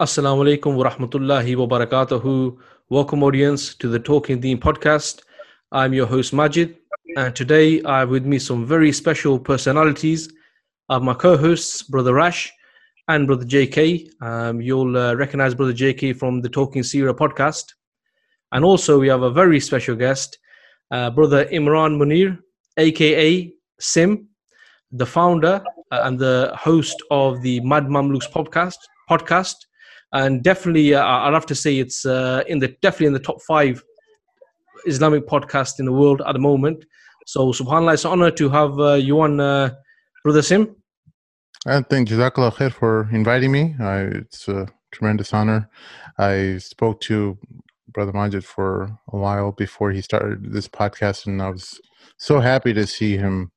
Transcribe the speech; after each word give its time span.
Assalamu 0.00 0.42
alaikum 0.42 0.76
wa 0.76 0.88
rahmatullahi 0.88 1.56
wa 1.56 1.66
barakatuhu. 1.66 2.56
Welcome, 2.88 3.22
audience, 3.22 3.74
to 3.74 3.86
the 3.86 3.98
Talking 3.98 4.40
Deen 4.40 4.58
podcast. 4.58 5.20
I'm 5.72 5.92
your 5.92 6.06
host, 6.06 6.32
Majid, 6.32 6.78
and 7.18 7.36
today 7.36 7.82
I 7.82 7.98
have 7.98 8.08
with 8.08 8.24
me 8.24 8.38
some 8.38 8.64
very 8.64 8.92
special 8.92 9.38
personalities. 9.38 10.32
I 10.88 10.94
have 10.94 11.02
my 11.02 11.12
co 11.12 11.36
hosts, 11.36 11.82
Brother 11.82 12.14
Rash 12.14 12.50
and 13.08 13.26
Brother 13.26 13.44
JK. 13.44 14.08
Um, 14.22 14.62
you'll 14.62 14.96
uh, 14.96 15.12
recognize 15.16 15.54
Brother 15.54 15.74
JK 15.74 16.16
from 16.16 16.40
the 16.40 16.48
Talking 16.48 16.80
Seerah 16.80 17.12
podcast. 17.12 17.74
And 18.52 18.64
also, 18.64 18.98
we 18.98 19.08
have 19.08 19.20
a 19.20 19.30
very 19.30 19.60
special 19.60 19.96
guest, 19.96 20.38
uh, 20.90 21.10
Brother 21.10 21.44
Imran 21.52 21.98
Munir, 21.98 22.38
aka 22.78 23.52
Sim, 23.78 24.28
the 24.92 25.04
founder 25.04 25.62
uh, 25.92 26.00
and 26.04 26.18
the 26.18 26.54
host 26.58 26.96
of 27.10 27.42
the 27.42 27.60
Mad 27.60 27.84
Mamluks 27.84 28.32
podcast. 28.32 28.78
podcast 29.10 29.56
and 30.12 30.42
definitely 30.42 30.94
uh, 30.94 31.04
I'd 31.04 31.34
have 31.34 31.46
to 31.46 31.54
say 31.54 31.78
it's 31.78 32.04
uh, 32.06 32.42
in 32.46 32.58
the 32.58 32.68
definitely 32.80 33.06
in 33.06 33.12
the 33.12 33.20
top 33.20 33.40
five 33.42 33.82
Islamic 34.86 35.26
podcast 35.26 35.78
in 35.78 35.86
the 35.86 35.92
world 35.92 36.22
at 36.26 36.32
the 36.32 36.38
moment. 36.38 36.84
So 37.26 37.52
subhanallah, 37.52 37.94
it's 37.94 38.04
an 38.04 38.12
honor 38.12 38.30
to 38.30 38.48
have 38.48 38.78
uh, 38.80 38.94
you 38.94 39.20
on, 39.20 39.40
uh, 39.40 39.74
brother 40.24 40.42
Sim. 40.42 40.74
I 41.66 41.82
thank 41.82 42.08
Jazakallah 42.08 42.54
khair 42.54 42.72
for 42.72 43.08
inviting 43.12 43.52
me. 43.52 43.76
I, 43.78 44.00
it's 44.00 44.48
a 44.48 44.66
tremendous 44.92 45.34
honor. 45.34 45.68
I 46.18 46.58
spoke 46.58 47.00
to 47.02 47.38
brother 47.88 48.12
Majid 48.12 48.44
for 48.44 48.98
a 49.12 49.16
while 49.16 49.52
before 49.52 49.90
he 49.90 50.00
started 50.00 50.52
this 50.52 50.68
podcast, 50.68 51.26
and 51.26 51.42
I 51.42 51.50
was 51.50 51.80
so 52.16 52.40
happy 52.40 52.72
to 52.72 52.86
see 52.86 53.16
him 53.16 53.50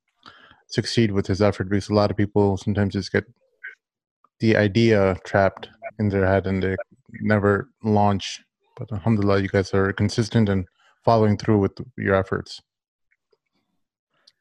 succeed 0.68 1.12
with 1.12 1.28
his 1.28 1.42
effort 1.42 1.70
because 1.70 1.90
a 1.90 1.94
lot 1.94 2.12
of 2.12 2.18
people 2.18 2.58
sometimes 2.58 2.94
just 2.94 3.12
get 3.12 3.26
the 4.44 4.58
idea 4.58 5.16
trapped 5.24 5.70
in 6.00 6.10
their 6.10 6.28
head 6.28 6.48
and 6.48 6.62
they 6.62 6.76
never 7.22 7.70
launch. 7.82 8.42
But 8.78 8.92
alhamdulillah, 8.92 9.40
you 9.40 9.48
guys 9.48 9.74
are 9.74 9.94
consistent 9.94 10.50
and 10.50 10.68
following 11.06 11.38
through 11.38 11.60
with 11.60 11.72
your 11.98 12.16
efforts. 12.16 12.62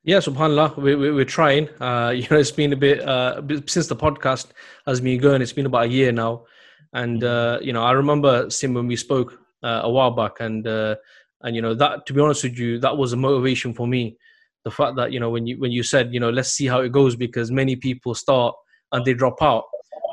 Yeah, 0.02 0.16
subhanallah, 0.16 0.76
we, 0.76 0.96
we, 0.96 1.12
we're 1.12 1.34
trying. 1.40 1.68
Uh, 1.80 2.10
you 2.16 2.26
know, 2.28 2.38
it's 2.38 2.50
been 2.50 2.72
a 2.72 2.76
bit, 2.76 2.98
uh, 3.08 3.42
since 3.66 3.86
the 3.86 3.94
podcast 3.94 4.46
has 4.88 5.00
been 5.00 5.20
going, 5.20 5.40
it's 5.40 5.52
been 5.52 5.66
about 5.66 5.84
a 5.84 5.88
year 5.98 6.10
now. 6.10 6.46
And, 6.92 7.22
uh, 7.22 7.60
you 7.62 7.72
know, 7.72 7.84
I 7.84 7.92
remember, 7.92 8.50
Sim, 8.50 8.74
when 8.74 8.88
we 8.88 8.96
spoke 8.96 9.38
uh, 9.62 9.82
a 9.84 9.90
while 9.90 10.10
back, 10.10 10.40
and, 10.40 10.66
uh, 10.66 10.96
and, 11.42 11.54
you 11.54 11.62
know, 11.62 11.74
that, 11.74 12.06
to 12.06 12.12
be 12.12 12.20
honest 12.20 12.42
with 12.42 12.58
you, 12.58 12.80
that 12.80 12.96
was 12.96 13.12
a 13.12 13.16
motivation 13.16 13.72
for 13.72 13.86
me. 13.86 14.16
The 14.64 14.72
fact 14.72 14.96
that, 14.96 15.12
you 15.12 15.20
know, 15.20 15.30
when 15.30 15.46
you, 15.46 15.60
when 15.60 15.70
you 15.70 15.84
said, 15.84 16.12
you 16.12 16.18
know, 16.18 16.30
let's 16.30 16.50
see 16.50 16.66
how 16.66 16.80
it 16.80 16.90
goes, 16.90 17.14
because 17.14 17.52
many 17.52 17.76
people 17.76 18.16
start 18.16 18.56
and 18.90 19.04
they 19.04 19.14
drop 19.14 19.40
out 19.40 19.64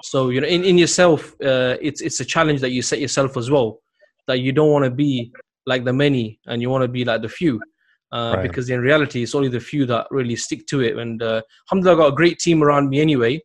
so 0.04 0.30
you 0.30 0.42
know, 0.42 0.48
in, 0.48 0.64
in 0.64 0.78
yourself, 0.78 1.34
uh, 1.42 1.78
it's 1.82 2.02
it's 2.02 2.20
a 2.20 2.26
challenge 2.26 2.62
that 2.62 2.72
you 2.72 2.82
set 2.82 3.00
yourself 3.00 3.38
as 3.38 3.50
well. 3.50 3.80
That 4.28 4.40
you 4.40 4.52
don't 4.52 4.72
want 4.72 4.86
to 4.86 4.92
be 4.92 5.32
like 5.66 5.84
the 5.86 5.94
many, 5.94 6.40
and 6.48 6.62
you 6.62 6.70
want 6.70 6.84
to 6.84 6.88
be 6.88 7.06
like 7.06 7.22
the 7.22 7.30
few. 7.30 7.62
Uh, 8.12 8.34
right. 8.38 8.44
Because 8.44 8.70
in 8.70 8.82
reality, 8.82 9.22
it's 9.24 9.36
only 9.36 9.50
the 9.50 9.60
few 9.60 9.86
that 9.86 10.08
really 10.10 10.36
stick 10.36 10.66
to 10.68 10.82
it. 10.82 10.98
And 10.98 11.22
uh, 11.22 11.42
alhamdulillah, 11.70 11.98
I 11.98 12.06
got 12.06 12.14
a 12.14 12.16
great 12.16 12.40
team 12.40 12.64
around 12.64 12.90
me 12.90 13.02
anyway. 13.02 13.40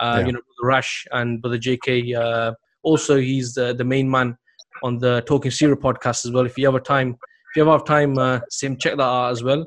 Uh, 0.00 0.18
yeah. 0.18 0.26
You 0.26 0.32
know, 0.32 0.40
Rash 0.62 1.06
and 1.12 1.40
Brother 1.40 1.58
JK. 1.58 2.16
Uh, 2.16 2.52
also, 2.82 3.16
he's 3.16 3.54
the, 3.54 3.74
the 3.74 3.84
main 3.84 4.10
man 4.10 4.36
on 4.82 4.98
the 4.98 5.22
Talking 5.26 5.50
Seerah 5.50 5.76
podcast 5.76 6.24
as 6.24 6.32
well. 6.32 6.46
If 6.46 6.58
you 6.58 6.66
have 6.66 6.74
a 6.74 6.80
time, 6.80 7.10
if 7.10 7.56
you 7.56 7.62
ever 7.62 7.72
have 7.72 7.84
time, 7.84 8.18
uh, 8.18 8.40
Sim 8.50 8.76
check 8.76 8.96
that 8.96 9.02
out 9.02 9.30
as 9.30 9.42
well. 9.42 9.66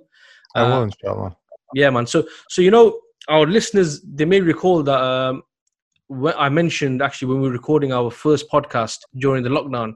I 0.56 0.64
will, 0.64 0.74
uh, 0.74 0.84
inshallah. 0.84 1.38
Yeah, 1.74 1.90
man. 1.90 2.06
So, 2.06 2.26
so 2.50 2.62
you 2.62 2.72
know, 2.72 3.00
our 3.30 3.46
listeners 3.46 4.02
they 4.02 4.26
may 4.26 4.42
recall 4.42 4.84
that 4.84 5.00
um, 5.00 5.44
I 6.38 6.50
mentioned 6.50 7.02
actually 7.02 7.30
when 7.30 7.42
we 7.42 7.48
were 7.48 7.54
recording 7.54 7.94
our 7.94 8.12
first 8.12 8.50
podcast 8.52 8.98
during 9.18 9.44
the 9.44 9.50
lockdown, 9.50 9.94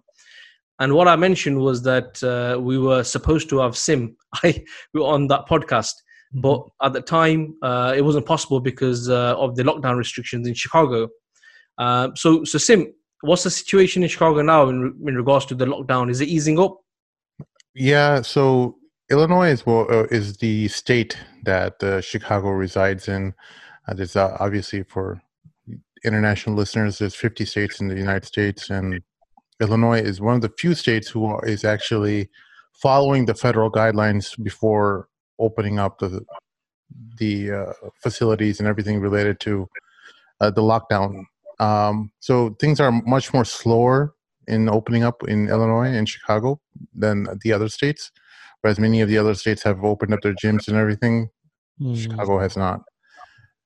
and 0.79 0.93
what 0.93 1.07
I 1.07 1.15
mentioned 1.15 1.59
was 1.59 1.83
that 1.83 2.21
uh, 2.23 2.59
we 2.59 2.77
were 2.77 3.03
supposed 3.03 3.49
to 3.49 3.59
have 3.59 3.77
Sim 3.77 4.15
I 4.43 4.63
we 4.93 5.01
were 5.01 5.07
on 5.07 5.27
that 5.27 5.47
podcast, 5.47 5.93
mm-hmm. 6.33 6.41
but 6.41 6.63
at 6.81 6.93
the 6.93 7.01
time 7.01 7.55
uh, 7.61 7.93
it 7.95 8.01
wasn't 8.01 8.25
possible 8.25 8.59
because 8.59 9.09
uh, 9.09 9.35
of 9.37 9.55
the 9.55 9.63
lockdown 9.63 9.97
restrictions 9.97 10.47
in 10.47 10.53
Chicago. 10.53 11.09
Uh, 11.77 12.09
so, 12.15 12.43
so 12.43 12.57
Sim, 12.57 12.93
what's 13.21 13.43
the 13.43 13.49
situation 13.49 14.03
in 14.03 14.09
Chicago 14.09 14.41
now 14.41 14.69
in, 14.69 14.95
in 15.05 15.15
regards 15.15 15.45
to 15.47 15.55
the 15.55 15.65
lockdown? 15.65 16.09
Is 16.09 16.21
it 16.21 16.29
easing 16.29 16.59
up? 16.59 16.79
Yeah. 17.73 18.21
So 18.21 18.77
Illinois 19.11 19.49
is 19.49 19.65
well, 19.65 19.87
uh, 19.89 20.03
is 20.11 20.37
the 20.37 20.67
state 20.69 21.17
that 21.43 21.83
uh, 21.83 22.01
Chicago 22.01 22.49
resides 22.49 23.07
in. 23.07 23.33
Uh, 23.87 23.93
there's 23.93 24.15
obviously 24.15 24.83
for 24.83 25.21
international 26.05 26.55
listeners, 26.55 26.99
there's 26.99 27.15
50 27.15 27.45
states 27.45 27.79
in 27.79 27.87
the 27.87 27.95
United 27.95 28.25
States, 28.25 28.69
and 28.69 29.01
Illinois 29.61 29.99
is 29.99 30.21
one 30.21 30.35
of 30.35 30.41
the 30.41 30.53
few 30.57 30.73
states 30.75 31.09
who 31.09 31.25
are, 31.25 31.45
is 31.45 31.63
actually 31.63 32.29
following 32.73 33.25
the 33.25 33.35
federal 33.35 33.71
guidelines 33.71 34.41
before 34.43 35.07
opening 35.39 35.79
up 35.79 35.99
the 35.99 36.25
the 37.17 37.51
uh, 37.51 37.73
facilities 38.01 38.59
and 38.59 38.67
everything 38.67 38.99
related 38.99 39.39
to 39.39 39.67
uh, 40.39 40.51
the 40.51 40.61
lockdown. 40.61 41.23
Um, 41.59 42.11
so 42.19 42.55
things 42.59 42.79
are 42.79 42.91
much 42.91 43.33
more 43.33 43.45
slower 43.45 44.13
in 44.47 44.69
opening 44.69 45.03
up 45.03 45.23
in 45.27 45.49
Illinois 45.49 45.87
and 45.87 46.07
Chicago 46.07 46.61
than 46.93 47.27
the 47.43 47.51
other 47.51 47.69
states. 47.69 48.11
Whereas 48.61 48.79
many 48.79 49.01
of 49.01 49.09
the 49.09 49.17
other 49.17 49.33
states 49.33 49.63
have 49.63 49.83
opened 49.83 50.13
up 50.13 50.21
their 50.21 50.33
gyms 50.33 50.67
and 50.67 50.77
everything, 50.77 51.29
mm. 51.81 51.97
Chicago 51.97 52.39
has 52.39 52.55
not 52.55 52.81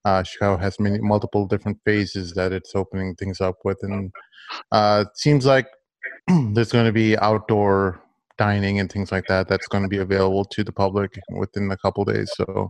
uh, 0.06 0.24
Chicago 0.24 0.58
has 0.58 0.80
many 0.80 1.00
multiple 1.00 1.46
different 1.46 1.78
phases 1.86 2.34
that 2.34 2.52
it's 2.52 2.76
opening 2.76 3.16
things 3.16 3.42
up 3.42 3.58
with, 3.64 3.78
and 3.82 4.12
uh, 4.72 5.06
it 5.06 5.18
seems 5.18 5.46
like 5.46 5.68
there's 6.28 6.72
going 6.72 6.86
to 6.86 6.92
be 6.92 7.18
outdoor 7.18 8.02
dining 8.38 8.80
and 8.80 8.92
things 8.92 9.12
like 9.12 9.28
that 9.28 9.48
that's 9.50 9.68
going 9.68 9.84
to 9.84 9.90
be 9.90 9.98
available 9.98 10.46
to 10.46 10.64
the 10.64 10.72
public 10.72 11.20
within 11.32 11.70
a 11.72 11.78
couple 11.78 12.06
days. 12.06 12.32
So, 12.36 12.70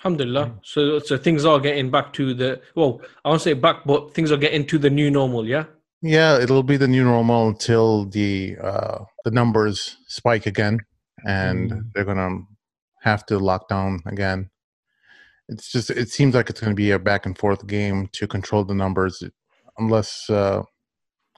Alhamdulillah. 0.00 0.58
So, 0.62 0.98
so 0.98 1.16
things 1.16 1.44
are 1.44 1.58
getting 1.58 1.90
back 1.90 2.12
to 2.14 2.34
the 2.34 2.60
well. 2.74 3.00
I 3.24 3.30
won't 3.30 3.42
say 3.42 3.54
back, 3.54 3.84
but 3.86 4.14
things 4.14 4.30
are 4.30 4.36
getting 4.36 4.66
to 4.66 4.78
the 4.78 4.90
new 4.90 5.10
normal. 5.10 5.46
Yeah. 5.46 5.64
Yeah, 6.02 6.38
it'll 6.38 6.62
be 6.62 6.78
the 6.78 6.88
new 6.88 7.04
normal 7.04 7.48
until 7.48 8.06
the 8.06 8.56
uh, 8.62 9.04
the 9.24 9.30
numbers 9.30 9.98
spike 10.06 10.46
again, 10.46 10.80
and 11.26 11.70
mm. 11.70 11.82
they're 11.92 12.06
gonna 12.06 12.40
have 13.02 13.26
to 13.26 13.38
lock 13.38 13.68
down 13.68 14.00
again 14.06 14.50
it's 15.50 15.70
just 15.70 15.90
it 15.90 16.08
seems 16.08 16.34
like 16.34 16.48
it's 16.48 16.60
going 16.60 16.70
to 16.70 16.76
be 16.76 16.92
a 16.92 16.98
back 16.98 17.26
and 17.26 17.36
forth 17.36 17.66
game 17.66 18.08
to 18.12 18.26
control 18.26 18.64
the 18.64 18.74
numbers 18.74 19.22
unless 19.78 20.30
uh, 20.30 20.62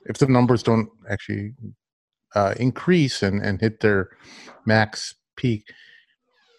if 0.05 0.19
the 0.19 0.27
numbers 0.27 0.62
don't 0.62 0.89
actually 1.11 1.55
uh, 2.34 2.55
increase 2.59 3.22
and, 3.22 3.43
and 3.43 3.61
hit 3.61 3.81
their 3.81 4.11
max 4.67 5.15
peak 5.37 5.65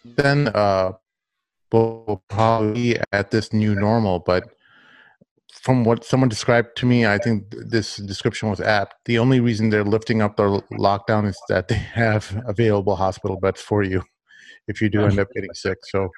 then 0.04 0.48
uh, 0.48 0.92
we'll 1.72 2.22
probably 2.28 2.72
be 2.72 2.98
at 3.12 3.30
this 3.30 3.52
new 3.52 3.74
normal. 3.74 4.18
But 4.18 4.44
from 5.52 5.84
what 5.84 6.04
someone 6.04 6.28
described 6.28 6.76
to 6.76 6.84
me 6.84 7.06
i 7.06 7.16
think 7.16 7.42
this 7.50 7.96
description 7.96 8.50
was 8.50 8.60
apt. 8.60 8.96
The 9.06 9.18
only 9.18 9.40
reason 9.40 9.70
they're 9.70 9.84
lifting 9.84 10.20
up 10.20 10.36
their 10.36 10.48
lockdown 10.72 11.26
is 11.26 11.40
that 11.48 11.68
they 11.68 11.76
have 11.76 12.42
available 12.46 12.96
hospital 12.96 13.38
beds 13.40 13.62
for 13.62 13.82
you 13.82 14.02
if 14.68 14.82
you 14.82 14.90
do 14.90 15.04
end 15.04 15.18
up 15.18 15.28
getting 15.34 15.54
sick. 15.54 15.78
So 15.84 16.10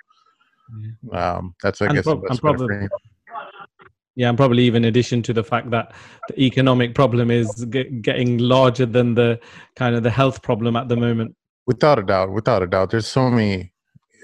um, 1.13 1.55
that's 1.63 1.81
I 1.81 1.87
and 1.87 1.95
guess 1.95 2.05
prob- 2.05 2.25
probably, 2.39 2.89
yeah, 4.15 4.29
and 4.29 4.37
probably 4.37 4.65
even 4.65 4.85
in 4.85 4.89
addition 4.89 5.23
to 5.23 5.33
the 5.33 5.45
fact 5.45 5.71
that 5.71 5.95
the 6.29 6.41
economic 6.43 6.95
problem 6.95 7.31
is 7.31 7.65
get, 7.67 8.03
getting 8.03 8.39
larger 8.39 8.87
than 8.87 9.15
the 9.15 9.39
kind 9.77 9.95
of 9.95 10.03
the 10.03 10.11
health 10.11 10.43
problem 10.43 10.77
at 10.77 10.89
the 10.89 10.97
moment. 10.97 11.37
Without 11.67 11.99
a 11.99 12.03
doubt, 12.03 12.33
without 12.33 12.63
a 12.63 12.67
doubt, 12.67 12.91
there's 12.91 13.07
so 13.07 13.31
many 13.31 13.73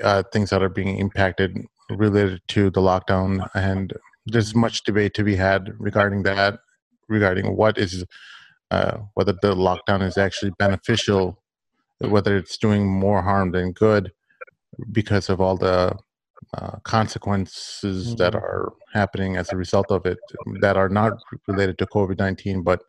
uh, 0.03 0.23
things 0.33 0.51
that 0.51 0.63
are 0.63 0.69
being 0.69 0.99
impacted 0.99 1.57
related 1.91 2.41
to 2.49 2.71
the 2.71 2.81
lockdown, 2.81 3.49
and 3.55 3.93
there's 4.27 4.55
much 4.55 4.85
debate 4.85 5.15
to 5.15 5.25
be 5.25 5.37
had 5.37 5.73
regarding 5.79 6.23
that, 6.23 6.61
regarding 7.09 7.57
what 7.57 7.77
is 7.77 8.05
uh, 8.71 8.99
whether 9.15 9.35
the 9.43 9.55
lockdown 9.55 10.03
is 10.03 10.17
actually 10.17 10.53
beneficial, 10.59 11.43
whether 11.99 12.37
it's 12.37 12.57
doing 12.57 12.87
more 12.87 13.21
harm 13.21 13.53
than 13.53 13.73
good 13.73 14.13
because 14.91 15.29
of 15.29 15.39
all 15.39 15.59
the 15.59 15.95
uh, 16.55 16.79
consequences 16.85 18.09
mm-hmm. 18.09 18.17
that 18.17 18.35
are 18.35 18.73
happening 18.93 19.37
as 19.37 19.53
a 19.53 19.57
result 19.57 19.91
of 19.91 20.05
it 20.05 20.19
that 20.61 20.77
are 20.77 20.89
not 20.89 21.15
related 21.47 21.79
to 21.79 21.87
COVID 21.87 22.19
19, 22.19 22.63
but 22.63 22.83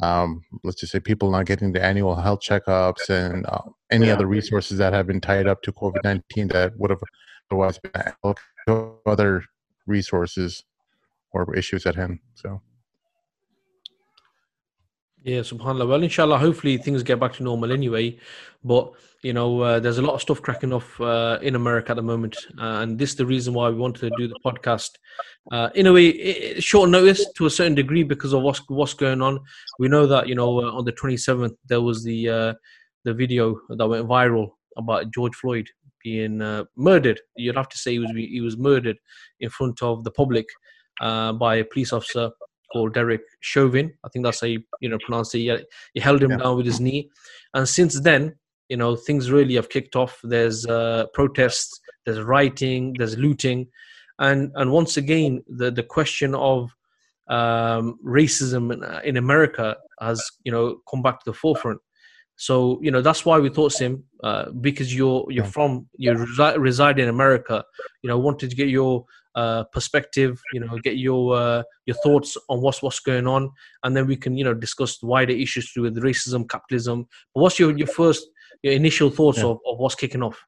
um, 0.00 0.42
let's 0.64 0.80
just 0.80 0.92
say 0.92 1.00
people 1.00 1.30
not 1.30 1.46
getting 1.46 1.72
the 1.72 1.84
annual 1.84 2.14
health 2.14 2.40
checkups 2.40 3.10
and 3.10 3.44
uh, 3.46 3.62
any 3.90 4.06
yeah. 4.06 4.12
other 4.12 4.26
resources 4.26 4.78
that 4.78 4.92
have 4.92 5.06
been 5.06 5.20
tied 5.20 5.46
up 5.46 5.62
to 5.62 5.72
COVID 5.72 6.04
19 6.04 6.48
that 6.48 6.78
would 6.78 6.90
have 6.90 7.02
otherwise 7.50 7.78
been 7.78 8.94
other 9.06 9.44
resources 9.86 10.64
or 11.32 11.54
issues 11.54 11.84
at 11.84 11.94
hand. 11.94 12.20
So. 12.34 12.60
Yeah, 15.24 15.40
subhanAllah. 15.40 15.88
Well, 15.88 16.02
inshallah, 16.02 16.38
hopefully 16.38 16.76
things 16.76 17.02
get 17.02 17.18
back 17.18 17.34
to 17.34 17.42
normal 17.42 17.72
anyway. 17.72 18.18
But, 18.64 18.92
you 19.22 19.32
know, 19.32 19.60
uh, 19.60 19.80
there's 19.80 19.98
a 19.98 20.02
lot 20.02 20.14
of 20.14 20.22
stuff 20.22 20.40
cracking 20.40 20.72
off 20.72 21.00
uh, 21.00 21.38
in 21.42 21.54
America 21.54 21.90
at 21.90 21.96
the 21.96 22.02
moment. 22.02 22.36
Uh, 22.56 22.82
and 22.82 22.98
this 22.98 23.10
is 23.10 23.16
the 23.16 23.26
reason 23.26 23.52
why 23.52 23.68
we 23.68 23.76
wanted 23.76 24.08
to 24.08 24.16
do 24.16 24.28
the 24.28 24.38
podcast. 24.44 24.90
Uh, 25.50 25.70
in 25.74 25.86
a 25.86 25.92
way, 25.92 26.08
it, 26.08 26.62
short 26.62 26.88
notice 26.88 27.26
to 27.32 27.46
a 27.46 27.50
certain 27.50 27.74
degree 27.74 28.04
because 28.04 28.32
of 28.32 28.42
what's, 28.42 28.62
what's 28.68 28.94
going 28.94 29.20
on. 29.20 29.40
We 29.78 29.88
know 29.88 30.06
that, 30.06 30.28
you 30.28 30.34
know, 30.34 30.60
uh, 30.60 30.72
on 30.72 30.84
the 30.84 30.92
27th, 30.92 31.56
there 31.66 31.80
was 31.80 32.04
the, 32.04 32.28
uh, 32.28 32.54
the 33.04 33.12
video 33.12 33.60
that 33.70 33.86
went 33.86 34.08
viral 34.08 34.50
about 34.76 35.12
George 35.12 35.34
Floyd 35.34 35.68
being 36.04 36.38
murdered. 36.76 37.20
You'd 37.36 37.56
have 37.56 37.68
to 37.68 37.78
say 37.78 37.92
he 37.92 37.98
was, 37.98 38.10
he 38.14 38.40
was 38.40 38.56
murdered 38.56 38.98
in 39.40 39.50
front 39.50 39.82
of 39.82 40.04
the 40.04 40.12
public 40.12 40.46
by 41.00 41.56
a 41.56 41.64
police 41.64 41.92
officer 41.92 42.30
called 42.72 42.94
Derek 42.94 43.22
Chauvin. 43.40 43.92
I 44.04 44.08
think 44.08 44.24
that's 44.24 44.40
how 44.40 44.46
you, 44.46 44.62
you 44.80 44.88
know 44.88 44.98
pronounce 45.04 45.34
it. 45.34 45.38
He, 45.38 45.56
he 45.94 46.00
held 46.00 46.22
him 46.22 46.30
yeah. 46.30 46.38
down 46.38 46.56
with 46.56 46.66
his 46.66 46.80
knee, 46.80 47.10
and 47.54 47.68
since 47.68 48.00
then, 48.00 48.36
you 48.68 48.76
know, 48.76 48.96
things 48.96 49.30
really 49.30 49.54
have 49.54 49.68
kicked 49.68 49.96
off. 49.96 50.20
There's 50.22 50.66
uh, 50.66 51.06
protests, 51.14 51.80
there's 52.04 52.20
rioting, 52.20 52.94
there's 52.98 53.16
looting, 53.16 53.66
and 54.18 54.52
and 54.56 54.70
once 54.70 54.96
again, 54.96 55.42
the 55.48 55.70
the 55.70 55.82
question 55.82 56.34
of 56.34 56.70
um, 57.28 57.98
racism 58.04 58.72
in, 58.72 59.08
in, 59.08 59.16
America 59.16 59.76
has 60.00 60.22
you 60.44 60.52
know 60.52 60.80
come 60.90 61.02
back 61.02 61.20
to 61.20 61.30
the 61.30 61.34
forefront. 61.34 61.80
So 62.38 62.78
you 62.80 62.92
know 62.92 63.02
that's 63.02 63.24
why 63.24 63.38
we 63.40 63.48
thought, 63.50 63.72
Sim, 63.72 64.04
uh, 64.22 64.50
because 64.52 64.94
you're 64.94 65.26
you're 65.28 65.44
from 65.44 65.88
you 65.96 66.12
resi- 66.12 66.56
reside 66.56 67.00
in 67.00 67.08
America. 67.08 67.64
You 68.02 68.08
know, 68.08 68.18
wanted 68.18 68.50
to 68.50 68.56
get 68.56 68.68
your 68.68 69.04
uh, 69.34 69.64
perspective. 69.64 70.40
You 70.52 70.60
know, 70.60 70.78
get 70.78 70.98
your 70.98 71.36
uh, 71.36 71.62
your 71.86 71.96
thoughts 71.96 72.36
on 72.48 72.60
what's 72.60 72.80
what's 72.80 73.00
going 73.00 73.26
on, 73.26 73.50
and 73.82 73.96
then 73.96 74.06
we 74.06 74.16
can 74.16 74.36
you 74.36 74.44
know 74.44 74.54
discuss 74.54 75.02
wider 75.02 75.32
issues 75.32 75.72
to 75.72 75.80
do 75.80 75.82
with 75.82 75.96
racism, 75.96 76.48
capitalism. 76.48 77.08
But 77.34 77.40
what's 77.40 77.58
your 77.58 77.76
your 77.76 77.88
first 77.88 78.24
your 78.62 78.72
initial 78.72 79.10
thoughts 79.10 79.38
yeah. 79.38 79.46
of, 79.46 79.58
of 79.66 79.78
what's 79.78 79.96
kicking 79.96 80.22
off? 80.22 80.40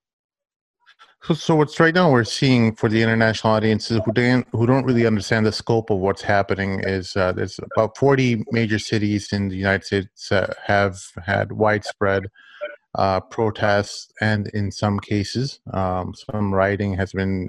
So, 1.23 1.35
so 1.35 1.55
what's 1.55 1.79
right 1.79 1.95
now 1.95 2.11
we're 2.11 2.25
seeing 2.25 2.75
for 2.75 2.89
the 2.89 3.03
international 3.03 3.53
audiences 3.53 4.01
who 4.07 4.13
don't 4.13 4.47
who 4.53 4.67
don't 4.67 4.87
really 4.87 5.07
understand 5.07 5.45
the 5.45 5.53
scope 5.53 5.91
of 5.91 5.99
what's 5.99 6.23
happening 6.23 6.81
is 6.81 7.15
uh, 7.15 7.33
there's 7.33 7.61
about 7.77 7.99
40 7.99 8.45
major 8.53 8.79
cities 8.79 9.31
in 9.31 9.49
the 9.49 9.57
United 9.57 9.85
States 9.85 10.33
uh, 10.33 10.55
have 10.65 10.99
had 11.23 11.53
widespread 11.53 12.25
uh, 12.95 13.21
protests, 13.21 14.11
and 14.23 14.49
in 14.49 14.73
some 14.73 14.99
cases, 14.99 15.61
um, 15.75 16.15
some 16.15 16.55
rioting 16.55 16.95
has 16.95 17.13
been 17.13 17.49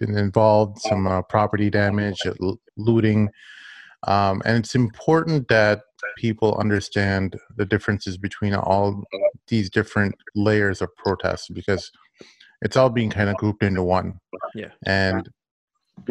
been 0.00 0.16
involved, 0.16 0.80
some 0.80 1.06
uh, 1.06 1.22
property 1.22 1.70
damage, 1.70 2.18
looting. 2.76 3.28
Um, 4.08 4.42
and 4.44 4.58
it's 4.58 4.74
important 4.74 5.48
that 5.48 5.82
people 6.16 6.56
understand 6.58 7.36
the 7.56 7.64
differences 7.64 8.16
between 8.16 8.54
all 8.54 9.04
these 9.48 9.70
different 9.70 10.14
layers 10.34 10.80
of 10.82 10.94
protests 10.96 11.48
because 11.48 11.90
it's 12.62 12.76
all 12.76 12.90
being 12.90 13.10
kind 13.10 13.28
of 13.28 13.36
grouped 13.36 13.62
into 13.62 13.82
one. 13.82 14.18
Yeah. 14.54 14.70
And 14.84 15.28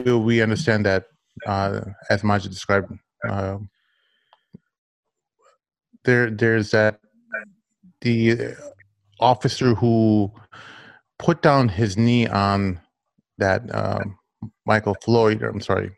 we 0.05 0.41
understand 0.41 0.85
that, 0.85 1.05
uh, 1.45 1.81
as 2.09 2.23
Majid 2.23 2.51
described, 2.51 2.91
uh, 3.27 3.57
there 6.03 6.29
there's 6.29 6.71
that 6.71 6.99
the 8.01 8.55
officer 9.19 9.73
who 9.73 10.31
put 11.17 11.41
down 11.41 11.69
his 11.69 11.97
knee 11.97 12.27
on 12.27 12.79
that 13.37 13.63
um, 13.73 14.17
Michael 14.65 14.95
Floyd, 15.03 15.41
I'm 15.41 15.61
sorry, 15.61 15.91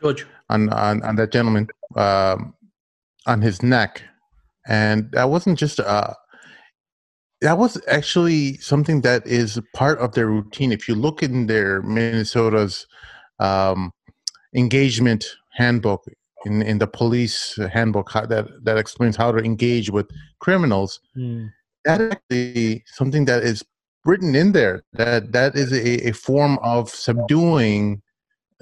George, 0.00 0.26
on 0.48 0.68
on, 0.70 1.02
on 1.02 1.16
that 1.16 1.32
gentleman 1.32 1.68
um, 1.96 2.54
on 3.26 3.40
his 3.40 3.62
neck, 3.62 4.02
and 4.66 5.10
that 5.12 5.30
wasn't 5.30 5.58
just 5.58 5.80
uh, 5.80 6.14
that 7.42 7.58
was 7.58 7.80
actually 7.88 8.56
something 8.58 9.00
that 9.02 9.26
is 9.26 9.60
part 9.74 9.98
of 9.98 10.14
their 10.14 10.28
routine. 10.28 10.72
If 10.72 10.88
you 10.88 10.94
look 10.94 11.22
in 11.22 11.46
their 11.46 11.82
Minnesota's 11.82 12.86
um, 13.40 13.92
engagement 14.54 15.24
handbook, 15.50 16.04
in, 16.46 16.62
in 16.62 16.78
the 16.78 16.86
police 16.86 17.58
handbook 17.72 18.12
that 18.12 18.48
that 18.62 18.78
explains 18.78 19.16
how 19.16 19.32
to 19.32 19.38
engage 19.38 19.90
with 19.90 20.08
criminals, 20.38 21.00
mm. 21.16 21.50
that 21.84 22.00
actually 22.00 22.84
something 22.86 23.24
that 23.26 23.42
is 23.42 23.64
written 24.04 24.34
in 24.34 24.52
there 24.52 24.82
that 24.92 25.32
that 25.32 25.54
is 25.54 25.72
a, 25.72 26.08
a 26.08 26.12
form 26.12 26.58
of 26.62 26.90
subduing 26.90 28.02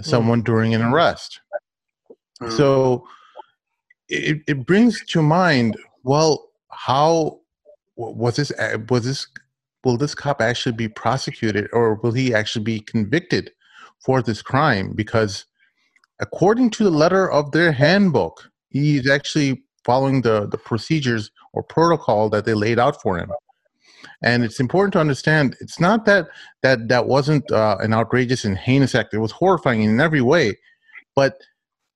someone 0.00 0.42
during 0.42 0.74
an 0.74 0.82
arrest. 0.82 1.40
Mm. 2.42 2.52
So 2.56 3.06
it, 4.08 4.42
it 4.46 4.66
brings 4.66 5.04
to 5.06 5.22
mind, 5.22 5.76
well, 6.02 6.50
how 6.70 7.39
was 8.00 8.36
this 8.36 8.52
was 8.88 9.04
this 9.04 9.26
will 9.84 9.96
this 9.96 10.14
cop 10.14 10.40
actually 10.40 10.72
be 10.72 10.88
prosecuted 10.88 11.68
or 11.72 11.94
will 11.94 12.12
he 12.12 12.34
actually 12.34 12.64
be 12.64 12.80
convicted 12.80 13.50
for 14.04 14.22
this 14.22 14.42
crime? 14.42 14.92
Because 14.94 15.46
according 16.20 16.70
to 16.70 16.84
the 16.84 16.90
letter 16.90 17.30
of 17.30 17.52
their 17.52 17.72
handbook, 17.72 18.50
he's 18.68 19.08
actually 19.08 19.62
following 19.84 20.22
the, 20.22 20.46
the 20.46 20.58
procedures 20.58 21.30
or 21.52 21.62
protocol 21.62 22.28
that 22.30 22.44
they 22.44 22.54
laid 22.54 22.78
out 22.78 23.00
for 23.00 23.18
him 23.18 23.30
and 24.22 24.44
it's 24.44 24.60
important 24.60 24.92
to 24.92 25.00
understand 25.00 25.56
it's 25.60 25.80
not 25.80 26.04
that 26.04 26.28
that 26.62 26.88
that 26.88 27.06
wasn't 27.06 27.50
uh, 27.50 27.76
an 27.80 27.92
outrageous 27.92 28.44
and 28.44 28.58
heinous 28.58 28.94
act 28.94 29.14
it 29.14 29.18
was 29.18 29.32
horrifying 29.32 29.82
in 29.82 30.00
every 30.00 30.20
way 30.20 30.56
but 31.14 31.40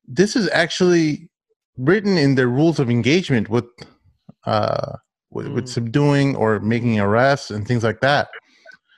this 0.06 0.36
is 0.36 0.48
actually 0.50 1.28
written 1.76 2.16
in 2.16 2.34
their 2.34 2.48
rules 2.48 2.78
of 2.78 2.90
engagement 2.90 3.48
with 3.48 3.64
uh, 4.46 4.96
with, 5.34 5.46
mm. 5.46 5.54
with 5.54 5.68
subduing 5.68 6.36
or 6.36 6.60
making 6.60 6.98
arrests 6.98 7.50
and 7.50 7.66
things 7.66 7.84
like 7.84 8.00
that 8.00 8.28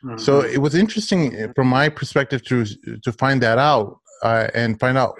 mm-hmm. 0.04 0.18
so 0.18 0.40
it 0.40 0.58
was 0.58 0.74
interesting 0.74 1.34
eh, 1.34 1.48
from 1.54 1.68
my 1.68 1.88
perspective 1.88 2.42
to 2.44 2.64
to 3.02 3.12
find 3.12 3.42
that 3.42 3.58
out 3.58 3.98
uh, 4.22 4.48
and 4.54 4.78
find 4.80 4.96
out 4.96 5.14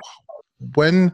when 0.74 1.12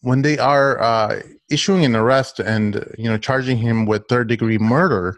when 0.00 0.22
they 0.22 0.38
are 0.38 0.80
uh, 0.80 1.20
issuing 1.50 1.84
an 1.84 1.94
arrest 1.94 2.40
and 2.40 2.84
you 2.98 3.08
know 3.08 3.18
charging 3.18 3.56
him 3.56 3.86
with 3.86 4.02
third 4.08 4.28
degree 4.28 4.58
murder 4.58 5.16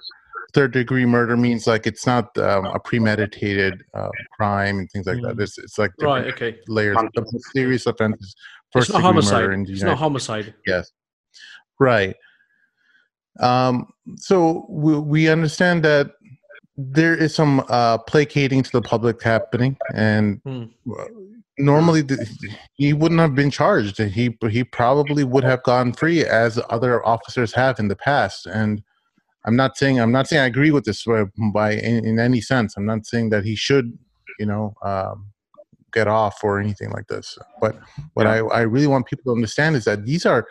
third 0.54 0.72
degree 0.72 1.04
murder 1.04 1.36
means 1.36 1.66
like 1.66 1.86
it's 1.86 2.06
not 2.06 2.36
um, 2.38 2.64
a 2.66 2.78
premeditated 2.78 3.82
uh, 3.92 4.08
crime 4.36 4.78
and 4.78 4.90
things 4.92 5.06
like 5.06 5.18
mm. 5.18 5.36
that. 5.36 5.42
It's, 5.42 5.58
it's 5.58 5.78
like 5.78 5.90
right, 6.00 6.26
okay. 6.26 6.56
layers. 6.68 6.96
of 6.96 7.26
serious 7.52 7.86
offenses. 7.86 8.34
First 8.72 8.88
it's 8.88 8.94
not 8.94 9.02
homicide. 9.02 9.50
it's 9.68 9.82
not 9.82 9.98
homicide. 9.98 10.54
Yes, 10.66 10.90
right. 11.78 12.14
Um, 13.40 13.92
so 14.16 14.66
we, 14.68 14.98
we 14.98 15.28
understand 15.28 15.84
that 15.84 16.12
there 16.76 17.14
is 17.14 17.34
some 17.34 17.64
uh, 17.68 17.98
placating 17.98 18.62
to 18.62 18.70
the 18.72 18.82
public 18.82 19.22
happening, 19.22 19.76
and 19.94 20.42
mm. 20.42 20.70
normally 21.58 22.02
the, 22.02 22.26
he 22.74 22.92
wouldn't 22.92 23.20
have 23.20 23.34
been 23.34 23.50
charged. 23.50 23.98
He 23.98 24.36
he 24.50 24.64
probably 24.64 25.24
would 25.24 25.44
have 25.44 25.62
gone 25.62 25.92
free 25.92 26.24
as 26.24 26.60
other 26.70 27.04
officers 27.06 27.52
have 27.52 27.78
in 27.78 27.88
the 27.88 27.96
past, 27.96 28.46
and 28.46 28.82
I'm 29.44 29.56
not 29.56 29.76
saying 29.76 30.00
I'm 30.00 30.12
not 30.12 30.26
saying 30.26 30.42
I 30.42 30.46
agree 30.46 30.70
with 30.70 30.84
this 30.84 31.04
by 31.52 31.72
in, 31.72 32.04
in 32.04 32.18
any 32.18 32.40
sense. 32.40 32.76
I'm 32.76 32.86
not 32.86 33.06
saying 33.06 33.30
that 33.30 33.44
he 33.44 33.54
should, 33.54 33.96
you 34.40 34.46
know, 34.46 34.74
um, 34.82 35.26
get 35.92 36.08
off 36.08 36.42
or 36.42 36.58
anything 36.58 36.90
like 36.90 37.06
this. 37.06 37.38
But 37.60 37.78
what 38.14 38.24
yeah. 38.24 38.42
I, 38.50 38.58
I 38.58 38.60
really 38.62 38.88
want 38.88 39.06
people 39.06 39.32
to 39.32 39.36
understand 39.36 39.76
is 39.76 39.84
that 39.84 40.06
these 40.06 40.26
are 40.26 40.46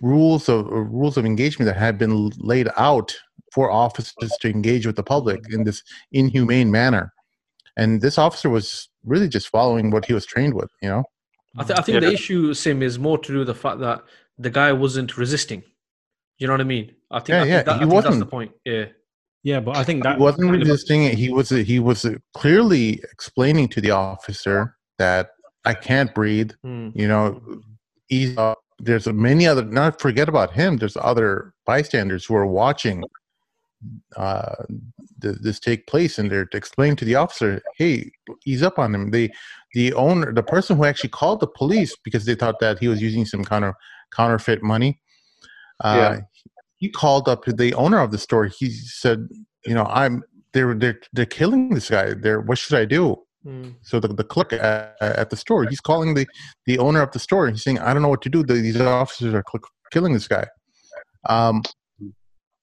rules 0.00 0.48
of 0.48 0.66
rules 0.66 1.16
of 1.16 1.24
engagement 1.24 1.66
that 1.66 1.78
have 1.78 1.98
been 1.98 2.28
laid 2.38 2.68
out 2.76 3.14
for 3.52 3.70
officers 3.70 4.32
to 4.40 4.48
engage 4.48 4.86
with 4.86 4.96
the 4.96 5.02
public 5.02 5.40
in 5.50 5.64
this 5.64 5.82
inhumane 6.12 6.70
manner. 6.70 7.12
And 7.76 8.00
this 8.00 8.18
officer 8.18 8.50
was 8.50 8.88
really 9.04 9.28
just 9.28 9.48
following 9.48 9.90
what 9.90 10.04
he 10.04 10.12
was 10.12 10.26
trained 10.26 10.54
with, 10.54 10.70
you 10.82 10.88
know. 10.88 11.04
I, 11.56 11.64
th- 11.64 11.78
I 11.78 11.82
think 11.82 11.94
yeah. 11.94 12.08
the 12.08 12.12
issue, 12.12 12.54
Sim, 12.54 12.82
is 12.82 12.98
more 12.98 13.18
to 13.18 13.32
do 13.32 13.38
with 13.38 13.46
the 13.46 13.54
fact 13.54 13.80
that 13.80 14.02
the 14.38 14.50
guy 14.50 14.72
wasn't 14.72 15.16
resisting. 15.18 15.62
You 16.38 16.46
know 16.46 16.54
what 16.54 16.60
I 16.62 16.64
mean? 16.64 16.94
I 17.10 17.18
think, 17.18 17.28
yeah, 17.28 17.42
I 17.42 17.44
yeah. 17.44 17.54
Think 17.56 17.66
that, 17.66 17.78
he 17.80 17.84
wasn't. 17.84 18.18
the 18.18 18.26
point. 18.26 18.52
Yeah. 18.64 18.86
Yeah, 19.42 19.60
but 19.60 19.76
I 19.76 19.84
think 19.84 20.04
that 20.04 20.16
he 20.16 20.22
wasn't 20.22 20.50
resisting 20.52 21.02
it. 21.04 21.14
He 21.14 21.30
was 21.30 21.48
he 21.48 21.80
was 21.80 22.06
clearly 22.34 23.02
explaining 23.10 23.68
to 23.70 23.80
the 23.80 23.90
officer 23.90 24.76
that 24.98 25.30
I 25.64 25.74
can't 25.74 26.14
breathe. 26.14 26.52
Mm. 26.64 26.92
You 26.94 27.08
know, 27.08 27.42
he's 28.06 28.38
uh, 28.38 28.54
there's 28.82 29.06
many 29.06 29.46
other. 29.46 29.64
Not 29.64 30.00
forget 30.00 30.28
about 30.28 30.52
him. 30.52 30.76
There's 30.76 30.96
other 30.96 31.54
bystanders 31.64 32.24
who 32.26 32.34
are 32.34 32.46
watching 32.46 33.04
uh, 34.16 34.64
th- 35.22 35.38
this 35.40 35.58
take 35.58 35.86
place, 35.86 36.18
and 36.18 36.30
they're 36.30 36.46
to 36.46 36.56
explain 36.56 36.96
to 36.96 37.04
the 37.04 37.14
officer, 37.14 37.62
"Hey, 37.76 38.10
ease 38.44 38.62
up 38.62 38.78
on 38.78 38.94
him." 38.94 39.10
The 39.10 39.32
the 39.74 39.94
owner, 39.94 40.32
the 40.32 40.42
person 40.42 40.76
who 40.76 40.84
actually 40.84 41.10
called 41.10 41.40
the 41.40 41.46
police 41.46 41.96
because 42.04 42.26
they 42.26 42.34
thought 42.34 42.58
that 42.60 42.78
he 42.78 42.88
was 42.88 43.00
using 43.00 43.24
some 43.24 43.44
kind 43.44 43.64
of 43.64 43.74
counterfeit 44.14 44.62
money 44.62 45.00
uh, 45.82 45.96
yeah. 45.96 46.20
He 46.76 46.88
called 46.88 47.28
up 47.28 47.44
the 47.44 47.74
owner 47.74 48.00
of 48.00 48.10
the 48.10 48.18
store. 48.18 48.46
He 48.46 48.70
said, 48.70 49.28
"You 49.66 49.74
know, 49.74 49.84
I'm 49.84 50.22
they're 50.52 50.74
they're 50.74 51.00
they're 51.12 51.26
killing 51.26 51.70
this 51.70 51.90
guy. 51.90 52.14
They're 52.14 52.40
what 52.40 52.58
should 52.58 52.78
I 52.78 52.84
do?" 52.84 53.22
Mm. 53.46 53.74
So 53.82 53.98
the, 53.98 54.08
the 54.08 54.24
clerk 54.24 54.52
at, 54.52 54.96
at, 55.00 55.30
the 55.30 55.36
store, 55.36 55.64
he's 55.64 55.80
calling 55.80 56.14
the, 56.14 56.26
the 56.66 56.78
owner 56.78 57.02
of 57.02 57.10
the 57.10 57.18
store. 57.18 57.48
He's 57.50 57.62
saying, 57.62 57.80
"I 57.80 57.92
don't 57.92 58.02
know 58.02 58.08
what 58.08 58.22
to 58.22 58.28
do. 58.28 58.44
The, 58.44 58.54
these 58.54 58.80
officers 58.80 59.34
are 59.34 59.44
killing 59.90 60.12
this 60.12 60.28
guy. 60.28 60.46
Um, 61.28 61.62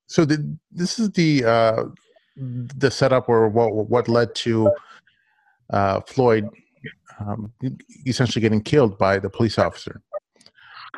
so 0.07 0.25
the, 0.25 0.57
this 0.71 0.99
is 0.99 1.11
the 1.11 1.45
uh, 1.45 1.83
the 2.37 2.89
setup 2.89 3.27
or 3.29 3.49
what 3.49 3.73
what 3.89 4.07
led 4.07 4.33
to 4.35 4.71
uh, 5.71 6.01
Floyd 6.01 6.49
um, 7.19 7.51
essentially 8.05 8.41
getting 8.41 8.61
killed 8.61 8.97
by 8.97 9.19
the 9.19 9.29
police 9.29 9.57
officer. 9.57 10.01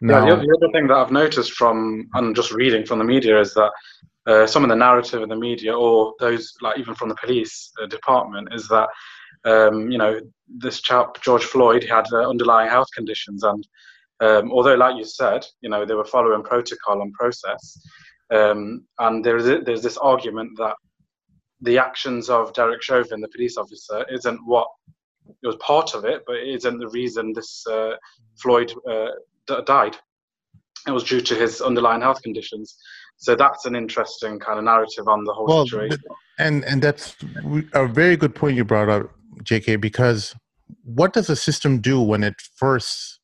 Now, 0.01 0.25
yeah, 0.25 0.35
the, 0.35 0.41
the, 0.41 0.57
other 0.57 0.71
thing 0.71 0.87
that 0.87 0.95
I've 0.95 1.11
noticed 1.11 1.53
from 1.53 2.07
and 2.13 2.35
just 2.35 2.51
reading 2.51 2.85
from 2.85 2.99
the 2.99 3.03
media 3.03 3.39
is 3.39 3.53
that 3.53 3.71
uh, 4.25 4.47
some 4.47 4.63
of 4.63 4.69
the 4.69 4.75
narrative 4.75 5.21
in 5.21 5.29
the 5.29 5.35
media, 5.35 5.75
or 5.75 6.13
those 6.19 6.53
like 6.61 6.79
even 6.79 6.95
from 6.95 7.09
the 7.09 7.15
police 7.15 7.71
uh, 7.81 7.87
department, 7.87 8.53
is 8.53 8.67
that 8.69 8.87
um, 9.45 9.91
you 9.91 9.97
know 9.97 10.19
this 10.47 10.81
chap 10.81 11.21
George 11.21 11.43
Floyd 11.43 11.83
had 11.83 12.05
uh, 12.11 12.29
underlying 12.29 12.69
health 12.69 12.89
conditions, 12.95 13.43
and 13.43 13.67
um, 14.21 14.51
although, 14.51 14.75
like 14.75 14.97
you 14.97 15.05
said, 15.05 15.45
you 15.61 15.69
know 15.69 15.85
they 15.85 15.95
were 15.95 16.05
following 16.05 16.43
protocol 16.43 17.01
and 17.01 17.13
process, 17.13 17.79
um, 18.31 18.85
and 18.99 19.23
there 19.23 19.37
is 19.37 19.45
there's 19.65 19.83
this 19.83 19.97
argument 19.97 20.51
that 20.57 20.75
the 21.61 21.77
actions 21.77 22.29
of 22.29 22.53
Derek 22.53 22.81
Chauvin, 22.81 23.21
the 23.21 23.27
police 23.29 23.57
officer, 23.57 24.05
isn't 24.11 24.39
what 24.45 24.67
it 25.27 25.47
was 25.47 25.55
part 25.57 25.93
of 25.93 26.05
it, 26.05 26.23
but 26.25 26.37
it 26.37 26.55
isn't 26.55 26.79
the 26.79 26.89
reason 26.89 27.33
this 27.33 27.65
uh, 27.67 27.91
Floyd 28.41 28.73
uh, 28.89 29.09
d- 29.47 29.61
died. 29.65 29.95
It 30.87 30.91
was 30.91 31.03
due 31.03 31.21
to 31.21 31.35
his 31.35 31.61
underlying 31.61 32.01
health 32.01 32.21
conditions. 32.23 32.75
So 33.17 33.35
that's 33.35 33.65
an 33.65 33.75
interesting 33.75 34.39
kind 34.39 34.57
of 34.57 34.65
narrative 34.65 35.07
on 35.07 35.23
the 35.23 35.33
whole 35.33 35.45
well, 35.45 35.65
situation. 35.65 35.99
And 36.39 36.65
and 36.65 36.81
that's 36.81 37.15
a 37.73 37.87
very 37.87 38.17
good 38.17 38.33
point 38.33 38.57
you 38.57 38.65
brought 38.65 38.89
up, 38.89 39.11
J.K. 39.43 39.77
Because 39.77 40.35
what 40.83 41.13
does 41.13 41.29
a 41.29 41.35
system 41.35 41.79
do 41.79 42.01
when 42.01 42.23
it 42.23 42.35
first 42.55 43.19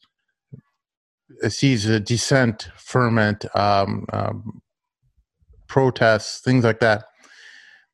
sees 1.50 1.86
a 1.86 2.00
dissent, 2.00 2.70
ferment, 2.76 3.46
um, 3.56 4.06
um, 4.14 4.62
protests, 5.68 6.42
things 6.42 6.64
like 6.64 6.80
that? 6.80 7.04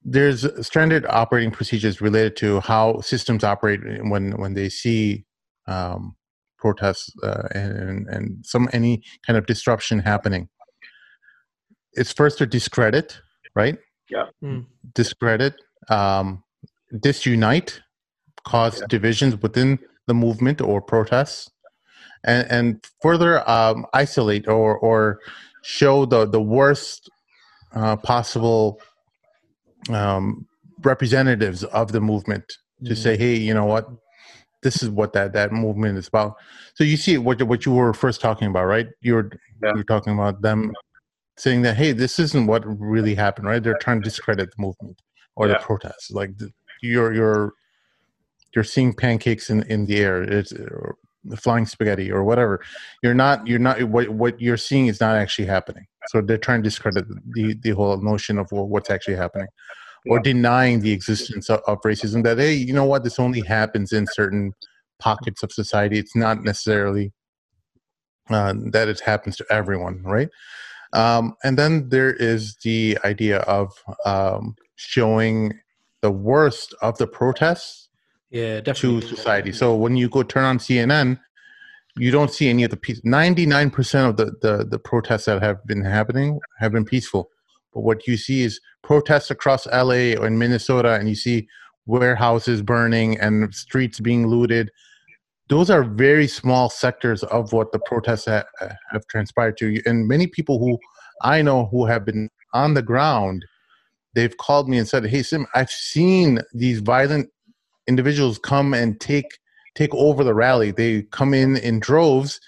there's 0.05 0.45
standard 0.65 1.05
operating 1.07 1.51
procedures 1.51 2.01
related 2.01 2.35
to 2.35 2.59
how 2.61 2.99
systems 3.01 3.43
operate 3.43 3.79
when 4.09 4.31
when 4.33 4.53
they 4.53 4.69
see 4.69 5.25
um, 5.67 6.15
protests 6.57 7.11
uh, 7.23 7.47
and 7.53 8.07
and 8.07 8.45
some 8.45 8.69
any 8.73 9.01
kind 9.25 9.37
of 9.37 9.45
disruption 9.45 9.99
happening. 9.99 10.49
It's 11.93 12.11
first 12.11 12.37
to 12.39 12.45
discredit, 12.45 13.19
right? 13.55 13.77
Yeah. 14.09 14.25
Mm. 14.43 14.65
Discredit, 14.93 15.55
um, 15.89 16.43
disunite, 16.93 17.79
cause 18.45 18.79
yeah. 18.79 18.87
divisions 18.87 19.41
within 19.41 19.79
the 20.07 20.13
movement 20.13 20.61
or 20.61 20.81
protests, 20.81 21.49
and 22.23 22.47
and 22.49 22.85
further 23.01 23.47
um, 23.49 23.85
isolate 23.93 24.47
or 24.47 24.77
or 24.77 25.19
show 25.63 26.05
the 26.05 26.25
the 26.25 26.41
worst 26.41 27.09
uh, 27.73 27.95
possible 27.97 28.79
um, 29.89 30.45
representatives 30.83 31.63
of 31.65 31.91
the 31.91 32.01
movement 32.01 32.43
to 32.83 32.91
mm-hmm. 32.91 33.01
say, 33.01 33.17
hey, 33.17 33.35
you 33.35 33.53
know 33.53 33.65
what, 33.65 33.87
this 34.63 34.81
is 34.81 34.89
what 34.89 35.13
that 35.13 35.33
that 35.33 35.51
movement 35.51 35.97
is 35.97 36.07
about. 36.07 36.35
So 36.75 36.83
you 36.83 36.97
see 36.97 37.17
what 37.17 37.41
what 37.43 37.65
you 37.65 37.73
were 37.73 37.93
first 37.93 38.21
talking 38.21 38.47
about, 38.47 38.65
right? 38.65 38.87
You're 39.01 39.29
yeah. 39.61 39.73
you're 39.75 39.83
talking 39.83 40.13
about 40.13 40.41
them 40.41 40.73
saying 41.37 41.63
that, 41.63 41.75
hey, 41.75 41.91
this 41.91 42.19
isn't 42.19 42.47
what 42.47 42.63
really 42.65 43.15
happened, 43.15 43.47
right? 43.47 43.61
They're 43.61 43.77
trying 43.79 44.01
to 44.01 44.03
discredit 44.03 44.49
the 44.55 44.61
movement 44.61 45.01
or 45.35 45.47
yeah. 45.47 45.53
the 45.53 45.59
protests. 45.59 46.11
Like 46.11 46.37
the, 46.37 46.51
you're 46.81 47.13
you're 47.13 47.53
you're 48.55 48.63
seeing 48.63 48.93
pancakes 48.93 49.49
in 49.49 49.63
in 49.63 49.85
the 49.85 49.99
air. 49.99 50.23
It's 50.23 50.53
flying 51.37 51.65
spaghetti 51.65 52.11
or 52.11 52.23
whatever. 52.23 52.61
You're 53.01 53.13
not 53.13 53.45
you're 53.47 53.59
not 53.59 53.83
what 53.83 54.09
what 54.09 54.39
you're 54.41 54.57
seeing 54.57 54.87
is 54.87 54.99
not 54.99 55.15
actually 55.15 55.47
happening. 55.47 55.85
So 56.07 56.21
they're 56.21 56.37
trying 56.37 56.61
to 56.61 56.69
discredit 56.69 57.05
the 57.33 57.55
the 57.61 57.71
whole 57.71 57.97
notion 57.97 58.37
of 58.37 58.47
what's 58.51 58.89
actually 58.89 59.15
happening, 59.15 59.47
or 60.07 60.19
denying 60.19 60.81
the 60.81 60.91
existence 60.91 61.49
of, 61.49 61.61
of 61.67 61.81
racism. 61.81 62.23
That 62.23 62.37
hey, 62.37 62.53
you 62.53 62.73
know 62.73 62.85
what, 62.85 63.03
this 63.03 63.19
only 63.19 63.41
happens 63.41 63.93
in 63.93 64.05
certain 64.07 64.53
pockets 64.99 65.43
of 65.43 65.51
society. 65.51 65.97
It's 65.97 66.15
not 66.15 66.43
necessarily 66.43 67.13
uh, 68.29 68.53
that 68.71 68.87
it 68.87 68.99
happens 68.99 69.37
to 69.37 69.45
everyone, 69.49 70.01
right? 70.03 70.29
Um, 70.93 71.35
and 71.43 71.57
then 71.57 71.89
there 71.89 72.13
is 72.13 72.55
the 72.63 72.97
idea 73.03 73.39
of 73.39 73.71
um, 74.05 74.55
showing 74.75 75.59
the 76.01 76.11
worst 76.11 76.75
of 76.81 76.97
the 76.97 77.07
protests 77.07 77.82
yeah, 78.33 78.61
definitely. 78.61 79.01
to 79.01 79.15
society. 79.15 79.51
So 79.51 79.75
when 79.75 79.95
you 79.95 80.09
go 80.09 80.23
turn 80.23 80.43
on 80.43 80.57
CNN, 80.57 81.19
you 81.95 82.09
don't 82.09 82.31
see 82.31 82.49
any 82.49 82.63
of 82.63 82.71
the 82.71 82.77
peace. 82.77 82.99
Ninety 83.03 83.45
nine 83.45 83.69
percent 83.69 84.09
of 84.09 84.17
the, 84.17 84.33
the 84.41 84.65
the 84.65 84.79
protests 84.79 85.25
that 85.25 85.41
have 85.43 85.63
been 85.67 85.85
happening 85.85 86.39
have 86.57 86.71
been 86.71 86.83
peaceful, 86.83 87.29
but 87.73 87.81
what 87.81 88.07
you 88.07 88.17
see 88.17 88.41
is 88.41 88.59
protests 88.81 89.29
across 89.29 89.67
LA 89.67 90.15
or 90.17 90.25
in 90.25 90.39
Minnesota, 90.39 90.95
and 90.95 91.07
you 91.07 91.13
see 91.13 91.47
warehouses 91.85 92.63
burning 92.63 93.19
and 93.19 93.53
streets 93.53 93.99
being 93.99 94.25
looted. 94.25 94.71
Those 95.49 95.69
are 95.69 95.83
very 95.83 96.27
small 96.27 96.71
sectors 96.71 97.23
of 97.25 97.53
what 97.53 97.71
the 97.71 97.79
protests 97.79 98.25
ha- 98.25 98.45
have 98.91 99.05
transpired 99.07 99.57
to. 99.57 99.79
And 99.85 100.07
many 100.07 100.25
people 100.25 100.57
who 100.57 100.79
I 101.21 101.43
know 101.43 101.67
who 101.67 101.85
have 101.85 102.03
been 102.03 102.31
on 102.53 102.73
the 102.73 102.81
ground, 102.81 103.45
they've 104.15 104.35
called 104.37 104.67
me 104.67 104.79
and 104.79 104.87
said, 104.87 105.05
"Hey, 105.05 105.21
Sim, 105.21 105.45
I've 105.53 105.69
seen 105.69 106.39
these 106.55 106.79
violent 106.79 107.29
individuals 107.87 108.37
come 108.37 108.73
and 108.73 108.99
take 108.99 109.39
take 109.75 109.93
over 109.93 110.23
the 110.23 110.33
rally. 110.33 110.71
They 110.71 111.03
come 111.03 111.33
in 111.33 111.57
in 111.57 111.79
droves, 111.79 112.39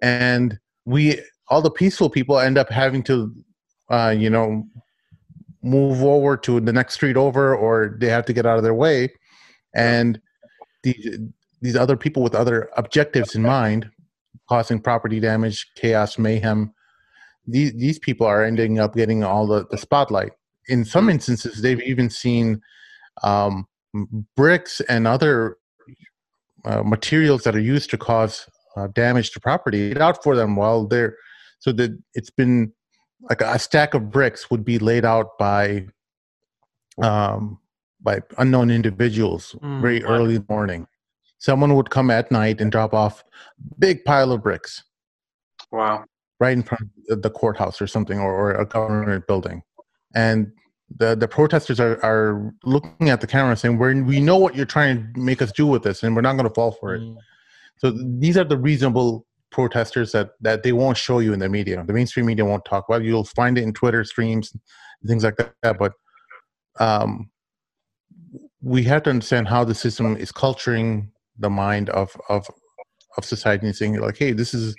and 0.00 0.58
we 0.84 1.20
all 1.48 1.62
the 1.62 1.70
peaceful 1.70 2.10
people 2.10 2.38
end 2.38 2.58
up 2.58 2.70
having 2.70 3.02
to, 3.04 3.34
uh, 3.90 4.14
you 4.16 4.30
know, 4.30 4.64
move 5.62 6.02
over 6.02 6.36
to 6.36 6.60
the 6.60 6.72
next 6.72 6.94
street 6.94 7.16
over, 7.16 7.54
or 7.54 7.96
they 8.00 8.08
have 8.08 8.26
to 8.26 8.32
get 8.32 8.46
out 8.46 8.58
of 8.58 8.64
their 8.64 8.74
way, 8.74 9.12
and 9.74 10.20
these 10.82 11.18
these 11.60 11.76
other 11.76 11.96
people 11.96 12.22
with 12.22 12.34
other 12.34 12.70
objectives 12.76 13.34
in 13.34 13.42
mind, 13.42 13.90
causing 14.48 14.80
property 14.80 15.20
damage, 15.20 15.66
chaos, 15.76 16.18
mayhem. 16.18 16.72
These 17.46 17.74
these 17.74 17.98
people 17.98 18.26
are 18.26 18.44
ending 18.44 18.78
up 18.78 18.94
getting 18.94 19.24
all 19.24 19.46
the, 19.46 19.66
the 19.70 19.78
spotlight. 19.78 20.32
In 20.68 20.84
some 20.84 21.08
instances, 21.08 21.62
they've 21.62 21.80
even 21.82 22.10
seen 22.10 22.60
um, 23.22 23.66
bricks 24.36 24.80
and 24.82 25.06
other 25.06 25.56
uh, 26.64 26.82
materials 26.82 27.42
that 27.42 27.54
are 27.54 27.60
used 27.60 27.90
to 27.90 27.98
cause 27.98 28.48
uh, 28.76 28.86
damage 28.88 29.30
to 29.32 29.40
property 29.40 29.98
out 29.98 30.22
for 30.22 30.36
them 30.36 30.56
while 30.56 30.86
they're 30.86 31.16
so 31.60 31.72
that 31.72 31.96
it's 32.14 32.30
been 32.30 32.72
like 33.22 33.40
a 33.40 33.58
stack 33.58 33.94
of 33.94 34.10
bricks 34.10 34.50
would 34.50 34.64
be 34.64 34.78
laid 34.78 35.04
out 35.04 35.38
by 35.38 35.84
um, 37.02 37.58
by 38.00 38.20
unknown 38.38 38.70
individuals 38.70 39.54
mm, 39.62 39.80
very 39.80 40.02
wow. 40.02 40.10
early 40.10 40.44
morning. 40.48 40.86
Someone 41.38 41.74
would 41.76 41.90
come 41.90 42.10
at 42.10 42.30
night 42.30 42.60
and 42.60 42.72
drop 42.72 42.94
off 42.94 43.22
big 43.78 44.04
pile 44.04 44.32
of 44.32 44.42
bricks. 44.42 44.82
Wow! 45.70 46.04
Right 46.40 46.52
in 46.52 46.62
front 46.62 46.90
of 47.10 47.22
the 47.22 47.30
courthouse 47.30 47.80
or 47.80 47.86
something, 47.86 48.18
or, 48.18 48.32
or 48.32 48.52
a 48.52 48.66
government 48.66 49.26
building, 49.26 49.62
and 50.14 50.52
the 50.96 51.14
the 51.14 51.28
protesters 51.28 51.78
are, 51.80 52.02
are 52.04 52.52
looking 52.64 53.10
at 53.10 53.20
the 53.20 53.26
camera 53.26 53.56
saying 53.56 53.78
we 53.78 54.00
we 54.02 54.20
know 54.20 54.36
what 54.36 54.56
you're 54.56 54.66
trying 54.66 55.12
to 55.12 55.20
make 55.20 55.42
us 55.42 55.52
do 55.52 55.66
with 55.66 55.82
this 55.82 56.02
and 56.02 56.14
we're 56.16 56.22
not 56.22 56.34
going 56.34 56.48
to 56.48 56.54
fall 56.54 56.72
for 56.72 56.94
it. 56.94 57.02
Mm. 57.02 57.16
so 57.76 57.90
these 57.90 58.36
are 58.36 58.44
the 58.44 58.56
reasonable 58.56 59.26
protesters 59.50 60.12
that 60.12 60.30
that 60.40 60.62
they 60.62 60.72
won't 60.72 60.96
show 60.96 61.18
you 61.18 61.32
in 61.32 61.38
the 61.38 61.48
media. 61.48 61.82
The 61.86 61.92
mainstream 61.92 62.26
media 62.26 62.44
won't 62.44 62.64
talk 62.64 62.86
about 62.88 63.02
you'll 63.02 63.24
find 63.24 63.58
it 63.58 63.64
in 63.64 63.72
twitter 63.72 64.04
streams 64.04 64.54
things 65.06 65.24
like 65.24 65.36
that 65.62 65.78
but 65.78 65.92
um, 66.80 67.30
we 68.62 68.82
have 68.84 69.02
to 69.04 69.10
understand 69.10 69.48
how 69.48 69.64
the 69.64 69.74
system 69.74 70.16
is 70.16 70.32
culturing 70.32 71.10
the 71.38 71.50
mind 71.50 71.90
of 71.90 72.10
of 72.28 72.46
of 73.16 73.24
society 73.24 73.66
and 73.66 73.76
saying 73.76 73.98
like 74.00 74.16
hey 74.16 74.32
this 74.32 74.54
is 74.54 74.74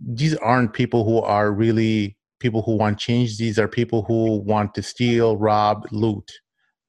these 0.00 0.34
aren't 0.36 0.72
people 0.72 1.04
who 1.04 1.20
are 1.20 1.52
really 1.52 2.16
people 2.38 2.62
who 2.62 2.76
want 2.76 2.98
change. 2.98 3.38
These 3.38 3.58
are 3.58 3.68
people 3.68 4.02
who 4.02 4.38
want 4.38 4.74
to 4.74 4.82
steal, 4.82 5.36
rob, 5.36 5.86
loot. 5.90 6.30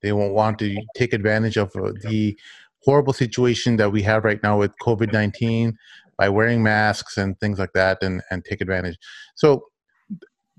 They 0.01 0.11
won't 0.11 0.33
want 0.33 0.59
to 0.59 0.77
take 0.95 1.13
advantage 1.13 1.57
of 1.57 1.75
uh, 1.75 1.91
the 2.03 2.37
horrible 2.83 3.13
situation 3.13 3.77
that 3.77 3.91
we 3.91 4.01
have 4.03 4.23
right 4.23 4.41
now 4.43 4.59
with 4.59 4.71
COVID 4.81 5.11
19 5.11 5.77
by 6.17 6.29
wearing 6.29 6.63
masks 6.63 7.17
and 7.17 7.39
things 7.39 7.59
like 7.59 7.73
that 7.73 8.01
and, 8.01 8.21
and 8.31 8.43
take 8.45 8.61
advantage. 8.61 8.97
So, 9.35 9.65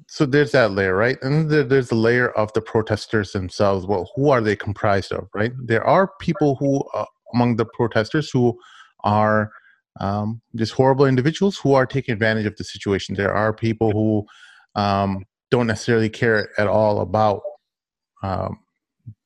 so 0.06 0.24
there's 0.24 0.52
that 0.52 0.72
layer, 0.72 0.94
right? 0.94 1.18
And 1.22 1.50
there, 1.50 1.64
there's 1.64 1.88
the 1.88 1.94
layer 1.94 2.30
of 2.30 2.52
the 2.52 2.60
protesters 2.60 3.32
themselves. 3.32 3.86
Well, 3.86 4.10
who 4.14 4.30
are 4.30 4.40
they 4.40 4.56
comprised 4.56 5.12
of, 5.12 5.28
right? 5.34 5.52
There 5.62 5.84
are 5.84 6.12
people 6.20 6.56
who, 6.56 6.82
uh, 6.94 7.06
among 7.34 7.56
the 7.56 7.66
protesters, 7.66 8.30
who 8.30 8.58
are 9.04 9.50
um, 10.00 10.40
just 10.54 10.72
horrible 10.72 11.06
individuals 11.06 11.58
who 11.58 11.74
are 11.74 11.86
taking 11.86 12.12
advantage 12.12 12.46
of 12.46 12.56
the 12.56 12.64
situation. 12.64 13.14
There 13.14 13.34
are 13.34 13.52
people 13.52 13.90
who 13.90 14.26
um, 14.74 15.24
don't 15.50 15.66
necessarily 15.66 16.08
care 16.08 16.50
at 16.58 16.66
all 16.66 17.00
about 17.00 17.42
um, 18.22 18.58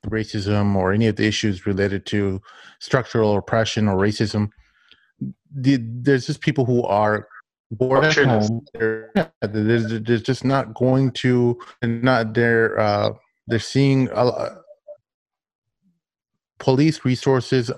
racism 0.06 0.74
or 0.74 0.92
any 0.92 1.06
of 1.06 1.16
the 1.16 1.26
issues 1.26 1.66
related 1.66 2.06
to 2.06 2.40
structural 2.78 3.36
oppression 3.36 3.88
or 3.88 3.96
racism. 3.96 4.50
The, 5.54 5.78
there's 5.80 6.26
just 6.26 6.40
people 6.40 6.64
who 6.64 6.82
are 6.84 7.28
bored 7.70 8.04
at 8.04 8.14
home. 8.16 8.64
They're, 8.74 9.10
they're, 9.40 10.00
they're, 10.00 10.18
just 10.18 10.44
not 10.44 10.74
going 10.74 11.12
to, 11.12 11.58
and 11.80 12.02
not 12.02 12.34
they're 12.34 12.78
uh, 12.78 13.10
they're 13.46 13.58
seeing 13.58 14.10
uh, 14.10 14.56
police 16.58 17.04
resources 17.04 17.70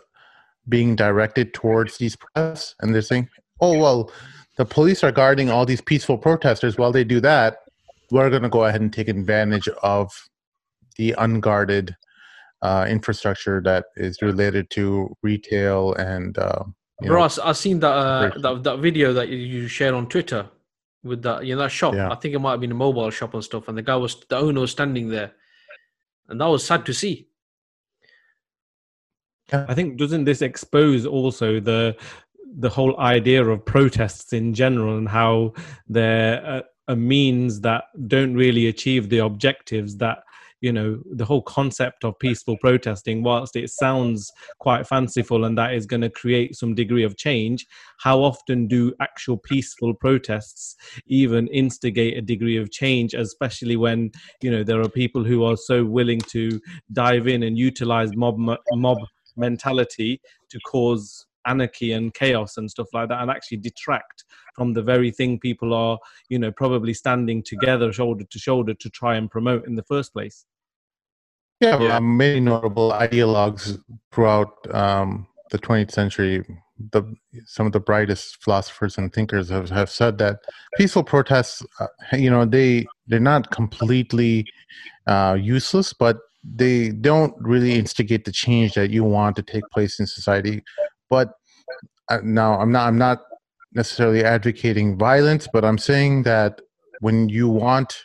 being 0.69 0.97
directed 0.97 1.55
towards 1.55 1.99
these 1.99 2.17
protests, 2.17 2.75
and 2.81 2.95
they're 2.95 3.03
saying, 3.03 3.29
"Oh 3.61 3.79
well, 3.79 4.11
the 4.57 4.65
police 4.65 5.03
are 5.03 5.13
guarding 5.13 5.51
all 5.51 5.67
these 5.67 5.81
peaceful 5.81 6.19
protesters. 6.19 6.79
While 6.79 6.93
they 6.93 7.05
do 7.05 7.21
that, 7.21 7.59
we're 8.11 8.31
going 8.31 8.43
to 8.43 8.49
go 8.49 8.65
ahead 8.65 8.81
and 8.81 8.93
take 8.93 9.09
advantage 9.09 9.69
of 9.83 10.11
the 10.97 11.15
unguarded 11.19 11.97
uh, 12.63 12.87
infrastructure 12.89 13.61
that 13.63 13.87
is 13.97 14.23
related 14.23 14.71
to 14.71 15.15
retail 15.23 15.95
and." 15.95 16.39
Uh, 16.39 16.65
Ross, 17.03 17.39
I've 17.39 17.57
seen 17.57 17.81
that, 17.81 17.93
uh, 17.93 18.39
that 18.39 18.63
that 18.63 18.79
video 18.79 19.13
that 19.13 19.29
you 19.29 19.67
shared 19.67 19.95
on 19.95 20.09
Twitter 20.09 20.49
with 21.03 21.23
that 21.23 21.45
you 21.45 21.55
know 21.55 21.63
that 21.63 21.71
shop. 21.71 21.95
Yeah. 21.95 22.11
I 22.11 22.15
think 22.15 22.35
it 22.35 22.39
might 22.39 22.53
have 22.53 22.61
been 22.61 22.71
a 22.71 22.75
mobile 22.75 23.11
shop 23.11 23.35
and 23.35 23.45
stuff, 23.45 23.69
and 23.69 23.77
the 23.77 23.83
guy 23.83 23.97
was 23.97 24.25
the 24.29 24.37
owner 24.37 24.61
was 24.61 24.71
standing 24.71 25.09
there, 25.09 25.33
and 26.29 26.41
that 26.41 26.47
was 26.47 26.65
sad 26.65 26.87
to 26.87 26.95
see. 26.95 27.29
I 29.53 29.75
think 29.75 29.99
doesn't 29.99 30.25
this 30.25 30.41
expose 30.41 31.05
also 31.05 31.61
the 31.61 31.97
the 32.59 32.69
whole 32.69 32.99
idea 33.01 33.45
of 33.45 33.65
protests 33.65 34.33
in 34.33 34.55
general 34.55 34.97
and 34.97 35.09
how 35.09 35.53
they're 35.89 36.45
uh, 36.45 36.61
a, 36.89 36.93
a 36.93 36.97
means 36.97 37.61
that 37.63 37.85
don't 38.07 38.35
really 38.35 38.67
achieve 38.67 39.09
the 39.09 39.19
objectives 39.19 39.97
that 39.97 40.19
you 40.61 40.73
know 40.73 40.99
the 41.13 41.25
whole 41.27 41.43
concept 41.43 42.05
of 42.05 42.19
peaceful 42.19 42.57
protesting 42.57 43.23
whilst 43.23 43.55
it 43.55 43.69
sounds 43.69 44.33
quite 44.61 44.87
fanciful 44.87 45.45
and 45.45 45.59
that 45.59 45.75
is 45.75 45.85
going 45.85 46.01
to 46.01 46.09
create 46.09 46.57
some 46.57 46.75
degree 46.75 47.05
of 47.05 47.19
change 47.19 47.67
how 47.99 48.23
often 48.23 48.67
do 48.67 48.91
actual 49.01 49.37
peaceful 49.37 49.93
protests 49.93 50.77
even 51.07 51.49
instigate 51.49 52.17
a 52.17 52.23
degree 52.23 52.57
of 52.57 52.71
change 52.71 53.13
especially 53.13 53.77
when 53.77 54.11
you 54.41 54.51
know 54.51 54.65
there 54.65 54.81
are 54.81 54.89
people 54.89 55.23
who 55.23 55.45
are 55.45 55.57
so 55.57 55.85
willing 55.85 56.21
to 56.21 56.59
dive 56.93 57.27
in 57.29 57.43
and 57.43 57.59
utilize 57.59 58.17
mob 58.17 58.39
mob 58.73 58.99
mentality 59.37 60.19
to 60.49 60.59
cause 60.61 61.27
anarchy 61.47 61.93
and 61.93 62.15
chaos 62.15 62.57
and 62.57 62.71
stuff 62.71 62.89
like 62.93 63.09
that 63.09 63.21
and 63.21 63.31
actually 63.31 63.59
detract 63.59 64.25
from 64.55 64.73
the 64.73 64.83
very 64.83 65.11
thing 65.11 65.39
people 65.39 65.73
are 65.75 65.99
you 66.29 66.39
know 66.39 66.51
probably 66.53 66.95
standing 66.95 67.43
together 67.43 67.93
shoulder 67.93 68.25
to 68.31 68.39
shoulder 68.39 68.75
to 68.75 68.91
try 68.91 69.17
and 69.17 69.31
promote 69.31 69.67
in 69.67 69.75
the 69.75 69.83
first 69.85 70.13
place 70.13 70.45
yeah, 71.61 71.81
yeah. 71.81 72.01
many 72.01 72.41
notable 72.41 72.91
ideologues 72.91 73.79
throughout 74.13 74.53
um, 74.75 75.27
the 75.51 75.59
20th 75.59 75.93
century. 75.93 76.45
The 76.91 77.05
some 77.47 77.67
of 77.67 77.73
the 77.73 77.81
brightest 77.81 78.43
philosophers 78.43 78.99
and 78.99 79.13
thinkers 79.13 79.49
have, 79.49 79.71
have 79.71 79.89
said 79.89 80.19
that 80.19 80.41
peaceful 80.77 81.05
protests, 81.05 81.65
uh, 81.79 81.87
you 82.13 82.29
know, 82.29 82.45
they 82.45 82.85
they're 83.07 83.21
not 83.21 83.53
completely 83.53 84.45
uh, 85.07 85.39
useless, 85.41 85.93
but 85.93 86.19
they 86.43 86.89
don't 86.91 87.35
really 87.39 87.75
instigate 87.79 88.25
the 88.25 88.33
change 88.33 88.75
that 88.75 88.91
you 88.91 89.05
want 89.05 89.37
to 89.37 89.43
take 89.43 89.63
place 89.73 90.01
in 90.01 90.07
society. 90.07 90.63
But 91.11 91.33
uh, 92.11 92.19
now, 92.23 92.59
I'm 92.59 92.73
not 92.73 92.89
I'm 92.89 92.99
not 92.99 93.23
necessarily 93.73 94.25
advocating 94.25 94.97
violence, 94.97 95.49
but 95.53 95.65
I'm 95.65 95.79
saying 95.79 96.23
that 96.25 96.61
when 97.01 97.29
you 97.29 97.49
want 97.49 98.05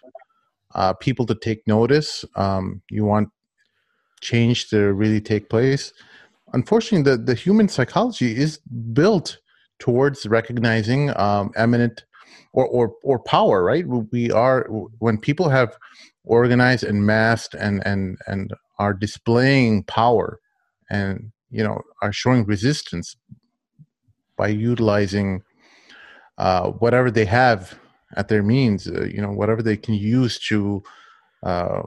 uh, 0.76 0.94
people 0.94 1.26
to 1.28 1.36
take 1.36 1.62
notice, 1.68 2.26
um, 2.36 2.82
you 2.90 3.06
want 3.06 3.30
change 4.22 4.70
to 4.70 4.94
really 4.94 5.22
take 5.22 5.50
place. 5.50 5.94
Unfortunately, 6.54 7.10
the, 7.10 7.18
the 7.18 7.36
human 7.36 7.70
psychology 7.70 8.36
is 8.36 8.58
built 8.94 9.38
towards 9.78 10.26
recognizing 10.26 11.16
um, 11.18 11.52
eminent 11.56 12.04
or, 12.54 12.68
or, 12.68 12.94
or 13.04 13.20
power, 13.20 13.64
right? 13.64 13.86
We 14.12 14.32
are, 14.32 14.68
when 14.98 15.18
people 15.18 15.50
have 15.50 15.78
organized 16.24 16.84
and 16.84 17.06
massed 17.06 17.54
and, 17.54 17.86
and, 17.86 18.18
and 18.28 18.52
are 18.80 18.94
displaying 18.94 19.84
power 19.84 20.40
and, 20.90 21.32
you 21.50 21.64
know, 21.64 21.82
are 22.02 22.14
showing 22.14 22.46
resistance 22.46 23.16
by 24.38 24.48
utilizing 24.48 25.42
uh, 26.38 26.70
whatever 26.72 27.12
they 27.12 27.26
have 27.26 27.78
at 28.16 28.28
their 28.28 28.44
means, 28.44 28.88
uh, 28.88 29.04
you 29.04 29.22
know, 29.22 29.32
whatever 29.32 29.62
they 29.62 29.78
can 29.78 29.94
use 29.94 30.40
to 30.40 30.82
uh, 31.44 31.82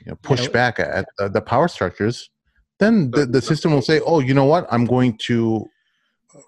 you 0.00 0.10
know, 0.10 0.16
push 0.22 0.48
back 0.48 0.78
at 0.78 1.06
the 1.18 1.40
power 1.40 1.68
structures, 1.68 2.30
then 2.78 3.10
the, 3.10 3.26
the 3.26 3.40
system 3.40 3.72
will 3.72 3.82
say, 3.82 4.00
oh, 4.00 4.20
you 4.20 4.34
know 4.34 4.44
what? 4.44 4.66
I'm 4.70 4.84
going 4.84 5.16
to 5.26 5.66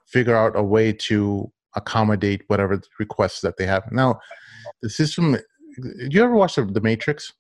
figure 0.07 0.37
out 0.37 0.57
a 0.57 0.62
way 0.62 0.92
to 0.92 1.51
accommodate 1.75 2.42
whatever 2.49 2.81
requests 2.99 3.40
that 3.40 3.57
they 3.57 3.66
have. 3.66 3.90
Now, 3.92 4.20
the 4.83 4.90
system. 4.90 5.37
Do 5.77 6.09
you 6.11 6.25
ever 6.25 6.35
watch 6.35 6.55
the, 6.55 6.64
the 6.64 6.81
Matrix? 6.81 7.33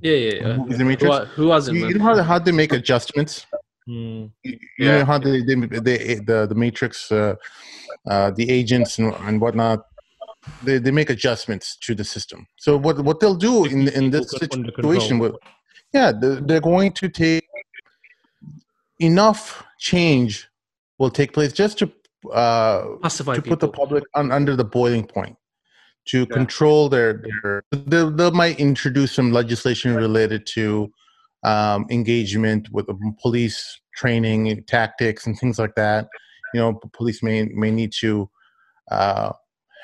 Yeah, 0.00 0.16
yeah, 0.16 0.34
yeah. 0.34 0.76
The 0.76 0.84
Matrix. 0.84 1.16
Who, 1.16 1.24
who 1.24 1.46
wasn't? 1.48 1.78
You, 1.78 1.88
you 1.88 1.94
know 1.98 2.04
how, 2.04 2.22
how 2.22 2.38
they 2.38 2.52
make 2.52 2.72
adjustments. 2.72 3.46
Mm. 3.88 4.30
You, 4.42 4.52
you 4.52 4.58
yeah. 4.78 4.98
know 4.98 5.04
how 5.04 5.18
they, 5.18 5.42
they, 5.42 5.54
they 5.54 6.14
the 6.14 6.46
the 6.48 6.54
Matrix, 6.54 7.12
uh, 7.12 7.34
uh, 8.10 8.30
the 8.30 8.50
agents 8.50 8.98
and, 8.98 9.14
and 9.26 9.40
whatnot 9.40 9.84
they, 10.62 10.78
they 10.78 10.90
make 10.90 11.10
adjustments 11.10 11.76
to 11.82 11.94
the 11.94 12.04
system. 12.04 12.46
So 12.56 12.76
what 12.76 13.00
what 13.00 13.20
they'll 13.20 13.34
do 13.34 13.64
in 13.64 13.88
in 13.88 14.10
this 14.10 14.30
situation 14.30 15.18
with 15.18 15.34
yeah, 15.92 16.12
they're 16.12 16.60
going 16.60 16.92
to 16.92 17.08
take 17.08 17.46
enough 18.98 19.64
change 19.78 20.48
will 20.98 21.10
take 21.10 21.32
place 21.32 21.52
just 21.52 21.78
to 21.78 21.90
uh, 22.32 22.96
Pacify 23.02 23.36
to 23.36 23.42
people. 23.42 23.56
put 23.56 23.60
the 23.60 23.72
public 23.72 24.04
on, 24.14 24.32
under 24.32 24.56
the 24.56 24.64
boiling 24.64 25.06
point 25.06 25.36
to 26.06 26.20
yeah. 26.20 26.34
control 26.34 26.88
their, 26.88 27.22
their 27.42 27.62
they, 27.70 28.08
they 28.10 28.30
might 28.30 28.58
introduce 28.58 29.12
some 29.12 29.32
legislation 29.32 29.94
related 29.94 30.46
to 30.46 30.90
um, 31.44 31.86
engagement 31.90 32.68
with 32.72 32.86
police 33.20 33.80
training 33.96 34.64
tactics 34.66 35.26
and 35.26 35.38
things 35.38 35.58
like 35.58 35.74
that 35.74 36.08
you 36.54 36.60
know 36.60 36.80
police 36.92 37.22
may 37.22 37.44
may 37.44 37.70
need 37.70 37.92
to 37.92 38.30
uh, 38.90 39.32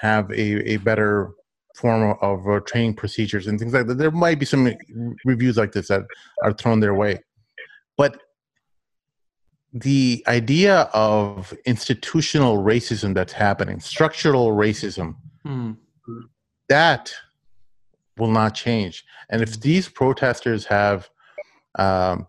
have 0.01 0.31
a, 0.31 0.73
a 0.73 0.77
better 0.79 1.33
form 1.75 2.17
of 2.21 2.49
uh, 2.49 2.61
training 2.61 2.95
procedures 2.95 3.47
and 3.47 3.59
things 3.59 3.73
like 3.73 3.87
that. 3.87 3.95
There 3.95 4.11
might 4.11 4.39
be 4.39 4.47
some 4.47 4.73
reviews 5.25 5.57
like 5.57 5.73
this 5.73 5.89
that 5.89 6.03
are 6.43 6.53
thrown 6.53 6.81
their 6.81 6.95
way, 6.95 7.21
but 7.97 8.21
the 9.73 10.23
idea 10.27 10.91
of 10.93 11.55
institutional 11.65 12.59
racism 12.59 13.15
that's 13.15 13.33
happening, 13.33 13.79
structural 13.81 14.51
racism, 14.51 15.15
mm. 15.47 15.77
that 16.69 17.13
will 18.19 18.31
not 18.31 18.55
change. 18.55 19.05
And 19.31 19.43
if 19.43 19.61
these 19.61 19.89
protesters 19.89 20.65
have, 20.67 21.09
um, 21.79 22.27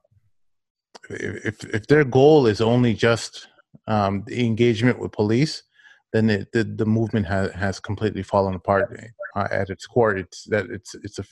if 1.10 1.64
if 1.66 1.88
their 1.88 2.04
goal 2.04 2.48
is 2.48 2.62
only 2.62 2.94
just 2.94 3.48
um, 3.88 4.24
the 4.28 4.46
engagement 4.46 5.00
with 5.00 5.12
police, 5.12 5.64
then 6.14 6.30
it, 6.30 6.52
the 6.54 6.64
the 6.64 6.86
movement 6.86 7.26
has 7.28 7.52
has 7.52 7.80
completely 7.80 8.24
fallen 8.24 8.56
apart 8.56 9.00
uh, 9.36 9.48
at 9.52 9.70
its 9.70 9.86
core. 9.86 10.16
It's 10.16 10.46
that 10.46 10.66
it's 10.70 10.96
it's 10.96 11.20
a 11.20 11.24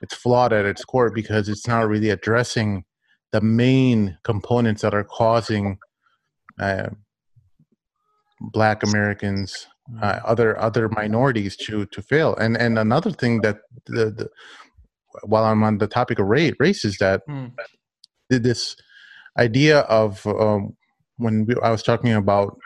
it's 0.00 0.14
flawed 0.14 0.52
at 0.52 0.66
its 0.66 0.84
core 0.84 1.10
because 1.10 1.48
it's 1.48 1.66
not 1.66 1.88
really 1.88 2.10
addressing 2.10 2.84
the 3.32 3.40
main 3.40 4.16
components 4.24 4.82
that 4.82 4.94
are 4.94 5.04
causing 5.04 5.78
uh, 6.60 6.88
Black 8.40 8.82
Americans, 8.82 9.66
uh, 10.00 10.20
other 10.24 10.58
other 10.58 10.88
minorities 10.88 11.56
to 11.56 11.86
to 11.86 12.02
fail. 12.02 12.36
And 12.36 12.56
and 12.56 12.78
another 12.78 13.10
thing 13.10 13.40
that 13.42 13.58
the, 13.86 14.10
the 14.10 14.28
while 15.22 15.44
I'm 15.44 15.62
on 15.62 15.78
the 15.78 15.86
topic 15.86 16.18
of 16.18 16.26
race, 16.26 16.54
race 16.58 16.84
is 16.84 16.98
that 16.98 17.26
mm. 17.28 17.52
this 18.28 18.76
idea 19.38 19.80
of 19.80 20.26
um, 20.26 20.76
when 21.16 21.46
we, 21.46 21.54
I 21.62 21.70
was 21.70 21.82
talking 21.82 22.12
about 22.12 22.58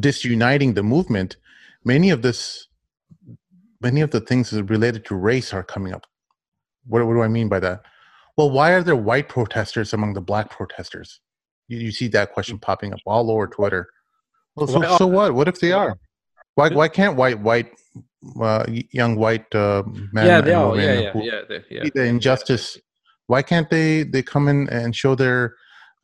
disuniting 0.00 0.74
the 0.74 0.82
movement, 0.82 1.36
many 1.84 2.10
of 2.10 2.22
this, 2.22 2.68
many 3.80 4.00
of 4.00 4.10
the 4.10 4.20
things 4.20 4.52
related 4.52 5.04
to 5.06 5.14
race 5.14 5.52
are 5.52 5.64
coming 5.64 5.94
up. 5.94 6.06
What, 6.86 7.06
what 7.06 7.14
do 7.14 7.22
I 7.22 7.28
mean 7.28 7.48
by 7.48 7.60
that? 7.60 7.82
Well, 8.36 8.50
why 8.50 8.70
are 8.70 8.82
there 8.82 8.96
white 8.96 9.28
protesters 9.28 9.92
among 9.92 10.14
the 10.14 10.20
black 10.20 10.50
protesters? 10.50 11.20
You, 11.68 11.78
you 11.78 11.90
see 11.90 12.08
that 12.08 12.32
question 12.32 12.58
popping 12.58 12.92
up 12.92 13.00
all 13.04 13.30
over 13.30 13.46
Twitter. 13.46 13.88
Well, 14.54 14.66
so, 14.66 14.96
so 14.96 15.06
what? 15.06 15.34
What 15.34 15.48
if 15.48 15.60
they 15.60 15.72
are? 15.72 15.98
Why 16.54 16.70
why 16.70 16.88
can't 16.88 17.14
white 17.16 17.38
white 17.38 17.70
uh, 18.40 18.64
young 18.90 19.16
white 19.16 19.52
uh, 19.54 19.82
men 20.12 20.26
yeah 20.26 20.40
they 20.40 20.54
are 20.54 20.76
yeah 20.76 20.92
yeah 20.92 21.12
yeah, 21.14 21.40
they, 21.48 21.64
yeah 21.70 21.84
the 21.94 22.04
injustice 22.04 22.78
why 23.26 23.42
can't 23.42 23.70
they 23.70 24.02
they 24.02 24.22
come 24.22 24.48
in 24.48 24.68
and 24.70 24.96
show 24.96 25.14
their 25.14 25.54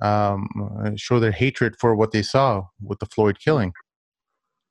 um, 0.01 0.49
show 0.97 1.21
their 1.21 1.33
hatred 1.33 1.77
for 1.79 1.95
what 1.95 2.13
they 2.13 2.23
saw 2.23 2.65
with 2.83 2.99
the 2.99 3.07
Floyd 3.07 3.39
killing. 3.39 3.73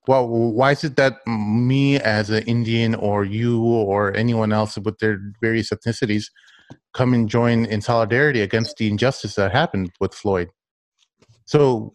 Well, 0.07 0.27
why 0.27 0.71
is 0.71 0.83
it 0.83 0.97
that 0.97 1.25
me 1.25 1.97
as 1.97 2.29
an 2.29 2.43
Indian 2.43 2.93
or 2.93 3.23
you 3.23 3.63
or 3.63 4.15
anyone 4.15 4.51
else 4.51 4.77
with 4.77 4.99
their 4.99 5.19
various 5.41 5.69
ethnicities 5.69 6.25
come 6.93 7.13
and 7.13 7.29
join 7.29 7.65
in 7.65 7.81
solidarity 7.81 8.41
against 8.41 8.77
the 8.77 8.87
injustice 8.87 9.35
that 9.35 9.53
happened 9.53 9.91
with 10.01 10.13
Floyd? 10.13 10.49
So 11.45 11.93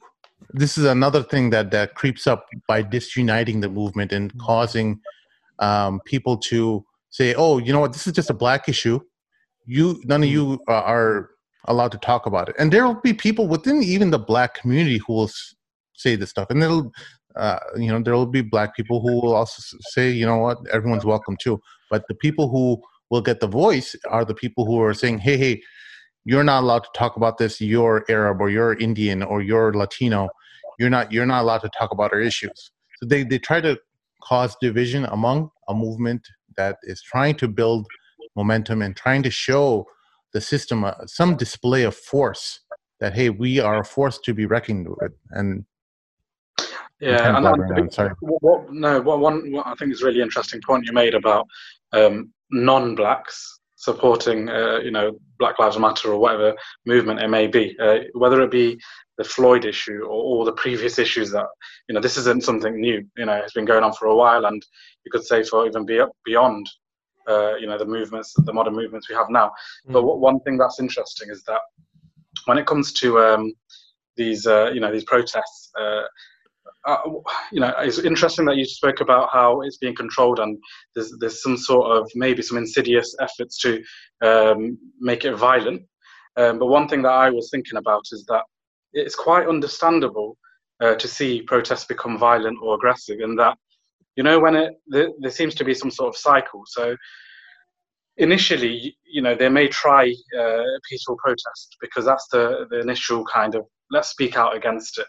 this 0.50 0.78
is 0.78 0.84
another 0.86 1.22
thing 1.22 1.50
that 1.50 1.70
that 1.72 1.94
creeps 1.94 2.26
up 2.26 2.46
by 2.66 2.80
disuniting 2.80 3.60
the 3.60 3.68
movement 3.68 4.12
and 4.12 4.36
causing 4.38 5.00
um, 5.58 6.00
people 6.04 6.36
to 6.36 6.84
say, 7.10 7.34
"Oh, 7.34 7.58
you 7.58 7.72
know 7.72 7.80
what? 7.80 7.92
This 7.92 8.06
is 8.06 8.12
just 8.12 8.30
a 8.30 8.34
black 8.34 8.68
issue. 8.68 9.00
You, 9.66 10.00
none 10.04 10.22
of 10.22 10.28
you 10.28 10.60
uh, 10.68 10.82
are 10.82 11.30
allowed 11.66 11.92
to 11.92 11.98
talk 11.98 12.26
about 12.26 12.48
it." 12.48 12.56
And 12.58 12.72
there 12.72 12.86
will 12.86 13.00
be 13.00 13.12
people 13.12 13.48
within 13.48 13.82
even 13.82 14.10
the 14.10 14.18
black 14.18 14.54
community 14.54 14.98
who 14.98 15.12
will 15.12 15.30
say 15.94 16.16
this 16.16 16.30
stuff, 16.30 16.50
and 16.50 16.62
there'll, 16.62 16.92
uh, 17.36 17.58
you 17.76 17.88
know, 17.88 18.02
there 18.02 18.14
will 18.14 18.26
be 18.26 18.42
black 18.42 18.74
people 18.76 19.00
who 19.00 19.20
will 19.20 19.34
also 19.34 19.62
say, 19.90 20.10
"You 20.10 20.26
know 20.26 20.38
what? 20.38 20.58
Everyone's 20.72 21.04
welcome 21.04 21.36
too." 21.40 21.60
But 21.90 22.04
the 22.08 22.14
people 22.14 22.48
who 22.48 22.82
will 23.10 23.22
get 23.22 23.40
the 23.40 23.48
voice 23.48 23.96
are 24.08 24.24
the 24.24 24.34
people 24.34 24.64
who 24.66 24.80
are 24.82 24.94
saying, 24.94 25.18
"Hey, 25.18 25.36
hey." 25.36 25.62
You're 26.24 26.44
not 26.44 26.62
allowed 26.62 26.84
to 26.84 26.90
talk 26.94 27.16
about 27.16 27.38
this. 27.38 27.58
You're 27.58 28.04
Arab 28.10 28.42
or 28.42 28.50
you're 28.50 28.74
Indian 28.74 29.22
or 29.22 29.40
you're 29.40 29.72
Latino. 29.72 30.28
You're 30.78 30.90
not. 30.90 31.10
You're 31.10 31.24
not 31.24 31.40
allowed 31.40 31.62
to 31.62 31.70
talk 31.70 31.90
about 31.90 32.12
our 32.12 32.20
issues. 32.20 32.70
So 33.00 33.06
they, 33.06 33.22
they 33.22 33.38
try 33.38 33.62
to 33.62 33.78
cause 34.22 34.56
division 34.60 35.04
among 35.06 35.50
a 35.68 35.74
movement 35.74 36.26
that 36.56 36.76
is 36.82 37.02
trying 37.02 37.34
to 37.36 37.48
build 37.48 37.86
momentum 38.36 38.82
and 38.82 38.96
trying 38.96 39.22
to 39.22 39.30
show 39.30 39.86
the 40.32 40.40
system 40.40 40.84
uh, 40.84 40.92
some 41.06 41.36
display 41.36 41.84
of 41.84 41.94
force 41.94 42.60
that 43.00 43.14
hey 43.14 43.30
we 43.30 43.58
are 43.58 43.80
a 43.80 43.84
force 43.84 44.18
to 44.18 44.34
be 44.34 44.46
reckoned 44.46 44.88
with 44.88 45.12
and 45.30 45.64
Yeah, 47.00 47.36
and, 47.36 47.46
and 47.46 47.70
on, 47.78 47.90
sorry. 47.90 48.12
what, 48.20 48.42
what, 48.42 48.72
no, 48.72 49.00
what 49.00 49.20
one 49.20 49.52
what 49.52 49.66
I 49.66 49.74
think 49.74 49.92
is 49.92 50.02
really 50.02 50.20
interesting 50.20 50.60
point 50.66 50.84
you 50.84 50.92
made 50.92 51.14
about 51.14 51.46
um, 51.92 52.32
non-blacks 52.50 53.60
supporting, 53.76 54.48
uh, 54.48 54.80
you 54.82 54.90
know, 54.90 55.16
Black 55.38 55.58
Lives 55.58 55.78
Matter 55.78 56.12
or 56.12 56.18
whatever 56.18 56.54
movement 56.84 57.20
it 57.20 57.28
may 57.28 57.46
be, 57.46 57.76
uh, 57.80 57.98
whether 58.14 58.42
it 58.42 58.50
be 58.50 58.78
the 59.18 59.24
Floyd 59.24 59.64
issue 59.64 60.02
or 60.04 60.10
all 60.10 60.44
the 60.44 60.52
previous 60.52 60.98
issues 61.04 61.30
that, 61.32 61.46
you 61.88 61.94
know, 61.94 62.00
this 62.00 62.16
isn't 62.16 62.44
something 62.44 62.80
new. 62.80 63.04
You 63.16 63.26
know, 63.26 63.34
it's 63.34 63.52
been 63.52 63.64
going 63.64 63.84
on 63.84 63.92
for 63.92 64.06
a 64.06 64.16
while, 64.16 64.46
and 64.46 64.64
you 65.04 65.10
could 65.10 65.24
say 65.24 65.42
for 65.42 65.66
even 65.66 65.84
be 65.84 66.00
beyond, 66.24 66.66
uh, 67.28 67.56
you 67.56 67.66
know, 67.66 67.76
the 67.76 67.84
movements, 67.84 68.32
the 68.34 68.52
modern 68.52 68.74
movements 68.74 69.08
we 69.08 69.14
have 69.16 69.28
now. 69.28 69.50
But 69.86 70.02
Mm. 70.02 70.06
what, 70.06 70.20
one 70.20 70.40
thing 70.40 70.56
that's 70.56 70.80
interesting 70.80 71.28
is 71.30 71.42
that 71.44 71.60
when 72.46 72.58
it 72.58 72.66
comes 72.66 72.92
to 72.94 73.18
um, 73.18 73.52
these, 74.16 74.46
uh, 74.46 74.70
you 74.72 74.80
know, 74.80 74.92
these 74.92 75.04
protests. 75.04 75.70
Uh, 75.78 76.02
uh, 76.86 77.00
you 77.52 77.60
know, 77.60 77.72
it's 77.78 77.98
interesting 77.98 78.44
that 78.46 78.56
you 78.56 78.64
spoke 78.64 79.00
about 79.00 79.28
how 79.32 79.60
it's 79.62 79.78
being 79.78 79.94
controlled 79.94 80.38
and 80.38 80.56
there's 80.94 81.12
there's 81.18 81.42
some 81.42 81.56
sort 81.56 81.90
of 81.96 82.08
maybe 82.14 82.40
some 82.40 82.56
insidious 82.56 83.14
efforts 83.20 83.58
to 83.58 83.82
um, 84.22 84.78
make 85.00 85.24
it 85.24 85.34
violent. 85.34 85.82
Um, 86.36 86.58
but 86.58 86.66
one 86.66 86.88
thing 86.88 87.02
that 87.02 87.12
I 87.12 87.30
was 87.30 87.50
thinking 87.50 87.78
about 87.78 88.04
is 88.12 88.24
that 88.26 88.44
it's 88.92 89.14
quite 89.14 89.48
understandable 89.48 90.36
uh, 90.80 90.94
to 90.94 91.08
see 91.08 91.42
protests 91.42 91.84
become 91.84 92.18
violent 92.18 92.58
or 92.62 92.74
aggressive 92.74 93.20
in 93.20 93.34
that, 93.36 93.56
you 94.16 94.22
know, 94.22 94.38
when 94.40 94.54
it 94.56 94.74
there, 94.86 95.08
there 95.20 95.30
seems 95.30 95.54
to 95.56 95.64
be 95.64 95.74
some 95.74 95.90
sort 95.90 96.08
of 96.08 96.16
cycle. 96.16 96.62
So 96.66 96.96
initially, 98.16 98.96
you 99.04 99.22
know, 99.22 99.34
they 99.34 99.48
may 99.48 99.68
try 99.68 100.12
uh, 100.38 100.62
peaceful 100.88 101.16
protest 101.16 101.76
because 101.80 102.04
that's 102.04 102.26
the, 102.28 102.66
the 102.70 102.80
initial 102.80 103.24
kind 103.24 103.54
of 103.54 103.64
let's 103.90 104.08
speak 104.08 104.36
out 104.36 104.56
against 104.56 104.98
it. 104.98 105.06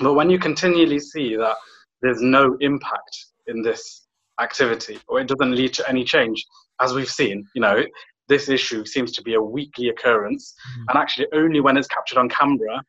But 0.00 0.14
when 0.14 0.30
you 0.30 0.38
continually 0.38 0.98
see 0.98 1.36
that 1.36 1.56
there's 2.00 2.22
no 2.22 2.56
impact 2.60 3.26
in 3.46 3.62
this 3.62 4.06
activity 4.40 4.98
or 5.08 5.20
it 5.20 5.28
doesn't 5.28 5.54
lead 5.54 5.74
to 5.74 5.88
any 5.88 6.04
change, 6.04 6.44
as 6.80 6.94
we've 6.94 7.10
seen, 7.10 7.46
you 7.54 7.60
know, 7.60 7.84
this 8.28 8.48
issue 8.48 8.84
seems 8.84 9.12
to 9.12 9.22
be 9.22 9.34
a 9.34 9.42
weekly 9.42 9.88
occurrence. 9.88 10.54
And 10.88 10.98
actually, 10.98 11.26
only 11.32 11.60
when 11.60 11.76
it's 11.76 11.88
captured 11.88 12.18
on 12.18 12.28
camera 12.28 12.82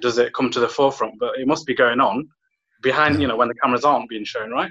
does 0.00 0.18
it 0.18 0.32
come 0.34 0.50
to 0.50 0.60
the 0.60 0.68
forefront. 0.68 1.14
But 1.18 1.38
it 1.38 1.46
must 1.46 1.66
be 1.66 1.74
going 1.74 2.00
on 2.00 2.28
behind, 2.82 3.20
you 3.20 3.28
know, 3.28 3.36
when 3.36 3.48
the 3.48 3.54
cameras 3.54 3.84
aren't 3.84 4.08
being 4.08 4.24
shown, 4.24 4.50
right? 4.50 4.70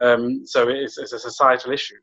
Um, 0.00 0.42
so 0.44 0.68
it's, 0.68 0.98
it's 0.98 1.12
a 1.12 1.18
societal 1.18 1.72
issue. 1.72 1.96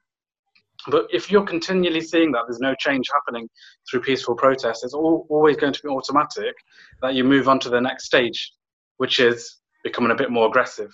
But 0.87 1.07
if 1.11 1.29
you're 1.29 1.43
continually 1.43 2.01
seeing 2.01 2.31
that 2.31 2.43
there's 2.47 2.59
no 2.59 2.73
change 2.79 3.05
happening 3.13 3.47
through 3.89 4.01
peaceful 4.01 4.35
protest, 4.35 4.83
it's 4.83 4.93
all, 4.93 5.27
always 5.29 5.57
going 5.57 5.73
to 5.73 5.81
be 5.83 5.89
automatic 5.89 6.55
that 7.01 7.13
you 7.13 7.23
move 7.23 7.47
on 7.47 7.59
to 7.59 7.69
the 7.69 7.79
next 7.79 8.05
stage, 8.05 8.51
which 8.97 9.19
is 9.19 9.57
becoming 9.83 10.11
a 10.11 10.15
bit 10.15 10.31
more 10.31 10.47
aggressive, 10.47 10.91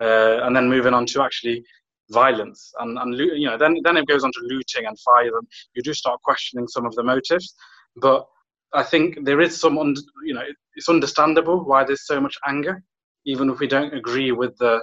uh, 0.00 0.40
and 0.42 0.54
then 0.54 0.68
moving 0.68 0.94
on 0.94 1.06
to 1.06 1.22
actually 1.22 1.64
violence 2.10 2.70
and, 2.80 2.98
and 2.98 3.16
you 3.16 3.46
know 3.46 3.56
then 3.56 3.76
then 3.82 3.96
it 3.96 4.06
goes 4.06 4.24
on 4.24 4.32
to 4.32 4.40
looting 4.42 4.86
and 4.86 4.98
fire. 5.00 5.36
And 5.36 5.46
you 5.74 5.82
do 5.82 5.94
start 5.94 6.20
questioning 6.22 6.68
some 6.68 6.86
of 6.86 6.94
the 6.94 7.02
motives, 7.02 7.54
but 7.96 8.26
I 8.72 8.82
think 8.82 9.24
there 9.24 9.40
is 9.40 9.58
some 9.58 9.78
un- 9.78 9.94
you 10.24 10.34
know 10.34 10.44
it's 10.74 10.88
understandable 10.88 11.64
why 11.64 11.84
there's 11.84 12.06
so 12.06 12.20
much 12.20 12.36
anger, 12.46 12.82
even 13.24 13.50
if 13.50 13.58
we 13.58 13.66
don't 13.66 13.94
agree 13.94 14.32
with 14.32 14.56
the 14.58 14.82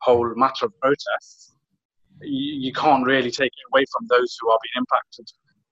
whole 0.00 0.32
matter 0.36 0.66
of 0.66 0.72
protests 0.80 1.48
you, 2.22 2.54
you 2.66 2.72
can't 2.72 3.04
really 3.04 3.30
take 3.30 3.48
it 3.48 3.72
away 3.72 3.84
from 3.92 4.06
those 4.08 4.36
who 4.40 4.50
are 4.50 4.58
being 4.62 4.84
impacted 4.84 5.30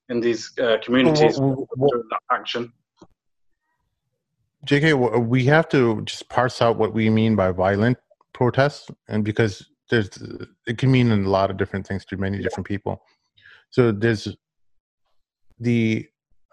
in 0.09 0.21
these 0.21 0.53
uh, 0.59 0.77
communities 0.83 1.39
Well, 1.41 1.67
well, 1.77 2.03
that 2.11 2.21
action. 2.31 2.73
JK, 4.67 5.27
we 5.27 5.45
have 5.45 5.69
to 5.69 6.03
just 6.03 6.29
parse 6.29 6.61
out 6.61 6.77
what 6.77 6.93
we 6.93 7.09
mean 7.09 7.37
by 7.37 7.53
violent 7.53 7.99
protests, 8.33 8.91
and 9.09 9.25
because 9.25 9.69
there's 9.91 10.11
it 10.67 10.79
can 10.79 10.91
mean 10.91 11.11
a 11.11 11.17
lot 11.17 11.51
of 11.51 11.57
different 11.57 11.87
things 11.87 12.05
to 12.07 12.17
many 12.17 12.39
different 12.39 12.67
people. 12.67 13.03
So 13.71 13.93
there's 13.93 14.29
the 15.59 16.07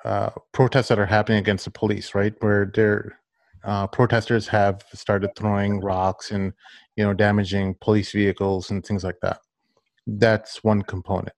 uh, 0.06 0.32
protests 0.52 0.90
that 0.90 1.00
are 1.00 1.06
happening 1.06 1.40
against 1.40 1.66
the 1.66 1.72
police, 1.72 2.14
right? 2.16 2.34
Where 2.40 2.72
they're 2.74 3.20
uh, 3.64 3.88
protesters 3.88 4.48
have 4.50 4.84
started 4.94 5.30
throwing 5.38 5.80
rocks 5.80 6.32
and 6.32 6.54
you 6.96 7.04
know 7.04 7.14
damaging 7.14 7.76
police 7.82 8.12
vehicles 8.12 8.72
and 8.72 8.86
things 8.86 9.04
like 9.04 9.20
that. 9.22 9.40
That's 10.06 10.64
one 10.64 10.82
component. 10.82 11.36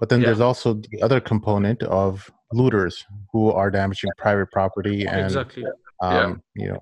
But 0.00 0.08
then 0.08 0.20
Yeah. 0.20 0.26
there's 0.26 0.40
also 0.40 0.74
the 0.74 1.02
other 1.02 1.20
component 1.20 1.82
of 1.84 2.30
looters 2.52 3.04
who 3.32 3.52
are 3.52 3.70
damaging 3.70 4.10
private 4.18 4.50
property 4.50 5.06
and 5.06 5.26
exactly. 5.26 5.64
um, 6.02 6.42
you 6.54 6.68
know, 6.68 6.80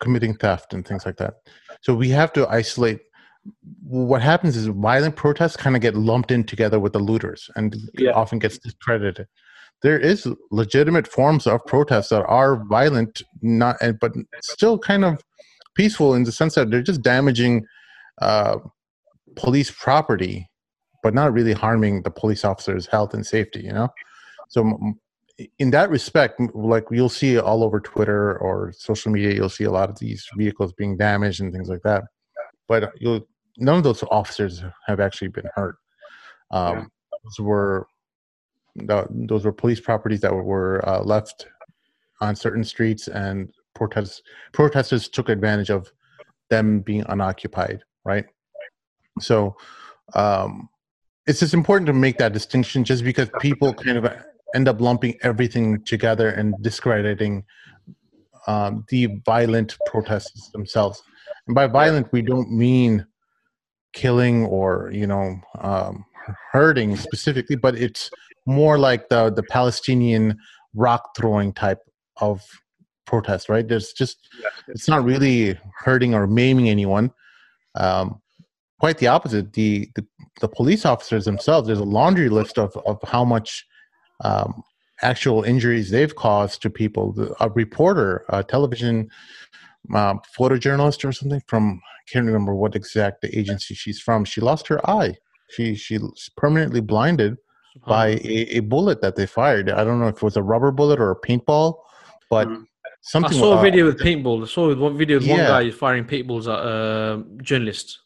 committing 0.00 0.34
theft 0.34 0.72
and 0.72 0.86
things 0.86 1.04
like 1.04 1.16
that. 1.16 1.34
So 1.82 1.94
we 1.94 2.08
have 2.10 2.32
to 2.34 2.48
isolate. 2.48 3.00
What 3.82 4.22
happens 4.22 4.56
is 4.56 4.66
violent 4.66 5.16
protests 5.16 5.56
kind 5.56 5.76
of 5.76 5.82
get 5.82 5.94
lumped 5.94 6.30
in 6.30 6.44
together 6.44 6.80
with 6.80 6.92
the 6.92 6.98
looters, 6.98 7.50
and 7.56 7.76
Yeah. 7.94 8.12
often 8.12 8.38
gets 8.38 8.58
discredited. 8.58 9.26
There 9.82 9.98
is 9.98 10.26
legitimate 10.50 11.06
forms 11.06 11.46
of 11.46 11.64
protests 11.66 12.08
that 12.08 12.24
are 12.24 12.64
violent, 12.64 13.22
not 13.42 13.76
and 13.80 13.98
but 14.00 14.12
still 14.40 14.78
kind 14.78 15.04
of 15.04 15.22
peaceful 15.74 16.14
in 16.14 16.24
the 16.24 16.32
sense 16.32 16.54
that 16.54 16.70
they're 16.70 16.82
just 16.82 17.02
damaging 17.02 17.64
uh, 18.22 18.56
police 19.36 19.70
property, 19.70 20.48
but 21.02 21.14
not 21.14 21.32
really 21.32 21.52
harming 21.52 22.02
the 22.02 22.10
police 22.10 22.44
officers' 22.44 22.86
health 22.86 23.12
and 23.14 23.26
safety. 23.26 23.60
You 23.60 23.72
know, 23.72 23.88
so 24.48 24.78
in 25.58 25.70
that 25.70 25.90
respect, 25.90 26.40
like 26.54 26.84
you'll 26.90 27.08
see 27.10 27.38
all 27.38 27.62
over 27.62 27.78
Twitter 27.80 28.38
or 28.38 28.72
social 28.72 29.12
media, 29.12 29.34
you'll 29.34 29.50
see 29.50 29.64
a 29.64 29.70
lot 29.70 29.90
of 29.90 29.98
these 29.98 30.26
vehicles 30.36 30.72
being 30.72 30.96
damaged 30.96 31.40
and 31.40 31.52
things 31.52 31.68
like 31.68 31.82
that. 31.82 32.04
But 32.66 32.92
you'll 32.98 33.26
none 33.58 33.76
of 33.76 33.84
those 33.84 34.02
officers 34.10 34.62
have 34.86 35.00
actually 35.00 35.28
been 35.28 35.48
hurt. 35.54 35.76
Um, 36.50 36.76
Yeah. 36.76 36.84
Those 37.24 37.40
were 37.40 37.86
tho- 38.76 39.08
those 39.10 39.44
were 39.44 39.52
police 39.52 39.80
properties 39.80 40.20
that 40.20 40.32
were 40.32 40.86
uh, 40.88 41.02
left 41.02 41.48
on 42.20 42.36
certain 42.36 42.62
streets, 42.62 43.08
and 43.08 43.50
protest 43.74 44.22
protesters 44.52 45.08
took 45.08 45.28
advantage 45.28 45.70
of 45.70 45.90
them 46.50 46.80
being 46.80 47.04
unoccupied. 47.08 47.82
Right. 48.04 48.26
So 49.20 49.56
um, 50.14 50.68
it's 51.26 51.40
just 51.40 51.54
important 51.54 51.86
to 51.88 51.92
make 51.92 52.18
that 52.18 52.32
distinction, 52.32 52.84
just 52.84 53.02
because 53.02 53.28
people 53.40 53.74
kind 53.74 53.98
of 53.98 54.12
end 54.54 54.68
up 54.68 54.80
lumping 54.80 55.18
everything 55.22 55.82
together 55.84 56.28
and 56.28 56.54
discrediting 56.62 57.44
um, 58.46 58.84
the 58.88 59.06
violent 59.24 59.76
protests 59.86 60.50
themselves. 60.50 61.02
And 61.48 61.54
by 61.54 61.66
violent, 61.66 62.12
we 62.12 62.22
don't 62.22 62.52
mean 62.52 63.04
killing 63.96 64.44
or 64.44 64.90
you 64.92 65.06
know 65.06 65.40
um, 65.58 66.04
hurting 66.52 66.96
specifically, 66.96 67.56
but 67.56 67.74
it's 67.74 68.10
more 68.46 68.78
like 68.78 69.08
the 69.08 69.30
the 69.30 69.42
Palestinian 69.42 70.38
rock 70.74 71.16
throwing 71.16 71.52
type 71.52 71.80
of 72.18 72.42
protest, 73.06 73.48
right? 73.48 73.66
There's 73.66 73.92
just 73.92 74.28
it's 74.68 74.86
not 74.86 75.02
really 75.02 75.58
hurting 75.78 76.14
or 76.14 76.26
maiming 76.28 76.68
anyone. 76.68 77.10
Um, 77.74 78.20
quite 78.78 78.98
the 78.98 79.08
opposite. 79.08 79.54
The, 79.54 79.88
the 79.96 80.06
the 80.40 80.48
police 80.48 80.84
officers 80.84 81.24
themselves, 81.24 81.66
there's 81.66 81.80
a 81.80 81.84
laundry 81.84 82.28
list 82.28 82.58
of 82.58 82.76
of 82.86 83.00
how 83.02 83.24
much 83.24 83.66
um, 84.20 84.62
actual 85.02 85.42
injuries 85.42 85.90
they've 85.90 86.14
caused 86.14 86.62
to 86.62 86.70
people. 86.70 87.12
The, 87.12 87.34
a 87.40 87.48
reporter, 87.50 88.24
a 88.28 88.44
television 88.44 89.10
uh, 89.94 90.14
photojournalist 90.38 91.04
or 91.08 91.12
something 91.12 91.42
from 91.46 91.80
can't 92.10 92.26
remember 92.26 92.54
what 92.54 92.76
exact 92.76 93.24
agency 93.32 93.74
she's 93.74 94.00
from. 94.00 94.24
She 94.24 94.40
lost 94.40 94.68
her 94.68 94.88
eye. 94.88 95.14
She 95.50 95.74
she's 95.74 96.02
permanently 96.36 96.80
blinded 96.80 97.36
by 97.86 98.08
a, 98.24 98.56
a 98.56 98.60
bullet 98.60 99.00
that 99.02 99.16
they 99.16 99.26
fired. 99.26 99.70
I 99.70 99.84
don't 99.84 100.00
know 100.00 100.08
if 100.08 100.16
it 100.16 100.22
was 100.22 100.36
a 100.36 100.42
rubber 100.42 100.70
bullet 100.72 100.98
or 100.98 101.10
a 101.10 101.20
paintball, 101.20 101.76
but 102.30 102.48
Mhm. 102.48 102.66
something. 103.02 103.38
I 103.38 103.40
saw 103.40 103.52
a 103.52 103.56
uh, 103.58 103.62
video 103.62 103.86
with 103.86 103.98
paintball. 104.00 104.42
I 104.42 104.46
saw 104.46 104.74
one 104.74 104.96
video 104.96 105.18
with 105.18 105.28
one 105.28 105.38
Yeah. 105.38 105.48
guy 105.48 105.70
firing 105.70 106.04
paintballs 106.04 106.46
at 106.52 106.60
uh, 106.66 107.22
journalists. 107.42 108.00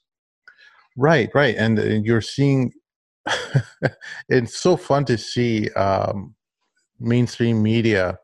Right, 0.96 1.30
right, 1.34 1.54
and 1.56 1.78
uh, 1.78 1.84
you're 1.84 2.20
seeing. 2.20 2.72
it's 4.28 4.58
so 4.58 4.76
fun 4.76 5.04
to 5.04 5.16
see 5.16 5.70
um, 5.70 6.34
mainstream 6.98 7.62
media 7.62 8.18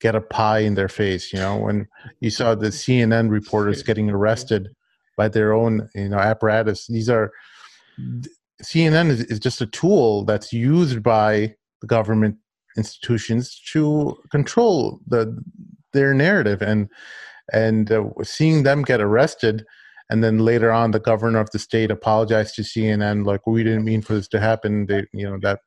get 0.00 0.14
a 0.14 0.20
pie 0.20 0.60
in 0.60 0.74
their 0.74 0.88
face. 0.88 1.32
You 1.32 1.38
know, 1.38 1.56
when 1.56 1.88
you 2.20 2.30
saw 2.30 2.54
the 2.54 2.68
CNN 2.68 3.30
reporters 3.30 3.82
getting 3.88 4.10
arrested 4.10 4.68
by 5.16 5.28
their 5.28 5.52
own, 5.52 5.88
you 5.94 6.08
know, 6.08 6.18
apparatus. 6.18 6.86
These 6.86 7.08
are 7.08 7.32
CNN 8.62 9.10
is, 9.10 9.24
is 9.24 9.38
just 9.38 9.60
a 9.60 9.66
tool 9.66 10.24
that's 10.24 10.52
used 10.52 11.02
by 11.02 11.54
the 11.80 11.86
government 11.86 12.36
institutions 12.76 13.60
to 13.72 14.16
control 14.30 15.00
the 15.06 15.36
their 15.92 16.14
narrative 16.14 16.62
and 16.62 16.88
and 17.52 17.92
uh, 17.92 18.04
seeing 18.22 18.62
them 18.62 18.82
get 18.82 19.00
arrested 19.00 19.66
and 20.08 20.24
then 20.24 20.38
later 20.38 20.72
on 20.72 20.90
the 20.90 21.00
governor 21.00 21.38
of 21.38 21.50
the 21.50 21.58
state 21.58 21.90
apologized 21.90 22.54
to 22.54 22.62
cnn 22.62 23.26
like 23.26 23.46
we 23.46 23.62
didn't 23.62 23.84
mean 23.84 24.00
for 24.00 24.14
this 24.14 24.26
to 24.26 24.40
happen 24.40 24.86
they 24.86 25.04
you 25.12 25.28
know 25.28 25.38
that 25.42 25.58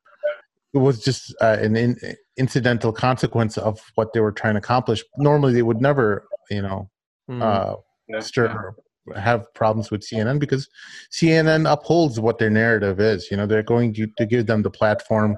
it 0.74 0.78
was 0.78 0.98
just 0.98 1.32
uh, 1.40 1.56
an 1.60 1.76
in, 1.76 1.96
incidental 2.38 2.92
consequence 2.92 3.56
of 3.56 3.78
what 3.94 4.12
they 4.12 4.18
were 4.20 4.32
trying 4.32 4.54
to 4.54 4.58
accomplish 4.58 5.04
normally 5.18 5.52
they 5.52 5.62
would 5.62 5.80
never 5.80 6.26
you 6.50 6.62
know 6.62 6.90
Mm. 7.28 7.42
uh, 7.42 8.20
stir 8.20 8.74
have 9.14 9.52
problems 9.54 9.90
with 9.90 10.00
cnn 10.00 10.38
because 10.38 10.68
cnn 11.12 11.70
upholds 11.70 12.18
what 12.18 12.38
their 12.38 12.50
narrative 12.50 13.00
is 13.00 13.30
you 13.30 13.36
know 13.36 13.46
they're 13.46 13.62
going 13.62 13.92
to, 13.94 14.06
to 14.16 14.26
give 14.26 14.46
them 14.46 14.62
the 14.62 14.70
platform 14.70 15.36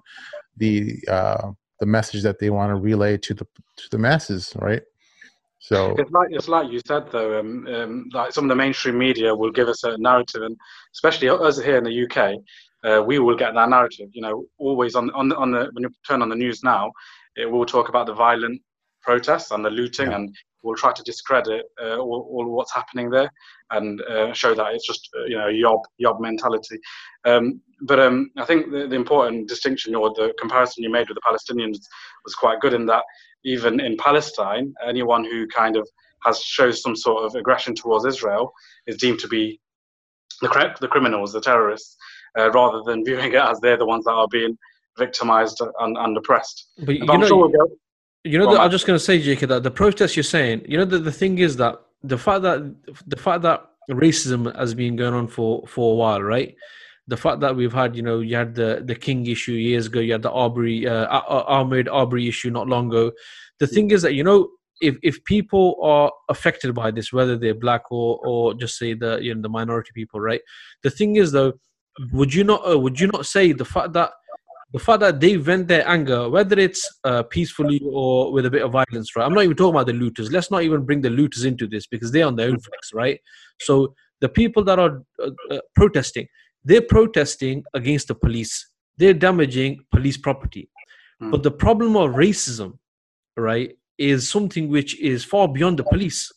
the 0.57 0.97
uh 1.09 1.51
the 1.81 1.87
message 1.87 2.23
that 2.23 2.39
they 2.39 2.51
want 2.51 2.71
to 2.71 2.77
relay 2.77 3.17
to 3.17 3.35
the 3.35 3.47
to 3.77 3.89
the 3.91 3.99
masses 3.99 4.53
right 4.57 4.83
so 5.61 5.95
It's 5.99 6.11
like 6.13 6.29
it's 6.31 6.49
like 6.49 6.71
you 6.71 6.81
said 6.87 7.11
though. 7.11 7.41
Um, 7.41 7.67
um, 7.67 8.09
like 8.13 8.33
some 8.33 8.45
of 8.45 8.49
the 8.49 8.55
mainstream 8.55 8.97
media 8.97 9.35
will 9.35 9.51
give 9.51 9.69
us 9.69 9.85
a 9.85 9.99
narrative, 9.99 10.43
and 10.43 10.57
especially 10.95 11.29
us 11.29 11.61
here 11.61 11.77
in 11.77 11.85
the 11.85 12.05
UK, 12.05 12.37
uh, 12.85 13.03
we 13.03 13.19
will 13.19 13.37
get 13.37 13.55
that 13.55 13.69
narrative. 13.69 14.09
You 14.13 14.23
know, 14.23 14.45
always 14.59 14.95
on 14.95 15.11
on 15.11 15.29
the, 15.29 15.37
on 15.37 15.51
the 15.51 15.69
when 15.73 15.83
you 15.83 15.91
turn 16.07 16.23
on 16.23 16.29
the 16.29 16.37
news 16.37 16.63
now, 16.63 16.93
it 17.37 17.51
will 17.51 17.67
talk 17.67 17.89
about 17.89 18.07
the 18.07 18.15
violent 18.15 18.63
protests 19.03 19.51
and 19.51 19.65
the 19.65 19.71
looting, 19.71 20.11
Yeah. 20.11 20.17
and 20.17 20.37
we'll 20.63 20.77
try 20.77 20.93
to 20.93 21.03
discredit 21.03 21.67
uh, 21.83 21.97
all, 21.97 22.29
all 22.31 22.51
what's 22.51 22.75
happening 22.75 23.11
there 23.11 23.31
and 23.71 24.01
uh, 24.03 24.33
show 24.33 24.55
that 24.55 24.75
it's 24.75 24.87
just 24.87 25.09
uh, 25.19 25.25
you 25.25 25.37
know 25.37 25.49
yob 25.49 25.81
yob 25.99 26.21
mentality. 26.21 26.79
Um, 27.25 27.61
but 27.83 28.01
um, 28.01 28.31
I 28.37 28.45
think 28.45 28.71
the, 28.71 28.87
the 28.89 28.97
important 28.97 29.49
distinction 29.49 29.95
or 29.95 30.11
the 30.15 30.35
comparison 30.39 30.83
you 30.83 30.91
made 30.91 31.09
with 31.09 31.17
the 31.17 31.29
Palestinians 31.29 31.79
was 32.25 32.35
quite 32.35 32.61
good 32.61 32.75
in 32.75 32.87
that 32.87 33.05
even 33.45 33.81
in 33.81 33.97
Palestine, 33.97 34.75
anyone 34.87 35.25
who 35.25 35.47
kind 35.47 35.77
of 35.77 35.89
has 36.25 36.41
shows 36.43 36.83
some 36.83 36.97
sort 36.97 37.25
of 37.25 37.35
aggression 37.35 37.75
towards 37.75 38.05
Israel 38.05 38.53
is 38.87 38.97
deemed 38.97 39.21
to 39.21 39.29
be 39.29 39.61
the 40.41 40.77
the 40.81 40.89
criminals, 40.89 41.33
the 41.33 41.41
terrorists, 41.41 41.97
uh, 42.39 42.51
rather 42.51 42.83
than 42.85 43.05
viewing 43.07 43.33
it 43.33 43.41
as 43.41 43.61
they're 43.61 43.77
the 43.79 43.87
ones 43.87 44.05
that 44.05 44.13
are 44.13 44.29
being 44.31 44.57
victimized 44.99 45.61
and, 45.81 45.97
and 45.97 46.17
oppressed. 46.17 46.69
But 46.79 46.97
you 46.97 47.07
But 47.07 47.15
I'm 47.15 47.21
know, 47.21 47.27
sure 47.29 47.37
we'll 47.39 47.49
go. 47.49 47.69
You 48.29 48.39
know, 48.39 48.53
the, 48.53 48.61
I'm 48.61 48.71
just 48.71 48.87
going 48.87 48.99
to 48.99 49.05
say, 49.05 49.21
Jacob, 49.21 49.49
that 49.51 49.63
the 49.63 49.71
protest 49.71 50.17
you're 50.17 50.23
saying, 50.23 50.65
you 50.69 50.77
know, 50.79 50.85
the, 50.85 50.99
the 50.99 51.13
thing 51.13 51.39
is 51.39 51.57
that 51.57 51.81
the 52.03 52.19
fact 52.19 52.43
that 52.43 52.59
the 53.07 53.17
fact 53.17 53.43
that 53.43 53.65
racism 53.91 54.55
has 54.57 54.75
been 54.75 54.97
going 54.97 55.15
on 55.15 55.29
for 55.29 55.67
for 55.67 55.93
a 55.93 55.97
while, 55.97 56.23
right? 56.23 56.55
The 57.07 57.17
fact 57.17 57.41
that 57.41 57.57
we've 57.57 57.73
had, 57.73 57.97
you 57.97 58.03
know, 58.03 58.21
you 58.21 58.37
had 58.37 58.55
the 58.55 58.83
the 58.85 58.95
King 58.95 59.27
issue 59.27 59.53
years 59.53 59.87
ago, 59.87 60.01
you 60.01 60.13
had 60.13 60.23
the 60.23 60.31
Arbery, 60.31 60.87
uh, 60.87 61.07
Ah- 61.11 61.25
Ah- 61.29 61.65
Ahmaud 61.65 61.89
Arbery 61.91 62.29
issue 62.29 62.51
not 62.51 62.69
long 62.69 62.89
ago. 62.89 63.13
The 63.61 63.67
thing 63.67 63.91
is 63.91 64.03
that 64.03 64.15
you 64.15 64.23
know, 64.23 64.49
if 64.81 64.97
if 65.03 65.25
people 65.25 65.77
are 65.83 66.13
affected 66.29 66.75
by 66.75 66.91
this, 66.91 67.13
whether 67.13 67.37
they're 67.37 67.55
black 67.55 67.91
or 67.91 68.21
or 68.27 68.55
just 68.55 68.77
say 68.79 68.95
the 68.95 69.19
you 69.23 69.35
know 69.35 69.43
the 69.43 69.49
minority 69.49 69.91
people, 69.95 70.21
right? 70.21 70.43
The 70.83 70.91
thing 70.91 71.17
is 71.17 71.33
though, 71.33 71.55
would 72.13 72.33
you 72.35 72.45
not 72.45 72.61
uh, 72.71 72.79
would 72.79 73.01
you 73.01 73.07
not 73.09 73.27
say 73.27 73.53
the 73.53 73.65
fact 73.65 73.95
that 73.95 74.11
the 74.73 74.79
fact 74.79 75.01
that 75.01 75.19
they 75.21 75.37
vent 75.37 75.67
their 75.69 75.89
anger, 75.89 76.29
whether 76.29 76.59
it's 76.59 76.87
uh, 77.05 77.23
peacefully 77.23 77.81
or 77.85 78.33
with 78.33 78.45
a 78.45 78.51
bit 78.51 78.63
of 78.63 78.73
violence, 78.73 79.17
right? 79.17 79.25
I'm 79.25 79.33
not 79.33 79.45
even 79.45 79.57
talking 79.57 79.75
about 79.75 79.87
the 79.87 79.95
looters. 79.95 80.31
Let's 80.31 80.51
not 80.51 80.63
even 80.63 80.85
bring 80.85 81.01
the 81.01 81.11
looters 81.11 81.45
into 81.45 81.67
this 81.67 81.87
because 81.87 82.13
they're 82.13 82.27
on 82.27 82.37
their 82.37 82.49
own 82.49 82.61
flex, 82.61 82.93
right? 82.93 83.19
So 83.61 83.95
the 84.21 84.29
people 84.29 84.63
that 84.65 84.79
are 84.79 85.03
uh, 85.23 85.31
uh, 85.51 85.61
protesting, 85.75 86.27
they're 86.65 86.83
protesting 86.83 87.65
against 87.73 88.09
the 88.09 88.15
police. 88.15 88.69
They're 88.99 89.15
damaging 89.15 89.79
police 89.91 90.19
property. 90.19 90.69
Hmm. 91.19 91.31
But 91.31 91.45
the 91.45 91.51
problem 91.53 91.97
of 91.97 92.11
racism, 92.13 92.79
right, 93.39 93.75
is 93.97 94.29
something 94.31 94.69
which 94.69 95.01
is 95.01 95.25
far 95.25 95.49
beyond 95.49 95.79
the 95.79 95.85
police 95.85 96.31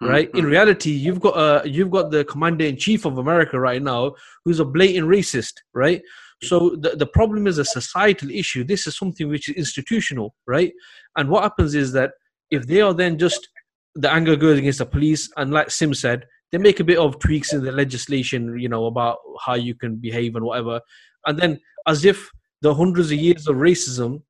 right 0.00 0.30
in 0.34 0.44
Mhm. 0.44 0.50
reality 0.50 0.90
you've 0.92 1.18
got 1.18 1.36
uh 1.36 1.60
you've 1.64 1.90
got 1.90 2.12
the 2.12 2.24
commander 2.26 2.64
in 2.64 2.76
chief 2.76 3.04
of 3.04 3.18
america 3.18 3.58
right 3.58 3.82
now 3.82 4.14
who's 4.44 4.60
a 4.60 4.64
blatant 4.64 5.08
racist 5.08 5.54
right 5.74 6.02
so 6.42 6.76
the, 6.80 6.90
the 6.90 7.06
problem 7.06 7.46
is 7.46 7.58
a 7.58 7.64
societal 7.64 8.30
issue. 8.30 8.62
This 8.64 8.86
is 8.86 8.96
something 8.96 9.28
which 9.28 9.48
is 9.48 9.56
institutional 9.56 10.34
right? 10.46 10.72
And 11.16 11.28
what 11.28 11.42
happens 11.42 11.74
is 11.74 11.92
that 11.92 12.12
if 12.50 12.66
they 12.66 12.80
are 12.80 12.94
then 12.94 13.18
just 13.18 13.48
the 13.94 14.10
anger 14.10 14.36
goes 14.36 14.58
against 14.58 14.78
the 14.78 14.86
police 14.86 15.28
and 15.36 15.52
like 15.52 15.70
sim 15.70 15.92
said 15.92 16.24
they 16.52 16.58
make 16.58 16.78
a 16.80 16.84
bit 16.84 16.98
of 16.98 17.18
tweaks 17.18 17.52
in 17.52 17.64
the 17.64 17.72
legislation 17.72 18.58
you 18.58 18.68
know 18.68 18.86
about 18.86 19.18
how 19.44 19.54
you 19.54 19.74
can 19.74 19.96
behave 19.96 20.36
and 20.36 20.44
whatever. 20.44 20.80
And 21.26 21.38
then 21.38 21.60
as 21.86 22.04
if 22.04 22.30
the 22.62 22.74
hundreds 22.74 23.10
of 23.10 23.18
years 23.18 23.46
of 23.46 23.56
racism 23.56 24.22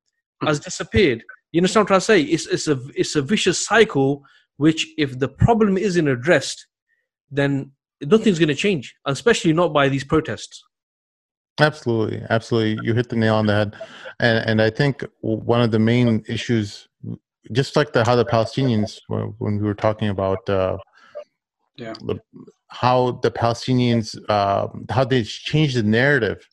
has 0.43 0.57
hmm. 0.57 0.63
disappeared. 0.63 1.23
You 1.51 1.59
understand 1.59 1.81
what 1.89 1.95
i'm 1.95 1.99
trying 1.99 1.99
to 1.99 2.05
say? 2.05 2.33
It's, 2.33 2.47
it's 2.47 2.67
a 2.67 2.79
it's 2.95 3.15
a 3.15 3.21
vicious 3.21 3.63
cycle 3.65 4.23
which 4.57 4.85
if 4.97 5.17
the 5.19 5.29
problem 5.29 5.77
isn't 5.77 6.07
addressed 6.07 6.67
then 7.31 7.71
nothing's 8.01 8.39
going 8.39 8.49
to 8.49 8.55
change 8.55 8.95
especially 9.05 9.53
not 9.53 9.73
by 9.73 9.89
these 9.89 10.03
protests 10.03 10.63
Absolutely, 11.59 12.23
absolutely. 12.29 12.83
You 12.85 12.93
hit 12.93 13.09
the 13.09 13.15
nail 13.15 13.35
on 13.35 13.45
the 13.45 13.53
head, 13.53 13.75
and 14.19 14.45
and 14.49 14.61
I 14.61 14.69
think 14.69 15.05
one 15.21 15.61
of 15.61 15.71
the 15.71 15.79
main 15.79 16.23
issues, 16.27 16.87
just 17.51 17.75
like 17.75 17.93
the 17.93 18.03
how 18.05 18.15
the 18.15 18.25
Palestinians 18.25 19.01
when 19.07 19.33
when 19.39 19.57
we 19.57 19.63
were 19.63 19.73
talking 19.75 20.09
about 20.09 20.49
uh, 20.49 20.77
Yeah. 21.77 21.93
the, 22.01 22.19
how 22.67 23.11
the 23.23 23.31
Palestinians 23.31 24.17
uh, 24.29 24.67
how 24.89 25.03
they 25.03 25.23
changed 25.23 25.75
the 25.77 25.83
narrative 25.83 26.47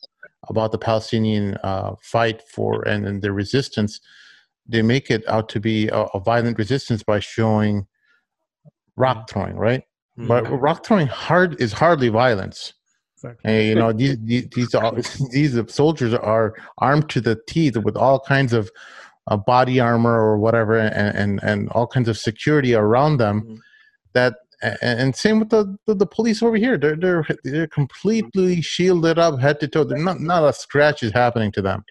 about 0.49 0.71
the 0.71 0.77
Palestinian 0.77 1.57
uh, 1.63 1.95
fight 2.01 2.41
for 2.53 2.87
and, 2.87 3.05
and 3.05 3.21
their 3.21 3.33
resistance, 3.33 3.99
they 4.67 4.81
make 4.81 5.11
it 5.11 5.27
out 5.27 5.49
to 5.49 5.59
be 5.59 5.87
a, 5.89 6.01
a 6.13 6.19
violent 6.19 6.57
resistance 6.57 7.03
by 7.03 7.19
showing 7.19 7.85
rock 8.95 9.29
throwing, 9.29 9.55
right? 9.55 9.83
But 10.17 10.49
rock 10.49 10.85
throwing 10.85 11.07
hard 11.07 11.61
is 11.61 11.71
hardly 11.73 12.09
violence. 12.09 12.73
Exactly. 13.17 13.51
And 13.51 13.67
you 13.67 13.75
know 13.75 13.91
these 13.93 14.17
these 14.19 14.47
these, 14.49 14.75
are, 14.75 14.93
these 15.31 15.59
soldiers 15.73 16.13
are 16.13 16.53
armed 16.77 17.09
to 17.09 17.21
the 17.21 17.39
teeth 17.47 17.75
with 17.77 17.97
all 17.97 18.19
kinds 18.19 18.53
of 18.53 18.69
uh, 19.27 19.37
body 19.37 19.79
armor 19.79 20.13
or 20.13 20.37
whatever, 20.37 20.77
and, 20.77 21.17
and 21.17 21.43
and 21.43 21.69
all 21.69 21.87
kinds 21.87 22.09
of 22.09 22.17
security 22.17 22.75
around 22.75 23.17
them. 23.17 23.41
Mhm. 23.41 23.57
That 24.13 24.35
and, 24.61 24.99
and 24.99 25.15
same 25.15 25.39
with 25.39 25.49
the, 25.49 25.77
the 25.87 25.95
the 25.95 26.05
police 26.05 26.43
over 26.43 26.57
here. 26.57 26.77
They're 26.77 26.95
they're 26.95 27.25
they're 27.43 27.67
completely 27.67 28.61
shielded 28.61 29.17
up 29.17 29.39
head 29.39 29.59
to 29.61 29.67
toe. 29.67 29.83
They're 29.83 29.97
not 29.97 30.19
not 30.19 30.43
a 30.47 30.53
scratch 30.53 31.01
is 31.01 31.11
happening 31.11 31.51
to 31.53 31.61
them. 31.61 31.83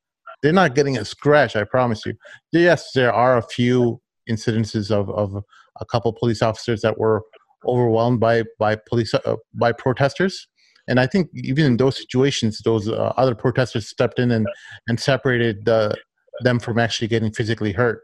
They're 0.42 0.52
not 0.52 0.74
getting 0.76 0.96
a 0.96 1.04
scratch. 1.04 1.56
I 1.56 1.64
promise 1.64 2.06
you. 2.06 2.14
Yes, 2.52 2.92
there 2.94 3.12
are 3.12 3.36
a 3.36 3.42
few 3.42 4.00
incidences 4.30 4.92
of 4.92 5.10
of 5.10 5.42
a 5.80 5.84
couple 5.84 6.12
police 6.12 6.40
officers 6.40 6.82
that 6.82 6.98
were 6.98 7.22
overwhelmed 7.66 8.20
by 8.20 8.44
by 8.60 8.76
police 8.76 9.12
uh, 9.12 9.36
by 9.54 9.72
protesters 9.72 10.46
and 10.88 10.98
i 11.00 11.06
think 11.06 11.28
even 11.34 11.64
in 11.64 11.76
those 11.76 11.96
situations 11.96 12.60
those 12.64 12.88
uh, 12.88 13.12
other 13.16 13.34
protesters 13.34 13.88
stepped 13.88 14.18
in 14.18 14.30
and 14.30 14.46
and 14.88 14.98
separated 15.00 15.64
the, 15.64 15.94
them 16.42 16.58
from 16.58 16.78
actually 16.78 17.08
getting 17.08 17.32
physically 17.32 17.72
hurt. 17.72 18.02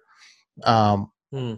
Um, 0.65 1.11
Hmm. 1.33 1.55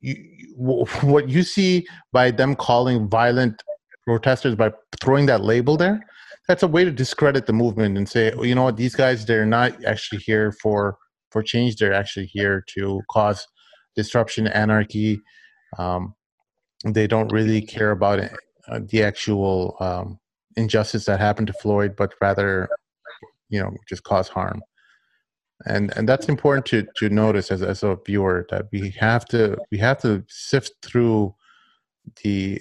you, 0.00 0.14
you- 0.38 0.54
what 1.02 1.28
you 1.28 1.42
see 1.42 1.86
by 2.12 2.30
them 2.30 2.54
calling 2.54 3.08
violent 3.08 3.62
protesters 4.04 4.54
by 4.54 4.70
throwing 5.00 5.26
that 5.26 5.42
label 5.42 5.76
there 5.76 6.00
that's 6.48 6.62
a 6.62 6.68
way 6.68 6.84
to 6.84 6.90
discredit 6.90 7.46
the 7.46 7.52
movement 7.52 7.96
and 7.96 8.08
say 8.08 8.32
well, 8.34 8.44
you 8.44 8.54
know 8.54 8.64
what? 8.64 8.76
These 8.76 8.94
guys 8.96 9.24
they're 9.24 9.46
not 9.46 9.84
actually 9.84 10.18
here 10.18 10.52
for 10.62 10.96
for 11.30 11.42
change. 11.42 11.76
They're 11.76 11.94
actually 11.94 12.26
here 12.26 12.64
to 12.74 13.00
cause 13.10 13.46
disruption 13.96 14.46
anarchy. 14.48 15.20
Um, 15.78 16.14
they 16.84 17.06
don't 17.06 17.32
really 17.32 17.62
care 17.62 17.92
about 17.92 18.18
it, 18.18 18.32
uh, 18.68 18.80
the 18.88 19.02
actual 19.02 19.76
um, 19.80 20.18
injustice 20.56 21.04
that 21.06 21.20
happened 21.20 21.46
to 21.46 21.52
floyd 21.54 21.94
but 21.96 22.12
rather 22.20 22.68
you 23.52 23.60
know 23.60 23.72
just 23.88 24.02
cause 24.02 24.28
harm. 24.28 24.60
And 25.66 25.96
and 25.96 26.08
that's 26.08 26.28
important 26.28 26.66
to 26.66 26.86
to 26.96 27.08
notice 27.08 27.52
as, 27.52 27.62
as 27.62 27.84
a 27.84 27.96
viewer 28.04 28.46
that 28.50 28.66
we 28.72 28.90
have 28.98 29.24
to 29.26 29.56
we 29.70 29.78
have 29.78 29.98
to 29.98 30.24
sift 30.28 30.72
through 30.82 31.34
the 32.24 32.60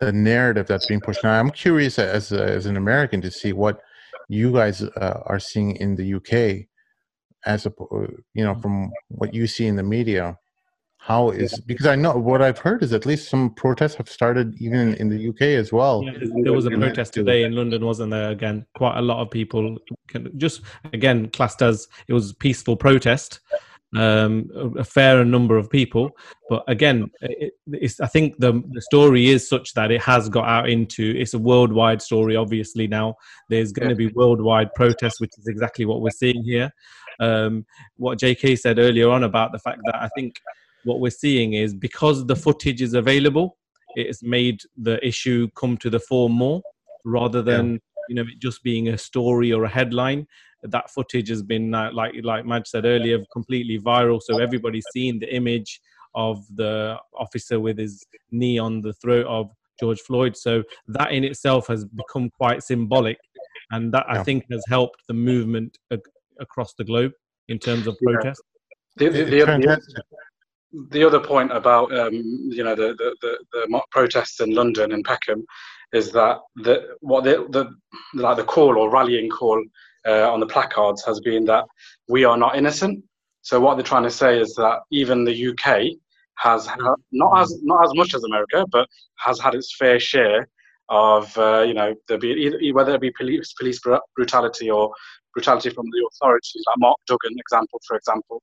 the 0.00 0.12
narrative 0.12 0.66
that's 0.66 0.86
being 0.86 1.00
pushed. 1.00 1.24
Now 1.24 1.38
i'm 1.38 1.50
curious 1.50 1.98
as 1.98 2.32
as 2.32 2.66
an 2.66 2.76
american 2.76 3.22
to 3.22 3.30
see 3.30 3.54
what 3.54 3.80
you 4.28 4.52
guys 4.52 4.82
uh, 4.82 5.22
are 5.26 5.38
seeing 5.38 5.76
in 5.76 5.94
the 5.96 6.14
uk 6.14 6.32
as 7.46 7.66
a 7.66 7.72
you 8.34 8.44
know 8.44 8.54
from 8.56 8.90
what 9.08 9.32
you 9.32 9.46
see 9.46 9.66
in 9.66 9.76
the 9.76 9.82
media 9.82 10.36
how 11.04 11.30
is 11.30 11.58
because 11.66 11.86
I 11.86 11.96
know 11.96 12.12
what 12.12 12.40
I've 12.40 12.58
heard 12.58 12.84
is 12.84 12.92
at 12.92 13.06
least 13.06 13.28
some 13.28 13.50
protests 13.54 13.96
have 13.96 14.08
started 14.08 14.54
even 14.60 14.94
in 14.94 15.08
the 15.08 15.30
UK 15.30 15.42
as 15.58 15.72
well. 15.72 16.04
Yeah, 16.04 16.12
there 16.44 16.52
was 16.52 16.66
a 16.66 16.70
protest 16.70 17.14
today 17.14 17.42
in 17.42 17.56
London, 17.56 17.84
wasn't 17.84 18.12
there? 18.12 18.30
Again, 18.30 18.64
quite 18.76 18.96
a 18.96 19.02
lot 19.02 19.20
of 19.20 19.28
people 19.28 19.78
can 20.06 20.30
just 20.38 20.62
again 20.92 21.28
classed 21.30 21.60
as 21.60 21.88
it 22.06 22.12
was 22.12 22.32
peaceful 22.34 22.76
protest, 22.76 23.40
um, 23.96 24.48
a 24.78 24.84
fair 24.84 25.24
number 25.24 25.56
of 25.56 25.68
people. 25.68 26.12
But 26.48 26.62
again, 26.68 27.10
it, 27.20 27.52
I 28.00 28.06
think 28.06 28.38
the, 28.38 28.62
the 28.70 28.82
story 28.82 29.28
is 29.28 29.48
such 29.48 29.74
that 29.74 29.90
it 29.90 30.02
has 30.02 30.28
got 30.28 30.48
out 30.48 30.68
into 30.68 31.16
it's 31.18 31.34
a 31.34 31.38
worldwide 31.40 32.00
story. 32.00 32.36
Obviously, 32.36 32.86
now 32.86 33.16
there's 33.48 33.72
going 33.72 33.88
to 33.88 33.96
be 33.96 34.06
worldwide 34.06 34.72
protests, 34.74 35.20
which 35.20 35.32
is 35.36 35.48
exactly 35.48 35.84
what 35.84 36.00
we're 36.00 36.10
seeing 36.10 36.44
here. 36.44 36.70
Um, 37.18 37.66
what 37.96 38.20
J.K. 38.20 38.54
said 38.54 38.78
earlier 38.78 39.10
on 39.10 39.24
about 39.24 39.50
the 39.50 39.58
fact 39.58 39.80
that 39.86 39.96
I 39.96 40.08
think 40.14 40.36
what 40.84 41.00
we're 41.00 41.10
seeing 41.10 41.54
is 41.54 41.74
because 41.74 42.26
the 42.26 42.36
footage 42.36 42.82
is 42.82 42.94
available, 42.94 43.56
it's 43.94 44.22
made 44.22 44.60
the 44.76 45.04
issue 45.06 45.48
come 45.54 45.76
to 45.78 45.90
the 45.90 46.00
fore 46.00 46.30
more 46.30 46.62
rather 47.04 47.42
than 47.42 47.72
yeah. 47.72 47.78
you 48.08 48.14
know 48.14 48.22
it 48.22 48.38
just 48.38 48.62
being 48.62 48.88
a 48.88 48.98
story 48.98 49.52
or 49.52 49.64
a 49.64 49.68
headline. 49.68 50.26
That 50.62 50.90
footage 50.90 51.28
has 51.28 51.42
been 51.42 51.74
uh, 51.74 51.90
like 51.92 52.14
like 52.22 52.44
Maj 52.44 52.68
said 52.68 52.84
earlier, 52.84 53.18
completely 53.32 53.78
viral. 53.78 54.20
So 54.22 54.38
everybody's 54.38 54.86
seen 54.92 55.18
the 55.18 55.34
image 55.34 55.80
of 56.14 56.44
the 56.54 56.96
officer 57.18 57.58
with 57.58 57.78
his 57.78 58.04
knee 58.30 58.58
on 58.58 58.82
the 58.82 58.92
throat 58.94 59.26
of 59.26 59.50
George 59.80 60.00
Floyd. 60.00 60.36
So 60.36 60.62
that 60.88 61.12
in 61.12 61.24
itself 61.24 61.66
has 61.66 61.84
become 61.84 62.30
quite 62.30 62.62
symbolic, 62.62 63.18
and 63.70 63.92
that 63.92 64.06
yeah. 64.08 64.20
I 64.20 64.22
think 64.22 64.44
has 64.50 64.62
helped 64.68 65.02
the 65.08 65.14
movement 65.14 65.78
ag- 65.90 66.00
across 66.40 66.74
the 66.74 66.84
globe 66.84 67.12
in 67.48 67.58
terms 67.58 67.86
of 67.86 67.96
protest. 68.02 68.40
Yeah. 69.00 69.08
The, 69.08 69.24
the, 69.24 69.24
the, 69.24 69.80
the 70.90 71.04
other 71.04 71.20
point 71.20 71.52
about 71.52 71.96
um, 71.96 72.12
you 72.12 72.64
know 72.64 72.74
the, 72.74 72.94
the, 72.94 73.16
the, 73.20 73.38
the, 73.52 73.82
protests 73.90 74.40
in 74.40 74.54
London 74.54 74.92
and 74.92 75.04
Peckham 75.04 75.44
is 75.92 76.12
that 76.12 76.38
the 76.56 76.96
what 77.00 77.24
the, 77.24 77.46
the 77.50 77.74
like 78.14 78.36
the 78.36 78.44
call 78.44 78.78
or 78.78 78.90
rallying 78.90 79.28
call 79.28 79.62
uh, 80.06 80.32
on 80.32 80.40
the 80.40 80.46
placards 80.46 81.04
has 81.04 81.20
been 81.20 81.44
that 81.44 81.64
we 82.08 82.24
are 82.24 82.36
not 82.36 82.56
innocent. 82.56 83.04
So 83.42 83.60
what 83.60 83.74
they're 83.74 83.84
trying 83.84 84.04
to 84.04 84.10
say 84.10 84.40
is 84.40 84.54
that 84.54 84.80
even 84.90 85.24
the 85.24 85.48
UK 85.48 85.96
has 86.38 86.68
not 87.12 87.40
as 87.40 87.60
not 87.62 87.84
as 87.84 87.92
much 87.94 88.14
as 88.14 88.24
America, 88.24 88.64
but 88.70 88.88
has 89.18 89.38
had 89.38 89.54
its 89.54 89.76
fair 89.76 90.00
share 90.00 90.48
of 90.88 91.36
uh, 91.36 91.62
you 91.62 91.74
know 91.74 91.94
there 92.08 92.18
be 92.18 92.28
either, 92.28 92.58
whether 92.74 92.94
it 92.94 93.00
be 93.00 93.12
police 93.12 93.52
police 93.52 93.80
brutality 94.16 94.70
or 94.70 94.92
brutality 95.34 95.70
from 95.70 95.86
the 95.86 96.08
authorities, 96.12 96.62
like 96.66 96.78
Mark 96.78 96.96
Duggan 97.06 97.38
example, 97.38 97.80
for 97.86 97.96
example, 97.96 98.42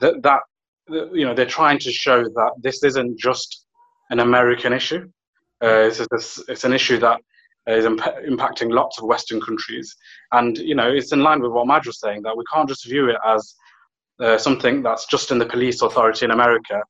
that 0.00 0.22
that 0.22 0.40
you 0.88 1.24
know, 1.24 1.34
they're 1.34 1.46
trying 1.46 1.78
to 1.80 1.92
show 1.92 2.24
that 2.24 2.50
this 2.60 2.82
isn't 2.82 3.18
just 3.18 3.64
an 4.10 4.20
American 4.20 4.72
issue. 4.72 5.08
Uh, 5.62 5.88
it's, 5.88 6.00
it's, 6.12 6.42
it's, 6.48 6.64
an 6.64 6.72
issue 6.72 6.98
that 6.98 7.20
is 7.66 7.84
imp- 7.84 8.00
impacting 8.28 8.72
lots 8.72 8.98
of 8.98 9.04
Western 9.04 9.40
countries, 9.40 9.94
and 10.32 10.56
you 10.58 10.74
know, 10.74 10.88
it's 10.88 11.12
in 11.12 11.22
line 11.22 11.40
with 11.40 11.52
what 11.52 11.66
Maj 11.66 11.86
was 11.86 12.00
saying 12.00 12.22
that 12.22 12.36
we 12.36 12.44
can't 12.52 12.68
just 12.68 12.86
view 12.86 13.08
it 13.10 13.16
as 13.26 13.54
uh, 14.20 14.38
something 14.38 14.82
that's 14.82 15.06
just 15.06 15.30
in 15.30 15.38
the 15.38 15.46
police 15.46 15.82
authority 15.82 16.24
in 16.24 16.30
America 16.30 16.80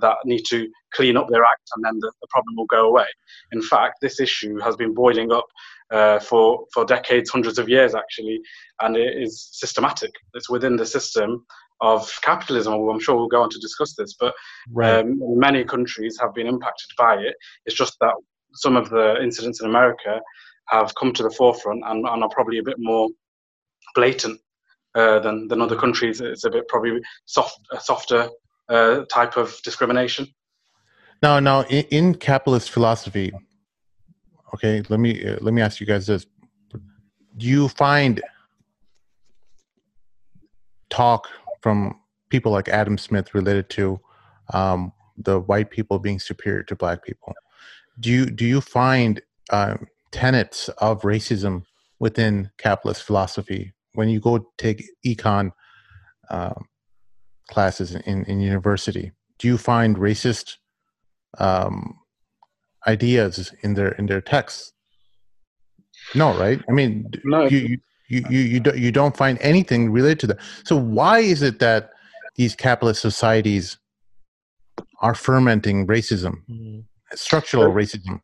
that 0.00 0.16
need 0.24 0.42
to 0.48 0.68
clean 0.94 1.16
up 1.16 1.26
their 1.28 1.44
act 1.44 1.68
and 1.74 1.84
then 1.84 1.98
the, 2.00 2.12
the 2.20 2.26
problem 2.30 2.56
will 2.56 2.66
go 2.66 2.88
away. 2.88 3.06
In 3.52 3.62
fact, 3.62 3.96
this 4.00 4.20
issue 4.20 4.58
has 4.60 4.76
been 4.76 4.94
boiling 4.94 5.32
up 5.32 5.46
uh, 5.90 6.18
for 6.18 6.66
for 6.72 6.84
decades, 6.84 7.30
hundreds 7.30 7.58
of 7.58 7.68
years 7.68 7.94
actually, 7.94 8.40
and 8.82 8.96
it 8.96 9.20
is 9.20 9.48
systematic. 9.52 10.12
It's 10.34 10.50
within 10.50 10.76
the 10.76 10.86
system 10.86 11.46
of 11.80 12.10
capitalism. 12.22 12.74
I'm 12.74 13.00
sure 13.00 13.16
we'll 13.16 13.28
go 13.28 13.42
on 13.42 13.50
to 13.50 13.58
discuss 13.58 13.94
this, 13.94 14.14
but 14.18 14.34
right. 14.70 15.00
um, 15.00 15.18
many 15.38 15.64
countries 15.64 16.18
have 16.20 16.34
been 16.34 16.46
impacted 16.46 16.90
by 16.96 17.16
it. 17.16 17.34
It's 17.66 17.76
just 17.76 17.96
that 18.00 18.14
some 18.54 18.76
of 18.76 18.90
the 18.90 19.22
incidents 19.22 19.60
in 19.60 19.68
America 19.68 20.20
have 20.68 20.94
come 20.96 21.12
to 21.14 21.22
the 21.22 21.30
forefront 21.30 21.82
and, 21.86 22.06
and 22.06 22.22
are 22.22 22.28
probably 22.30 22.58
a 22.58 22.62
bit 22.62 22.76
more 22.78 23.08
blatant 23.94 24.40
uh, 24.94 25.18
than 25.20 25.48
than 25.48 25.60
other 25.60 25.76
countries. 25.76 26.20
It's 26.20 26.44
a 26.44 26.50
bit 26.50 26.66
probably 26.68 27.00
soft, 27.26 27.58
a 27.72 27.80
softer 27.80 28.28
uh, 28.68 29.04
type 29.12 29.36
of 29.36 29.60
discrimination. 29.62 30.26
Now, 31.22 31.40
now 31.40 31.62
in, 31.62 31.84
in, 31.90 32.14
capitalist 32.14 32.70
philosophy, 32.70 33.32
okay, 34.54 34.82
let 34.88 35.00
me 35.00 35.24
uh, 35.26 35.36
let 35.40 35.54
me 35.54 35.62
ask 35.62 35.80
you 35.80 35.86
guys 35.86 36.06
this: 36.06 36.26
Do 37.36 37.46
you 37.46 37.68
find 37.68 38.22
talk 40.90 41.28
from 41.60 41.98
people 42.30 42.52
like 42.52 42.68
Adam 42.68 42.98
Smith 42.98 43.34
related 43.34 43.70
to 43.70 44.00
um, 44.52 44.92
the 45.16 45.40
white 45.40 45.70
people 45.70 45.98
being 45.98 46.18
superior 46.18 46.62
to 46.64 46.76
black 46.76 47.04
people. 47.04 47.34
Do 48.00 48.10
you 48.10 48.26
do 48.26 48.46
you 48.46 48.60
find 48.60 49.20
um, 49.50 49.86
tenets 50.12 50.68
of 50.78 51.02
racism 51.02 51.64
within 51.98 52.50
capitalist 52.58 53.02
philosophy 53.02 53.72
when 53.94 54.08
you 54.08 54.20
go 54.20 54.46
take 54.56 54.84
econ 55.04 55.50
uh, 56.30 56.54
classes 57.48 57.94
in, 57.94 58.24
in 58.24 58.40
university? 58.40 59.12
Do 59.38 59.48
you 59.48 59.58
find 59.58 59.96
racist 59.96 60.56
um, 61.38 61.98
ideas 62.86 63.52
in 63.62 63.74
their 63.74 63.92
in 63.92 64.06
their 64.06 64.20
texts? 64.20 64.72
No, 66.14 66.38
right? 66.38 66.62
I 66.68 66.72
mean, 66.72 67.10
no. 67.24 67.46
You, 67.46 67.58
you 67.58 67.78
you 68.08 68.24
you 68.28 68.40
you, 68.40 68.60
don't 68.60 68.78
you 68.78 68.92
don't 68.92 69.16
find 69.16 69.38
anything 69.40 69.90
related 69.90 70.20
to 70.20 70.26
that. 70.28 70.38
So 70.64 70.76
why 70.76 71.20
is 71.20 71.42
it 71.42 71.58
that 71.60 71.90
these 72.36 72.54
capitalist 72.54 73.00
societies 73.00 73.78
are 75.00 75.14
fermenting 75.14 75.86
racism, 75.86 76.42
mm. 76.50 76.84
structural 77.14 77.72
racism? 77.72 78.20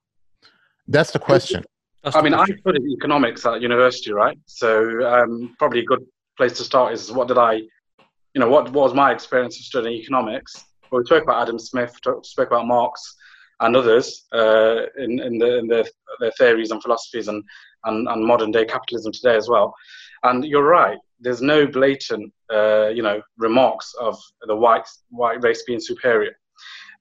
That's 0.89 1.13
the 1.13 1.19
question. 1.19 1.65
I 2.05 2.21
mean, 2.21 2.35
I 2.35 2.45
studied 2.45 2.83
economics 2.93 3.47
at 3.47 3.63
university, 3.63 4.13
right? 4.13 4.39
So 4.47 5.07
um, 5.07 5.55
probably 5.59 5.81
a 5.81 5.85
good 5.85 6.05
place 6.37 6.53
to 6.59 6.65
start 6.65 6.93
is 6.93 7.11
what 7.11 7.29
did 7.29 7.39
I, 7.39 7.55
you 7.55 8.41
know, 8.41 8.49
what, 8.49 8.65
what 8.73 8.85
was 8.85 8.95
my 8.95 9.11
experience 9.11 9.57
of 9.57 9.65
studying 9.65 9.95
economics? 9.95 10.53
Well, 10.91 11.01
we 11.01 11.07
spoke 11.07 11.23
about 11.23 11.43
Adam 11.43 11.59
Smith, 11.59 11.97
spoke 12.23 12.49
about 12.49 12.67
Marx 12.67 13.17
and 13.61 13.75
others 13.75 14.27
uh, 14.33 14.83
in, 14.99 15.19
in, 15.21 15.39
the, 15.39 15.59
in 15.59 15.67
their, 15.67 15.85
their 16.21 16.33
theories 16.33 16.71
and 16.73 16.83
philosophies 16.83 17.29
and 17.29 17.43
and, 17.85 18.09
and 18.09 18.25
modern 18.25 18.51
day 18.51 18.65
capitalism 18.65 19.13
today 19.13 19.37
as 19.37 19.49
well. 19.49 19.75
And 20.23 20.45
you're 20.45 20.67
right. 20.67 20.99
There's 21.21 21.43
no 21.43 21.67
blatant, 21.67 22.33
uh, 22.53 22.89
you 22.89 23.03
know, 23.03 23.23
remarks 23.39 23.95
of 24.01 24.19
the 24.47 24.57
white 24.57 24.89
white 25.11 25.43
race 25.43 25.63
being 25.67 25.81
superior. 25.81 26.37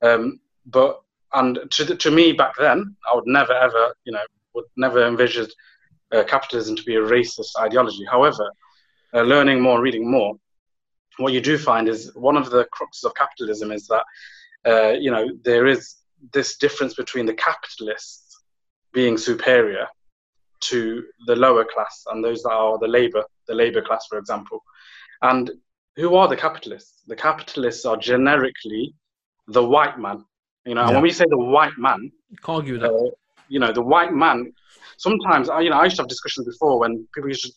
Um, 0.01 0.39
but 0.65 1.01
and 1.33 1.59
to 1.71 1.83
the, 1.83 1.95
to 1.95 2.11
me 2.11 2.31
back 2.31 2.53
then, 2.57 2.95
I 3.09 3.15
would 3.15 3.27
never 3.27 3.53
ever, 3.53 3.93
you 4.05 4.13
know, 4.13 4.25
would 4.53 4.65
never 4.77 5.05
envision 5.07 5.47
uh, 6.11 6.23
capitalism 6.23 6.75
to 6.75 6.83
be 6.83 6.95
a 6.95 7.01
racist 7.01 7.51
ideology. 7.59 8.05
However, 8.09 8.49
uh, 9.13 9.21
learning 9.21 9.61
more, 9.61 9.81
reading 9.81 10.09
more, 10.09 10.35
what 11.17 11.33
you 11.33 11.41
do 11.41 11.57
find 11.57 11.87
is 11.87 12.13
one 12.15 12.37
of 12.37 12.49
the 12.49 12.65
cruxes 12.65 13.03
of 13.03 13.15
capitalism 13.15 13.71
is 13.71 13.87
that, 13.87 14.03
uh, 14.65 14.91
you 14.91 15.11
know, 15.11 15.29
there 15.43 15.67
is 15.67 15.95
this 16.31 16.57
difference 16.57 16.93
between 16.93 17.25
the 17.25 17.33
capitalists 17.33 18.41
being 18.93 19.17
superior 19.17 19.87
to 20.69 21.03
the 21.25 21.35
lower 21.35 21.65
class 21.65 22.03
and 22.11 22.23
those 22.23 22.43
that 22.43 22.51
are 22.51 22.77
the 22.79 22.87
labor, 22.87 23.23
the 23.47 23.53
labor 23.53 23.81
class, 23.81 24.05
for 24.09 24.17
example. 24.17 24.63
And 25.21 25.51
who 25.95 26.15
are 26.15 26.27
the 26.27 26.37
capitalists? 26.37 27.01
The 27.07 27.15
capitalists 27.15 27.85
are 27.85 27.97
generically 27.97 28.93
the 29.47 29.63
white 29.63 29.99
man. 29.99 30.25
You 30.65 30.75
know, 30.75 30.85
yeah. 30.85 30.93
when 30.93 31.01
we 31.01 31.11
say 31.11 31.25
the 31.29 31.37
white 31.37 31.77
man, 31.77 32.11
can't 32.41 32.57
argue 32.57 32.79
that. 32.79 32.91
Uh, 32.91 33.09
you 33.49 33.59
know, 33.59 33.71
the 33.71 33.81
white 33.81 34.13
man. 34.13 34.53
Sometimes, 34.97 35.49
you 35.59 35.69
know, 35.69 35.77
I 35.77 35.85
used 35.85 35.97
to 35.97 36.03
have 36.03 36.09
discussions 36.09 36.47
before 36.47 36.79
when 36.79 37.07
people 37.13 37.29
used 37.29 37.43
to, 37.43 37.51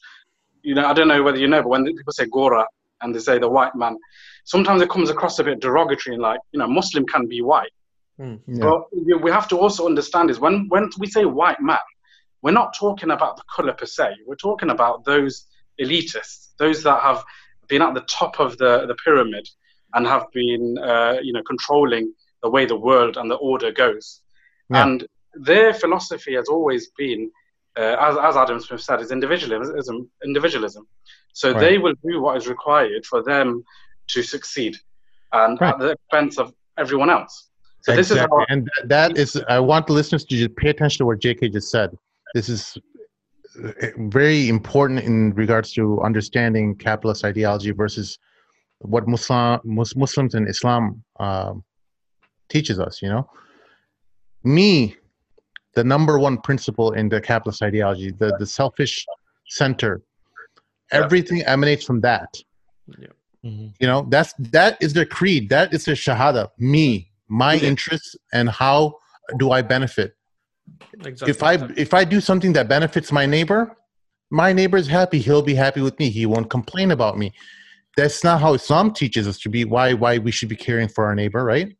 you 0.62 0.74
know, 0.74 0.86
I 0.86 0.92
don't 0.92 1.08
know 1.08 1.22
whether 1.22 1.38
you 1.38 1.46
know, 1.46 1.62
but 1.62 1.68
when 1.68 1.84
people 1.84 2.12
say 2.12 2.26
Gora 2.26 2.66
and 3.02 3.14
they 3.14 3.20
say 3.20 3.38
the 3.38 3.48
white 3.48 3.74
man, 3.76 3.96
sometimes 4.44 4.82
it 4.82 4.90
comes 4.90 5.10
across 5.10 5.38
a 5.38 5.44
bit 5.44 5.60
derogatory 5.60 6.14
and 6.14 6.22
like, 6.22 6.40
you 6.52 6.58
know, 6.58 6.66
Muslim 6.66 7.06
can 7.06 7.26
be 7.26 7.42
white. 7.42 7.70
Mm, 8.18 8.40
yeah. 8.46 8.60
But 8.60 9.22
we 9.22 9.30
have 9.30 9.48
to 9.48 9.58
also 9.58 9.86
understand 9.86 10.30
is 10.30 10.40
when 10.40 10.66
when 10.68 10.90
we 10.98 11.06
say 11.06 11.24
white 11.24 11.60
man, 11.60 11.78
we're 12.42 12.52
not 12.52 12.74
talking 12.74 13.10
about 13.10 13.36
the 13.36 13.42
color 13.54 13.72
per 13.72 13.86
se. 13.86 14.14
We're 14.26 14.36
talking 14.36 14.70
about 14.70 15.04
those 15.04 15.46
elitists, 15.80 16.48
those 16.58 16.82
that 16.82 17.02
have 17.02 17.24
been 17.68 17.82
at 17.82 17.94
the 17.94 18.02
top 18.02 18.40
of 18.40 18.56
the, 18.58 18.86
the 18.86 18.94
pyramid 19.04 19.48
and 19.94 20.06
have 20.06 20.26
been, 20.32 20.78
uh, 20.78 21.16
you 21.22 21.32
know, 21.32 21.42
controlling 21.42 22.12
the 22.42 22.50
way 22.50 22.64
the 22.64 22.76
world 22.76 23.16
and 23.16 23.30
the 23.30 23.36
order 23.36 23.72
goes. 23.72 24.20
Yeah. 24.70 24.84
And 24.84 25.06
their 25.34 25.74
philosophy 25.74 26.34
has 26.34 26.48
always 26.48 26.90
been, 26.96 27.30
uh, 27.76 27.96
as, 28.00 28.16
as 28.16 28.36
Adam 28.36 28.60
Smith 28.60 28.80
said, 28.80 29.00
is 29.00 29.10
individualism. 29.10 30.10
individualism. 30.24 30.86
So 31.32 31.52
right. 31.52 31.60
they 31.60 31.78
will 31.78 31.94
do 32.06 32.20
what 32.20 32.36
is 32.36 32.46
required 32.48 33.04
for 33.04 33.22
them 33.22 33.62
to 34.08 34.22
succeed, 34.22 34.76
and 35.32 35.60
right. 35.60 35.74
at 35.74 35.78
the 35.78 35.90
expense 35.90 36.38
of 36.38 36.54
everyone 36.78 37.10
else. 37.10 37.50
So 37.82 37.92
exactly. 37.92 37.96
this 37.96 38.10
is 38.10 38.18
how, 38.18 38.46
and 38.48 38.70
that 38.84 39.18
is. 39.18 39.42
I 39.48 39.60
want 39.60 39.90
listeners 39.90 40.24
to 40.24 40.36
just 40.36 40.56
pay 40.56 40.70
attention 40.70 40.98
to 40.98 41.06
what 41.06 41.18
J.K. 41.18 41.50
just 41.50 41.70
said 41.70 41.96
this 42.36 42.48
is 42.50 42.62
uh, 43.64 43.72
very 44.18 44.40
important 44.56 44.98
in 45.10 45.32
regards 45.42 45.72
to 45.72 45.82
understanding 46.08 46.66
capitalist 46.76 47.24
ideology 47.24 47.70
versus 47.82 48.18
what 48.92 49.08
Muslim, 49.08 49.58
Muslims 50.04 50.34
and 50.34 50.46
Islam 50.54 51.02
uh, 51.18 51.54
teaches 52.50 52.78
us. 52.78 53.00
You 53.02 53.08
know, 53.08 53.24
me, 54.44 54.96
the 55.76 55.84
number 55.94 56.18
one 56.18 56.36
principle 56.48 56.92
in 56.92 57.08
the 57.08 57.20
capitalist 57.30 57.62
ideology, 57.62 58.10
the 58.22 58.28
the 58.40 58.48
selfish 58.60 58.94
center, 59.60 59.92
Yeah. 60.92 61.00
everything 61.02 61.38
emanates 61.54 61.84
from 61.88 61.98
that. 62.08 62.30
Mhm. 63.48 63.68
You 63.80 63.86
know, 63.90 64.00
that's 64.14 64.32
that 64.56 64.72
is 64.84 64.90
their 64.96 65.08
creed. 65.18 65.42
That 65.56 65.66
is 65.76 65.82
their 65.86 65.98
shahada. 66.06 66.42
Me, 66.74 66.86
my 67.44 67.54
Yeah. 67.54 67.70
interests, 67.70 68.10
and 68.36 68.46
how 68.62 68.78
do 69.40 69.46
I 69.58 69.60
benefit? 69.74 70.10
Exactly. 71.04 71.30
If 71.30 71.42
I 71.42 71.54
if 71.76 71.94
I 71.94 72.04
do 72.04 72.20
something 72.20 72.52
that 72.54 72.68
benefits 72.68 73.12
my 73.12 73.26
neighbor, 73.26 73.76
my 74.30 74.52
neighbor 74.52 74.76
is 74.76 74.88
happy. 74.88 75.18
He'll 75.18 75.42
be 75.42 75.54
happy 75.54 75.80
with 75.80 75.98
me. 75.98 76.10
He 76.10 76.26
won't 76.26 76.50
complain 76.50 76.90
about 76.90 77.18
me. 77.18 77.32
That's 77.96 78.24
not 78.24 78.40
how 78.40 78.54
Islam 78.54 78.92
teaches 78.92 79.26
us 79.26 79.38
to 79.40 79.48
be. 79.48 79.64
Why 79.64 79.92
why 79.92 80.18
we 80.18 80.30
should 80.30 80.48
be 80.48 80.56
caring 80.56 80.88
for 80.88 81.04
our 81.04 81.14
neighbor, 81.14 81.44
right? 81.44 81.76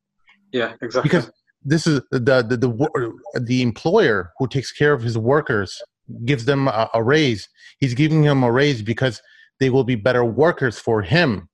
Yeah, 0.53 0.75
exactly. 0.83 1.09
Because 1.09 1.31
this 1.65 1.87
is 1.87 2.01
the 2.11 2.43
the 2.49 2.57
the, 2.57 2.69
wo- 2.69 3.13
the 3.41 3.63
employer 3.63 4.33
who 4.39 4.47
takes 4.49 4.73
care 4.73 4.93
of 4.93 5.03
his 5.03 5.19
workers 5.19 5.83
gives 6.25 6.45
them 6.45 6.69
a, 6.69 6.89
a 6.95 7.03
raise. 7.03 7.49
He's 7.79 7.95
giving 7.95 8.23
them 8.23 8.43
a 8.43 8.53
raise 8.53 8.83
because 8.83 9.21
they 9.61 9.71
will 9.71 9.85
be 9.85 9.97
better 9.97 10.25
workers 10.25 10.79
for 10.79 11.03
him. 11.03 11.49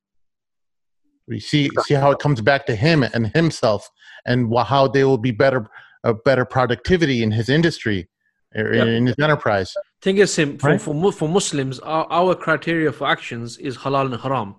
We 1.26 1.40
see 1.40 1.70
see 1.86 1.94
how 1.94 2.10
it 2.10 2.18
comes 2.18 2.40
back 2.40 2.66
to 2.66 2.76
him 2.76 3.02
and 3.02 3.28
himself, 3.28 3.88
and 4.26 4.52
how 4.56 4.88
they 4.88 5.04
will 5.04 5.18
be 5.18 5.30
better 5.30 5.68
uh, 6.04 6.12
better 6.24 6.44
productivity 6.44 7.22
in 7.22 7.30
his 7.30 7.48
industry, 7.48 8.08
or 8.54 8.74
Yeah. 8.74 8.84
in 8.84 9.06
his 9.06 9.16
enterprise. 9.18 9.72
thing 10.00 10.18
is, 10.18 10.32
Sim, 10.34 10.58
for, 10.58 10.70
Right. 10.70 10.80
for, 10.80 11.12
for 11.12 11.28
Muslims, 11.28 11.78
our, 11.80 12.06
our 12.10 12.34
criteria 12.34 12.90
for 12.92 13.06
actions 13.06 13.56
is 13.58 13.76
halal 13.78 14.06
and 14.12 14.20
haram. 14.20 14.56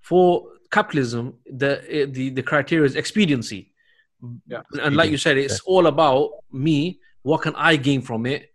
For 0.00 0.26
capitalism, 0.70 1.34
the 1.62 1.72
eh, 1.96 2.06
the, 2.08 2.30
the 2.30 2.42
criteria 2.42 2.86
is 2.86 2.94
expediency. 2.96 3.72
Yeah. 4.46 4.62
And 4.84 4.94
like 4.96 5.10
you 5.10 5.18
said, 5.18 5.36
it's 5.36 5.60
all 5.60 5.86
about 5.88 6.30
me. 6.52 7.00
What 7.22 7.42
can 7.42 7.54
I 7.56 7.76
gain 7.76 8.00
from 8.02 8.26
it? 8.26 8.50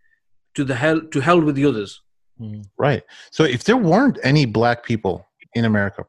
To 0.55 0.63
the 0.63 0.75
hell, 0.75 0.99
to 1.13 1.19
hell 1.21 1.39
with 1.41 1.55
the 1.55 1.65
others. 1.65 2.01
Mm. 2.39 2.65
Right. 2.77 3.03
So 3.31 3.43
if 3.43 3.63
there 3.65 3.77
weren't 3.77 4.17
any 4.23 4.45
black 4.45 4.83
people 4.83 5.27
in 5.53 5.63
America, 5.65 6.05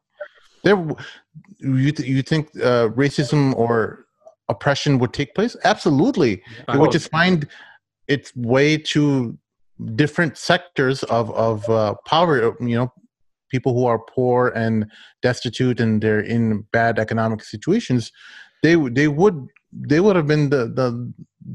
there 0.63 0.77
you 1.59 1.91
th- 1.91 2.07
you 2.09 2.21
think 2.21 2.49
uh, 2.57 2.87
racism 3.03 3.53
or 3.55 4.02
oppression 4.49 4.99
would 4.99 5.13
take 5.13 5.33
place? 5.35 5.55
Absolutely. 5.63 6.41
It 6.67 6.77
would 6.77 6.91
just 6.91 7.09
find 7.09 7.47
its 8.07 8.35
way 8.35 8.77
to 8.77 9.37
different 9.95 10.37
sectors 10.37 11.03
of 11.03 11.31
of 11.31 11.69
uh, 11.69 11.95
poverty. 12.05 12.49
You 12.59 12.75
know, 12.77 12.93
people 13.49 13.73
who 13.73 13.85
are 13.85 13.99
poor 13.99 14.49
and 14.49 14.85
destitute 15.21 15.79
and 15.79 16.01
they're 16.01 16.19
in 16.19 16.65
bad 16.71 16.99
economic 16.99 17.43
situations. 17.43 18.11
They 18.61 18.75
they 18.75 19.07
would 19.07 19.47
they 19.71 19.99
would 19.99 20.15
have 20.15 20.27
been 20.27 20.49
the 20.49 20.65
the 20.67 21.13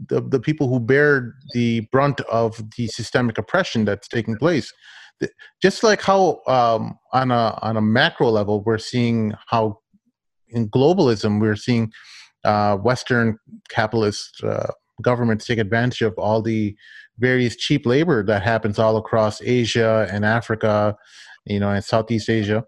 the, 0.08 0.20
the 0.20 0.40
people 0.40 0.68
who 0.68 0.80
bear 0.80 1.34
the 1.54 1.80
brunt 1.92 2.20
of 2.22 2.62
the 2.76 2.88
systemic 2.88 3.38
oppression 3.38 3.84
that's 3.84 4.08
taking 4.08 4.36
place 4.36 4.72
just 5.62 5.82
like 5.82 6.02
how 6.02 6.40
um, 6.46 6.98
on 7.12 7.30
a 7.30 7.58
on 7.62 7.76
a 7.76 7.80
macro 7.80 8.30
level 8.30 8.62
we're 8.62 8.78
seeing 8.78 9.32
how 9.46 9.78
in 10.48 10.68
globalism 10.68 11.40
we're 11.40 11.56
seeing 11.56 11.92
uh, 12.44 12.76
western 12.76 13.38
capitalist 13.68 14.42
uh, 14.44 14.66
governments 15.02 15.46
take 15.46 15.58
advantage 15.58 16.02
of 16.02 16.14
all 16.18 16.40
the 16.42 16.74
various 17.18 17.56
cheap 17.56 17.84
labor 17.86 18.22
that 18.24 18.42
happens 18.42 18.78
all 18.78 18.96
across 18.96 19.40
asia 19.42 20.08
and 20.10 20.24
africa 20.24 20.96
you 21.46 21.58
know 21.60 21.70
and 21.70 21.84
southeast 21.84 22.28
asia 22.30 22.64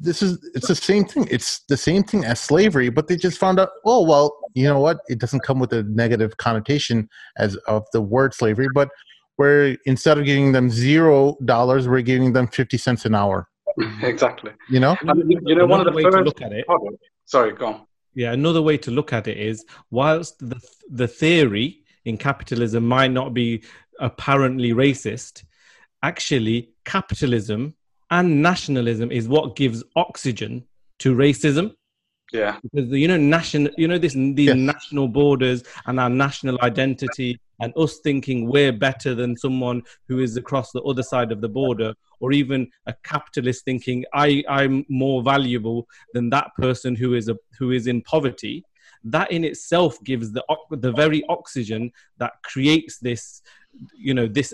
this 0.00 0.22
is 0.22 0.38
it's 0.54 0.68
the 0.68 0.74
same 0.74 1.04
thing 1.04 1.26
it's 1.30 1.60
the 1.68 1.76
same 1.76 2.02
thing 2.02 2.24
as 2.24 2.40
slavery 2.40 2.88
but 2.88 3.06
they 3.08 3.16
just 3.16 3.38
found 3.38 3.60
out 3.60 3.68
oh 3.84 4.02
well 4.04 4.36
you 4.54 4.64
know 4.64 4.80
what 4.80 4.98
it 5.08 5.18
doesn't 5.18 5.40
come 5.40 5.58
with 5.58 5.72
a 5.72 5.82
negative 5.84 6.36
connotation 6.38 7.08
as 7.38 7.56
of 7.68 7.84
the 7.92 8.00
word 8.00 8.32
slavery 8.34 8.68
but 8.74 8.88
where 9.36 9.76
instead 9.84 10.18
of 10.18 10.24
giving 10.24 10.52
them 10.52 10.70
zero 10.70 11.36
dollars 11.44 11.86
we're 11.88 12.00
giving 12.00 12.32
them 12.32 12.46
50 12.48 12.76
cents 12.78 13.04
an 13.04 13.14
hour 13.14 13.46
exactly. 14.02 14.50
you 14.70 14.80
know 14.80 14.96
I 15.06 15.12
mean, 15.12 15.30
you- 15.30 15.40
you 15.44 15.54
know, 15.54 15.66
one 15.66 15.80
of 15.80 15.86
the 15.86 15.92
way 15.92 16.02
to 16.02 16.10
first. 16.10 16.24
look 16.24 16.40
at 16.42 16.52
it 16.52 16.66
Pardon. 16.66 16.96
Sorry, 17.26 17.52
go 17.52 17.66
on. 17.66 17.86
Yeah 18.16 18.32
another 18.32 18.60
way 18.60 18.76
to 18.76 18.90
look 18.90 19.12
at 19.12 19.28
it 19.28 19.38
is 19.38 19.64
whilst 19.90 20.36
the 20.40 20.60
the 20.90 21.06
theory 21.06 21.84
in 22.04 22.16
capitalism 22.18 22.84
might 22.86 23.12
not 23.12 23.32
be 23.32 23.62
apparently 24.00 24.70
racist 24.72 25.44
actually 26.02 26.70
capitalism 26.84 27.74
and 28.10 28.42
nationalism 28.42 29.10
is 29.10 29.28
what 29.28 29.56
gives 29.56 29.82
oxygen 29.96 30.64
to 31.00 31.14
racism. 31.16 31.74
Yeah, 32.32 32.58
because 32.62 32.90
you 32.90 33.08
know 33.08 33.16
national 33.16 33.70
you 33.76 33.86
know 33.86 33.98
this 33.98 34.14
these 34.14 34.48
Yes. 34.48 34.56
national 34.56 35.08
borders 35.08 35.62
and 35.86 36.00
our 36.00 36.10
national 36.10 36.58
identity 36.62 37.38
and 37.60 37.72
us 37.76 38.00
thinking 38.02 38.50
we're 38.50 38.72
better 38.72 39.14
than 39.14 39.36
someone 39.36 39.82
who 40.08 40.18
is 40.18 40.36
across 40.36 40.72
the 40.72 40.82
other 40.82 41.02
side 41.02 41.30
of 41.32 41.40
the 41.40 41.48
border 41.48 41.94
or 42.20 42.32
even 42.32 42.68
a 42.86 42.94
capitalist 43.04 43.64
thinking 43.64 44.04
i 44.14 44.42
i'm 44.48 44.84
more 44.88 45.22
valuable 45.22 45.86
than 46.14 46.30
that 46.30 46.48
person 46.56 46.94
who 46.94 47.14
is 47.14 47.28
a 47.28 47.36
who 47.58 47.70
is 47.70 47.86
in 47.86 48.02
poverty. 48.02 48.64
That 49.04 49.30
in 49.30 49.44
itself 49.44 50.02
gives 50.02 50.32
the 50.32 50.42
the 50.70 50.92
very 50.92 51.22
oxygen 51.28 51.92
that 52.18 52.32
creates 52.42 52.98
this 52.98 53.40
you 53.94 54.14
know 54.14 54.26
this 54.26 54.52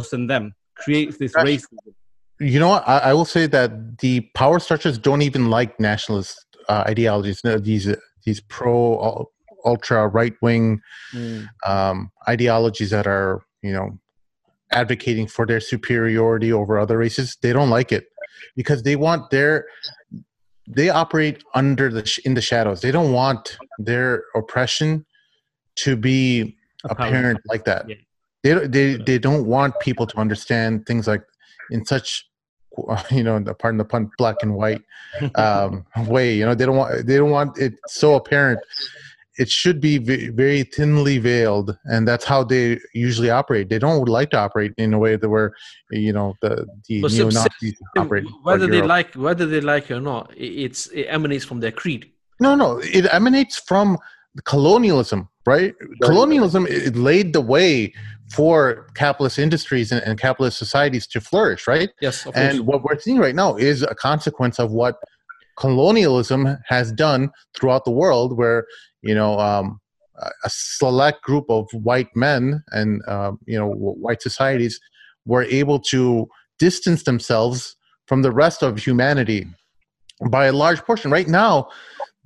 us 0.00 0.12
and 0.12 0.30
them 0.30 0.54
creates 0.76 1.18
this 1.18 1.32
That's- 1.32 1.48
racism. 1.62 1.92
You 2.40 2.58
know 2.58 2.70
what? 2.70 2.88
I, 2.88 2.98
I 3.10 3.12
will 3.14 3.24
say 3.36 3.46
that 3.46 3.98
the 3.98 4.20
power 4.34 4.58
structures 4.58 4.98
don't 4.98 5.22
even 5.22 5.50
like 5.50 5.78
nationalist 5.78 6.44
uh, 6.68 6.84
ideologies 6.88 7.42
no, 7.44 7.58
these 7.58 7.86
uh, 7.86 7.96
these 8.24 8.40
pro 8.40 8.98
ul- 8.98 9.30
ultra 9.64 10.08
right 10.08 10.34
wing 10.42 10.80
Mm. 11.14 11.46
um, 11.66 12.10
ideologies 12.28 12.90
that 12.90 13.06
are 13.06 13.42
you 13.62 13.72
know 13.72 13.98
advocating 14.72 15.26
for 15.26 15.46
their 15.46 15.60
superiority 15.60 16.52
over 16.52 16.78
other 16.78 16.98
races 16.98 17.36
they 17.42 17.52
don't 17.52 17.70
like 17.70 17.92
it 17.92 18.06
because 18.56 18.82
they 18.82 18.96
want 18.96 19.30
their 19.30 19.66
they 20.68 20.88
operate 20.90 21.42
under 21.54 21.90
the 21.90 22.06
sh- 22.06 22.20
in 22.24 22.34
the 22.34 22.40
shadows. 22.40 22.80
They 22.80 22.92
don't 22.92 23.12
want 23.12 23.58
their 23.78 24.24
oppression 24.36 25.04
to 25.76 25.96
be 25.96 26.56
apparent 26.84 27.40
like 27.46 27.64
that. 27.64 27.88
Yeah. 27.88 27.96
they, 28.44 28.50
don't- 28.54 28.70
they 28.72 28.94
they 28.96 29.18
don't 29.18 29.44
want 29.46 29.78
people 29.80 30.06
to 30.06 30.16
understand 30.18 30.86
things 30.86 31.06
like 31.08 31.24
in 31.70 31.84
such 31.84 32.28
you 33.10 33.22
know 33.24 33.38
the 33.40 33.54
pardon 33.54 33.78
the 33.78 33.84
pun 33.84 34.10
black 34.18 34.36
and 34.42 34.54
white 34.54 34.82
um 35.34 35.84
way 36.06 36.34
you 36.34 36.44
know 36.46 36.54
they 36.54 36.64
don't 36.64 36.76
want 36.76 37.06
they 37.06 37.16
don't 37.16 37.30
want 37.30 37.58
it 37.58 37.74
so 37.88 38.14
apparent 38.14 38.60
it 39.38 39.48
should 39.48 39.80
be 39.80 39.98
ve- 39.98 40.28
very 40.28 40.62
thinly 40.62 41.18
veiled 41.18 41.76
and 41.84 42.06
that's 42.06 42.24
how 42.24 42.44
they 42.44 42.78
usually 42.94 43.30
operate 43.30 43.68
they 43.68 43.78
don't 43.78 44.08
like 44.08 44.30
to 44.30 44.38
operate 44.38 44.72
in 44.76 44.92
a 44.92 44.98
way 44.98 45.16
that 45.16 45.28
where 45.28 45.52
you 45.90 46.12
know 46.12 46.34
the 46.42 46.66
the 46.88 47.00
But 47.02 47.10
Sim- 47.10 47.28
neo-nazis 47.28 47.74
operate 47.96 48.24
whether 48.42 48.66
they 48.66 48.76
Europe. 48.76 48.88
like 48.88 49.14
whether 49.14 49.46
they 49.46 49.60
like 49.60 49.90
it 49.90 49.94
or 49.94 50.00
not, 50.00 50.32
it's 50.36 50.86
it 50.88 51.06
emanates 51.16 51.44
from 51.44 51.60
their 51.60 51.72
creed. 51.72 52.10
No, 52.40 52.54
no, 52.54 52.78
it 52.82 53.06
emanates 53.12 53.56
from 53.58 53.98
colonialism, 54.44 55.28
right? 55.46 55.74
Colonialism 56.02 56.66
it 56.68 56.96
laid 56.96 57.32
the 57.32 57.40
way 57.40 57.92
for 58.34 58.86
capitalist 58.94 59.38
industries 59.38 59.92
and, 59.92 60.02
and 60.06 60.18
capitalist 60.18 60.58
societies 60.58 61.06
to 61.06 61.20
flourish, 61.20 61.66
right? 61.68 61.90
Yes, 62.00 62.26
of 62.26 62.34
And 62.34 62.58
course. 62.58 62.66
what 62.68 62.82
we're 62.84 62.98
seeing 62.98 63.18
right 63.18 63.34
now 63.34 63.56
is 63.56 63.82
a 63.82 63.94
consequence 63.94 64.58
of 64.58 64.72
what 64.72 64.96
colonialism 65.56 66.56
has 66.66 66.92
done 66.92 67.30
throughout 67.54 67.84
the 67.84 67.90
world, 67.90 68.36
where 68.36 68.64
you 69.02 69.14
know 69.14 69.38
um, 69.38 69.80
a 70.44 70.50
select 70.50 71.22
group 71.22 71.46
of 71.48 71.68
white 71.72 72.14
men 72.14 72.62
and 72.70 73.02
uh, 73.08 73.32
you 73.46 73.58
know 73.58 73.68
white 73.68 74.22
societies 74.22 74.80
were 75.26 75.44
able 75.44 75.78
to 75.78 76.28
distance 76.58 77.02
themselves 77.04 77.76
from 78.06 78.22
the 78.22 78.30
rest 78.30 78.62
of 78.62 78.78
humanity 78.78 79.46
by 80.30 80.46
a 80.46 80.52
large 80.52 80.82
portion. 80.82 81.10
Right 81.10 81.28
now, 81.28 81.68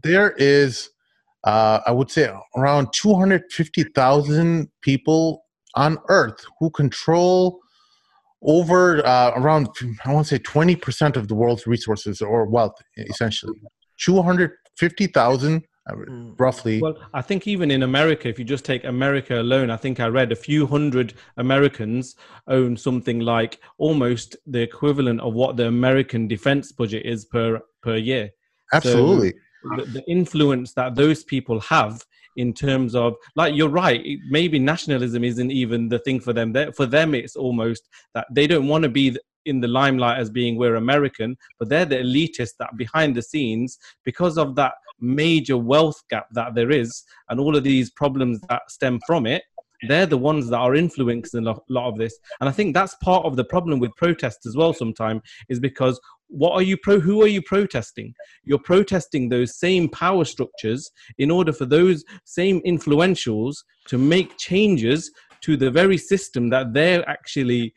there 0.02 0.32
is, 0.32 0.90
uh, 1.44 1.80
I 1.86 1.92
would 1.92 2.10
say, 2.10 2.30
around 2.56 2.88
250,000 2.92 4.68
people 4.82 5.44
on 5.74 5.98
Earth 6.08 6.44
who 6.58 6.70
control 6.70 7.60
over 8.42 9.06
uh, 9.06 9.32
around, 9.36 9.68
I 10.04 10.12
want 10.12 10.26
to 10.26 10.36
say, 10.36 10.42
20% 10.42 11.16
of 11.16 11.28
the 11.28 11.34
world's 11.34 11.66
resources 11.66 12.20
or 12.20 12.46
wealth, 12.46 12.76
essentially. 12.96 13.60
250,000, 13.98 15.56
uh, 15.56 15.58
Mm. 15.58 15.62
Mm. 15.88 16.34
roughly. 16.38 16.80
Well, 16.80 16.98
I 17.14 17.22
think 17.22 17.46
even 17.46 17.70
in 17.70 17.84
America, 17.84 18.28
if 18.28 18.38
you 18.38 18.44
just 18.44 18.64
take 18.64 18.84
America 18.84 19.40
alone, 19.40 19.70
I 19.70 19.76
think 19.76 20.00
I 20.00 20.08
read 20.08 20.32
a 20.32 20.36
few 20.36 20.66
hundred 20.66 21.14
Americans 21.36 22.16
own 22.48 22.76
something 22.76 23.20
like 23.20 23.60
almost 23.78 24.36
the 24.46 24.60
equivalent 24.62 25.20
of 25.20 25.34
what 25.34 25.56
the 25.56 25.68
American 25.68 26.26
defense 26.26 26.72
budget 26.72 27.06
is 27.06 27.24
per 27.26 27.60
per 27.82 27.96
year. 27.96 28.30
Absolutely. 28.72 29.34
The, 29.76 29.84
the 29.84 30.04
influence 30.10 30.72
that 30.74 30.94
those 30.96 31.22
people 31.24 31.60
have 31.60 32.04
in 32.36 32.52
terms 32.52 32.94
of, 32.94 33.14
like, 33.34 33.54
you're 33.54 33.68
right. 33.68 34.04
Maybe 34.28 34.58
nationalism 34.58 35.24
isn't 35.24 35.50
even 35.50 35.88
the 35.88 35.98
thing 36.00 36.20
for 36.20 36.32
them. 36.32 36.52
They- 36.52 36.70
For 36.72 36.84
them, 36.86 37.14
it's 37.14 37.36
almost 37.36 37.88
that 38.14 38.26
they 38.30 38.46
don't 38.46 38.68
want 38.68 38.82
to 38.82 38.90
be 38.90 39.10
th- 39.10 39.20
in 39.46 39.60
the 39.60 39.68
limelight 39.68 40.18
as 40.18 40.28
being 40.28 40.56
we're 40.56 40.74
American, 40.74 41.36
but 41.58 41.68
they're 41.68 41.84
the 41.86 41.96
elitists 41.98 42.56
that 42.58 42.76
behind 42.76 43.14
the 43.16 43.22
scenes, 43.22 43.78
because 44.04 44.36
of 44.36 44.54
that 44.56 44.74
major 45.00 45.56
wealth 45.56 46.02
gap 46.10 46.26
that 46.32 46.54
there 46.54 46.70
is 46.70 47.02
and 47.28 47.38
all 47.38 47.56
of 47.56 47.64
these 47.64 47.90
problems 47.90 48.40
that 48.48 48.62
stem 48.68 48.98
from 49.06 49.26
it 49.26 49.42
they're 49.88 50.06
the 50.06 50.18
ones 50.18 50.48
that 50.48 50.56
are 50.58 50.74
influencing 50.74 51.46
a 51.46 51.54
lot 51.68 51.88
of 51.88 51.98
this. 51.98 52.18
And 52.40 52.48
i 52.48 52.52
think 52.52 52.74
that's 52.74 52.94
part 52.96 53.24
of 53.24 53.36
the 53.36 53.44
problem 53.44 53.78
with 53.78 53.94
protests 53.96 54.46
as 54.46 54.56
well 54.56 54.72
sometimes 54.72 55.22
is 55.48 55.60
because 55.60 56.00
what 56.28 56.52
are 56.52 56.62
you 56.62 56.76
pro 56.76 56.98
who 56.98 57.22
are 57.22 57.28
you 57.28 57.42
protesting? 57.42 58.14
You're 58.44 58.58
protesting 58.58 59.28
those 59.28 59.58
same 59.58 59.88
power 59.88 60.24
structures 60.24 60.90
in 61.18 61.30
order 61.30 61.52
for 61.52 61.66
those 61.66 62.04
same 62.24 62.60
influentials 62.62 63.56
to 63.88 63.98
make 63.98 64.36
changes 64.36 65.10
to 65.42 65.56
the 65.56 65.70
very 65.70 65.98
system 65.98 66.48
that 66.50 66.72
they're 66.72 67.08
actually 67.08 67.74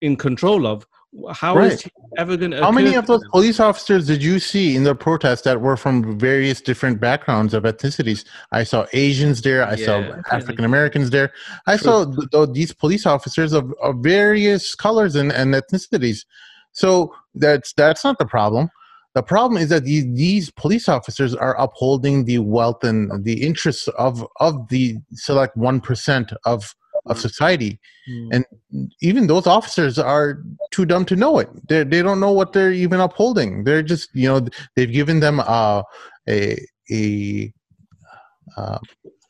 in 0.00 0.16
control 0.16 0.66
of 0.66 0.86
how 1.32 1.56
right. 1.56 1.72
is 1.72 1.86
ever 2.16 2.36
going 2.36 2.50
to 2.50 2.60
how 2.60 2.70
many 2.70 2.94
of 2.94 3.06
those 3.06 3.22
police 3.30 3.60
officers 3.60 4.06
did 4.06 4.22
you 4.22 4.38
see 4.38 4.76
in 4.76 4.84
the 4.84 4.94
protest 4.94 5.44
that 5.44 5.60
were 5.60 5.76
from 5.76 6.18
various 6.18 6.60
different 6.60 7.00
backgrounds 7.00 7.54
of 7.54 7.62
ethnicities? 7.64 8.24
I 8.52 8.62
saw 8.64 8.86
asians 8.92 9.40
there 9.42 9.66
i 9.66 9.74
yeah, 9.74 9.86
saw 9.86 10.22
african 10.30 10.64
americans 10.64 11.10
there. 11.10 11.32
I 11.66 11.76
True. 11.76 11.84
saw 11.84 12.04
th- 12.04 12.30
th- 12.30 12.48
these 12.52 12.72
police 12.72 13.06
officers 13.06 13.52
of, 13.52 13.72
of 13.82 13.96
various 13.96 14.74
colors 14.74 15.16
and, 15.16 15.32
and 15.32 15.54
ethnicities. 15.54 16.24
So 16.72 17.14
that's 17.34 17.72
that's 17.72 18.04
not 18.04 18.18
the 18.18 18.26
problem. 18.26 18.68
The 19.14 19.22
problem 19.22 19.60
is 19.60 19.70
that 19.70 19.84
these, 19.84 20.04
these 20.14 20.50
police 20.50 20.88
officers 20.88 21.34
are 21.34 21.58
upholding 21.58 22.26
the 22.26 22.38
wealth 22.38 22.84
and 22.84 23.24
the 23.24 23.42
interests 23.42 23.88
of 23.88 24.24
of 24.38 24.68
the 24.68 24.98
select 25.14 25.56
1% 25.56 26.36
of 26.44 26.74
of 27.06 27.18
society. 27.18 27.78
Mm. 28.08 28.28
and 28.32 28.44
even 29.00 29.26
those 29.26 29.46
officers 29.46 29.98
are 29.98 30.42
too 30.70 30.86
dumb 30.86 31.04
to 31.06 31.16
know 31.16 31.38
it. 31.38 31.48
They 31.68 31.84
they 31.84 32.02
don't 32.02 32.20
know 32.20 32.32
what 32.32 32.52
they're 32.52 32.72
even 32.72 33.00
upholding. 33.00 33.64
They're 33.64 33.82
just 33.82 34.10
you 34.14 34.28
know 34.28 34.46
they've 34.74 34.92
given 34.92 35.20
them 35.20 35.40
uh, 35.40 35.82
a 36.28 36.58
a 36.90 37.52
uh, 38.56 38.78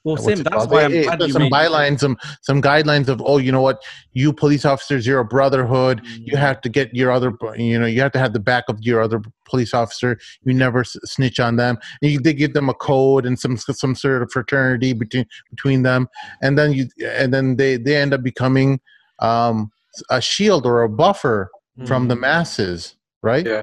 well, 0.05 0.17
Sim, 0.17 0.43
that's 0.43 0.67
why 0.67 0.85
I'm 0.85 1.03
glad 1.03 1.31
some 1.31 1.51
bylines, 1.51 2.01
some 2.01 2.17
some 2.43 2.63
guidelines 2.63 3.09
of 3.09 3.21
oh, 3.25 3.39
you 3.39 3.51
know 3.51 3.61
what, 3.61 3.83
you 4.13 4.33
police 4.33 4.65
officers, 4.65 5.07
you're 5.07 5.21
a 5.21 5.25
brotherhood. 5.25 6.03
Mm-hmm. 6.03 6.23
You 6.27 6.37
have 6.37 6.61
to 6.63 6.69
get 6.69 6.95
your 6.95 7.11
other, 7.11 7.33
you 7.57 7.79
know, 7.79 7.87
you 7.87 8.01
have 8.01 8.13
to 8.13 8.19
have 8.19 8.33
the 8.33 8.41
back 8.41 8.65
of 8.69 8.79
your 8.81 9.03
other 9.03 9.21
police 9.45 9.75
officer. 9.75 10.19
You 10.45 10.55
never 10.55 10.85
snitch 10.85 11.41
on 11.41 11.57
them. 11.57 11.79
And 12.01 12.13
you, 12.13 12.21
they 12.21 12.33
give 12.33 12.55
them 12.55 12.69
a 12.69 12.75
code 12.75 13.27
and 13.27 13.39
some 13.39 13.57
some 13.57 13.95
sort 13.95 14.23
of 14.23 14.31
fraternity 14.31 14.93
between 14.93 15.27
between 15.51 15.83
them, 15.83 16.09
and 16.43 16.57
then 16.57 16.73
you 16.73 16.89
and 17.05 17.35
then 17.35 17.57
they 17.57 17.77
they 17.77 17.97
end 17.97 18.15
up 18.15 18.23
becoming 18.23 18.81
um, 19.19 19.71
a 20.11 20.21
shield 20.21 20.65
or 20.65 20.83
a 20.83 20.89
buffer 20.89 21.51
mm-hmm. 21.77 21.87
from 21.87 22.09
the 22.09 22.15
mm. 22.15 22.21
masses, 22.21 22.95
right? 23.23 23.45
Yeah. 23.45 23.63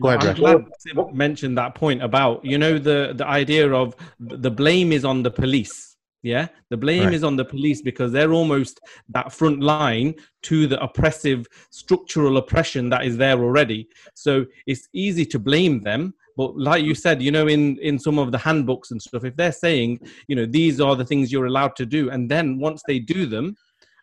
Go 0.00 0.08
ahead, 0.08 0.24
I'm 0.24 0.36
glad 0.36 0.64
Sim 0.78 0.98
mentioned 1.12 1.56
that 1.58 1.74
point 1.74 2.02
about 2.02 2.44
you 2.44 2.58
know 2.58 2.78
the 2.78 3.14
the 3.14 3.26
idea 3.26 3.72
of 3.72 3.96
the 4.20 4.50
blame 4.50 4.92
is 4.92 5.04
on 5.04 5.22
the 5.22 5.30
police. 5.30 5.96
Yeah, 6.22 6.48
the 6.70 6.76
blame 6.76 7.04
right. 7.04 7.14
is 7.14 7.22
on 7.22 7.36
the 7.36 7.44
police 7.44 7.82
because 7.82 8.10
they're 8.10 8.32
almost 8.32 8.80
that 9.10 9.32
front 9.32 9.60
line 9.60 10.14
to 10.42 10.66
the 10.66 10.82
oppressive 10.82 11.46
structural 11.70 12.36
oppression 12.36 12.88
that 12.90 13.04
is 13.04 13.16
there 13.16 13.38
already. 13.38 13.88
So 14.14 14.44
it's 14.66 14.88
easy 14.92 15.24
to 15.26 15.38
blame 15.38 15.82
them. 15.82 16.14
But 16.36 16.58
like 16.58 16.84
you 16.84 16.94
said, 16.94 17.22
you 17.22 17.30
know, 17.30 17.46
in 17.46 17.78
in 17.78 17.98
some 17.98 18.18
of 18.18 18.32
the 18.32 18.38
handbooks 18.38 18.90
and 18.90 19.00
stuff, 19.00 19.24
if 19.24 19.36
they're 19.36 19.52
saying, 19.52 20.00
you 20.26 20.36
know, 20.36 20.46
these 20.46 20.80
are 20.80 20.96
the 20.96 21.04
things 21.04 21.32
you're 21.32 21.46
allowed 21.46 21.76
to 21.76 21.86
do, 21.86 22.10
and 22.10 22.30
then 22.30 22.58
once 22.58 22.82
they 22.86 22.98
do 22.98 23.24
them, 23.24 23.56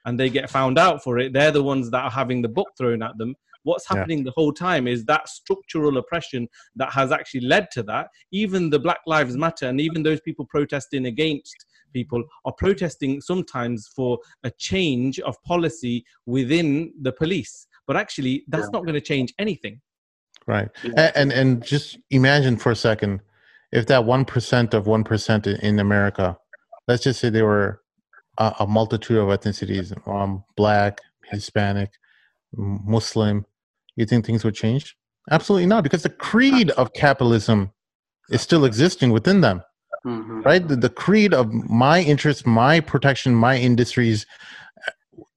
and 0.06 0.20
they 0.20 0.30
get 0.30 0.50
found 0.50 0.80
out 0.80 1.04
for 1.04 1.20
it, 1.20 1.34
they're 1.34 1.52
the 1.52 1.64
ones 1.64 1.91
that 1.91 2.04
are 2.04 2.12
having 2.12 2.41
the 2.41 2.48
book 2.48 2.70
thrown 2.78 3.04
at 3.04 3.18
them 3.18 3.36
What's 3.64 3.88
happening 3.88 4.20
yeah. 4.20 4.26
the 4.26 4.32
whole 4.32 4.53
time 4.53 4.88
is 4.88 5.05
that 5.05 5.28
structural 5.30 5.97
oppression 5.97 6.47
that 6.76 6.91
has 6.93 7.11
actually 7.11 7.41
led 7.41 7.70
to 7.72 7.84
that. 7.84 8.09
Even 8.32 8.70
the 8.70 8.80
Black 8.80 8.99
Lives 9.07 9.36
Matter 9.36 9.68
and 9.68 9.80
even 9.82 10.03
those 10.03 10.22
people 10.22 10.45
protesting 10.45 11.05
against 11.05 11.66
people 11.93 12.24
are 12.45 12.53
protesting 12.53 13.22
sometimes 13.22 13.89
for 13.95 14.20
a 14.43 14.51
change 14.51 15.20
of 15.20 15.41
policy 15.43 16.03
within 16.26 16.93
the 17.01 17.11
police. 17.11 17.68
But 17.88 17.97
actually, 17.97 18.43
that's 18.47 18.66
yeah. 18.66 18.70
not 18.74 18.84
going 18.84 18.95
to 18.95 19.01
change 19.01 19.34
anything. 19.39 19.82
Right. 20.47 20.70
Yeah. 20.84 21.11
And, 21.16 21.32
and 21.32 21.32
and 21.32 21.64
just 21.64 21.97
imagine 22.09 22.57
for 22.57 22.72
a 22.72 22.76
second 22.76 23.22
if 23.74 23.88
that 23.88 24.03
1% 24.03 24.74
of 24.76 24.86
1% 24.86 25.59
in 25.59 25.80
America, 25.80 26.38
let's 26.88 27.03
just 27.03 27.20
say 27.20 27.30
they 27.30 27.41
were 27.41 27.82
a, 28.38 28.53
a 28.59 28.68
multitude 28.68 29.18
of 29.18 29.28
ethnicities, 29.30 29.95
um, 30.07 30.43
black, 30.55 31.01
Hispanic, 31.32 31.91
Muslim, 32.55 33.45
you 33.96 34.06
think 34.06 34.26
things 34.26 34.44
would 34.44 34.56
change? 34.56 34.96
Absolutely 35.32 35.66
not, 35.66 35.84
because 35.84 36.04
the 36.04 36.10
creed 36.10 36.72
of 36.72 36.94
capitalism 36.94 37.72
is 38.30 38.41
still 38.41 38.66
existing 38.66 39.12
within 39.12 39.41
them. 39.41 39.62
Mm-hmm. 40.06 40.41
Right? 40.41 40.68
The, 40.68 40.76
the 40.76 40.89
creed 40.89 41.34
of 41.34 41.52
my 41.54 42.02
interests, 42.02 42.46
my 42.46 42.82
protection, 42.82 43.34
my 43.34 43.58
industries, 43.58 44.26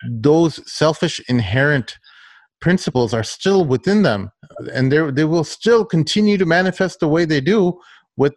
those 0.08 0.60
selfish 0.70 1.20
inherent 1.28 1.98
principles 2.60 3.12
are 3.14 3.22
still 3.22 3.64
within 3.64 4.02
them 4.02 4.30
and 4.72 4.90
they 4.90 5.10
they 5.10 5.24
will 5.24 5.44
still 5.44 5.84
continue 5.84 6.38
to 6.38 6.46
manifest 6.46 7.00
the 7.00 7.08
way 7.08 7.24
they 7.24 7.40
do 7.40 7.78
with 8.16 8.34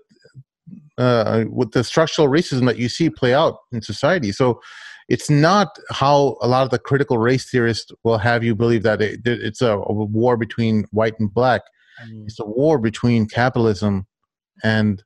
uh, 0.97 1.45
with 1.49 1.71
the 1.71 1.83
structural 1.83 2.27
racism 2.27 2.65
that 2.65 2.77
you 2.77 2.89
see 2.89 3.09
play 3.09 3.33
out 3.33 3.55
in 3.71 3.81
society 3.81 4.31
so 4.31 4.59
it's 5.09 5.29
not 5.29 5.77
how 5.89 6.37
a 6.41 6.47
lot 6.47 6.63
of 6.63 6.69
the 6.69 6.77
critical 6.77 7.17
race 7.17 7.49
theorists 7.49 7.91
will 8.03 8.19
have 8.19 8.43
you 8.43 8.55
believe 8.55 8.83
that 8.83 9.01
it, 9.01 9.21
it's 9.25 9.61
a, 9.61 9.77
a, 9.77 9.91
war 9.91 10.37
between 10.37 10.85
white 10.91 11.19
and 11.19 11.33
black. 11.33 11.61
Mm. 12.05 12.25
It's 12.25 12.39
a 12.39 12.45
war 12.45 12.77
between 12.77 13.25
capitalism 13.27 14.05
and 14.63 15.03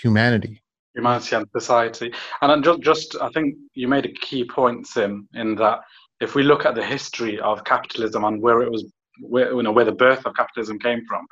humanity. 0.00 0.62
Humanity 0.94 1.36
and 1.36 1.46
society. 1.56 2.12
And 2.40 2.64
just, 2.64 2.80
just, 2.80 3.16
I 3.20 3.28
think 3.30 3.56
you 3.74 3.88
made 3.88 4.06
a 4.06 4.12
key 4.12 4.44
point, 4.44 4.86
Sim, 4.86 5.28
in 5.34 5.56
that 5.56 5.80
if 6.20 6.36
we 6.36 6.44
look 6.44 6.64
at 6.64 6.76
the 6.76 6.84
history 6.84 7.40
of 7.40 7.64
capitalism 7.64 8.24
and 8.24 8.40
where 8.40 8.62
it 8.62 8.70
was, 8.70 8.84
where, 9.20 9.52
you 9.52 9.62
know, 9.62 9.72
where 9.72 9.84
the 9.84 9.92
birth 9.92 10.24
of 10.24 10.34
capitalism 10.36 10.78
came 10.78 11.04
from, 11.06 11.26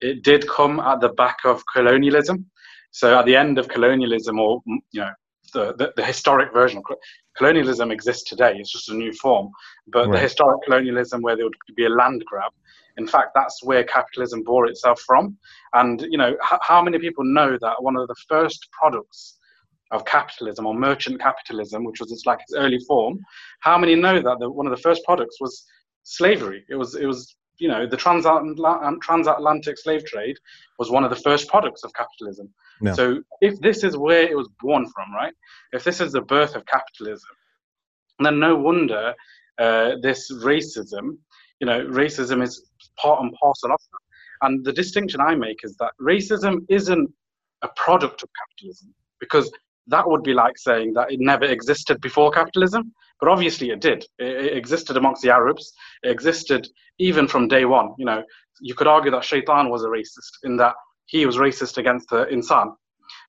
it 0.00 0.24
did 0.24 0.48
come 0.48 0.80
at 0.80 1.00
the 1.00 1.10
back 1.10 1.38
of 1.44 1.62
colonialism. 1.74 2.46
So 2.90 3.18
at 3.18 3.26
the 3.26 3.36
end 3.36 3.58
of 3.58 3.68
colonialism, 3.68 4.38
or 4.38 4.62
you 4.66 5.02
know, 5.02 5.10
the, 5.52 5.74
the, 5.74 5.92
the, 5.96 6.04
historic 6.04 6.52
version 6.52 6.78
of 6.78 6.84
colonialism 7.36 7.90
exists 7.90 8.28
today. 8.28 8.56
It's 8.56 8.72
just 8.72 8.90
a 8.90 8.94
new 8.94 9.12
form. 9.12 9.50
But 9.88 10.08
right. 10.08 10.12
the 10.12 10.18
historic 10.20 10.62
colonialism 10.64 11.22
where 11.22 11.36
there 11.36 11.44
would 11.44 11.54
be 11.76 11.86
a 11.86 11.90
land 11.90 12.22
grab, 12.26 12.52
in 12.98 13.06
fact, 13.06 13.30
that's 13.34 13.62
where 13.62 13.84
capitalism 13.84 14.42
bore 14.42 14.66
itself 14.66 15.00
from. 15.06 15.38
And, 15.72 16.02
you 16.02 16.18
know, 16.18 16.30
h- 16.30 16.60
how 16.62 16.82
many 16.82 16.98
people 16.98 17.24
know 17.24 17.56
that 17.60 17.82
one 17.82 17.96
of 17.96 18.08
the 18.08 18.14
first 18.28 18.68
products 18.72 19.38
of 19.92 20.04
capitalism 20.04 20.66
or 20.66 20.74
merchant 20.74 21.20
capitalism, 21.20 21.84
which 21.84 22.00
was 22.00 22.12
its 22.12 22.26
like 22.26 22.40
its 22.40 22.54
early 22.54 22.80
form, 22.86 23.20
how 23.60 23.78
many 23.78 23.94
know 23.94 24.20
that 24.20 24.38
the, 24.40 24.50
one 24.50 24.66
of 24.66 24.72
the 24.72 24.82
first 24.82 25.04
products 25.04 25.40
was 25.40 25.64
slavery? 26.02 26.64
It 26.68 26.74
was, 26.74 26.96
it 26.96 27.06
was 27.06 27.36
you 27.58 27.68
know, 27.68 27.86
the 27.86 27.96
transatlantic 27.96 29.78
slave 29.78 30.04
trade 30.04 30.36
was 30.78 30.90
one 30.90 31.04
of 31.04 31.10
the 31.10 31.16
first 31.16 31.48
products 31.48 31.84
of 31.84 31.92
capitalism. 31.94 32.48
Yeah. 32.80 32.92
So 32.92 33.22
if 33.40 33.60
this 33.60 33.82
is 33.82 33.96
where 33.96 34.22
it 34.22 34.36
was 34.36 34.48
born 34.60 34.88
from, 34.90 35.12
right? 35.12 35.34
If 35.72 35.84
this 35.84 36.00
is 36.00 36.12
the 36.12 36.20
birth 36.20 36.54
of 36.54 36.64
capitalism, 36.66 37.30
then 38.20 38.38
no 38.38 38.56
wonder 38.56 39.14
uh, 39.58 39.92
this 40.02 40.30
racism, 40.32 41.18
you 41.60 41.66
know, 41.66 41.84
racism 41.86 42.42
is 42.42 42.70
part 42.96 43.22
and 43.22 43.32
parcel 43.32 43.72
of 43.72 43.80
that. 43.92 44.46
And 44.46 44.64
the 44.64 44.72
distinction 44.72 45.20
I 45.20 45.34
make 45.34 45.60
is 45.64 45.76
that 45.76 45.92
racism 46.00 46.64
isn't 46.68 47.10
a 47.62 47.68
product 47.74 48.22
of 48.22 48.28
capitalism 48.38 48.94
because 49.18 49.50
that 49.88 50.08
would 50.08 50.22
be 50.22 50.34
like 50.34 50.56
saying 50.58 50.92
that 50.94 51.10
it 51.10 51.20
never 51.20 51.44
existed 51.44 52.00
before 52.00 52.30
capitalism. 52.30 52.92
But 53.20 53.28
obviously 53.28 53.70
it 53.70 53.80
did. 53.80 54.04
It, 54.18 54.46
it, 54.46 54.56
existed 54.56 54.96
amongst 54.96 55.22
the 55.22 55.30
Arabs. 55.30 55.72
It 56.02 56.10
existed 56.10 56.68
even 56.98 57.26
from 57.26 57.48
day 57.48 57.64
one. 57.64 57.94
You 57.98 58.04
know, 58.04 58.22
you 58.60 58.74
could 58.74 58.86
argue 58.86 59.10
that 59.10 59.24
Shaitan 59.24 59.70
was 59.70 59.84
a 59.84 59.88
racist 59.88 60.44
in 60.44 60.56
that 60.58 60.74
he 61.06 61.26
was 61.26 61.36
racist 61.36 61.78
against 61.78 62.08
the 62.10 62.26
insan. 62.26 62.74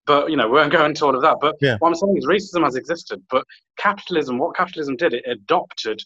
But 0.06 0.30
you 0.30 0.38
know, 0.38 0.48
we 0.48 0.54
won't 0.54 0.72
go 0.72 0.86
into 0.86 1.06
all 1.06 1.16
of 1.16 1.22
that. 1.22 1.38
But 1.42 1.56
yeah. 1.62 1.78
what 1.80 1.90
I'm 1.90 1.96
saying 1.96 2.18
is 2.18 2.28
racism 2.28 2.64
has 2.64 2.76
existed. 2.76 3.22
But 3.30 3.46
capitalism, 3.78 4.38
what 4.38 4.56
capitalism 4.56 4.96
did, 4.96 5.14
it 5.14 5.24
adopted. 5.28 6.02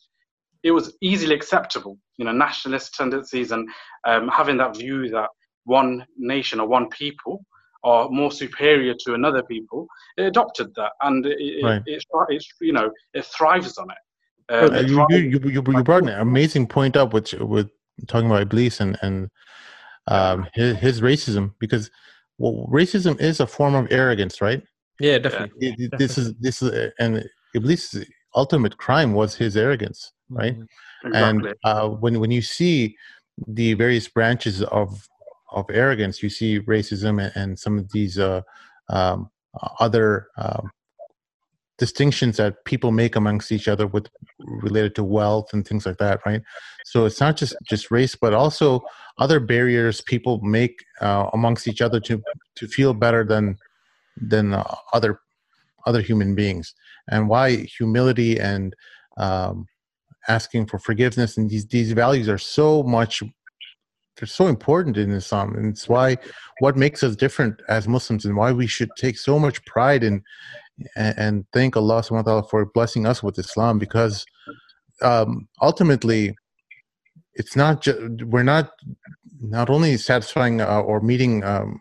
It 0.61 0.71
was 0.71 0.95
easily 1.01 1.35
acceptable. 1.35 1.97
You 2.17 2.25
know, 2.25 2.31
nationalist 2.31 2.93
tendencies 2.95 3.51
and 3.51 3.67
um, 4.05 4.29
having 4.29 4.57
that 4.57 4.77
view 4.77 5.09
that 5.09 5.29
one 5.65 6.05
nation 6.17 6.59
or 6.59 6.67
one 6.67 6.89
people 6.89 7.43
are 7.83 8.09
more 8.09 8.31
superior 8.31 8.93
to 9.05 9.13
another 9.13 9.43
people, 9.43 9.87
it 10.17 10.23
adopted 10.23 10.73
that, 10.75 10.91
and 11.01 11.25
it, 11.25 11.63
right. 11.63 11.81
it, 11.85 12.03
it's 12.29 12.47
you 12.61 12.73
know 12.73 12.91
it 13.13 13.25
thrives 13.25 13.77
on 13.77 13.87
it. 13.91 14.53
Um, 14.53 14.75
it 14.75 14.89
you, 14.89 15.05
you, 15.09 15.17
you, 15.17 15.51
you, 15.51 15.61
brought 15.61 16.03
an 16.03 16.09
amazing 16.09 16.67
point 16.67 16.97
up, 16.97 17.13
which 17.13 17.33
with 17.33 17.69
talking 18.07 18.27
about 18.29 18.43
Iblis 18.43 18.79
and 18.79 18.97
and 19.01 19.29
um, 20.07 20.47
his, 20.53 20.77
his 20.77 21.01
racism, 21.01 21.53
because 21.59 21.89
well, 22.37 22.67
racism 22.71 23.19
is 23.21 23.39
a 23.39 23.47
form 23.47 23.75
of 23.75 23.87
arrogance, 23.91 24.41
right? 24.41 24.61
Yeah, 24.99 25.17
definitely. 25.17 25.67
It, 25.67 25.71
definitely. 25.71 25.97
This 25.97 26.17
is 26.17 26.33
this 26.39 26.61
is 26.61 26.91
and 26.99 27.23
Iblis' 27.55 28.05
ultimate 28.35 28.77
crime 28.77 29.13
was 29.13 29.35
his 29.35 29.57
arrogance, 29.57 30.11
right? 30.29 30.53
Mm-hmm. 30.53 31.07
Exactly. 31.07 31.49
And 31.49 31.55
uh, 31.63 31.89
when 31.89 32.19
when 32.19 32.31
you 32.31 32.41
see 32.41 32.95
the 33.47 33.73
various 33.73 34.07
branches 34.07 34.61
of 34.63 35.07
of 35.53 35.65
arrogance. 35.71 36.21
You 36.23 36.29
see 36.29 36.59
racism 36.59 37.31
and, 37.35 37.57
some 37.57 37.77
of 37.77 37.91
these 37.91 38.19
uh, 38.19 38.41
um, 38.89 39.29
other 39.79 40.27
um, 40.37 40.71
distinctions 41.77 42.37
that 42.37 42.63
people 42.65 42.91
make 42.91 43.15
amongst 43.15 43.51
each 43.51 43.67
other 43.67 43.87
with 43.87 44.07
related 44.39 44.93
to 44.95 45.03
wealth 45.03 45.49
and 45.53 45.67
things 45.67 45.85
like 45.85 45.97
that 45.97 46.19
right 46.25 46.41
so 46.85 47.05
it's 47.05 47.19
not 47.19 47.35
just 47.35 47.55
just 47.67 47.89
race 47.89 48.15
but 48.15 48.33
also 48.33 48.79
other 49.17 49.39
barriers 49.39 50.01
people 50.01 50.39
make 50.41 50.75
uh, 51.01 51.27
amongst 51.33 51.67
each 51.67 51.81
other 51.81 51.99
to 51.99 52.21
to 52.55 52.67
feel 52.67 52.93
better 52.93 53.23
than 53.23 53.57
than 54.15 54.53
uh, 54.53 54.75
other 54.93 55.19
other 55.85 56.01
human 56.01 56.35
beings 56.35 56.73
and 57.09 57.27
why 57.27 57.55
humility 57.77 58.39
and 58.39 58.75
um, 59.17 59.65
asking 60.27 60.65
for 60.67 60.77
forgiveness 60.77 61.37
and 61.37 61.49
these 61.49 61.65
these 61.67 61.91
values 61.91 62.29
are 62.29 62.37
so 62.37 62.83
much 62.83 63.23
they're 64.17 64.27
so 64.27 64.47
important 64.47 64.97
in 64.97 65.11
Islam, 65.11 65.55
and 65.55 65.65
it's 65.71 65.89
why 65.89 66.17
what 66.59 66.77
makes 66.77 67.03
us 67.03 67.15
different 67.15 67.61
as 67.67 67.87
Muslims, 67.87 68.25
and 68.25 68.35
why 68.35 68.51
we 68.51 68.67
should 68.67 68.89
take 68.97 69.17
so 69.17 69.39
much 69.39 69.63
pride 69.65 70.03
in 70.03 70.23
and, 70.95 71.17
and 71.17 71.45
thank 71.53 71.75
Allah 71.75 72.01
subhanahu 72.01 72.11
wa 72.11 72.21
ta'ala 72.21 72.43
for 72.43 72.65
blessing 72.65 73.05
us 73.05 73.21
with 73.21 73.37
Islam 73.37 73.79
because 73.79 74.25
um, 75.01 75.47
ultimately 75.61 76.35
it's 77.35 77.55
not 77.55 77.81
just 77.81 77.99
we're 78.25 78.43
not 78.43 78.71
not 79.41 79.69
only 79.69 79.97
satisfying 79.97 80.61
uh, 80.61 80.81
or 80.81 81.01
meeting 81.01 81.43
um, 81.43 81.79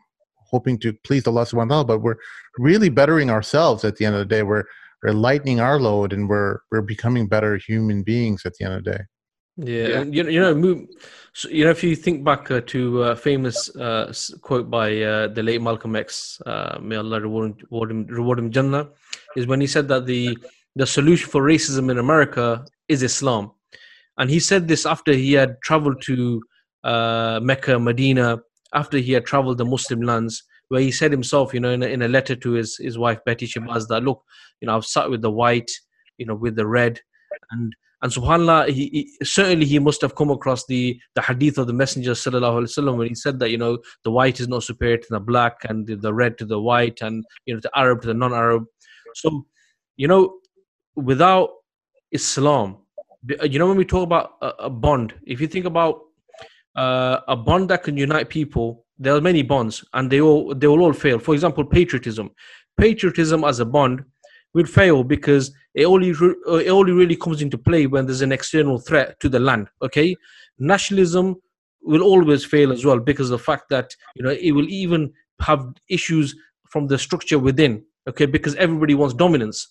hoping 0.51 0.79
to 0.81 0.93
please 1.05 1.27
Allah 1.27 1.45
subhanahu 1.45 1.57
wa 1.57 1.65
ta'ala 1.65 1.85
but 1.85 1.99
we're 2.01 2.17
really 2.59 2.89
bettering 2.89 3.31
ourselves 3.31 3.85
at 3.85 3.97
the 3.97 4.05
end 4.05 4.15
of 4.15 4.21
the 4.21 4.27
day. 4.27 4.43
We're 4.43 4.65
we're 5.03 5.13
lightening 5.13 5.61
our 5.61 5.81
load 5.81 6.13
and 6.13 6.29
we're 6.29 6.59
we're 6.71 6.83
becoming 6.83 7.27
better 7.27 7.57
human 7.57 8.03
beings 8.03 8.45
at 8.45 8.55
the 8.55 8.65
end 8.65 8.75
of 8.75 8.85
the 8.85 8.93
day 8.93 9.05
yeah, 9.57 9.87
yeah. 9.87 10.01
and 10.01 10.15
you, 10.15 10.29
you 10.29 10.41
know, 10.41 10.87
so, 11.35 11.49
you 11.49 11.65
know, 11.65 11.71
if 11.71 11.83
you 11.83 11.97
think 11.97 12.25
back 12.25 12.51
uh, 12.51 12.61
to 12.67 13.05
a 13.05 13.17
famous 13.17 13.75
uh, 13.77 14.13
quote 14.43 14.69
by 14.71 15.01
uh, 15.01 15.29
the 15.29 15.43
late 15.43 15.63
Malcolm 15.63 15.97
X, 15.97 16.41
uh, 16.45 16.79
may 16.81 16.97
Allah 16.97 17.21
reward, 17.21 17.63
reward 17.71 17.91
him, 17.91 18.07
reward 18.07 18.39
him 18.39 18.51
Jannah, 18.51 18.91
is 19.35 19.47
when 19.47 19.61
he 19.61 19.67
said 19.67 19.89
that 19.89 20.07
the 20.07 20.37
the 20.77 20.87
solution 20.87 21.29
for 21.31 21.43
racism 21.43 21.91
in 21.91 21.99
America 21.99 22.65
is 22.89 23.03
Islam, 23.03 23.53
and 24.19 24.31
he 24.31 24.41
said 24.41 24.69
this 24.69 24.85
after 24.85 25.13
he 25.13 25.33
had 25.33 25.61
traveled 25.63 26.03
to 26.03 26.43
uh, 26.85 27.41
Mecca, 27.43 27.79
Medina, 27.79 28.41
after 28.75 28.99
he 28.99 29.13
had 29.13 29.25
traveled 29.25 29.59
the 29.59 29.65
Muslim 29.65 30.03
lands, 30.03 30.43
where 30.69 30.81
he 30.81 30.91
said 30.91 31.13
himself, 31.13 31.55
you 31.55 31.61
know, 31.61 31.71
in 31.71 31.83
a, 31.83 31.87
in 31.87 32.03
a 32.03 32.09
letter 32.09 32.37
to 32.37 32.53
his 32.53 32.77
his 32.77 32.99
wife 32.99 33.21
Betty 33.25 33.47
Shabazz, 33.47 33.89
that 33.89 34.03
look, 34.03 34.23
you 34.61 34.67
know, 34.67 34.77
I've 34.77 34.85
sat 34.85 35.09
with 35.09 35.23
the 35.23 35.31
white, 35.31 35.71
you 36.19 36.27
know, 36.27 36.35
with 36.35 36.57
the 36.57 36.67
red, 36.67 37.01
and 37.51 37.75
and 38.02 38.12
subhanallah, 38.12 38.70
he, 38.70 38.90
he, 39.20 39.26
certainly 39.26 39.66
he 39.66 39.80
must 39.80 40.02
have 40.02 40.14
come 40.14 40.30
across 40.30 40.66
the, 40.68 41.00
the 41.16 41.22
hadith 41.22 41.58
of 41.58 41.66
the 41.66 41.74
Messenger 41.74 42.12
وسلم, 42.12 42.96
when 42.96 43.08
he 43.08 43.16
said 43.16 43.40
that, 43.40 43.50
you 43.50 43.58
know, 43.58 43.80
the 44.04 44.12
white 44.12 44.40
is 44.40 44.48
not 44.48 44.64
superior 44.64 44.98
to 44.98 45.08
the 45.10 45.20
black 45.20 45.56
and 45.68 45.88
the, 45.88 45.96
the 45.96 46.14
red 46.14 46.38
to 46.38 46.46
the 46.46 46.60
white 46.60 47.02
and, 47.02 47.26
you 47.46 47.56
know, 47.56 47.60
the 47.60 47.72
Arab 47.76 48.02
to 48.02 48.08
the 48.08 48.14
non-Arab. 48.14 48.66
So, 49.16 49.48
you 49.96 50.08
know, 50.08 50.36
without 50.96 51.50
Islam, 52.12 52.78
you 53.44 53.58
know, 53.58 53.68
when 53.68 53.78
we 53.78 53.86
talk 53.86 54.04
about 54.04 54.34
a, 54.44 54.54
a 54.60 54.70
bond, 54.70 55.16
if 55.26 55.42
you 55.42 55.48
think 55.48 55.66
about 55.66 56.02
uh, 56.76 57.22
a 57.28 57.36
bond 57.36 57.70
that 57.70 57.82
can 57.82 57.98
unite 57.98 58.30
people, 58.30 58.86
there 59.00 59.16
are 59.16 59.22
many 59.22 59.42
bonds 59.42 59.84
and 59.94 60.12
they 60.12 60.22
all, 60.22 60.54
they 60.54 60.68
will 60.68 60.82
all 60.82 60.94
fail. 60.94 61.18
For 61.18 61.34
example, 61.34 61.66
patriotism. 61.66 62.30
Patriotism 62.80 63.44
as 63.44 63.60
a 63.60 63.66
bond 63.66 64.04
will 64.54 64.66
fail 64.66 65.04
because 65.04 65.52
it 65.75 65.87
only 65.87 66.13
uh, 66.13 66.55
it 66.55 66.69
only 66.69 66.93
really 66.93 67.17
comes 67.17 67.43
into 67.43 67.59
play 67.59 67.87
when 67.87 68.07
there's 68.07 68.21
an 68.21 68.33
external 68.33 68.79
threat 68.79 69.19
to 69.21 69.29
the 69.29 69.41
land. 69.41 69.69
Okay, 69.83 70.17
nationalism 70.59 71.37
will 71.83 72.03
always 72.03 72.45
fail 72.45 72.73
as 72.73 72.85
well 72.85 73.01
because 73.01 73.29
the 73.29 73.39
fact 73.39 73.69
that 73.71 73.95
you 74.15 74.23
know 74.23 74.31
it 74.31 74.53
will 74.53 74.69
even 74.69 75.13
have 75.41 75.67
issues 75.89 76.35
from 76.69 76.87
the 76.87 76.99
structure 76.99 77.39
within. 77.39 77.85
Okay, 78.09 78.27
because 78.27 78.55
everybody 78.57 78.95
wants 78.95 79.15
dominance. 79.15 79.69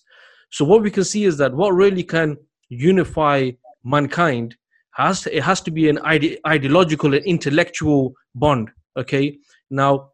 So 0.50 0.64
what 0.64 0.82
we 0.82 0.90
can 0.90 1.04
see 1.04 1.24
is 1.24 1.36
that 1.38 1.54
what 1.54 1.72
really 1.72 2.02
can 2.02 2.36
unify 2.68 3.50
mankind 3.84 4.56
has 4.94 5.22
to, 5.22 5.36
it 5.36 5.42
has 5.42 5.60
to 5.62 5.70
be 5.70 5.88
an 5.88 5.98
ide- 5.98 6.38
ideological 6.46 7.14
and 7.14 7.24
intellectual 7.24 8.14
bond. 8.34 8.70
Okay, 8.98 9.38
now 9.70 10.10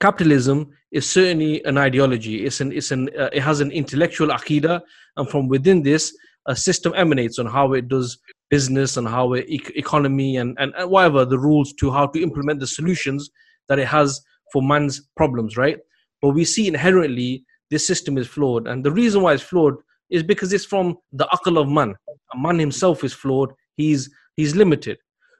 capitalism 0.00 0.70
is 0.96 1.08
certainly 1.08 1.62
an 1.64 1.76
ideology. 1.76 2.46
It's 2.46 2.60
an, 2.62 2.72
it's 2.72 2.90
an, 2.90 3.10
uh, 3.18 3.28
it 3.30 3.42
has 3.42 3.60
an 3.60 3.70
intellectual 3.70 4.28
akida, 4.28 4.80
and 5.18 5.28
from 5.28 5.46
within 5.46 5.82
this, 5.82 6.16
a 6.46 6.56
system 6.56 6.94
emanates 6.96 7.38
on 7.38 7.46
how 7.46 7.74
it 7.74 7.88
does 7.88 8.18
business 8.48 8.96
and 8.96 9.06
how 9.06 9.34
it, 9.34 9.44
e- 9.46 9.60
economy 9.74 10.38
and, 10.38 10.56
and, 10.58 10.72
and 10.78 10.90
whatever 10.90 11.26
the 11.26 11.38
rules 11.38 11.74
to 11.74 11.90
how 11.90 12.06
to 12.06 12.22
implement 12.22 12.60
the 12.60 12.66
solutions 12.66 13.28
that 13.68 13.78
it 13.78 13.86
has 13.86 14.22
for 14.52 14.62
man's 14.62 15.08
problems, 15.16 15.58
right? 15.58 15.78
But 16.22 16.30
we 16.30 16.44
see 16.46 16.66
inherently 16.66 17.44
this 17.70 17.86
system 17.86 18.16
is 18.16 18.26
flawed, 18.26 18.66
and 18.66 18.82
the 18.82 18.92
reason 18.92 19.20
why 19.20 19.34
it's 19.34 19.42
flawed 19.42 19.74
is 20.08 20.22
because 20.22 20.52
it's 20.54 20.64
from 20.64 20.96
the 21.12 21.26
akal 21.26 21.60
of 21.60 21.68
man. 21.68 21.94
Man 22.34 22.58
himself 22.58 23.04
is 23.04 23.12
flawed. 23.12 23.52
He's 23.76 24.08
he's 24.36 24.56
limited. 24.56 24.96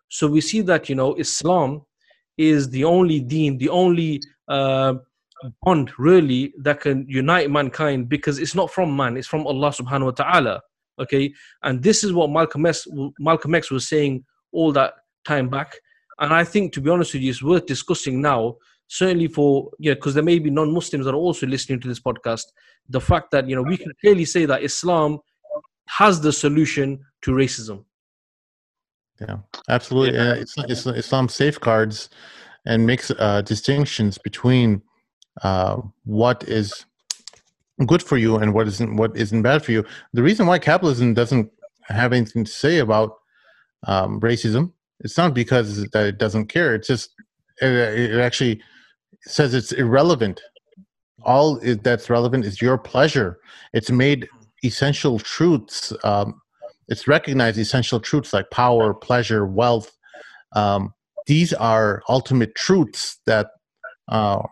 So 0.08 0.26
we 0.26 0.42
see 0.42 0.60
that 0.62 0.90
you 0.90 0.96
know 0.96 1.14
Islam 1.14 1.82
is 2.36 2.68
the 2.68 2.84
only 2.84 3.20
deen, 3.20 3.56
the 3.56 3.70
only 3.70 4.20
uh, 4.48 4.94
bond 5.62 5.92
really 5.98 6.52
that 6.58 6.80
can 6.80 7.06
unite 7.08 7.50
mankind 7.50 8.08
because 8.08 8.38
it's 8.38 8.54
not 8.54 8.70
from 8.70 8.96
man, 8.96 9.16
it's 9.16 9.26
from 9.26 9.46
Allah 9.46 9.70
subhanahu 9.70 10.06
wa 10.06 10.10
ta'ala. 10.10 10.62
Okay, 10.98 11.32
and 11.62 11.82
this 11.82 12.02
is 12.02 12.12
what 12.12 12.30
Malcolm 12.30 12.64
X, 12.64 12.86
Malcolm 13.18 13.54
X 13.54 13.70
was 13.70 13.88
saying 13.88 14.24
all 14.52 14.72
that 14.72 14.94
time 15.26 15.48
back. 15.48 15.74
And 16.18 16.32
I 16.32 16.44
think, 16.44 16.72
to 16.72 16.80
be 16.80 16.88
honest 16.88 17.12
with 17.12 17.22
you, 17.22 17.30
it's 17.30 17.42
worth 17.42 17.66
discussing 17.66 18.22
now. 18.22 18.56
Certainly 18.88 19.28
for 19.28 19.70
you 19.78 19.90
know, 19.90 19.96
because 19.96 20.14
there 20.14 20.22
may 20.22 20.38
be 20.38 20.48
non-Muslims 20.48 21.04
that 21.04 21.12
are 21.12 21.16
also 21.16 21.46
listening 21.46 21.80
to 21.80 21.88
this 21.88 22.00
podcast. 22.00 22.44
The 22.88 23.00
fact 23.00 23.32
that 23.32 23.48
you 23.48 23.56
know 23.56 23.62
we 23.62 23.76
can 23.76 23.92
clearly 24.00 24.24
say 24.24 24.46
that 24.46 24.62
Islam 24.62 25.18
has 25.88 26.20
the 26.20 26.32
solution 26.32 27.00
to 27.22 27.32
racism. 27.32 27.84
Yeah, 29.20 29.38
absolutely. 29.68 30.18
Yeah. 30.18 30.42
Uh, 30.58 30.92
Islam 30.94 31.28
safeguards 31.28 32.10
and 32.64 32.86
makes 32.86 33.10
uh, 33.10 33.42
distinctions 33.42 34.18
between 34.18 34.82
uh, 35.42 35.80
what 36.04 36.44
is 36.44 36.84
good 37.86 38.02
for 38.02 38.16
you 38.16 38.36
and 38.36 38.54
what 38.54 38.66
isn't 38.66 38.96
what 38.96 39.16
isn't 39.16 39.42
bad 39.42 39.64
for 39.64 39.72
you. 39.72 39.84
The 40.12 40.22
reason 40.22 40.46
why 40.46 40.58
capitalism 40.58 41.14
doesn't 41.14 41.50
have 41.82 42.12
anything 42.12 42.44
to 42.44 42.50
say 42.50 42.78
about 42.78 43.18
um, 43.86 44.20
racism 44.20 44.72
it's 45.00 45.16
not 45.16 45.34
because 45.34 45.84
that 45.90 46.06
it 46.06 46.18
doesn't 46.18 46.46
care. 46.46 46.74
It's 46.74 46.88
just 46.88 47.10
it, 47.60 47.68
it 47.68 48.20
actually 48.20 48.62
says 49.22 49.54
it's 49.54 49.72
irrelevant. 49.72 50.40
All 51.22 51.58
that's 51.82 52.08
relevant 52.08 52.44
is 52.44 52.62
your 52.62 52.78
pleasure. 52.78 53.38
It's 53.72 53.90
made 53.90 54.28
essential 54.64 55.18
truths. 55.18 55.92
Um, 56.04 56.40
it's 56.88 57.08
recognized 57.08 57.58
essential 57.58 58.00
truths 58.00 58.32
like 58.32 58.50
power, 58.50 58.94
pleasure, 58.94 59.46
wealth. 59.46 59.90
Um, 60.52 60.94
these 61.26 61.52
are 61.52 62.02
ultimate 62.08 62.54
truths 62.54 63.18
that 63.26 63.48
uh, 64.08 64.42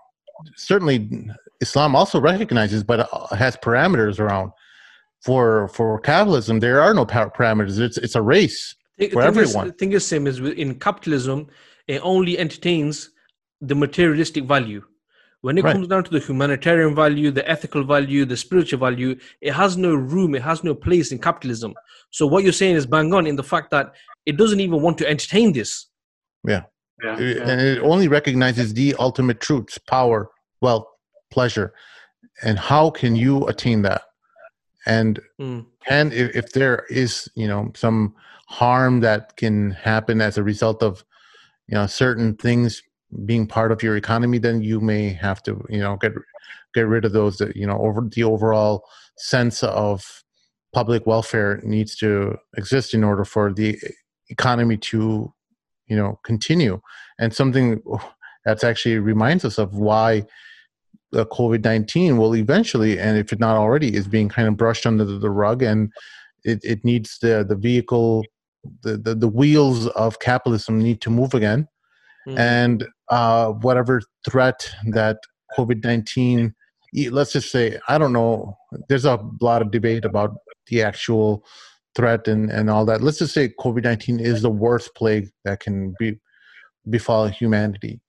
certainly 0.56 1.28
Islam 1.60 1.96
also 1.96 2.20
recognizes, 2.20 2.82
but 2.84 3.08
uh, 3.12 3.34
has 3.34 3.56
parameters 3.56 4.18
around. 4.18 4.52
For 5.22 5.68
for 5.68 5.98
capitalism, 6.00 6.60
there 6.60 6.82
are 6.82 6.92
no 6.92 7.06
parameters. 7.06 7.80
It's 7.80 7.96
it's 7.96 8.14
a 8.14 8.20
race 8.20 8.74
for 8.98 9.06
thing 9.06 9.22
everyone. 9.22 9.66
Is, 9.66 9.72
the 9.72 9.78
thing 9.78 9.92
is, 9.92 10.06
same 10.06 10.26
is 10.26 10.38
in 10.38 10.78
capitalism, 10.78 11.46
it 11.88 12.00
only 12.02 12.38
entertains 12.38 13.10
the 13.60 13.74
materialistic 13.74 14.44
value. 14.44 14.82
When 15.40 15.58
it 15.58 15.64
right. 15.64 15.72
comes 15.72 15.88
down 15.88 16.04
to 16.04 16.10
the 16.10 16.20
humanitarian 16.20 16.94
value, 16.94 17.30
the 17.30 17.46
ethical 17.48 17.84
value, 17.84 18.24
the 18.24 18.36
spiritual 18.36 18.78
value, 18.78 19.18
it 19.42 19.52
has 19.52 19.76
no 19.76 19.94
room, 19.94 20.34
it 20.34 20.42
has 20.42 20.64
no 20.64 20.74
place 20.74 21.12
in 21.12 21.18
capitalism. 21.18 21.74
So 22.10 22.26
what 22.26 22.44
you're 22.44 22.52
saying 22.52 22.76
is 22.76 22.86
bang 22.86 23.12
on 23.12 23.26
in 23.26 23.36
the 23.36 23.42
fact 23.42 23.70
that 23.70 23.92
it 24.24 24.38
doesn't 24.38 24.60
even 24.60 24.80
want 24.80 24.96
to 24.98 25.08
entertain 25.08 25.52
this. 25.52 25.86
Yeah. 26.46 26.62
Yeah, 27.02 27.18
and 27.18 27.60
it 27.60 27.80
only 27.80 28.08
recognizes 28.08 28.72
the 28.72 28.94
ultimate 28.98 29.40
truths 29.40 29.78
power 29.78 30.30
wealth 30.64 30.86
pleasure. 31.30 31.68
And 32.42 32.58
how 32.58 32.90
can 32.90 33.16
you 33.16 33.46
attain 33.52 33.82
that? 33.82 34.02
And 34.86 35.20
mm. 35.40 35.64
and 35.88 36.12
if, 36.12 36.28
if 36.36 36.46
there 36.52 36.76
is 36.90 37.28
you 37.34 37.48
know 37.48 37.72
some 37.74 38.14
harm 38.48 39.00
that 39.00 39.36
can 39.36 39.70
happen 39.70 40.20
as 40.20 40.36
a 40.36 40.42
result 40.52 40.82
of 40.82 41.04
you 41.68 41.74
know 41.76 41.86
certain 41.86 42.36
things 42.36 42.82
being 43.24 43.46
part 43.46 43.70
of 43.72 43.82
your 43.82 43.96
economy 43.96 44.38
then 44.38 44.60
you 44.60 44.80
may 44.80 45.04
have 45.26 45.40
to 45.44 45.52
you 45.70 45.80
know 45.84 45.96
get 45.96 46.12
get 46.74 46.86
rid 46.94 47.04
of 47.04 47.12
those 47.12 47.38
that 47.38 47.56
you 47.56 47.66
know 47.66 47.78
over 47.78 48.00
the 48.14 48.24
overall 48.24 48.84
sense 49.16 49.62
of 49.62 50.24
public 50.74 51.06
welfare 51.06 51.60
needs 51.64 51.96
to 51.96 52.36
exist 52.56 52.92
in 52.92 53.04
order 53.04 53.24
for 53.24 53.52
the 53.52 53.78
economy 54.28 54.76
to 54.76 55.32
you 55.86 55.96
know 55.96 56.18
continue. 56.24 56.80
And 57.18 57.32
something 57.32 57.80
that's 58.44 58.64
actually 58.64 58.98
reminds 58.98 59.44
us 59.44 59.58
of 59.58 59.74
why 59.74 60.24
the 61.14 61.26
covid-19 61.26 62.18
will 62.18 62.34
eventually 62.34 62.98
and 62.98 63.16
if 63.16 63.32
it 63.32 63.40
not 63.40 63.56
already 63.56 63.94
is 63.94 64.06
being 64.06 64.28
kind 64.28 64.48
of 64.48 64.56
brushed 64.56 64.86
under 64.86 65.04
the 65.04 65.30
rug 65.30 65.62
and 65.62 65.90
it, 66.44 66.58
it 66.62 66.84
needs 66.84 67.18
the 67.22 67.44
the 67.48 67.56
vehicle 67.56 68.24
the, 68.82 68.96
the 68.96 69.14
the 69.14 69.28
wheels 69.28 69.86
of 69.88 70.18
capitalism 70.18 70.78
need 70.78 71.00
to 71.00 71.10
move 71.10 71.34
again 71.34 71.68
mm. 72.26 72.38
and 72.38 72.86
uh, 73.10 73.48
whatever 73.48 74.00
threat 74.28 74.70
that 74.88 75.18
COVID 75.56 75.84
nineteen. 75.84 76.54
Let's 77.10 77.32
just 77.32 77.50
say 77.50 77.78
I 77.88 77.98
don't 77.98 78.12
know. 78.12 78.56
There's 78.88 79.04
a 79.04 79.18
lot 79.40 79.62
of 79.62 79.70
debate 79.70 80.04
about 80.04 80.36
the 80.68 80.82
actual 80.82 81.44
threat 81.94 82.26
and, 82.28 82.50
and 82.50 82.70
all 82.70 82.84
that. 82.86 83.02
Let's 83.02 83.18
just 83.18 83.34
say 83.34 83.52
COVID 83.60 83.84
19 83.84 84.20
is 84.20 84.42
the 84.42 84.50
worst 84.50 84.94
plague 84.94 85.28
that 85.44 85.60
can 85.60 85.94
be 85.98 86.18
befall 86.90 87.26
humanity. 87.28 88.00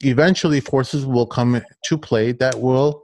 Eventually, 0.00 0.60
forces 0.60 1.04
will 1.04 1.26
come 1.26 1.62
to 1.84 1.98
play 1.98 2.32
that 2.32 2.60
will 2.60 3.02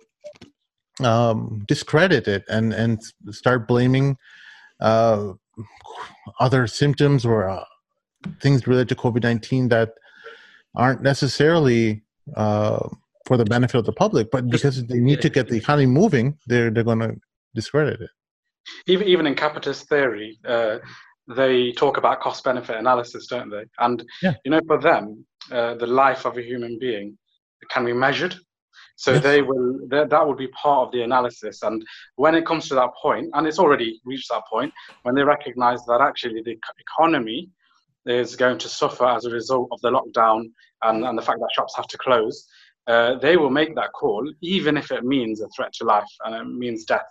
um, 1.03 1.63
discredit 1.67 2.27
it 2.27 2.45
and, 2.49 2.73
and 2.73 3.03
start 3.31 3.69
blaming 3.69 4.17
uh, 4.81 5.33
other 6.41 6.67
symptoms 6.67 7.27
or 7.27 7.49
uh, 7.49 7.65
things 8.41 8.67
related 8.67 8.89
to 8.89 8.95
COVID 8.95 9.23
19 9.23 9.69
that 9.69 9.91
aren't 10.75 11.03
necessarily 11.03 12.03
uh, 12.35 12.89
for 13.27 13.37
the 13.37 13.45
benefit 13.45 13.79
of 13.79 13.85
the 13.85 13.93
public, 13.93 14.31
but 14.31 14.49
because 14.49 14.85
they 14.87 14.99
need 14.99 15.21
to 15.21 15.29
get 15.29 15.49
the 15.49 15.57
economy 15.57 15.87
moving, 15.87 16.39
they're, 16.47 16.71
they're 16.71 16.85
going 16.85 17.01
to 17.01 17.17
discredit 17.55 18.01
it 18.01 18.11
even 18.87 19.07
even 19.07 19.27
in 19.27 19.35
capitalist 19.35 19.89
theory, 19.89 20.39
uh, 20.47 20.79
they 21.35 21.73
talk 21.73 21.97
about 21.97 22.21
cost 22.21 22.45
benefit 22.45 22.77
analysis, 22.77 23.27
don't 23.27 23.51
they? 23.51 23.65
And 23.79 24.05
yeah. 24.23 24.35
you 24.45 24.51
know, 24.51 24.61
for 24.67 24.79
them, 24.81 25.25
uh, 25.53 25.75
the 25.75 25.87
life 25.87 26.25
of 26.25 26.37
a 26.37 26.43
human 26.43 26.79
being 26.79 27.17
can 27.71 27.85
be 27.85 27.93
measured. 27.93 28.35
So 28.97 29.19
they 29.19 29.43
will 29.43 29.81
that 29.91 30.27
will 30.27 30.35
be 30.35 30.49
part 30.49 30.87
of 30.87 30.93
the 30.93 31.03
analysis. 31.03 31.63
And 31.63 31.85
when 32.17 32.35
it 32.35 32.47
comes 32.47 32.69
to 32.69 32.75
that 32.77 32.91
point, 33.01 33.29
and 33.35 33.47
it's 33.47 33.59
already 33.59 34.01
reached 34.05 34.31
that 34.31 34.45
point, 34.51 34.73
when 35.03 35.15
they 35.15 35.23
recognise 35.23 35.85
that 35.85 36.01
actually 36.01 36.43
the 36.43 36.59
economy 36.79 37.51
is 38.07 38.37
going 38.37 38.59
to 38.59 38.69
suffer 38.69 39.05
as 39.05 39.25
a 39.25 39.31
result 39.31 39.69
of 39.73 39.81
the 39.83 39.91
lockdown 39.91 40.45
and, 40.83 41.05
and 41.05 41.19
the 41.19 41.23
fact 41.23 41.41
that 41.41 41.51
shops 41.55 41.75
have 41.77 41.89
to 41.89 41.99
close, 41.99 42.47
uh, 42.87 43.17
they 43.19 43.37
will 43.37 43.51
make 43.51 43.75
that 43.75 43.93
call, 43.93 44.25
even 44.43 44.77
if 44.77 44.93
it 44.93 45.05
means 45.05 45.43
a 45.43 45.49
threat 45.49 45.73
to 45.73 45.85
life 45.85 46.05
and 46.25 46.35
it 46.35 46.45
means 46.45 46.85
death 46.85 47.07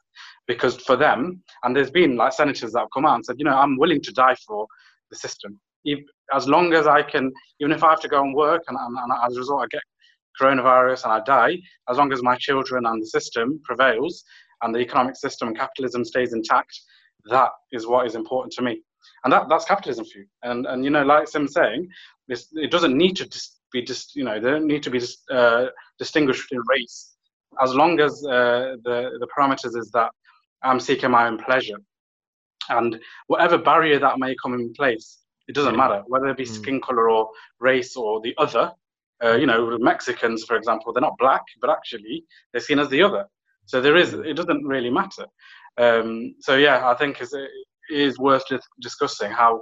because 0.48 0.78
for 0.78 0.96
them, 0.96 1.42
and 1.64 1.76
there's 1.76 1.92
been 1.92 2.16
like 2.16 2.34
senators 2.34 2.72
that 2.74 2.80
have 2.80 2.90
come 2.94 3.06
out 3.06 3.16
and 3.16 3.26
said, 3.26 3.36
you 3.38 3.46
know, 3.46 3.58
I'm 3.58 3.78
willing 3.78 4.02
to 4.02 4.12
die 4.12 4.36
for 4.48 4.68
the 5.10 5.16
system. 5.16 5.60
If, 5.86 6.00
as 6.34 6.48
long 6.48 6.74
as 6.74 6.88
I 6.88 7.02
can, 7.02 7.32
even 7.60 7.72
if 7.72 7.84
I 7.84 7.92
have 7.92 8.02
to 8.02 8.08
go 8.08 8.22
and 8.22 8.36
work 8.36 8.64
and, 8.68 8.78
and, 8.78 8.98
and 8.98 9.12
as 9.26 9.36
a 9.36 9.40
result 9.40 9.64
I 9.64 9.68
get 9.72 9.82
coronavirus 10.40 11.06
and 11.06 11.14
I 11.14 11.22
die, 11.24 11.58
as 11.90 11.98
long 11.98 12.12
as 12.12 12.22
my 12.22 12.36
children 12.36 12.86
and 12.86 13.02
the 13.02 13.08
system 13.08 13.62
prevails 13.64 14.24
and 14.62 14.74
the 14.74 14.80
economic 14.80 15.16
system 15.16 15.48
and 15.50 15.58
capitalism 15.58 16.04
stays 16.04 16.34
intact, 16.34 16.78
that 17.30 17.52
is 17.72 17.88
what 17.88 18.06
is 18.06 18.16
important 18.16 18.54
to 18.54 18.62
me. 18.62 18.82
And 19.24 19.32
that, 19.34 19.48
that's 19.50 19.66
capitalism 19.66 20.06
for 20.06 20.20
you. 20.20 20.26
And, 20.44 20.66
and 20.66 20.84
you 20.84 20.90
know, 20.90 21.04
like 21.04 21.28
Sim 21.28 21.48
saying, 21.48 21.88
it 22.28 22.72
doesn't 22.72 22.98
need 22.98 23.16
to 23.18 23.26
dis- 23.28 23.60
be 23.72 23.82
just, 23.82 24.16
you 24.16 24.24
know, 24.24 24.40
they 24.40 24.50
don't 24.50 24.68
need 24.68 24.84
to 24.84 24.90
be 24.90 25.00
dis- 25.00 25.24
uh, 25.32 25.68
distinguished 26.00 26.52
in 26.52 26.60
race. 26.68 27.16
As 27.62 27.74
long 27.74 28.00
as 28.00 28.12
uh, 28.26 28.76
the, 28.84 29.12
the 29.20 29.28
parameters 29.38 29.78
is 29.78 29.90
that 29.94 30.12
I'm 30.64 30.80
seeking 30.80 31.12
my 31.12 31.28
own 31.28 31.38
pleasure. 31.38 31.78
And 32.70 33.00
whatever 33.28 33.58
barrier 33.58 34.00
that 34.00 34.20
may 34.20 34.36
come 34.42 34.54
in 34.56 34.74
place, 34.74 35.20
it 35.48 35.56
doesn't 35.56 35.76
matter 35.76 36.04
whether 36.08 36.28
it 36.28 36.38
be 36.38 36.44
mm. 36.44 36.56
skin 36.56 36.82
color 36.82 37.10
or 37.10 37.30
race 37.60 37.96
or 37.96 38.22
the 38.22 38.34
other. 38.38 38.72
Uh, 39.24 39.36
you 39.36 39.46
know, 39.46 39.78
Mexicans, 39.80 40.44
for 40.44 40.58
example, 40.58 40.92
they're 40.92 41.02
not 41.02 41.18
black, 41.18 41.44
but 41.62 41.70
actually 41.70 42.26
they're 42.52 42.62
seen 42.62 42.80
as 42.80 42.90
the 42.90 43.02
other. 43.02 43.26
So 43.66 43.82
there 43.82 43.96
is, 43.96 44.14
it 44.14 44.36
doesn't 44.36 44.66
really 44.66 44.90
matter. 44.90 45.26
Um, 45.78 46.36
so 46.40 46.56
yeah, 46.56 46.88
I 46.88 46.96
think 46.96 47.22
it 47.22 47.30
is 47.90 48.20
worth 48.20 48.44
discussing 48.82 49.32
how 49.32 49.62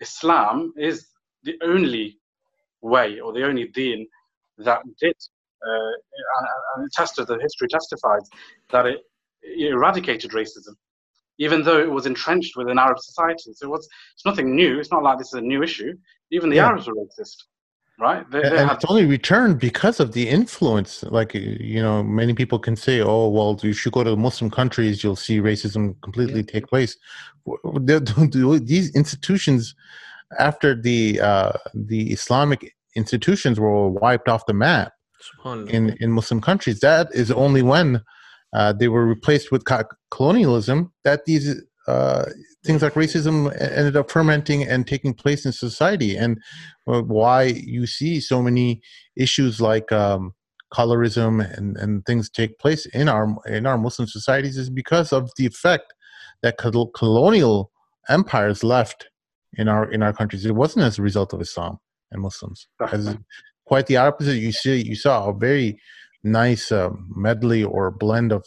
Islam 0.00 0.72
is 0.76 1.06
the 1.42 1.56
only 1.62 2.18
way 2.80 3.20
or 3.20 3.32
the 3.32 3.44
only 3.44 3.68
deen 3.68 4.06
that 4.58 4.82
did, 5.00 5.16
uh, 5.66 5.92
and 6.76 6.92
tested 6.92 7.26
the 7.26 7.38
history 7.40 7.68
testifies 7.68 8.28
that 8.70 8.86
it 8.86 9.00
eradicated 9.56 10.30
racism, 10.32 10.74
even 11.38 11.62
though 11.62 11.78
it 11.78 11.90
was 11.90 12.06
entrenched 12.06 12.56
within 12.56 12.78
Arab 12.78 12.98
society. 12.98 13.52
So 13.54 13.66
it 13.66 13.70
was, 13.70 13.88
it's 14.14 14.24
nothing 14.24 14.54
new. 14.54 14.78
It's 14.78 14.90
not 14.90 15.02
like 15.02 15.18
this 15.18 15.28
is 15.28 15.34
a 15.34 15.40
new 15.40 15.62
issue. 15.62 15.94
Even 16.30 16.50
the 16.50 16.56
yeah. 16.56 16.68
Arabs 16.68 16.86
were 16.86 16.94
racist, 16.94 17.44
right? 17.98 18.28
They, 18.30 18.40
they 18.42 18.48
and 18.48 18.68
had- 18.68 18.76
it's 18.76 18.84
only 18.88 19.04
returned 19.04 19.58
because 19.58 20.00
of 20.00 20.12
the 20.12 20.28
influence. 20.28 21.02
Like, 21.04 21.34
you 21.34 21.82
know, 21.82 22.02
many 22.02 22.34
people 22.34 22.58
can 22.58 22.76
say, 22.76 23.00
oh, 23.00 23.28
well, 23.28 23.58
you 23.62 23.72
should 23.72 23.92
go 23.92 24.04
to 24.04 24.16
Muslim 24.16 24.50
countries, 24.50 25.02
you'll 25.02 25.16
see 25.16 25.40
racism 25.40 26.00
completely 26.02 26.40
yeah. 26.40 26.52
take 26.52 26.66
place. 26.66 26.96
These 27.74 28.94
institutions, 28.94 29.74
after 30.38 30.74
the 30.74 31.20
uh, 31.20 31.52
the 31.74 32.10
Islamic 32.10 32.74
institutions 32.96 33.60
were 33.60 33.88
wiped 33.88 34.28
off 34.28 34.46
the 34.46 34.54
map 34.54 34.92
in, 35.44 35.96
in 36.00 36.10
Muslim 36.10 36.40
countries, 36.40 36.80
that 36.80 37.08
is 37.12 37.30
only 37.30 37.60
when 37.60 38.02
uh, 38.54 38.72
they 38.72 38.88
were 38.88 39.06
replaced 39.06 39.50
with 39.50 39.64
co- 39.64 39.84
colonialism, 40.10 40.92
that 41.02 41.24
these 41.24 41.60
uh, 41.86 42.24
things 42.64 42.82
like 42.82 42.94
racism 42.94 43.52
ended 43.60 43.96
up 43.96 44.10
fermenting 44.10 44.62
and 44.62 44.86
taking 44.86 45.12
place 45.12 45.44
in 45.44 45.52
society. 45.52 46.16
And 46.16 46.40
uh, 46.86 47.02
why 47.02 47.42
you 47.44 47.86
see 47.86 48.20
so 48.20 48.42
many 48.42 48.80
issues 49.16 49.60
like 49.60 49.92
um, 49.92 50.32
colorism 50.72 51.44
and, 51.56 51.76
and 51.76 52.06
things 52.06 52.30
take 52.30 52.58
place 52.58 52.86
in 52.86 53.08
our 53.08 53.36
in 53.46 53.66
our 53.66 53.76
Muslim 53.76 54.08
societies 54.08 54.56
is 54.56 54.70
because 54.70 55.12
of 55.12 55.30
the 55.36 55.46
effect 55.46 55.92
that 56.42 56.58
colonial 56.58 57.70
empires 58.08 58.64
left 58.64 59.08
in 59.58 59.68
our 59.68 59.90
in 59.90 60.02
our 60.02 60.12
countries. 60.12 60.46
It 60.46 60.54
wasn't 60.54 60.84
as 60.84 60.98
a 60.98 61.02
result 61.02 61.32
of 61.32 61.40
Islam 61.40 61.78
and 62.12 62.22
Muslims. 62.22 62.66
As 62.92 63.16
quite 63.66 63.86
the 63.86 63.96
opposite. 63.96 64.36
You 64.36 64.52
see, 64.52 64.82
you 64.82 64.94
saw 64.94 65.28
a 65.28 65.34
very 65.34 65.80
nice 66.24 66.72
uh, 66.72 66.90
medley 67.14 67.62
or 67.62 67.90
blend 67.90 68.32
of 68.32 68.44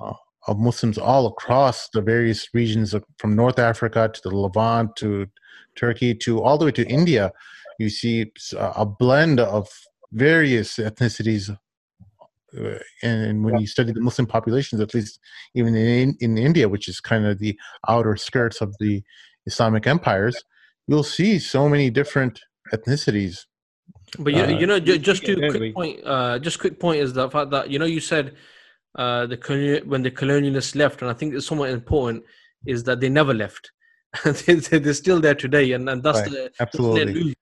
uh, 0.00 0.14
of 0.46 0.58
Muslims 0.58 0.96
all 0.96 1.26
across 1.26 1.88
the 1.88 2.00
various 2.00 2.48
regions 2.54 2.94
of, 2.94 3.04
from 3.18 3.34
North 3.34 3.58
Africa 3.58 4.10
to 4.12 4.20
the 4.22 4.34
Levant 4.34 4.94
to 4.96 5.26
Turkey 5.74 6.14
to 6.14 6.42
all 6.42 6.56
the 6.56 6.66
way 6.66 6.70
to 6.72 6.86
India. 6.86 7.32
You 7.78 7.90
see 7.90 8.32
a 8.56 8.86
blend 8.86 9.40
of 9.40 9.68
various 10.12 10.76
ethnicities. 10.76 11.56
Uh, 12.56 12.78
and, 13.02 13.44
when 13.44 13.58
you 13.58 13.66
study 13.66 13.92
the 13.92 14.00
Muslim 14.00 14.26
populations, 14.26 14.80
at 14.80 14.94
least 14.94 15.18
even 15.54 15.74
in, 15.74 16.16
in 16.20 16.38
India, 16.38 16.68
which 16.68 16.88
is 16.88 17.00
kind 17.00 17.26
of 17.26 17.38
the 17.38 17.58
outer 17.88 18.16
skirts 18.16 18.60
of 18.62 18.74
the 18.78 19.02
Islamic 19.46 19.86
empires, 19.86 20.42
you'll 20.86 21.02
see 21.02 21.38
so 21.38 21.68
many 21.68 21.90
different 21.90 22.40
ethnicities 22.72 23.44
but 24.18 24.32
you, 24.32 24.42
uh, 24.42 24.48
you 24.48 24.66
know, 24.66 24.78
just 24.78 25.24
to 25.24 25.36
quick 25.50 25.74
point, 25.74 26.00
uh, 26.04 26.38
just 26.38 26.58
quick 26.58 26.78
point 26.78 27.00
is 27.00 27.12
the 27.12 27.28
fact 27.30 27.50
that 27.50 27.70
you 27.70 27.78
know 27.78 27.84
you 27.84 28.00
said 28.00 28.36
uh, 28.96 29.26
the 29.26 29.82
when 29.86 30.02
the 30.02 30.10
colonialists 30.10 30.74
left, 30.74 31.02
and 31.02 31.10
I 31.10 31.14
think 31.14 31.34
it's 31.34 31.46
somewhat 31.46 31.70
important 31.70 32.24
is 32.66 32.84
that 32.84 33.00
they 33.00 33.08
never 33.08 33.34
left. 33.34 33.70
they're 34.24 34.94
still 34.94 35.20
there 35.20 35.34
today, 35.34 35.72
and, 35.72 35.88
and 35.88 36.02
that's 36.02 36.20
right. 36.20 36.30
the 36.30 36.52
absolutely 36.60 37.34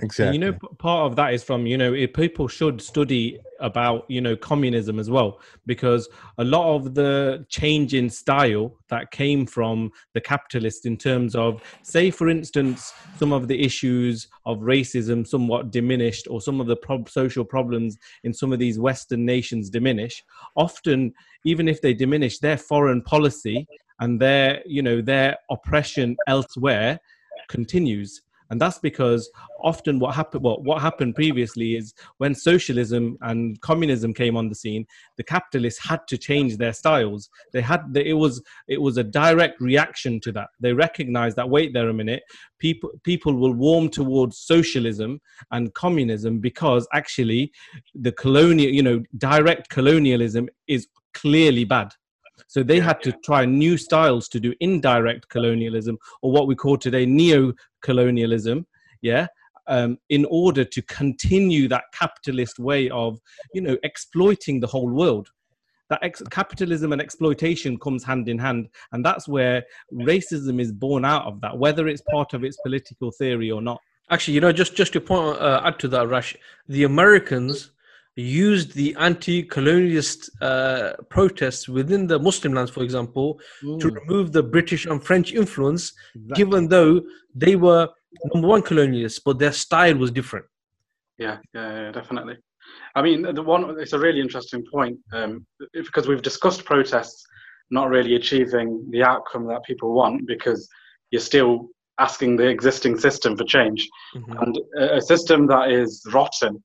Exactly. 0.00 0.34
You 0.34 0.38
know, 0.38 0.58
part 0.78 1.10
of 1.10 1.16
that 1.16 1.32
is 1.32 1.42
from 1.42 1.66
you 1.66 1.78
know 1.78 2.06
people 2.08 2.48
should 2.48 2.80
study 2.80 3.38
about 3.60 4.04
you 4.08 4.20
know 4.20 4.36
communism 4.36 4.98
as 4.98 5.08
well 5.08 5.40
because 5.64 6.08
a 6.38 6.44
lot 6.44 6.74
of 6.74 6.94
the 6.94 7.46
change 7.48 7.94
in 7.94 8.10
style 8.10 8.76
that 8.88 9.10
came 9.10 9.46
from 9.46 9.90
the 10.12 10.20
capitalists 10.20 10.84
in 10.84 10.96
terms 10.96 11.34
of 11.34 11.62
say 11.82 12.10
for 12.10 12.28
instance 12.28 12.92
some 13.18 13.32
of 13.32 13.48
the 13.48 13.62
issues 13.62 14.28
of 14.44 14.58
racism 14.58 15.26
somewhat 15.26 15.70
diminished 15.70 16.26
or 16.28 16.40
some 16.40 16.60
of 16.60 16.66
the 16.66 16.76
pro- 16.76 17.04
social 17.06 17.44
problems 17.44 17.96
in 18.24 18.34
some 18.34 18.52
of 18.52 18.58
these 18.58 18.78
western 18.78 19.24
nations 19.24 19.70
diminish 19.70 20.22
often 20.56 21.12
even 21.44 21.68
if 21.68 21.80
they 21.80 21.94
diminish 21.94 22.38
their 22.38 22.58
foreign 22.58 23.00
policy 23.00 23.66
and 24.00 24.20
their 24.20 24.60
you 24.66 24.82
know 24.82 25.00
their 25.00 25.36
oppression 25.50 26.16
elsewhere 26.26 27.00
continues 27.48 28.22
and 28.50 28.60
that's 28.60 28.78
because 28.78 29.30
often 29.62 29.98
what 29.98 30.14
happened 30.14 30.42
well, 30.44 30.62
what 30.62 30.82
happened 30.82 31.14
previously 31.14 31.76
is 31.76 31.94
when 32.18 32.34
socialism 32.34 33.16
and 33.22 33.60
communism 33.60 34.14
came 34.14 34.36
on 34.36 34.48
the 34.48 34.54
scene 34.54 34.86
the 35.16 35.24
capitalists 35.24 35.84
had 35.86 36.00
to 36.08 36.18
change 36.18 36.56
their 36.56 36.72
styles. 36.72 37.28
They 37.52 37.60
had 37.60 37.82
it 37.94 38.14
was 38.14 38.42
it 38.68 38.80
was 38.80 38.96
a 38.96 39.04
direct 39.04 39.60
reaction 39.60 40.20
to 40.20 40.32
that. 40.32 40.48
They 40.60 40.72
recognized 40.72 41.36
that 41.36 41.48
wait 41.48 41.72
there 41.72 41.88
a 41.88 41.94
minute 41.94 42.22
people 42.58 42.90
people 43.04 43.34
will 43.34 43.52
warm 43.52 43.88
towards 43.88 44.38
socialism 44.38 45.20
and 45.50 45.72
communism 45.74 46.38
because 46.38 46.86
actually 46.92 47.52
the 47.94 48.12
colonial 48.12 48.70
you 48.70 48.82
know 48.82 49.02
direct 49.18 49.68
colonialism 49.68 50.48
is 50.66 50.88
clearly 51.14 51.64
bad 51.64 51.92
so 52.46 52.62
they 52.62 52.80
had 52.80 53.02
to 53.02 53.12
try 53.24 53.44
new 53.44 53.76
styles 53.76 54.28
to 54.28 54.40
do 54.40 54.54
indirect 54.60 55.28
colonialism, 55.28 55.98
or 56.22 56.32
what 56.32 56.46
we 56.46 56.54
call 56.54 56.76
today 56.76 57.06
neo-colonialism. 57.06 58.66
Yeah, 59.02 59.26
um, 59.66 59.98
in 60.08 60.24
order 60.30 60.64
to 60.64 60.82
continue 60.82 61.68
that 61.68 61.84
capitalist 61.92 62.58
way 62.58 62.88
of, 62.90 63.18
you 63.52 63.60
know, 63.60 63.76
exploiting 63.82 64.60
the 64.60 64.66
whole 64.66 64.88
world. 64.88 65.28
That 65.88 66.00
ex- 66.02 66.22
capitalism 66.30 66.92
and 66.92 67.00
exploitation 67.00 67.78
comes 67.78 68.02
hand 68.02 68.28
in 68.28 68.38
hand, 68.38 68.68
and 68.90 69.04
that's 69.04 69.28
where 69.28 69.64
racism 69.92 70.60
is 70.60 70.72
born 70.72 71.04
out 71.04 71.26
of 71.26 71.40
that, 71.42 71.56
whether 71.56 71.86
it's 71.86 72.02
part 72.10 72.34
of 72.34 72.42
its 72.42 72.56
political 72.64 73.12
theory 73.12 73.52
or 73.52 73.62
not. 73.62 73.80
Actually, 74.10 74.34
you 74.34 74.40
know, 74.40 74.52
just 74.52 74.74
just 74.74 74.92
to 74.94 75.00
point 75.00 75.38
uh, 75.40 75.60
add 75.64 75.78
to 75.78 75.88
that, 75.88 76.08
Rash, 76.08 76.36
the 76.68 76.84
Americans 76.84 77.70
used 78.16 78.72
the 78.74 78.96
anti-colonialist 78.98 80.30
uh, 80.40 80.94
protests 81.10 81.68
within 81.68 82.06
the 82.06 82.18
Muslim 82.18 82.54
lands, 82.54 82.70
for 82.70 82.82
example, 82.82 83.38
mm. 83.62 83.78
to 83.78 83.90
remove 83.90 84.32
the 84.32 84.42
British 84.42 84.86
and 84.86 85.02
French 85.04 85.32
influence, 85.32 85.92
exactly. 86.14 86.44
given 86.44 86.68
though 86.68 87.02
they 87.34 87.56
were 87.56 87.88
number 88.32 88.48
one 88.48 88.62
colonialists, 88.62 89.20
but 89.24 89.38
their 89.38 89.52
style 89.52 89.96
was 89.96 90.10
different. 90.10 90.46
Yeah, 91.18 91.38
yeah, 91.54 91.82
yeah 91.82 91.92
definitely. 91.92 92.36
I 92.94 93.02
mean, 93.02 93.22
the 93.22 93.42
one 93.42 93.78
it's 93.78 93.92
a 93.92 93.98
really 93.98 94.20
interesting 94.20 94.64
point 94.72 94.98
um, 95.12 95.46
because 95.72 96.08
we've 96.08 96.22
discussed 96.22 96.64
protests 96.64 97.24
not 97.70 97.90
really 97.90 98.16
achieving 98.16 98.86
the 98.90 99.02
outcome 99.02 99.46
that 99.48 99.64
people 99.64 99.92
want 99.92 100.26
because 100.26 100.68
you're 101.10 101.20
still 101.20 101.68
asking 101.98 102.36
the 102.36 102.46
existing 102.46 102.98
system 102.98 103.36
for 103.36 103.44
change, 103.44 103.86
mm-hmm. 104.14 104.32
and 104.38 104.58
a, 104.78 104.96
a 104.96 105.00
system 105.00 105.46
that 105.46 105.70
is 105.70 106.02
rotten 106.12 106.62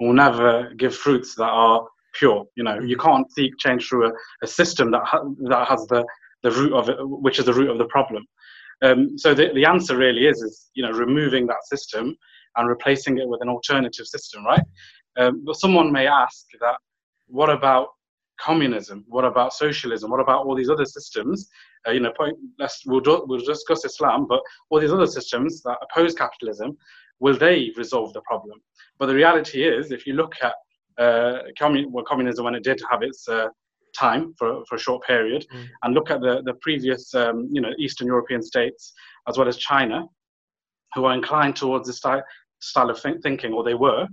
will 0.00 0.12
never 0.12 0.72
give 0.76 0.94
fruits 0.94 1.34
that 1.36 1.50
are 1.50 1.86
pure. 2.14 2.44
You 2.56 2.64
know, 2.64 2.80
you 2.80 2.96
mm-hmm. 2.96 3.06
can't 3.06 3.32
seek 3.32 3.52
change 3.58 3.88
through 3.88 4.08
a, 4.08 4.12
a 4.42 4.46
system 4.46 4.90
that 4.90 5.02
ha- 5.04 5.24
that 5.48 5.68
has 5.68 5.86
the 5.86 6.04
the 6.42 6.50
root 6.50 6.72
of 6.72 6.88
it, 6.88 6.96
which 7.00 7.38
is 7.38 7.44
the 7.44 7.54
root 7.54 7.70
of 7.70 7.78
the 7.78 7.84
problem. 7.86 8.24
Um, 8.82 9.18
so 9.18 9.34
the, 9.34 9.50
the 9.54 9.66
answer 9.66 9.96
really 9.96 10.26
is 10.26 10.40
is 10.42 10.70
you 10.74 10.82
know 10.82 10.92
removing 10.92 11.46
that 11.46 11.64
system 11.64 12.16
and 12.56 12.68
replacing 12.68 13.18
it 13.18 13.28
with 13.28 13.42
an 13.42 13.48
alternative 13.48 14.06
system, 14.06 14.44
right? 14.44 14.62
Um, 15.18 15.44
but 15.44 15.56
someone 15.56 15.92
may 15.92 16.06
ask 16.06 16.46
that, 16.60 16.76
what 17.26 17.50
about 17.50 17.88
communism? 18.40 19.04
What 19.08 19.24
about 19.24 19.52
socialism? 19.52 20.10
What 20.10 20.20
about 20.20 20.46
all 20.46 20.54
these 20.54 20.70
other 20.70 20.84
systems? 20.84 21.48
Uh, 21.86 21.92
you 21.92 22.00
know, 22.00 22.12
point, 22.16 22.36
let's, 22.58 22.82
we'll, 22.86 23.00
do, 23.00 23.24
we'll 23.26 23.40
discuss 23.40 23.84
Islam, 23.84 24.26
but 24.28 24.40
all 24.70 24.80
these 24.80 24.92
other 24.92 25.06
systems 25.06 25.62
that 25.62 25.78
oppose 25.82 26.14
capitalism, 26.14 26.76
will 27.20 27.38
they 27.38 27.72
resolve 27.76 28.12
the 28.12 28.22
problem? 28.22 28.60
But 28.98 29.06
the 29.06 29.14
reality 29.14 29.64
is, 29.64 29.92
if 29.92 30.06
you 30.06 30.14
look 30.14 30.34
at 30.42 30.54
uh, 30.98 31.42
commun- 31.58 31.92
well, 31.92 32.04
communism 32.04 32.44
when 32.44 32.54
it 32.54 32.64
did 32.64 32.82
have 32.90 33.02
its 33.02 33.28
uh, 33.28 33.48
time 33.96 34.34
for, 34.38 34.64
for 34.66 34.74
a 34.74 34.78
short 34.78 35.04
period, 35.06 35.46
mm. 35.52 35.66
and 35.82 35.94
look 35.94 36.10
at 36.10 36.20
the, 36.20 36.42
the 36.44 36.54
previous, 36.54 37.14
um, 37.14 37.48
you 37.52 37.60
know, 37.60 37.72
Eastern 37.78 38.06
European 38.06 38.42
states 38.42 38.92
as 39.28 39.38
well 39.38 39.48
as 39.48 39.56
China, 39.56 40.04
who 40.94 41.04
are 41.04 41.14
inclined 41.14 41.56
towards 41.56 41.86
this 41.86 41.98
style, 41.98 42.22
style 42.60 42.90
of 42.90 43.00
think- 43.00 43.22
thinking, 43.22 43.52
or 43.52 43.62
they 43.62 43.74
were, 43.74 44.06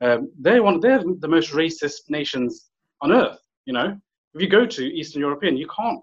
um, 0.00 0.30
they're 0.38 0.62
one, 0.62 0.80
they're 0.80 1.02
the 1.20 1.28
most 1.28 1.52
racist 1.52 2.10
nations 2.10 2.70
on 3.00 3.12
earth. 3.12 3.38
You 3.64 3.72
know, 3.72 3.98
if 4.34 4.42
you 4.42 4.48
go 4.48 4.66
to 4.66 4.84
Eastern 4.84 5.20
European, 5.20 5.56
you 5.56 5.68
can't. 5.68 6.00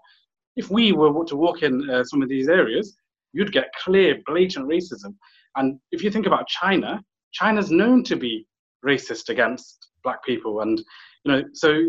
If 0.56 0.70
we 0.70 0.92
were 0.92 1.26
to 1.26 1.36
walk 1.36 1.64
in 1.64 1.90
uh, 1.90 2.04
some 2.04 2.22
of 2.22 2.30
these 2.30 2.50
areas, 2.50 2.98
you'd 3.34 3.52
get 3.52 3.74
clear, 3.84 4.20
blatant 4.26 4.68
racism. 4.68 5.16
And 5.56 5.80
if 5.92 6.04
you 6.04 6.12
think 6.12 6.26
about 6.26 6.48
China, 6.48 7.02
China's 7.32 7.72
known 7.72 8.04
to 8.06 8.16
be 8.16 8.46
racist 8.86 9.30
against 9.30 9.90
black 10.04 10.24
people, 10.24 10.62
and 10.62 10.80
you 11.24 11.32
know, 11.32 11.44
so 11.54 11.84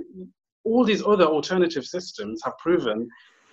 all 0.64 0.84
these 0.84 1.02
other 1.02 1.24
alternative 1.24 1.84
systems 1.84 2.40
have 2.44 2.56
proven 2.58 3.08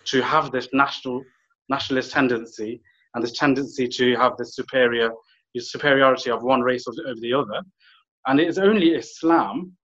to 0.05 0.21
have 0.21 0.51
this 0.51 0.67
national 0.73 1.23
nationalist 1.69 2.11
tendency 2.11 2.81
and 3.13 3.23
this 3.23 3.31
tendency 3.33 3.87
to 3.87 4.15
have 4.15 4.33
this 4.37 4.55
superior 4.55 5.11
superiority 5.57 6.29
of 6.29 6.43
one 6.43 6.61
race 6.61 6.85
over 6.87 7.19
the 7.21 7.33
other. 7.33 7.61
And 8.27 8.39
it 8.39 8.47
is 8.47 8.59
only 8.59 8.89
Islam 8.89 9.75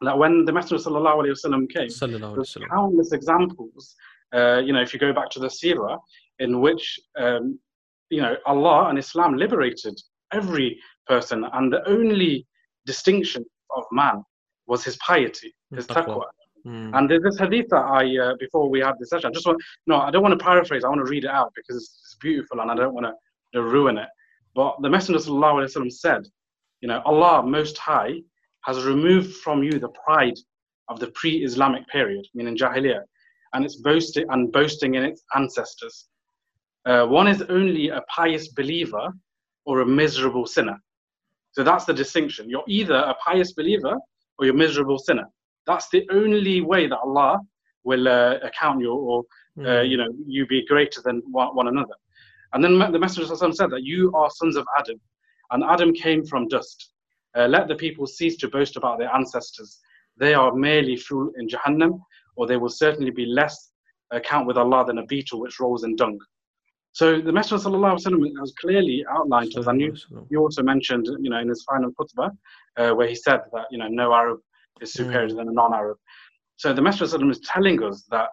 that 0.00 0.16
when 0.18 0.44
the 0.44 0.52
Messenger 0.52 0.82
sallallahu 0.82 1.22
alaihi 1.22 1.36
wasallam 1.36 1.70
came, 1.70 1.88
there's 2.34 2.56
countless 2.70 3.12
examples. 3.12 3.94
Uh, 4.34 4.58
you 4.64 4.72
know, 4.72 4.82
if 4.82 4.92
you 4.92 4.98
go 4.98 5.12
back 5.12 5.30
to 5.30 5.38
the 5.38 5.46
Sirah, 5.46 5.98
in 6.38 6.60
which 6.60 6.98
um, 7.18 7.58
you 8.10 8.22
know 8.22 8.36
Allah 8.46 8.88
and 8.88 8.98
Islam 8.98 9.36
liberated 9.36 10.00
every 10.32 10.78
person, 11.06 11.44
and 11.52 11.72
the 11.72 11.86
only 11.88 12.46
distinction 12.84 13.44
of 13.76 13.84
man 13.92 14.22
was 14.66 14.84
his 14.84 14.96
piety, 14.96 15.54
his 15.74 15.86
taqwa. 15.86 16.24
Mm. 16.66 16.98
And 16.98 17.08
there's 17.08 17.22
this 17.22 17.38
hadith 17.38 17.68
that 17.70 17.84
I, 17.84 18.18
uh, 18.18 18.34
before 18.40 18.68
we 18.68 18.80
had 18.80 18.94
this 18.98 19.10
session, 19.10 19.30
I 19.30 19.32
just 19.32 19.46
want, 19.46 19.62
no, 19.86 19.98
I 19.98 20.10
don't 20.10 20.22
want 20.22 20.36
to 20.36 20.44
paraphrase, 20.44 20.84
I 20.84 20.88
want 20.88 21.04
to 21.04 21.10
read 21.10 21.24
it 21.24 21.30
out 21.30 21.52
because 21.54 21.76
it's, 21.76 22.00
it's 22.04 22.16
beautiful 22.20 22.60
and 22.60 22.70
I 22.70 22.74
don't 22.74 22.94
want 22.94 23.06
to, 23.06 23.12
ruin 23.54 23.96
it. 23.96 24.08
But 24.54 24.76
the 24.82 24.90
Messenger 24.90 25.20
ﷺ 25.20 25.90
said, 25.90 26.26
you 26.82 26.88
know, 26.88 27.00
Allah 27.06 27.42
Most 27.42 27.78
High 27.78 28.20
has 28.64 28.84
removed 28.84 29.36
from 29.36 29.62
you 29.62 29.78
the 29.78 29.88
pride 30.04 30.36
of 30.88 31.00
the 31.00 31.06
pre-Islamic 31.12 31.88
period, 31.88 32.26
meaning 32.34 32.54
Jahiliyyah, 32.54 33.00
and 33.54 33.64
its 33.64 33.76
boasting 33.76 34.26
and 34.28 34.52
boasting 34.52 34.96
in 34.96 35.04
its 35.04 35.22
ancestors. 35.34 36.08
Uh, 36.86 37.04
one 37.04 37.26
is 37.26 37.42
only 37.48 37.88
a 37.88 38.00
pious 38.08 38.48
believer 38.48 39.08
or 39.64 39.80
a 39.80 39.86
miserable 39.86 40.46
sinner. 40.46 40.76
So 41.52 41.64
that's 41.64 41.84
the 41.84 41.92
distinction. 41.92 42.48
You're 42.48 42.64
either 42.68 42.94
a 42.94 43.14
pious 43.24 43.52
believer 43.52 43.94
or 44.38 44.46
you're 44.46 44.54
a 44.54 44.58
miserable 44.58 44.98
sinner. 44.98 45.24
That's 45.66 45.88
the 45.88 46.06
only 46.12 46.60
way 46.60 46.86
that 46.86 46.98
Allah 46.98 47.40
will 47.82 48.06
uh, 48.08 48.36
account 48.42 48.80
you 48.80 48.92
or 48.92 49.24
uh, 49.58 49.62
mm. 49.62 49.88
you 49.88 49.96
know 49.96 50.08
you 50.26 50.46
be 50.46 50.64
greater 50.66 51.00
than 51.02 51.22
one, 51.30 51.54
one 51.56 51.68
another. 51.68 51.94
And 52.52 52.62
then 52.62 52.78
the 52.78 52.98
Messenger 52.98 53.34
said 53.34 53.70
that 53.70 53.82
you 53.82 54.12
are 54.14 54.30
sons 54.30 54.56
of 54.56 54.66
Adam, 54.78 55.00
and 55.50 55.64
Adam 55.64 55.92
came 55.92 56.24
from 56.24 56.46
dust. 56.48 56.90
Uh, 57.36 57.46
let 57.46 57.68
the 57.68 57.74
people 57.74 58.06
cease 58.06 58.36
to 58.38 58.48
boast 58.48 58.76
about 58.76 58.98
their 58.98 59.12
ancestors. 59.14 59.80
They 60.16 60.34
are 60.34 60.54
merely 60.54 60.96
fuel 60.96 61.32
in 61.38 61.48
Jahannam, 61.48 62.00
or 62.36 62.46
they 62.46 62.56
will 62.56 62.70
certainly 62.70 63.10
be 63.10 63.26
less 63.26 63.70
account 64.12 64.46
with 64.46 64.56
Allah 64.56 64.84
than 64.86 64.98
a 64.98 65.06
beetle 65.06 65.40
which 65.40 65.58
rolls 65.58 65.84
in 65.84 65.96
dung. 65.96 66.18
So 66.95 67.21
the 67.21 67.31
Messenger 67.31 67.69
وسلم, 67.69 68.39
has 68.39 68.53
clearly 68.59 69.05
outlined 69.09 69.51
to 69.51 69.61
us, 69.61 69.67
and 69.67 69.79
you, 69.79 69.95
you 70.29 70.39
also 70.39 70.61
mentioned, 70.61 71.07
you 71.21 71.29
know, 71.29 71.39
in 71.39 71.47
his 71.47 71.63
final 71.63 71.91
khutbah, 71.91 72.31
uh, 72.77 72.91
where 72.91 73.07
he 73.07 73.15
said 73.15 73.41
that, 73.53 73.65
you 73.71 73.77
know, 73.77 73.87
no 73.87 74.13
Arab 74.13 74.39
is 74.81 74.91
superior 74.93 75.29
mm. 75.29 75.37
than 75.37 75.47
a 75.47 75.53
non-Arab. 75.53 75.97
So 76.57 76.73
the 76.73 76.81
Messenger 76.81 77.29
is 77.29 77.39
telling 77.39 77.81
us 77.81 78.03
that 78.11 78.29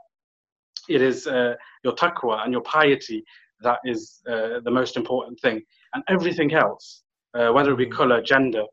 it 0.88 1.02
is 1.02 1.26
uh, 1.26 1.54
your 1.84 1.94
taqwa 1.94 2.44
and 2.44 2.52
your 2.52 2.62
piety 2.62 3.22
that 3.60 3.78
is 3.84 4.20
uh, 4.28 4.60
the 4.64 4.70
most 4.70 4.96
important 4.96 5.38
thing, 5.40 5.62
and 5.94 6.02
everything 6.08 6.52
else, 6.52 7.02
uh, 7.34 7.50
whether 7.50 7.72
it 7.72 7.78
be 7.78 7.86
mm. 7.86 7.92
color, 7.92 8.20
gender, 8.20 8.64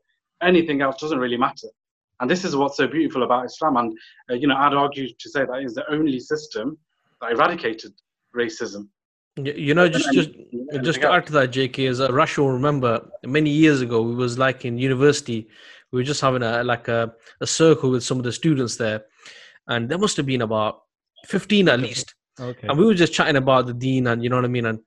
anything 0.42 0.82
else, 0.82 0.96
doesn't 1.00 1.18
really 1.18 1.36
matter. 1.36 1.68
And 2.18 2.28
this 2.28 2.44
is 2.44 2.56
what's 2.56 2.76
so 2.76 2.88
beautiful 2.88 3.22
about 3.22 3.44
Islam. 3.44 3.76
And 3.76 3.96
uh, 4.30 4.34
you 4.34 4.48
know, 4.48 4.56
I'd 4.56 4.74
argue 4.74 5.08
to 5.08 5.30
say 5.30 5.44
that 5.44 5.62
is 5.62 5.74
the 5.74 5.88
only 5.92 6.18
system 6.18 6.76
that 7.20 7.32
eradicated 7.32 7.92
racism 8.34 8.88
you 9.37 9.73
know, 9.73 9.87
just 9.87 10.11
just 10.13 10.29
just 10.81 11.01
to 11.01 11.11
add 11.11 11.25
to 11.27 11.33
that, 11.33 11.51
JK, 11.51 11.89
as 11.89 11.99
a 11.99 12.11
Rush 12.11 12.37
will 12.37 12.51
remember 12.51 13.09
many 13.23 13.49
years 13.49 13.81
ago, 13.81 14.01
we 14.01 14.15
was 14.15 14.37
like 14.37 14.65
in 14.65 14.77
university, 14.77 15.47
we 15.91 15.99
were 15.99 16.03
just 16.03 16.21
having 16.21 16.43
a 16.43 16.63
like 16.63 16.87
a, 16.87 17.13
a 17.39 17.47
circle 17.47 17.91
with 17.91 18.03
some 18.03 18.17
of 18.17 18.23
the 18.23 18.31
students 18.31 18.75
there, 18.75 19.05
and 19.67 19.89
there 19.89 19.97
must 19.97 20.17
have 20.17 20.25
been 20.25 20.41
about 20.41 20.81
fifteen 21.25 21.69
at 21.69 21.79
least. 21.79 22.13
Okay. 22.39 22.67
And 22.67 22.77
we 22.77 22.85
were 22.85 22.93
just 22.93 23.13
chatting 23.13 23.35
about 23.35 23.67
the 23.67 23.73
deen 23.73 24.07
and 24.07 24.23
you 24.23 24.29
know 24.29 24.37
what 24.37 24.45
I 24.45 24.49
mean, 24.49 24.65
and 24.65 24.79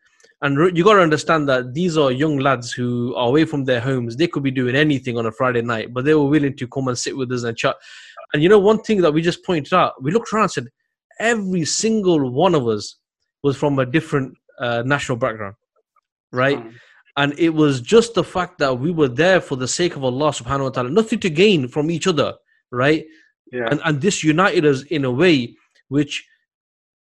and 0.43 0.77
you 0.77 0.85
got 0.85 0.95
to 0.95 1.01
understand 1.01 1.49
that 1.49 1.73
these 1.73 1.97
are 1.97 2.13
young 2.13 2.39
lads 2.39 2.71
who 2.71 3.15
are 3.17 3.29
away 3.29 3.47
from 3.47 3.65
their 3.65 3.81
homes. 3.81 4.17
They 4.17 4.27
could 4.27 4.43
be 4.43 4.51
doing 4.51 4.77
anything 4.77 5.17
on 5.17 5.25
a 5.25 5.33
Friday 5.33 5.63
night, 5.63 5.95
but 5.95 6.05
they 6.05 6.15
were 6.15 6.27
willing 6.27 6.55
to 6.57 6.69
come 6.69 6.89
and 6.89 6.99
sit 6.99 7.17
with 7.17 7.33
us 7.33 7.45
and 7.45 7.57
chat. 7.57 7.77
And 8.35 8.43
you 8.43 8.51
know, 8.51 8.59
one 8.59 8.83
thing 8.83 9.01
that 9.01 9.13
we 9.13 9.23
just 9.23 9.43
pointed 9.43 9.73
out, 9.73 10.03
we 10.03 10.11
looked 10.11 10.33
around 10.33 10.45
and 10.45 10.53
said, 10.53 10.69
every 11.19 11.65
single 11.65 12.31
one 12.31 12.55
of 12.55 12.69
us 12.69 12.97
was 13.45 13.57
from 13.57 13.79
a 13.79 13.87
different 13.87 14.35
uh, 14.59 14.83
national 14.85 15.19
background, 15.19 15.55
right? 16.33 16.59
Mm. 16.59 16.73
And 17.17 17.39
it 17.39 17.51
was 17.51 17.81
just 17.81 18.15
the 18.15 18.25
fact 18.25 18.59
that 18.59 18.81
we 18.81 18.91
were 18.91 19.07
there 19.07 19.41
for 19.41 19.57
the 19.57 19.69
sake 19.69 19.95
of 19.95 20.03
Allah 20.03 20.31
subhanahu 20.31 20.65
wa 20.65 20.71
ta'ala, 20.71 20.91
nothing 20.91 21.21
to 21.21 21.31
gain 21.31 21.69
from 21.69 21.91
each 21.91 22.09
other, 22.09 22.35
right? 22.73 23.05
Yeah. 23.53 23.69
And, 23.71 23.81
and 23.85 24.01
this 24.01 24.25
united 24.25 24.65
us 24.65 24.83
in 24.85 25.05
a 25.05 25.11
way 25.11 25.55
which 25.89 26.27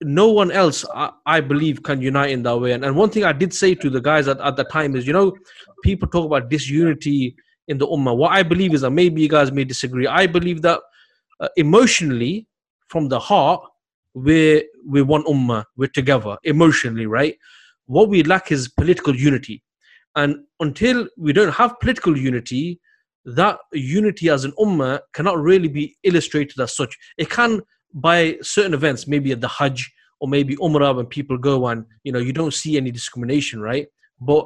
no 0.02 0.30
one 0.30 0.52
else, 0.52 0.86
I, 0.94 1.12
I, 1.26 1.40
believe, 1.40 1.82
can 1.82 2.02
unite 2.02 2.32
in 2.32 2.44
that 2.44 2.58
way. 2.58 2.74
And, 2.74 2.84
and 2.84 2.96
one 2.96 3.10
thing 3.10 3.24
I 3.24 3.32
did 3.32 3.54
say 3.54 3.74
to 3.76 3.90
the 3.90 4.02
guys 4.02 4.28
at, 4.28 4.40
at 4.42 4.58
the 4.58 4.66
time 4.66 4.98
is, 4.98 5.08
you 5.08 5.14
know, 5.14 5.34
people 5.82 6.10
talk 6.10 6.26
about 6.26 6.50
disunity 6.50 7.36
in 7.70 7.78
the 7.78 7.88
ummah. 7.88 8.16
What 8.16 8.34
I 8.34 8.44
believe 8.44 8.74
is 8.74 8.82
that 8.82 8.92
maybe 8.92 9.22
you 9.22 9.30
guys 9.30 9.52
may 9.54 9.64
disagree. 9.64 10.08
I 10.08 10.28
believe 10.28 10.62
that 10.64 10.82
uh, 11.40 11.48
emotionally, 11.56 12.48
from 12.90 13.08
the 13.08 13.20
heart, 13.20 13.62
we're 14.14 14.64
we're 14.84 15.06
one 15.06 15.24
ummah, 15.24 15.66
we're 15.76 15.88
together 15.88 16.38
emotionally, 16.44 17.06
right? 17.06 17.36
What 17.86 18.10
we 18.10 18.24
lack 18.24 18.52
is 18.52 18.70
political 18.70 19.16
unity. 19.16 19.64
And 20.16 20.38
until 20.60 21.08
we 21.18 21.34
don't 21.34 21.54
have 21.54 21.80
political 21.80 22.18
unity, 22.18 22.80
that 23.26 23.58
unity 23.74 24.30
as 24.30 24.46
an 24.46 24.54
ummah 24.60 25.00
cannot 25.14 25.40
really 25.40 25.68
be 25.68 25.98
illustrated 26.04 26.60
as 26.60 26.76
such. 26.76 26.96
It 27.18 27.30
can 27.30 27.62
by 27.94 28.38
certain 28.42 28.74
events, 28.74 29.08
maybe 29.08 29.32
at 29.32 29.42
the 29.42 29.48
Hajj 29.48 29.92
or 30.20 30.28
maybe 30.28 30.56
Umrah 30.58 30.96
when 30.96 31.06
people 31.06 31.38
go 31.38 31.68
and 31.68 31.86
you 32.04 32.12
know 32.12 32.20
you 32.20 32.34
don't 32.34 32.54
see 32.54 32.78
any 32.78 32.92
discrimination, 32.92 33.62
right? 33.62 33.88
But 34.20 34.46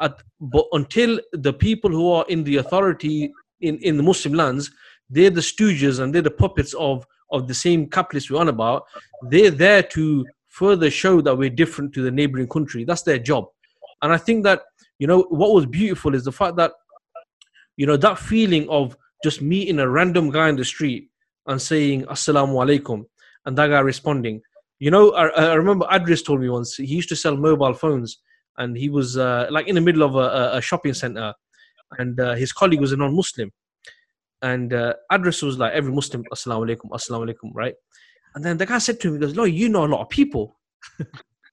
at, 0.00 0.22
but 0.40 0.66
until 0.72 1.20
the 1.32 1.52
people 1.52 1.90
who 1.90 2.10
are 2.10 2.24
in 2.28 2.44
the 2.44 2.56
authority 2.56 3.32
in, 3.60 3.78
in 3.78 3.96
the 3.96 4.02
Muslim 4.02 4.34
lands, 4.34 4.70
they're 5.10 5.30
the 5.30 5.40
stooges 5.40 6.00
and 6.00 6.14
they're 6.14 6.22
the 6.22 6.30
puppets 6.30 6.72
of 6.74 7.06
of 7.32 7.48
the 7.48 7.54
same 7.54 7.86
capitalists 7.88 8.30
we're 8.30 8.40
on 8.40 8.48
about, 8.48 8.84
they're 9.28 9.50
there 9.50 9.82
to 9.82 10.26
further 10.48 10.90
show 10.90 11.20
that 11.20 11.36
we're 11.36 11.50
different 11.50 11.92
to 11.94 12.02
the 12.02 12.10
neighboring 12.10 12.48
country. 12.48 12.84
That's 12.84 13.02
their 13.02 13.18
job. 13.18 13.46
And 14.02 14.12
I 14.12 14.16
think 14.16 14.44
that 14.44 14.62
you 15.00 15.06
know 15.06 15.22
what 15.30 15.52
was 15.52 15.66
beautiful 15.66 16.14
is 16.14 16.24
the 16.24 16.32
fact 16.32 16.56
that 16.56 16.72
you 17.76 17.86
know 17.86 17.96
that 17.96 18.18
feeling 18.18 18.68
of 18.68 18.96
just 19.24 19.42
meeting 19.42 19.80
a 19.80 19.88
random 19.88 20.30
guy 20.30 20.48
in 20.48 20.56
the 20.56 20.64
street 20.64 21.08
and 21.46 21.60
saying 21.60 22.04
assalamu 22.04 22.54
alaikum 22.62 23.04
and 23.46 23.56
that 23.56 23.68
guy 23.68 23.80
responding 23.80 24.40
you 24.78 24.90
know 24.90 25.10
i, 25.12 25.28
I 25.28 25.54
remember 25.54 25.86
Idris 25.92 26.22
told 26.22 26.40
me 26.42 26.48
once 26.50 26.76
he 26.76 26.84
used 26.84 27.08
to 27.08 27.16
sell 27.16 27.36
mobile 27.36 27.72
phones 27.72 28.18
and 28.58 28.76
he 28.76 28.90
was 28.90 29.16
uh, 29.16 29.46
like 29.50 29.68
in 29.68 29.74
the 29.74 29.80
middle 29.80 30.02
of 30.02 30.16
a, 30.16 30.58
a 30.58 30.60
shopping 30.60 30.92
center 30.92 31.32
and 31.98 32.20
uh, 32.20 32.34
his 32.34 32.52
colleague 32.52 32.80
was 32.80 32.92
a 32.92 32.96
non-muslim 32.96 33.50
and 34.42 34.72
uh, 34.72 34.94
Idris 35.12 35.42
was 35.42 35.58
like 35.58 35.72
every 35.72 35.92
muslim 35.92 36.24
assalamu 36.32 36.66
alaikum 36.66 36.90
assalamu 36.90 37.28
alaikum 37.28 37.50
right? 37.54 37.74
And 38.34 38.44
then 38.44 38.56
the 38.58 38.66
guy 38.66 38.78
said 38.78 39.00
to 39.00 39.08
him 39.08 39.14
he 39.14 39.20
goes 39.20 39.34
no 39.34 39.44
you 39.44 39.68
know 39.68 39.84
a 39.84 39.86
lot 39.86 40.02
of 40.02 40.08
people. 40.08 40.56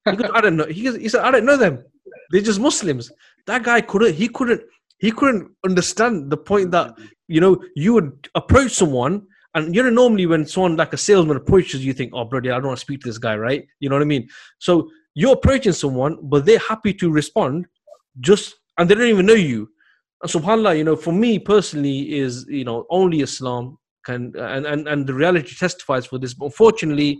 He 0.04 0.16
goes, 0.16 0.30
i 0.32 0.40
don't 0.40 0.56
know. 0.56 0.64
He, 0.64 0.84
goes, 0.84 0.96
he 0.96 1.08
said 1.08 1.22
i 1.24 1.30
don't 1.30 1.44
know 1.44 1.56
them. 1.56 1.84
They're 2.30 2.40
just 2.40 2.60
muslims. 2.60 3.10
That 3.46 3.62
guy 3.62 3.80
couldn't 3.80 4.14
he 4.14 4.28
couldn't 4.28 4.62
he 4.98 5.10
couldn't 5.10 5.50
understand 5.64 6.30
the 6.30 6.36
point 6.36 6.70
that 6.70 6.94
you 7.26 7.40
know 7.40 7.62
you 7.74 7.94
would 7.94 8.28
approach 8.34 8.72
someone 8.72 9.26
and 9.54 9.74
you 9.74 9.82
know 9.82 9.90
normally 9.90 10.26
when 10.26 10.46
someone 10.46 10.76
like 10.76 10.92
a 10.92 10.96
salesman 10.96 11.36
approaches 11.36 11.84
you 11.84 11.92
think 11.92 12.12
oh 12.14 12.24
bloody, 12.24 12.50
i 12.50 12.54
don't 12.54 12.66
want 12.68 12.78
to 12.78 12.84
speak 12.84 13.00
to 13.00 13.08
this 13.08 13.18
guy 13.18 13.36
right? 13.36 13.66
You 13.80 13.88
know 13.88 13.96
what 13.96 14.02
i 14.02 14.06
mean? 14.06 14.28
So 14.58 14.90
you're 15.14 15.32
approaching 15.32 15.72
someone 15.72 16.18
but 16.22 16.46
they're 16.46 16.58
happy 16.58 16.94
to 16.94 17.10
respond 17.10 17.66
just 18.20 18.54
and 18.78 18.88
they 18.88 18.94
don't 18.94 19.08
even 19.08 19.26
know 19.26 19.34
you 19.34 19.68
subhanallah 20.26 20.76
you 20.76 20.84
know 20.84 20.96
for 20.96 21.12
me 21.12 21.38
personally 21.38 22.18
is 22.18 22.44
you 22.48 22.64
know 22.64 22.84
only 22.90 23.20
islam 23.20 23.78
can 24.04 24.32
and 24.36 24.66
and, 24.66 24.88
and 24.88 25.06
the 25.06 25.14
reality 25.14 25.54
testifies 25.54 26.06
for 26.06 26.18
this 26.18 26.34
but 26.34 26.46
unfortunately 26.46 27.18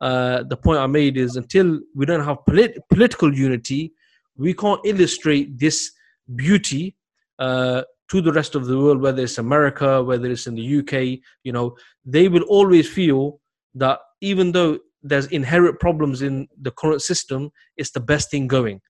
uh, 0.00 0.44
the 0.44 0.56
point 0.56 0.78
i 0.78 0.86
made 0.86 1.16
is 1.16 1.36
until 1.36 1.80
we 1.94 2.06
don't 2.06 2.24
have 2.24 2.38
polit- 2.46 2.78
political 2.88 3.34
unity 3.34 3.92
we 4.36 4.54
can't 4.54 4.80
illustrate 4.84 5.58
this 5.58 5.90
beauty 6.36 6.96
uh, 7.38 7.82
to 8.08 8.20
the 8.22 8.32
rest 8.32 8.54
of 8.54 8.66
the 8.66 8.78
world, 8.78 9.00
whether 9.00 9.22
it's 9.22 9.38
America, 9.38 10.02
whether 10.02 10.30
it's 10.30 10.46
in 10.46 10.54
the 10.54 10.78
UK, 10.78 11.20
you 11.44 11.52
know, 11.52 11.76
they 12.04 12.28
will 12.28 12.44
always 12.44 12.88
feel 12.88 13.40
that 13.74 13.98
even 14.20 14.52
though 14.52 14.78
there's 15.02 15.26
inherent 15.26 15.78
problems 15.78 16.22
in 16.22 16.48
the 16.60 16.70
current 16.70 17.02
system, 17.02 17.50
it's 17.76 17.90
the 17.90 18.00
best 18.00 18.30
thing 18.30 18.46
going. 18.48 18.80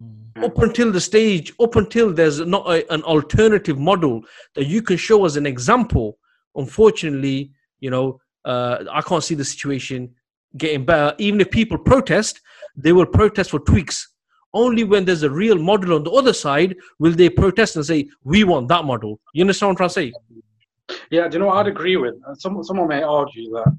Mm. 0.00 0.44
Up 0.44 0.58
until 0.58 0.92
the 0.92 1.00
stage, 1.00 1.52
up 1.60 1.76
until 1.76 2.12
there's 2.12 2.40
not 2.40 2.66
a, 2.66 2.92
an 2.92 3.02
alternative 3.02 3.78
model 3.78 4.22
that 4.54 4.66
you 4.66 4.82
can 4.82 4.96
show 4.96 5.24
as 5.24 5.36
an 5.36 5.46
example, 5.46 6.18
unfortunately, 6.54 7.50
you 7.80 7.90
know, 7.90 8.20
uh, 8.44 8.84
I 8.90 9.02
can't 9.02 9.24
see 9.24 9.34
the 9.34 9.44
situation 9.44 10.14
getting 10.56 10.84
better. 10.84 11.14
Even 11.18 11.40
if 11.40 11.50
people 11.50 11.78
protest, 11.78 12.40
they 12.76 12.92
will 12.92 13.06
protest 13.06 13.50
for 13.50 13.60
tweaks 13.60 14.08
only 14.54 14.84
when 14.84 15.04
there's 15.04 15.22
a 15.22 15.30
real 15.30 15.58
model 15.58 15.94
on 15.94 16.04
the 16.04 16.10
other 16.10 16.32
side 16.32 16.76
will 16.98 17.12
they 17.12 17.30
protest 17.30 17.76
and 17.76 17.86
say, 17.86 18.08
we 18.24 18.44
want 18.44 18.68
that 18.68 18.84
model. 18.84 19.18
You 19.32 19.42
understand 19.42 19.68
what 19.68 19.72
I'm 19.72 19.76
trying 19.76 19.88
to 19.88 19.94
say? 19.94 20.98
Yeah, 21.10 21.28
do 21.28 21.36
you 21.36 21.38
know 21.40 21.46
what 21.46 21.58
I'd 21.58 21.68
agree 21.68 21.96
with? 21.96 22.14
Some, 22.34 22.62
someone 22.62 22.88
may 22.88 23.02
argue 23.02 23.50
that 23.52 23.76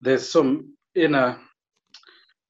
there's 0.00 0.28
some 0.28 0.72
inner, 0.94 1.38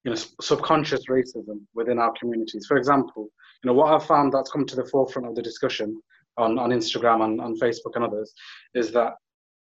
you 0.05 0.11
know, 0.11 0.17
subconscious 0.39 1.07
racism 1.07 1.61
within 1.73 1.97
our 1.97 2.13
communities. 2.19 2.67
For 2.67 2.77
example, 2.77 3.27
you 3.63 3.67
know, 3.67 3.73
what 3.73 3.91
I've 3.91 4.05
found 4.05 4.31
that's 4.31 4.51
come 4.51 4.65
to 4.67 4.75
the 4.75 4.85
forefront 4.85 5.27
of 5.27 5.35
the 5.35 5.41
discussion 5.41 5.99
on, 6.37 6.59
on 6.59 6.69
Instagram 6.69 7.23
and 7.23 7.41
on 7.41 7.55
Facebook 7.55 7.95
and 7.95 8.05
others 8.05 8.33
is 8.75 8.91
that 8.91 9.13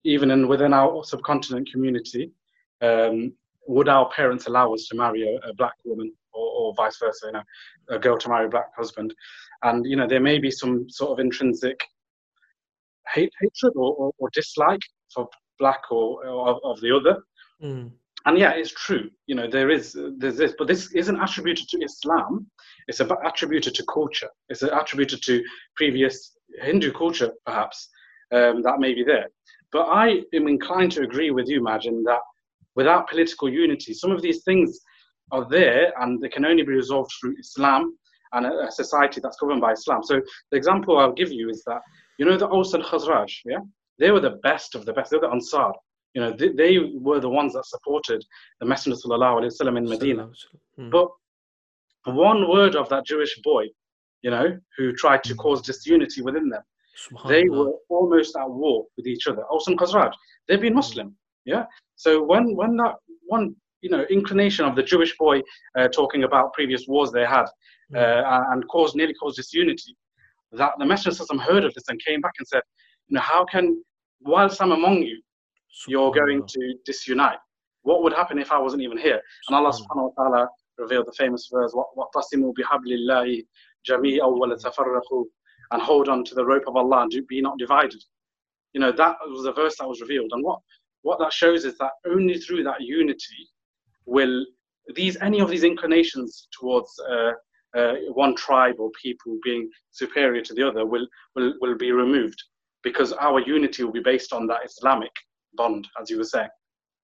even 0.05 0.31
in 0.31 0.47
within 0.47 0.75
our 0.75 1.03
subcontinent 1.03 1.71
community, 1.73 2.31
um, 2.83 3.33
would 3.67 3.89
our 3.89 4.11
parents 4.11 4.47
allow 4.47 4.75
us 4.75 4.87
to 4.89 4.97
marry 4.97 5.23
a, 5.23 5.49
a 5.49 5.55
black 5.55 5.73
woman 5.87 6.13
or, 6.35 6.47
or, 6.47 6.75
vice 6.75 6.99
versa, 6.99 7.27
you 7.27 7.33
know, 7.33 7.43
a 7.89 7.99
girl 7.99 8.19
to 8.19 8.29
marry 8.29 8.45
a 8.45 8.51
black 8.51 8.69
husband. 8.77 9.15
And, 9.63 9.87
you 9.87 9.97
know, 9.97 10.07
there 10.07 10.21
may 10.21 10.39
be 10.39 10.51
some 10.51 10.91
sort 10.91 11.13
of 11.13 11.21
intrinsic 11.21 11.81
hate, 13.15 13.33
hatred 13.41 13.73
or, 13.77 13.95
or, 13.95 14.13
or 14.19 14.29
dislike 14.35 14.83
for 15.15 15.27
black 15.59 15.81
or, 15.91 16.27
or 16.27 16.61
of 16.63 16.81
the 16.83 16.95
other. 16.95 17.23
Mm. 17.63 17.93
And 18.27 18.39
yeah, 18.39 18.53
it's 18.53 18.72
true. 18.72 19.11
You 19.27 19.35
know, 19.35 19.49
there 19.49 19.70
is 19.70 19.97
there's 20.18 20.37
this, 20.37 20.55
but 20.59 20.66
this 20.66 20.93
isn't 20.93 21.20
attributed 21.20 21.68
to 21.68 21.79
Islam. 21.85 22.47
It's 22.89 23.01
attributed 23.01 23.75
to 23.75 23.85
culture. 23.93 24.31
It's 24.49 24.62
attributed 24.62 25.22
to 25.25 25.43
previous 25.77 26.35
Hindu 26.62 26.93
culture, 26.93 27.33
perhaps 27.45 27.89
um, 28.33 28.62
that 28.62 28.79
may 28.79 28.95
be 28.95 29.05
there. 29.05 29.29
But 29.72 29.89
I 29.89 30.22
am 30.33 30.49
inclined 30.49 30.93
to 30.93 31.03
agree 31.03 31.31
with 31.31 31.49
you, 31.49 31.61
Majin, 31.61 32.03
that 32.05 32.20
without 32.77 33.09
political 33.09 33.49
unity, 33.49 33.93
some 33.93 34.11
of 34.11 34.22
these 34.22 34.43
things 34.45 34.81
are 35.33 35.47
there 35.49 35.93
and 36.01 36.20
they 36.20 36.29
can 36.29 36.45
only 36.45 36.62
be 36.62 36.72
resolved 36.72 37.11
through 37.20 37.35
Islam 37.39 37.97
and 38.33 38.47
a, 38.47 38.66
a, 38.66 38.70
society 38.70 39.20
that's 39.20 39.37
governed 39.37 39.61
by 39.61 39.72
Islam. 39.72 40.03
So 40.03 40.20
the 40.51 40.57
example 40.57 40.99
I'll 40.99 41.12
give 41.12 41.33
you 41.33 41.49
is 41.49 41.62
that, 41.66 41.81
you 42.18 42.27
know, 42.27 42.37
the 42.37 42.49
Aus 42.49 42.75
and 42.75 42.85
Khazraj, 42.85 43.33
yeah? 43.45 43.59
They 43.99 44.11
were 44.11 44.20
the 44.20 44.39
best 44.43 44.75
of 44.75 44.85
the 44.87 44.93
best. 44.93 45.11
They 45.11 45.16
were 45.16 45.29
the 45.29 45.33
Ansar. 45.33 45.72
You 46.15 46.21
know, 46.23 46.33
they, 46.33 46.49
they 46.49 46.79
were 46.79 47.21
the 47.21 47.29
ones 47.29 47.55
that 47.55 47.67
supported 47.67 48.25
the 48.61 48.67
Messenger 48.67 48.99
Sallallahu 48.99 49.79
in 49.79 49.89
Medina. 49.89 50.31
Hmm. 50.77 50.91
But 50.91 51.09
one 52.05 52.49
word 52.49 52.77
of 52.77 52.89
that 52.91 53.05
Jewish 53.07 53.41
boy, 53.43 53.65
you 54.23 54.31
know, 54.31 54.59
who 54.77 54.93
tried 54.93 55.25
to 55.25 55.35
hmm. 55.35 55.39
cause 55.39 55.62
disunity 55.62 56.23
within 56.23 56.49
them, 56.49 56.62
they 57.29 57.49
were 57.49 57.73
almost 57.89 58.37
at 58.37 58.49
war 58.49 58.85
with 58.97 59.07
each 59.07 59.27
other. 59.27 59.43
Aus 59.51 59.67
and 59.67 59.77
Khazraj, 59.79 60.12
they've 60.47 60.61
been 60.61 60.75
Muslim, 60.75 61.17
yeah? 61.45 61.65
So 61.97 62.23
when, 62.23 62.55
when 62.55 62.77
that 62.77 62.95
one 63.27 63.57
you 63.85 63.91
know 63.91 64.05
inclination 64.11 64.65
of 64.65 64.75
the 64.75 64.83
Jewish 64.83 65.17
boy 65.19 65.43
uh, 65.79 65.89
talking 65.89 66.25
about 66.25 66.53
previous 66.55 66.89
wars 66.89 67.12
they 67.12 67.27
had 67.27 67.47
mm. 67.93 67.99
uh, 67.99 68.43
and 68.53 68.67
caused 68.69 68.97
nearly 68.97 69.15
caused 69.15 69.37
disunity. 69.37 69.95
That 70.53 70.73
the 70.79 70.87
Messenger 70.87 71.17
system 71.17 71.39
heard 71.39 71.65
of 71.65 71.75
this 71.75 71.85
and 71.89 72.01
came 72.05 72.21
back 72.21 72.33
and 72.39 72.47
said, 72.47 72.62
you 73.09 73.17
know, 73.17 73.21
how 73.21 73.45
can 73.45 73.83
whilst 74.23 74.62
I'm 74.62 74.73
among 74.73 75.03
you, 75.03 75.21
you're 75.88 76.12
going 76.12 76.46
to 76.48 76.74
disunite? 76.86 77.38
What 77.84 78.04
would 78.04 78.14
happen 78.14 78.40
if 78.40 78.52
I 78.52 78.60
wasn't 78.60 78.84
even 78.84 78.98
here? 78.98 79.22
And 79.48 79.56
Allah 79.56 79.72
subhanahu 79.72 80.14
wa 80.16 80.24
ta'ala 80.24 80.50
revealed 80.78 81.08
the 81.08 81.14
famous 81.14 81.50
verse, 81.52 81.74
وَاَطَّصِمُوا 81.74 82.54
بِحَبْلِ 82.54 82.88
اللَّهِ 82.88 83.46
جَمِيعًا 83.88 84.22
وَلَا 84.22 84.62
تَفَرَّقُوا 84.62 85.26
and 85.72 85.82
hold 85.82 86.10
on 86.10 86.24
to 86.26 86.36
the 86.36 86.46
rope 86.46 86.64
of 86.68 86.76
Allah 86.76 87.02
and 87.02 87.28
be 87.28 87.42
not 87.42 87.58
divided. 87.60 88.04
You 88.74 88.82
know, 88.82 88.92
that 88.92 89.18
was 89.28 89.44
the 89.44 89.54
verse 89.54 89.76
that 89.78 89.88
was 89.88 90.02
revealed. 90.02 90.32
And 90.32 90.44
what, 90.44 90.60
what 91.04 91.20
that 91.20 91.34
shows 91.34 91.66
is 91.66 91.78
that 91.78 91.92
only 92.08 92.38
through 92.38 92.64
that 92.64 92.82
unity 92.82 93.50
will 94.06 94.46
these 94.96 95.18
any 95.22 95.40
of 95.40 95.50
these 95.50 95.64
inclinations 95.64 96.48
towards 96.60 96.92
uh, 97.08 97.32
uh, 97.78 97.94
one 98.14 98.36
tribe 98.36 98.76
or 98.80 98.90
people 99.02 99.38
being 99.44 99.70
superior 99.92 100.42
to 100.42 100.54
the 100.56 100.68
other 100.68 100.86
will, 100.86 101.06
will, 101.36 101.54
will 101.62 101.78
be 101.78 101.92
removed 101.92 102.42
because 102.82 103.14
our 103.14 103.40
unity 103.42 103.84
will 103.84 103.92
be 103.92 104.00
based 104.00 104.34
on 104.34 104.48
that 104.48 104.66
Islamic 104.66 105.12
bond, 105.57 105.89
as 106.01 106.11
you 106.11 106.19
were 106.19 106.25
saying. 106.25 106.49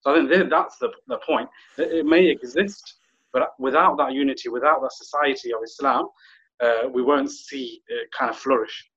So 0.01 0.13
I 0.13 0.27
think 0.27 0.49
that's 0.49 0.77
the, 0.77 0.89
the 1.07 1.17
point. 1.17 1.47
It 1.77 2.05
may 2.05 2.25
exist, 2.27 2.95
but 3.33 3.49
without 3.59 3.97
that 3.97 4.13
unity, 4.13 4.49
without 4.49 4.81
that 4.81 4.93
society 4.93 5.53
of 5.53 5.59
Islam, 5.63 6.07
uh, 6.61 6.89
we 6.91 7.01
won't 7.01 7.31
see 7.31 7.81
it 7.87 8.09
kind 8.17 8.29
of 8.29 8.37
flourish. 8.37 8.89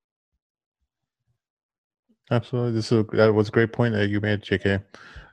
Absolutely. 2.31 2.73
This 2.73 2.91
is 2.91 2.99
a, 3.01 3.17
that 3.17 3.35
was 3.35 3.49
a 3.49 3.53
great 3.53 3.73
point 3.73 3.95
that 3.95 4.09
you 4.09 4.21
made, 4.21 4.43
JK. 4.43 4.83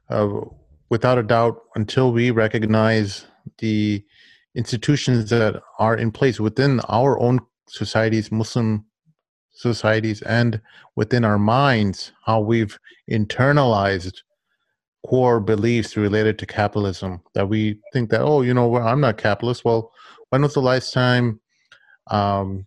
Uh, 0.09 0.41
without 0.89 1.17
a 1.17 1.23
doubt, 1.23 1.61
until 1.75 2.11
we 2.11 2.31
recognize 2.31 3.25
the 3.59 4.03
institutions 4.55 5.29
that 5.29 5.61
are 5.79 5.95
in 5.95 6.11
place 6.11 6.39
within 6.39 6.81
our 6.89 7.17
own 7.19 7.39
societies, 7.69 8.31
Muslim 8.31 8.85
societies, 9.53 10.21
and 10.23 10.61
within 10.95 11.25
our 11.25 11.39
minds, 11.39 12.11
how 12.25 12.39
we've 12.39 12.77
internalized 13.09 14.21
core 15.05 15.39
beliefs 15.39 15.97
related 15.97 16.37
to 16.39 16.45
capitalism, 16.45 17.21
that 17.33 17.49
we 17.49 17.79
think 17.93 18.09
that, 18.09 18.21
oh, 18.21 18.41
you 18.41 18.53
know, 18.53 18.67
well, 18.67 18.87
I'm 18.87 19.01
not 19.01 19.17
capitalist. 19.17 19.65
Well, 19.65 19.91
when 20.29 20.41
was 20.41 20.53
the 20.53 20.61
last 20.61 20.93
time 20.93 21.39
um, 22.09 22.65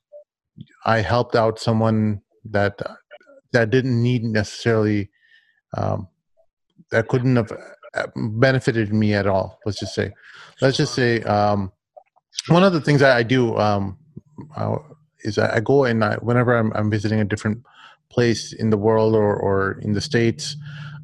I 0.85 1.01
helped 1.01 1.35
out 1.37 1.59
someone 1.59 2.21
that 2.51 2.81
that 3.53 3.71
didn't 3.71 4.03
need 4.03 4.25
necessarily 4.25 5.11
um, 5.77 6.09
that 6.91 7.09
couldn't 7.09 7.37
have 7.37 7.53
benefited 8.17 8.93
me 8.93 9.15
at 9.15 9.27
all. 9.27 9.59
Let's 9.65 9.79
just 9.79 9.95
say, 9.95 10.13
let's 10.61 10.77
just 10.77 10.95
say, 10.95 11.23
um, 11.23 11.73
one 12.49 12.65
of 12.65 12.73
the 12.73 12.81
things 12.81 13.03
I, 13.03 13.19
I 13.19 13.23
do 13.23 13.57
um, 13.57 13.99
uh, 14.57 14.77
is 15.25 15.39
I 15.39 15.61
go 15.61 15.85
and 15.85 16.05
I, 16.05 16.17
whenever 16.17 16.57
I'm, 16.57 16.73
I'm, 16.75 16.91
visiting 16.91 17.21
a 17.21 17.25
different 17.25 17.65
place 18.11 18.53
in 18.53 18.71
the 18.71 18.77
world 18.77 19.15
or, 19.15 19.35
or 19.35 19.79
in 19.81 19.93
the 19.93 20.01
states, 20.01 20.57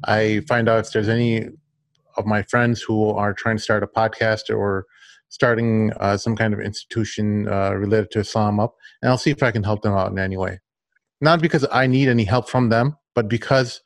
I 0.05 0.41
find 0.47 0.69
out 0.69 0.85
if 0.85 0.91
there's 0.91 1.09
any 1.09 1.47
of 2.17 2.25
my 2.25 2.43
friends 2.43 2.81
who 2.81 3.09
are 3.09 3.33
trying 3.33 3.57
to 3.57 3.63
start 3.63 3.83
a 3.83 3.87
podcast 3.87 4.55
or 4.55 4.85
starting 5.29 5.91
uh, 5.99 6.17
some 6.17 6.35
kind 6.35 6.53
of 6.53 6.59
institution 6.59 7.47
uh, 7.47 7.71
related 7.71 8.11
to 8.11 8.19
Islam 8.19 8.59
up, 8.59 8.75
and 9.01 9.09
I'll 9.09 9.17
see 9.17 9.31
if 9.31 9.41
I 9.41 9.51
can 9.51 9.63
help 9.63 9.81
them 9.81 9.93
out 9.93 10.11
in 10.11 10.19
any 10.19 10.37
way. 10.37 10.59
Not 11.21 11.41
because 11.41 11.65
I 11.71 11.87
need 11.87 12.09
any 12.09 12.25
help 12.25 12.49
from 12.49 12.69
them, 12.69 12.97
but 13.15 13.27
because 13.29 13.81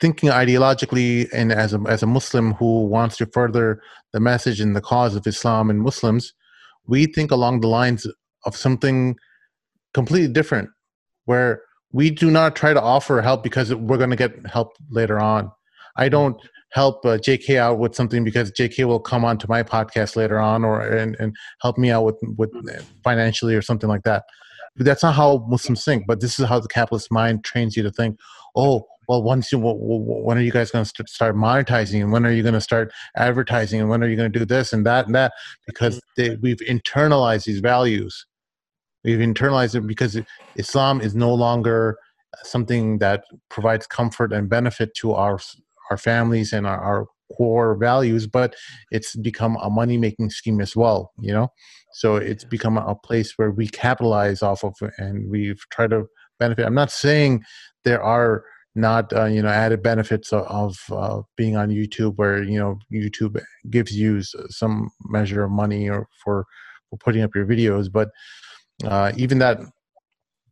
thinking 0.00 0.28
ideologically 0.28 1.28
and 1.32 1.52
as 1.52 1.72
a, 1.72 1.80
as 1.88 2.02
a 2.02 2.06
Muslim 2.06 2.52
who 2.54 2.84
wants 2.84 3.16
to 3.16 3.26
further 3.26 3.80
the 4.12 4.20
message 4.20 4.60
and 4.60 4.76
the 4.76 4.80
cause 4.80 5.14
of 5.14 5.26
Islam 5.26 5.70
and 5.70 5.80
Muslims, 5.80 6.34
we 6.86 7.06
think 7.06 7.30
along 7.30 7.60
the 7.60 7.68
lines 7.68 8.06
of 8.46 8.56
something 8.56 9.16
completely 9.92 10.32
different, 10.32 10.70
where 11.26 11.62
we 11.92 12.10
do 12.10 12.30
not 12.30 12.56
try 12.56 12.72
to 12.72 12.80
offer 12.80 13.20
help 13.20 13.42
because 13.42 13.74
we're 13.74 13.98
going 13.98 14.10
to 14.10 14.16
get 14.16 14.34
help 14.46 14.72
later 14.90 15.20
on. 15.20 15.50
I 15.96 16.08
don't 16.08 16.40
help 16.72 17.04
uh, 17.06 17.16
JK 17.16 17.56
out 17.56 17.78
with 17.78 17.94
something 17.94 18.24
because 18.24 18.50
JK 18.52 18.84
will 18.84 19.00
come 19.00 19.24
on 19.24 19.38
to 19.38 19.48
my 19.48 19.62
podcast 19.62 20.16
later 20.16 20.38
on 20.38 20.64
or 20.64 20.80
and, 20.80 21.16
and 21.18 21.34
help 21.62 21.78
me 21.78 21.90
out 21.90 22.04
with 22.04 22.16
with 22.36 22.50
financially 23.02 23.54
or 23.54 23.62
something 23.62 23.88
like 23.88 24.02
that. 24.02 24.24
That's 24.76 25.02
not 25.02 25.14
how 25.14 25.46
Muslims 25.48 25.84
think, 25.84 26.06
but 26.06 26.20
this 26.20 26.38
is 26.38 26.46
how 26.46 26.60
the 26.60 26.68
capitalist 26.68 27.10
mind 27.10 27.44
trains 27.44 27.76
you 27.76 27.82
to 27.82 27.90
think. 27.90 28.18
Oh, 28.54 28.86
well, 29.08 29.22
once 29.22 29.52
you, 29.52 29.58
when 29.58 30.36
are 30.36 30.42
you 30.42 30.50
guys 30.50 30.70
going 30.70 30.84
to 30.84 31.04
start 31.06 31.36
monetizing, 31.36 32.02
and 32.02 32.12
when 32.12 32.26
are 32.26 32.32
you 32.32 32.42
going 32.42 32.54
to 32.54 32.60
start 32.60 32.92
advertising, 33.16 33.80
and 33.80 33.88
when 33.88 34.02
are 34.02 34.08
you 34.08 34.16
going 34.16 34.30
to 34.30 34.38
do 34.38 34.44
this 34.44 34.72
and 34.72 34.84
that 34.84 35.06
and 35.06 35.14
that? 35.14 35.32
Because 35.66 36.00
they, 36.16 36.36
we've 36.36 36.58
internalized 36.58 37.44
these 37.44 37.60
values. 37.60 38.26
We've 39.06 39.20
internalized 39.20 39.76
it 39.76 39.86
because 39.86 40.20
Islam 40.56 41.00
is 41.00 41.14
no 41.14 41.32
longer 41.32 41.96
something 42.42 42.98
that 42.98 43.22
provides 43.48 43.86
comfort 43.86 44.32
and 44.32 44.48
benefit 44.48 44.94
to 44.96 45.12
our 45.12 45.38
our 45.90 45.96
families 45.96 46.52
and 46.52 46.66
our, 46.66 46.80
our 46.80 47.06
core 47.36 47.76
values, 47.76 48.26
but 48.26 48.56
it's 48.90 49.14
become 49.14 49.56
a 49.62 49.70
money 49.70 49.96
making 49.96 50.30
scheme 50.30 50.60
as 50.60 50.74
well. 50.74 51.12
You 51.20 51.32
know, 51.32 51.52
so 51.92 52.16
it's 52.16 52.42
become 52.42 52.76
a 52.76 52.96
place 52.96 53.34
where 53.36 53.52
we 53.52 53.68
capitalize 53.68 54.42
off 54.42 54.64
of, 54.64 54.74
and 54.98 55.30
we've 55.30 55.62
tried 55.70 55.90
to 55.90 56.06
benefit. 56.40 56.66
I'm 56.66 56.74
not 56.74 56.90
saying 56.90 57.44
there 57.84 58.02
are 58.02 58.44
not 58.74 59.12
uh, 59.12 59.26
you 59.26 59.40
know 59.40 59.48
added 59.48 59.84
benefits 59.84 60.32
of, 60.32 60.42
of 60.48 60.78
uh, 60.90 61.22
being 61.36 61.56
on 61.56 61.68
YouTube, 61.68 62.16
where 62.16 62.42
you 62.42 62.58
know 62.58 62.76
YouTube 62.92 63.40
gives 63.70 63.96
you 63.96 64.20
some 64.48 64.90
measure 65.04 65.44
of 65.44 65.52
money 65.52 65.88
or 65.88 66.08
for 66.24 66.44
for 66.90 66.96
putting 66.98 67.22
up 67.22 67.36
your 67.36 67.46
videos, 67.46 67.90
but 67.90 68.10
uh, 68.84 69.12
even 69.16 69.38
that 69.38 69.60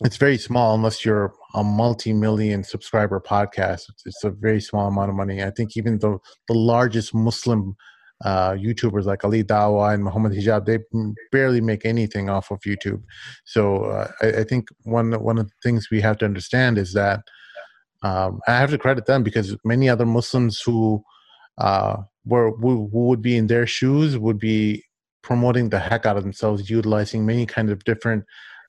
it's 0.00 0.16
very 0.16 0.38
small 0.38 0.74
unless 0.74 1.04
you're 1.04 1.34
a 1.54 1.62
multi-million 1.62 2.64
subscriber 2.64 3.20
podcast. 3.20 3.82
It's, 4.04 4.24
a 4.24 4.30
very 4.30 4.60
small 4.60 4.88
amount 4.88 5.10
of 5.10 5.16
money. 5.16 5.42
I 5.42 5.50
think 5.50 5.76
even 5.76 5.98
the 5.98 6.18
the 6.48 6.54
largest 6.54 7.14
Muslim 7.14 7.76
uh, 8.24 8.52
YouTubers 8.52 9.04
like 9.04 9.24
Ali 9.24 9.44
Dawah 9.44 9.94
and 9.94 10.02
Muhammad 10.02 10.32
Hijab, 10.32 10.66
they 10.66 10.78
barely 11.30 11.60
make 11.60 11.84
anything 11.84 12.28
off 12.28 12.50
of 12.50 12.60
YouTube. 12.60 13.02
So 13.44 13.84
uh, 13.84 14.10
I, 14.22 14.26
I, 14.40 14.44
think 14.44 14.68
one 14.82 15.12
one 15.22 15.38
of 15.38 15.46
the 15.46 15.54
things 15.62 15.90
we 15.90 16.00
have 16.00 16.18
to 16.18 16.24
understand 16.24 16.78
is 16.78 16.92
that 16.94 17.20
um, 18.02 18.40
I 18.46 18.52
have 18.52 18.70
to 18.70 18.78
credit 18.78 19.06
them 19.06 19.22
because 19.22 19.56
many 19.64 19.88
other 19.88 20.06
Muslims 20.06 20.60
who 20.60 21.02
uh, 21.58 21.98
were 22.24 22.50
who 22.56 22.88
would 22.88 23.22
be 23.22 23.36
in 23.36 23.46
their 23.46 23.66
shoes 23.66 24.18
would 24.18 24.38
be 24.38 24.84
promoting 25.24 25.70
the 25.70 25.78
heck 25.80 26.06
out 26.06 26.16
of 26.18 26.22
themselves, 26.22 26.70
utilizing 26.70 27.26
many 27.26 27.46
kind 27.46 27.70
of 27.70 27.82
different 27.84 28.24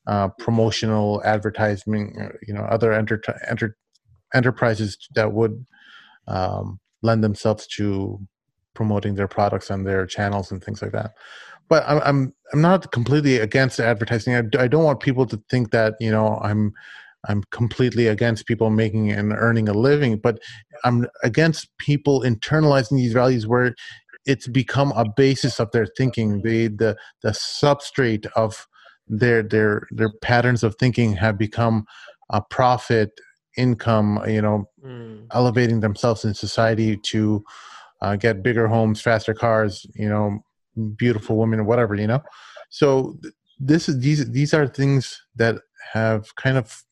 uh, 0.07 0.29
promotional 0.39 1.21
advertising, 1.25 2.15
uh, 2.19 2.29
you 2.47 2.53
know, 2.53 2.61
other 2.61 2.93
enter- 2.93 3.21
enter- 3.47 3.77
enterprises 4.33 4.97
that 5.15 5.33
would 5.33 5.65
um, 6.27 6.79
lend 7.03 7.23
themselves 7.23 7.67
to 7.67 8.19
promoting 8.73 9.15
their 9.15 9.27
products 9.27 9.69
on 9.69 9.83
their 9.83 10.05
channels 10.05 10.51
and 10.51 10.63
things 10.63 10.81
like 10.81 10.93
that. 10.93 11.11
But 11.67 11.83
I'm 11.87 11.99
I'm 12.03 12.33
I'm 12.53 12.61
not 12.61 12.91
completely 12.91 13.37
against 13.37 13.79
advertising. 13.79 14.35
I, 14.35 14.43
I 14.63 14.67
don't 14.67 14.83
want 14.83 14.99
people 15.01 15.25
to 15.25 15.41
think 15.49 15.71
that 15.71 15.95
you 15.99 16.11
know 16.11 16.39
I'm 16.41 16.73
I'm 17.27 17.43
completely 17.51 18.07
against 18.07 18.45
people 18.45 18.69
making 18.69 19.11
and 19.11 19.33
earning 19.33 19.67
a 19.67 19.73
living, 19.73 20.17
but 20.17 20.39
I'm 20.83 21.07
against 21.23 21.75
people 21.79 22.21
internalizing 22.21 22.97
these 22.97 23.13
values 23.13 23.47
where 23.47 23.73
it's 24.25 24.47
become 24.47 24.91
a 24.95 25.05
basis 25.15 25.59
of 25.59 25.71
their 25.71 25.87
thinking. 25.97 26.41
The 26.41 26.67
the 26.67 26.97
the 27.21 27.29
substrate 27.29 28.25
of 28.35 28.67
their 29.07 29.43
their 29.43 29.87
their 29.91 30.11
patterns 30.21 30.63
of 30.63 30.75
thinking 30.75 31.15
have 31.15 31.37
become 31.37 31.85
a 32.31 32.41
profit 32.41 33.11
income 33.57 34.21
you 34.27 34.41
know 34.41 34.65
mm. 34.83 35.25
elevating 35.33 35.79
themselves 35.79 36.25
in 36.25 36.33
society 36.33 36.97
to 36.97 37.43
uh, 38.01 38.15
get 38.15 38.43
bigger 38.43 38.67
homes 38.67 38.99
faster 38.99 39.33
cars 39.33 39.85
you 39.95 40.09
know 40.09 40.39
beautiful 40.97 41.37
women 41.37 41.59
or 41.59 41.63
whatever 41.63 41.95
you 41.95 42.07
know 42.07 42.21
so 42.69 43.17
this 43.59 43.87
is 43.87 43.99
these 43.99 44.29
these 44.31 44.53
are 44.53 44.67
things 44.67 45.21
that 45.35 45.55
have 45.93 46.35
kind 46.35 46.57
of 46.57 46.83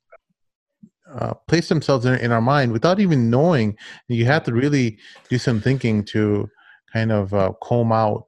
uh, 1.13 1.33
placed 1.47 1.69
themselves 1.69 2.05
in, 2.05 2.15
in 2.15 2.31
our 2.31 2.41
mind 2.41 2.71
without 2.71 2.99
even 2.99 3.29
knowing 3.29 3.75
you 4.07 4.25
have 4.25 4.43
to 4.43 4.53
really 4.53 4.97
do 5.29 5.37
some 5.37 5.59
thinking 5.59 6.03
to 6.03 6.47
kind 6.93 7.11
of 7.11 7.33
uh, 7.33 7.51
comb 7.61 7.91
out 7.91 8.27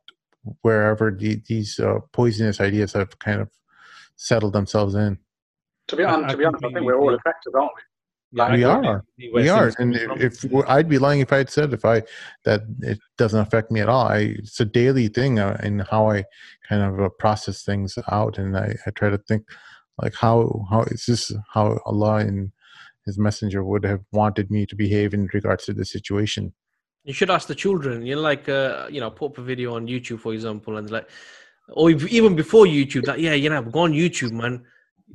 wherever 0.61 1.11
the, 1.11 1.41
these 1.47 1.79
uh, 1.79 1.99
poisonous 2.11 2.59
ideas 2.59 2.93
have 2.93 3.17
kind 3.19 3.41
of 3.41 3.49
settled 4.15 4.53
themselves 4.53 4.95
in. 4.95 5.17
To 5.89 5.95
be, 5.95 6.03
honest, 6.03 6.31
to 6.31 6.37
be 6.37 6.45
honest, 6.45 6.65
I 6.65 6.69
think 6.69 6.85
we're 6.85 6.99
all 6.99 7.13
affected, 7.13 7.53
aren't 7.53 7.71
we? 7.75 7.81
Yeah, 8.31 8.53
we 8.53 8.63
are. 8.63 9.05
We 9.33 9.49
are, 9.49 9.71
and 9.79 9.95
if, 9.95 10.43
if, 10.43 10.53
I'd 10.67 10.89
be 10.89 10.97
lying 10.97 11.21
if 11.21 11.31
I 11.31 11.37
had 11.37 11.49
said 11.49 11.71
if 11.71 11.85
I 11.85 12.03
that 12.43 12.63
it 12.81 12.99
doesn't 13.17 13.39
affect 13.39 13.71
me 13.71 13.79
at 13.79 13.87
all. 13.87 14.07
I 14.07 14.35
it's 14.39 14.59
a 14.59 14.65
daily 14.65 15.07
thing 15.07 15.39
uh, 15.39 15.57
in 15.63 15.79
how 15.79 16.09
I 16.09 16.25
kind 16.67 16.81
of 16.81 16.99
uh, 16.99 17.09
process 17.17 17.63
things 17.63 17.97
out, 18.11 18.37
and 18.37 18.57
I, 18.57 18.75
I 18.85 18.91
try 18.91 19.09
to 19.09 19.19
think 19.19 19.47
like 20.01 20.15
how 20.15 20.65
how 20.69 20.81
is 20.83 21.05
this 21.05 21.31
how 21.53 21.79
Allah 21.85 22.15
and 22.15 22.51
His 23.05 23.17
Messenger 23.17 23.63
would 23.63 23.85
have 23.85 24.01
wanted 24.11 24.51
me 24.51 24.65
to 24.65 24.75
behave 24.75 25.13
in 25.13 25.29
regards 25.31 25.65
to 25.65 25.73
the 25.73 25.85
situation. 25.85 26.53
You 27.05 27.13
should 27.13 27.29
ask 27.29 27.47
the 27.47 27.55
children. 27.55 28.05
You 28.05 28.15
know, 28.15 28.21
like 28.21 28.49
uh, 28.49 28.87
you 28.89 28.99
know, 28.99 29.11
put 29.11 29.27
up 29.27 29.37
a 29.37 29.41
video 29.41 29.75
on 29.75 29.87
YouTube, 29.87 30.19
for 30.19 30.33
example, 30.33 30.77
and 30.77 30.89
like 30.89 31.07
or 31.69 31.89
even 31.89 32.35
before 32.35 32.65
YouTube, 32.65 33.07
like, 33.07 33.19
yeah, 33.19 33.33
you 33.33 33.49
know, 33.49 33.61
go 33.61 33.81
on 33.81 33.93
YouTube, 33.93 34.31
man. 34.31 34.63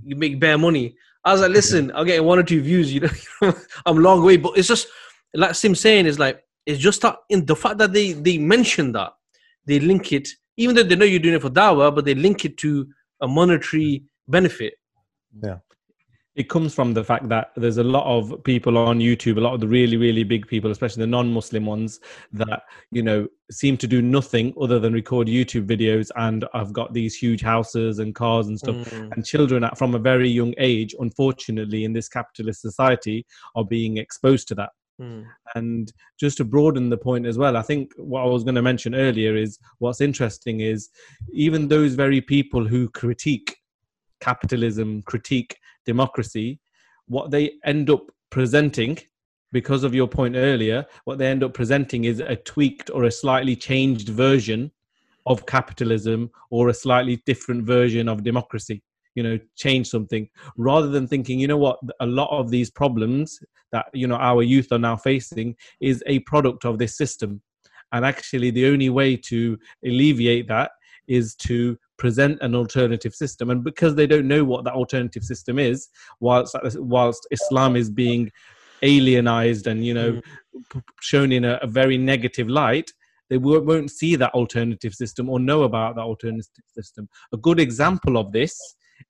You 0.04 0.16
make 0.16 0.40
bare 0.40 0.56
money. 0.56 0.96
I 1.24 1.32
was 1.32 1.42
like, 1.42 1.50
listen, 1.50 1.92
I'll 1.94 2.04
get 2.04 2.24
one 2.24 2.38
or 2.38 2.42
two 2.42 2.62
views. 2.62 2.92
You 2.94 3.00
know, 3.00 3.52
I'm 3.86 3.98
long 3.98 4.24
way, 4.24 4.36
but 4.36 4.56
it's 4.56 4.68
just 4.68 4.88
like 5.34 5.54
Sim 5.54 5.74
saying 5.74 6.06
is 6.06 6.18
like 6.18 6.42
it's 6.64 6.80
just 6.80 7.02
that 7.02 7.16
in 7.28 7.44
the 7.44 7.56
fact 7.56 7.78
that 7.78 7.92
they 7.92 8.12
they 8.12 8.38
mention 8.38 8.92
that 8.92 9.12
they 9.66 9.80
link 9.80 10.12
it, 10.12 10.28
even 10.56 10.76
though 10.76 10.84
they 10.84 10.96
know 10.96 11.04
you're 11.04 11.20
doing 11.20 11.34
it 11.34 11.42
for 11.42 11.50
dawah, 11.50 11.94
but 11.94 12.04
they 12.04 12.14
link 12.14 12.44
it 12.44 12.56
to 12.58 12.86
a 13.20 13.28
monetary 13.28 14.04
benefit. 14.28 14.74
Yeah 15.42 15.58
it 16.36 16.48
comes 16.48 16.72
from 16.72 16.94
the 16.94 17.02
fact 17.02 17.28
that 17.28 17.50
there's 17.56 17.78
a 17.78 17.84
lot 17.84 18.06
of 18.06 18.42
people 18.44 18.78
on 18.78 19.00
YouTube, 19.00 19.36
a 19.36 19.40
lot 19.40 19.54
of 19.54 19.60
the 19.60 19.66
really, 19.66 19.96
really 19.96 20.22
big 20.22 20.46
people, 20.46 20.70
especially 20.70 21.00
the 21.00 21.06
non-Muslim 21.08 21.66
ones, 21.66 21.98
that 22.32 22.62
you 22.92 23.02
know 23.02 23.26
seem 23.50 23.76
to 23.76 23.86
do 23.88 24.00
nothing 24.00 24.54
other 24.60 24.78
than 24.78 24.92
record 24.92 25.26
YouTube 25.26 25.66
videos. 25.66 26.08
And 26.16 26.44
I've 26.54 26.72
got 26.72 26.94
these 26.94 27.16
huge 27.16 27.42
houses 27.42 27.98
and 27.98 28.14
cars 28.14 28.46
and 28.46 28.58
stuff. 28.58 28.76
Mm. 28.76 29.12
And 29.12 29.26
children, 29.26 29.64
at, 29.64 29.76
from 29.76 29.94
a 29.94 29.98
very 29.98 30.28
young 30.28 30.54
age, 30.58 30.94
unfortunately, 31.00 31.84
in 31.84 31.92
this 31.92 32.08
capitalist 32.08 32.60
society, 32.60 33.26
are 33.56 33.64
being 33.64 33.96
exposed 33.96 34.46
to 34.48 34.54
that. 34.54 34.70
Mm. 35.00 35.24
And 35.56 35.92
just 36.18 36.36
to 36.36 36.44
broaden 36.44 36.90
the 36.90 36.96
point 36.96 37.26
as 37.26 37.38
well, 37.38 37.56
I 37.56 37.62
think 37.62 37.92
what 37.96 38.22
I 38.22 38.26
was 38.26 38.44
going 38.44 38.54
to 38.54 38.62
mention 38.62 38.94
earlier 38.94 39.34
is 39.34 39.58
what's 39.78 40.00
interesting 40.00 40.60
is 40.60 40.90
even 41.32 41.66
those 41.66 41.94
very 41.94 42.20
people 42.20 42.66
who 42.66 42.88
critique 42.90 43.56
capitalism, 44.20 45.02
critique 45.02 45.56
democracy, 45.92 46.48
what 47.06 47.30
they 47.30 47.44
end 47.64 47.88
up 47.90 48.04
presenting, 48.30 48.98
because 49.52 49.82
of 49.84 49.94
your 49.94 50.08
point 50.18 50.36
earlier, 50.36 50.86
what 51.06 51.18
they 51.18 51.26
end 51.26 51.42
up 51.42 51.52
presenting 51.54 52.04
is 52.04 52.20
a 52.20 52.36
tweaked 52.36 52.88
or 52.94 53.04
a 53.04 53.16
slightly 53.22 53.56
changed 53.56 54.08
version 54.08 54.70
of 55.26 55.46
capitalism 55.46 56.30
or 56.50 56.68
a 56.68 56.80
slightly 56.84 57.16
different 57.26 57.62
version 57.64 58.08
of 58.08 58.24
democracy 58.24 58.82
you 59.16 59.24
know 59.24 59.36
change 59.56 59.86
something 59.88 60.24
rather 60.56 60.88
than 60.94 61.06
thinking 61.06 61.40
you 61.40 61.48
know 61.48 61.62
what 61.66 61.78
a 61.98 62.06
lot 62.06 62.30
of 62.30 62.48
these 62.48 62.70
problems 62.70 63.40
that 63.72 63.86
you 63.92 64.06
know 64.06 64.16
our 64.16 64.42
youth 64.42 64.72
are 64.72 64.78
now 64.78 64.96
facing 64.96 65.56
is 65.80 66.02
a 66.06 66.20
product 66.20 66.64
of 66.64 66.78
this 66.78 66.96
system. 66.96 67.40
And 67.92 68.04
actually 68.04 68.50
the 68.50 68.66
only 68.66 68.88
way 68.88 69.16
to 69.16 69.58
alleviate 69.84 70.48
that 70.48 70.70
is 71.08 71.34
to 71.36 71.76
present 72.00 72.38
an 72.40 72.54
alternative 72.56 73.14
system. 73.14 73.50
And 73.50 73.62
because 73.62 73.94
they 73.94 74.06
don't 74.06 74.26
know 74.26 74.42
what 74.42 74.64
that 74.64 74.74
alternative 74.74 75.22
system 75.22 75.58
is 75.58 75.88
whilst 76.18 76.56
whilst 76.94 77.28
islam 77.30 77.76
is 77.76 77.88
being 77.90 78.32
alienized 78.82 79.66
and 79.66 79.84
you 79.84 79.94
know 79.98 80.12
mm. 80.12 80.82
shown 81.00 81.30
in 81.30 81.44
a, 81.44 81.54
a, 81.62 81.66
very 81.66 81.98
negative 81.98 82.48
light 82.48 82.90
they 83.28 83.36
won't 83.36 83.90
see 83.90 84.16
that 84.16 84.32
alternative 84.34 84.94
system 84.94 85.28
or 85.28 85.38
know 85.38 85.62
about 85.62 85.94
that 85.94 86.08
alternative 86.12 86.64
system. 86.78 87.08
A 87.32 87.36
good 87.36 87.60
example 87.60 88.16
of 88.16 88.32
this 88.32 88.54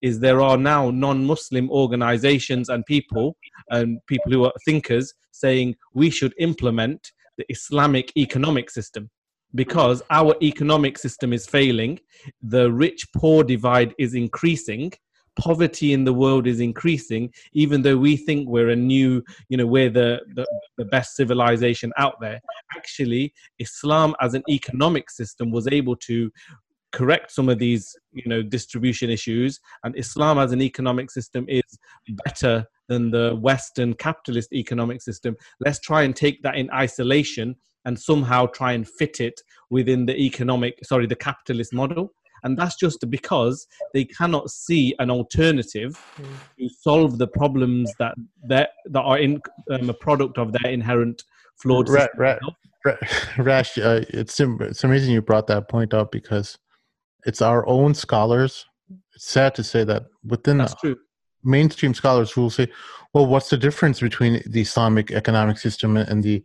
is 0.03 0.21
there 0.21 0.43
are 0.43 0.59
now 0.59 0.91
non-muslim 0.91 1.71
organizations 1.71 2.69
and 2.69 2.85
people 2.85 3.37
and 3.71 3.99
people 4.07 4.31
who 4.33 4.45
are 4.45 4.53
thinkers 4.67 5.15
saying 5.31 5.75
we 5.95 6.11
should 6.11 6.35
implement 6.39 7.13
the 7.39 7.47
islamic 7.49 8.07
economic 8.17 8.69
system 8.71 9.11
because 9.55 10.03
our 10.11 10.35
economic 10.43 10.99
system 10.99 11.33
is 11.33 11.47
failing, 11.47 11.99
the 12.43 12.71
rich 12.73 13.07
poor 13.15 13.43
divide 13.43 13.95
is 13.99 14.15
increasing, 14.15 14.93
poverty 15.39 15.93
in 15.93 16.05
the 16.05 16.13
world 16.13 16.47
is 16.47 16.61
increasing, 16.61 17.33
even 17.53 17.83
though 17.83 17.97
we 17.97 18.17
think 18.17 18.49
we're 18.49 18.71
a 18.71 18.77
new, 18.77 19.23
you 19.49 19.57
know, 19.57 19.67
we're 19.67 19.91
the, 19.91 20.21
the, 20.35 20.47
the 20.77 20.85
best 20.85 21.17
civilization 21.17 21.93
out 21.97 22.21
there. 22.21 22.41
Actually, 22.77 23.33
Islam 23.59 24.15
as 24.21 24.35
an 24.35 24.43
economic 24.49 25.11
system 25.11 25.51
was 25.51 25.67
able 25.69 25.97
to 25.97 26.31
correct 26.93 27.31
some 27.31 27.49
of 27.49 27.59
these 27.59 27.97
you 28.13 28.25
know 28.27 28.43
distribution 28.43 29.11
issues 29.11 29.61
and 29.85 29.97
islam 29.97 30.39
as 30.39 30.51
an 30.51 30.61
economic 30.61 31.09
system 31.09 31.45
is 31.49 31.79
better 32.25 32.67
than 32.91 33.11
the 33.11 33.35
western 33.37 33.95
capitalist 33.95 34.53
economic 34.53 35.01
system 35.01 35.35
let's 35.61 35.81
try 35.81 36.03
and 36.03 36.15
take 36.15 36.43
that 36.43 36.57
in 36.57 36.71
isolation 36.73 37.57
and 37.87 37.99
somehow 37.99 38.45
try 38.47 38.73
and 38.73 38.87
fit 38.87 39.21
it 39.21 39.41
within 39.71 40.05
the 40.05 40.17
economic 40.17 40.79
sorry 40.83 41.07
the 41.07 41.17
capitalist 41.17 41.73
model 41.73 42.13
and 42.43 42.59
that's 42.59 42.77
just 42.77 43.05
because 43.11 43.67
they 43.95 44.05
cannot 44.05 44.51
see 44.51 44.95
an 44.99 45.11
alternative 45.11 46.03
mm. 46.19 46.27
to 46.59 46.75
solve 46.83 47.19
the 47.19 47.29
problems 47.29 47.91
that 47.99 48.15
that 48.45 48.71
that 48.87 49.01
are 49.01 49.19
in 49.19 49.41
um, 49.71 49.89
a 49.89 49.95
product 49.95 50.37
of 50.37 50.53
their 50.53 50.71
inherent 50.71 51.23
flawed 51.57 51.89
right, 51.89 52.11
right, 52.17 52.39
right. 52.85 52.97
Rash, 53.39 53.79
uh, 53.79 54.03
it's 54.09 54.41
it's 54.41 54.85
amazing 54.85 55.13
you 55.13 55.23
brought 55.23 55.47
that 55.49 55.69
point 55.69 55.95
up 55.95 56.11
because 56.11 56.59
it's 57.27 57.43
our 57.43 57.67
own 57.69 57.95
scholars. 57.95 58.67
It's 59.15 59.27
sad 59.27 59.55
to 59.57 59.65
say 59.65 59.85
that 59.85 60.07
within 60.25 60.59
That's 60.59 60.75
true. 60.75 60.97
Mainstream 61.45 61.95
scholars 61.95 62.31
who 62.31 62.43
will 62.43 62.51
say, 62.51 62.69
"Well, 63.13 63.27
what's 63.27 63.51
the 63.51 63.57
difference 63.57 64.01
between 64.01 64.43
the 64.47 64.61
Islamic 64.61 65.11
economic 65.11 65.59
system 65.59 65.97
and 65.97 66.23
the 66.23 66.43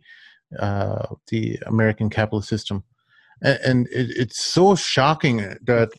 uh, 0.58 1.06
the 1.28 1.58
American 1.66 2.10
capitalist 2.10 2.48
system?" 2.48 2.84
And, 3.42 3.58
and 3.64 3.86
it, 3.88 4.10
it's 4.16 4.42
so 4.42 4.74
shocking 4.74 5.56
that 5.62 5.90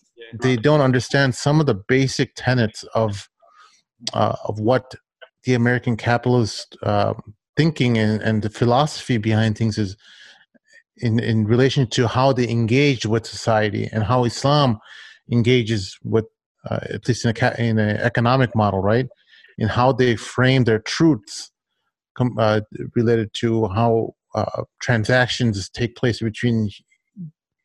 they 0.42 0.58
don't 0.58 0.82
understand 0.82 1.36
some 1.36 1.60
of 1.60 1.66
the 1.66 1.76
basic 1.76 2.34
tenets 2.36 2.84
of 2.94 3.30
uh, 4.14 4.36
of 4.46 4.60
what 4.60 4.96
the 5.44 5.54
American 5.54 5.96
capitalist 5.96 6.78
uh, 6.84 7.14
thinking 7.56 7.98
and, 7.98 8.22
and 8.22 8.42
the 8.42 8.50
philosophy 8.50 9.18
behind 9.18 9.58
things 9.58 9.78
is 9.78 9.96
in, 10.98 11.20
in 11.20 11.46
relation 11.46 11.88
to 11.88 12.08
how 12.08 12.34
they 12.34 12.48
engage 12.50 13.06
with 13.06 13.26
society 13.26 13.90
and 13.92 14.04
how 14.04 14.24
Islam 14.24 14.80
engages 15.32 15.98
with, 16.04 16.26
uh, 16.70 16.80
at 16.90 17.08
least 17.08 17.26
in 17.26 17.34
a 17.36 17.62
in 17.62 17.80
economic 17.80 18.56
model, 18.56 18.82
right? 18.82 19.08
In 19.58 19.68
how 19.68 19.92
they 19.92 20.16
frame 20.16 20.64
their 20.66 20.80
truths 20.80 21.52
com, 22.18 22.36
uh, 22.38 22.62
related 22.96 23.34
to 23.36 23.68
how 23.68 24.16
uh, 24.36 24.64
transactions 24.82 25.70
take 25.70 25.96
place 25.96 26.20
between 26.20 26.70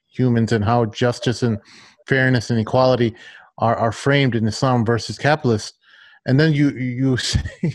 humans 0.08 0.52
and 0.52 0.64
how 0.64 0.86
justice 0.86 1.42
and 1.42 1.58
fairness 2.06 2.50
and 2.50 2.60
equality 2.60 3.14
are, 3.58 3.76
are 3.76 3.92
framed 3.92 4.34
in 4.34 4.46
Islam 4.46 4.84
versus 4.84 5.18
capitalist. 5.18 5.74
And 6.26 6.38
then 6.38 6.52
you 6.52 6.70
you 6.70 7.16
say 7.32 7.74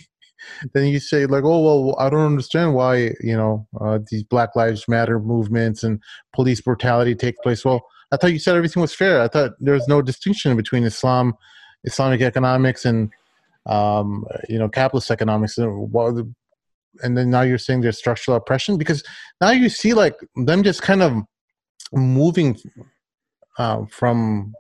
then 0.74 0.88
you 0.88 1.00
say 1.00 1.26
like, 1.26 1.44
oh 1.44 1.62
well, 1.62 1.96
I 2.00 2.10
don't 2.10 2.26
understand 2.26 2.74
why 2.74 3.12
you 3.20 3.36
know 3.36 3.68
uh, 3.82 4.00
these 4.10 4.24
Black 4.24 4.56
Lives 4.56 4.88
Matter 4.88 5.20
movements 5.20 5.84
and 5.84 6.02
police 6.34 6.62
brutality 6.62 7.16
take 7.16 7.38
place. 7.40 7.66
Well, 7.66 7.86
I 8.12 8.18
thought 8.18 8.32
you 8.34 8.40
said 8.40 8.56
everything 8.56 8.82
was 8.82 8.94
fair. 8.94 9.22
I 9.22 9.28
thought 9.28 9.52
there 9.60 9.74
was 9.74 9.88
no 9.88 10.02
distinction 10.02 10.56
between 10.56 10.84
Islam, 10.84 11.34
Islamic 11.84 12.22
economics, 12.22 12.86
and 12.86 13.12
um, 13.66 14.26
you 14.50 14.58
know 14.58 14.70
capitalist 14.70 15.12
economics. 15.12 15.58
And, 15.58 16.34
and 17.04 17.18
then 17.18 17.30
now 17.30 17.42
you're 17.42 17.58
saying 17.58 17.82
there's 17.82 17.98
structural 17.98 18.38
oppression 18.38 18.78
because 18.78 19.04
now 19.42 19.52
you 19.52 19.70
see 19.70 19.94
like 19.94 20.16
them 20.36 20.64
just 20.64 20.82
kind 20.82 21.02
of 21.02 21.14
moving 21.94 22.58
uh, 23.58 23.86
from 23.90 24.54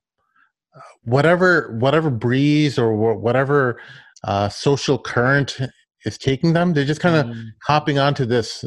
whatever 1.03 1.75
whatever 1.79 2.09
breeze 2.09 2.77
or 2.77 3.15
whatever 3.15 3.79
uh, 4.23 4.49
social 4.49 4.97
current 4.97 5.57
is 6.05 6.17
taking 6.17 6.53
them. 6.53 6.73
They're 6.73 6.85
just 6.85 7.01
kind 7.01 7.15
of 7.15 7.25
mm. 7.25 7.45
hopping 7.63 7.97
onto 7.97 8.25
this 8.25 8.65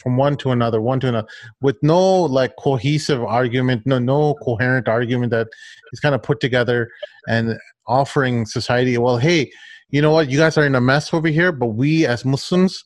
from 0.00 0.16
one 0.16 0.36
to 0.38 0.50
another, 0.50 0.80
one 0.80 1.00
to 1.00 1.08
another, 1.08 1.28
with 1.60 1.76
no 1.82 2.22
like 2.22 2.54
cohesive 2.56 3.22
argument, 3.22 3.82
no 3.86 3.98
no 3.98 4.34
coherent 4.34 4.88
argument 4.88 5.30
that 5.30 5.48
is 5.92 6.00
kind 6.00 6.14
of 6.14 6.22
put 6.22 6.40
together 6.40 6.88
and 7.28 7.58
offering 7.86 8.46
society, 8.46 8.96
well, 8.98 9.16
hey, 9.16 9.50
you 9.90 10.02
know 10.02 10.12
what, 10.12 10.30
you 10.30 10.38
guys 10.38 10.58
are 10.58 10.66
in 10.66 10.74
a 10.74 10.80
mess 10.80 11.12
over 11.12 11.28
here, 11.28 11.52
but 11.52 11.68
we 11.68 12.06
as 12.06 12.24
Muslims, 12.24 12.84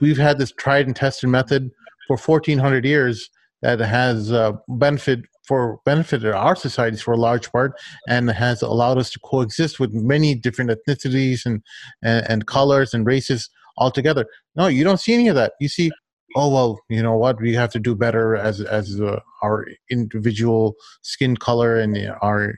we've 0.00 0.18
had 0.18 0.38
this 0.38 0.52
tried 0.52 0.86
and 0.86 0.96
tested 0.96 1.28
method 1.28 1.70
for 2.06 2.16
1400 2.16 2.84
years 2.84 3.30
that 3.62 3.78
has 3.78 4.32
uh, 4.32 4.52
benefit 4.68 5.20
for 5.50 5.80
benefited 5.84 6.32
our 6.32 6.54
societies 6.54 7.02
for 7.02 7.12
a 7.12 7.16
large 7.16 7.50
part 7.50 7.72
and 8.06 8.30
has 8.30 8.62
allowed 8.62 8.98
us 8.98 9.10
to 9.10 9.18
coexist 9.20 9.80
with 9.80 9.92
many 9.92 10.32
different 10.32 10.70
ethnicities 10.70 11.44
and, 11.44 11.60
and, 12.04 12.24
and 12.28 12.46
colors 12.46 12.94
and 12.94 13.04
races 13.04 13.50
altogether. 13.76 14.26
No, 14.54 14.68
you 14.68 14.84
don't 14.84 15.00
see 15.00 15.12
any 15.12 15.26
of 15.26 15.34
that. 15.34 15.54
You 15.60 15.68
see, 15.68 15.90
oh 16.36 16.52
well, 16.52 16.80
you 16.88 17.02
know 17.02 17.16
what? 17.16 17.40
We 17.40 17.54
have 17.54 17.70
to 17.72 17.78
do 17.78 17.94
better 17.94 18.36
as 18.36 18.60
as 18.60 19.00
uh, 19.00 19.20
our 19.42 19.66
individual 19.90 20.74
skin 21.02 21.36
color 21.36 21.76
and 21.76 21.96
our 22.22 22.54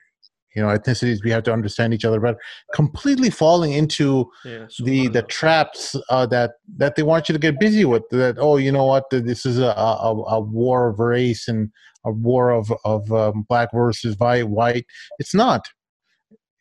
you 0.54 0.62
know 0.62 0.68
ethnicities. 0.68 1.22
We 1.24 1.30
have 1.30 1.42
to 1.44 1.52
understand 1.52 1.94
each 1.94 2.04
other 2.04 2.20
better. 2.20 2.38
Completely 2.74 3.30
falling 3.30 3.72
into 3.72 4.30
yeah, 4.44 4.66
the 4.82 5.08
the 5.08 5.22
traps 5.22 5.96
uh, 6.10 6.26
that 6.26 6.52
that 6.76 6.96
they 6.96 7.02
want 7.02 7.28
you 7.28 7.32
to 7.32 7.38
get 7.38 7.60
busy 7.60 7.84
with. 7.84 8.02
That 8.10 8.36
oh, 8.38 8.56
you 8.56 8.72
know 8.72 8.84
what? 8.84 9.04
This 9.10 9.46
is 9.46 9.58
a, 9.58 9.74
a, 9.76 10.14
a 10.28 10.40
war 10.40 10.88
of 10.88 10.98
race 10.98 11.48
and 11.48 11.70
a 12.04 12.12
war 12.12 12.50
of 12.50 12.72
of 12.84 13.10
um, 13.12 13.44
black 13.48 13.70
versus 13.72 14.16
white. 14.18 14.48
White. 14.48 14.86
It's 15.18 15.34
not. 15.34 15.66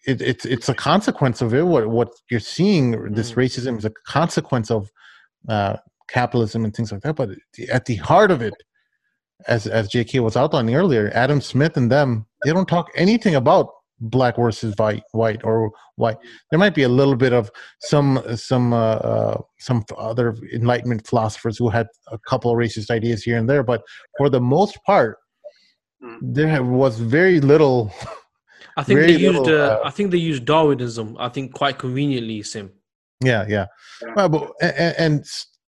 It, 0.08 0.22
it's 0.22 0.46
it's 0.46 0.70
a 0.70 0.74
consequence 0.74 1.42
of 1.42 1.54
it. 1.54 1.64
What 1.64 1.90
what 1.90 2.10
you're 2.30 2.40
seeing, 2.40 3.14
this 3.14 3.34
mm. 3.34 3.36
racism 3.36 3.78
is 3.78 3.86
a 3.86 3.92
consequence 4.08 4.72
of 4.72 4.90
uh, 5.48 5.78
capitalism 6.12 6.66
and 6.66 6.76
things 6.76 6.92
like 6.92 7.02
that. 7.02 7.16
But 7.16 7.30
at 7.72 7.86
the 7.86 7.96
heart 7.96 8.32
of 8.32 8.42
it, 8.42 8.54
as 9.48 9.68
as 9.68 9.88
J.K. 9.90 10.20
was 10.20 10.38
outlining 10.38 10.76
earlier, 10.76 11.12
Adam 11.14 11.42
Smith 11.42 11.78
and 11.78 11.92
them, 11.92 12.26
they 12.44 12.52
don't 12.52 12.68
talk 12.68 12.90
anything 12.96 13.36
about 13.36 13.70
black 14.00 14.36
versus 14.36 14.74
white, 14.78 15.04
white 15.12 15.42
or 15.44 15.72
white. 15.96 16.18
There 16.50 16.60
might 16.60 16.76
be 16.76 16.84
a 16.84 16.90
little 16.90 17.16
bit 17.16 17.34
of 17.34 17.50
some 17.80 18.22
some 18.36 18.74
uh, 18.74 18.96
uh, 18.96 19.42
some 19.60 19.84
other 19.98 20.36
Enlightenment 20.54 21.08
philosophers 21.08 21.58
who 21.58 21.70
had 21.70 21.88
a 22.12 22.20
couple 22.20 22.52
of 22.52 22.58
racist 22.58 22.92
ideas 22.92 23.24
here 23.24 23.38
and 23.38 23.50
there, 23.50 23.64
but 23.64 23.82
for 24.18 24.30
the 24.30 24.42
most 24.42 24.78
part, 24.86 25.18
Mm. 26.04 26.18
there 26.22 26.64
was 26.64 27.00
very 27.00 27.40
little. 27.40 27.94
I 28.78 28.84
think 28.84 29.02
they 29.02 29.12
used. 29.12 29.40
Little, 29.40 29.62
uh, 29.62 29.68
uh, 29.68 29.82
I 29.84 29.90
think 29.92 30.12
they 30.12 30.18
used 30.18 30.46
Darwinism. 30.46 31.16
I 31.20 31.30
think 31.30 31.54
quite 31.54 31.78
conveniently, 31.78 32.42
Sim. 32.44 32.72
Yeah, 33.24 33.46
yeah. 33.48 33.66
Well, 34.16 34.30
but, 34.30 34.52
and, 34.62 34.96
and, 34.98 35.26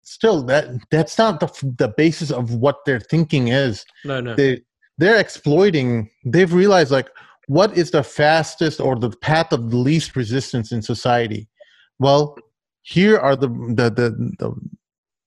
still, 0.08 0.42
that 0.44 0.66
that's 0.90 1.18
not 1.18 1.40
the 1.40 1.74
the 1.78 1.92
basis 1.96 2.30
of 2.30 2.54
what 2.54 2.84
their 2.86 3.00
thinking 3.00 3.48
is. 3.48 3.84
No, 4.04 4.20
no. 4.20 4.34
They 4.34 4.62
they're 4.98 5.20
exploiting. 5.20 6.10
They've 6.24 6.52
realized 6.52 6.90
like 6.90 7.08
what 7.46 7.76
is 7.76 7.90
the 7.90 8.02
fastest 8.02 8.80
or 8.80 8.96
the 8.96 9.10
path 9.10 9.52
of 9.52 9.70
the 9.70 9.76
least 9.76 10.16
resistance 10.16 10.72
in 10.72 10.82
society. 10.82 11.48
Well, 11.98 12.36
here 12.82 13.18
are 13.18 13.36
the 13.36 13.48
the 13.48 13.90
the, 13.90 14.34
the, 14.38 14.54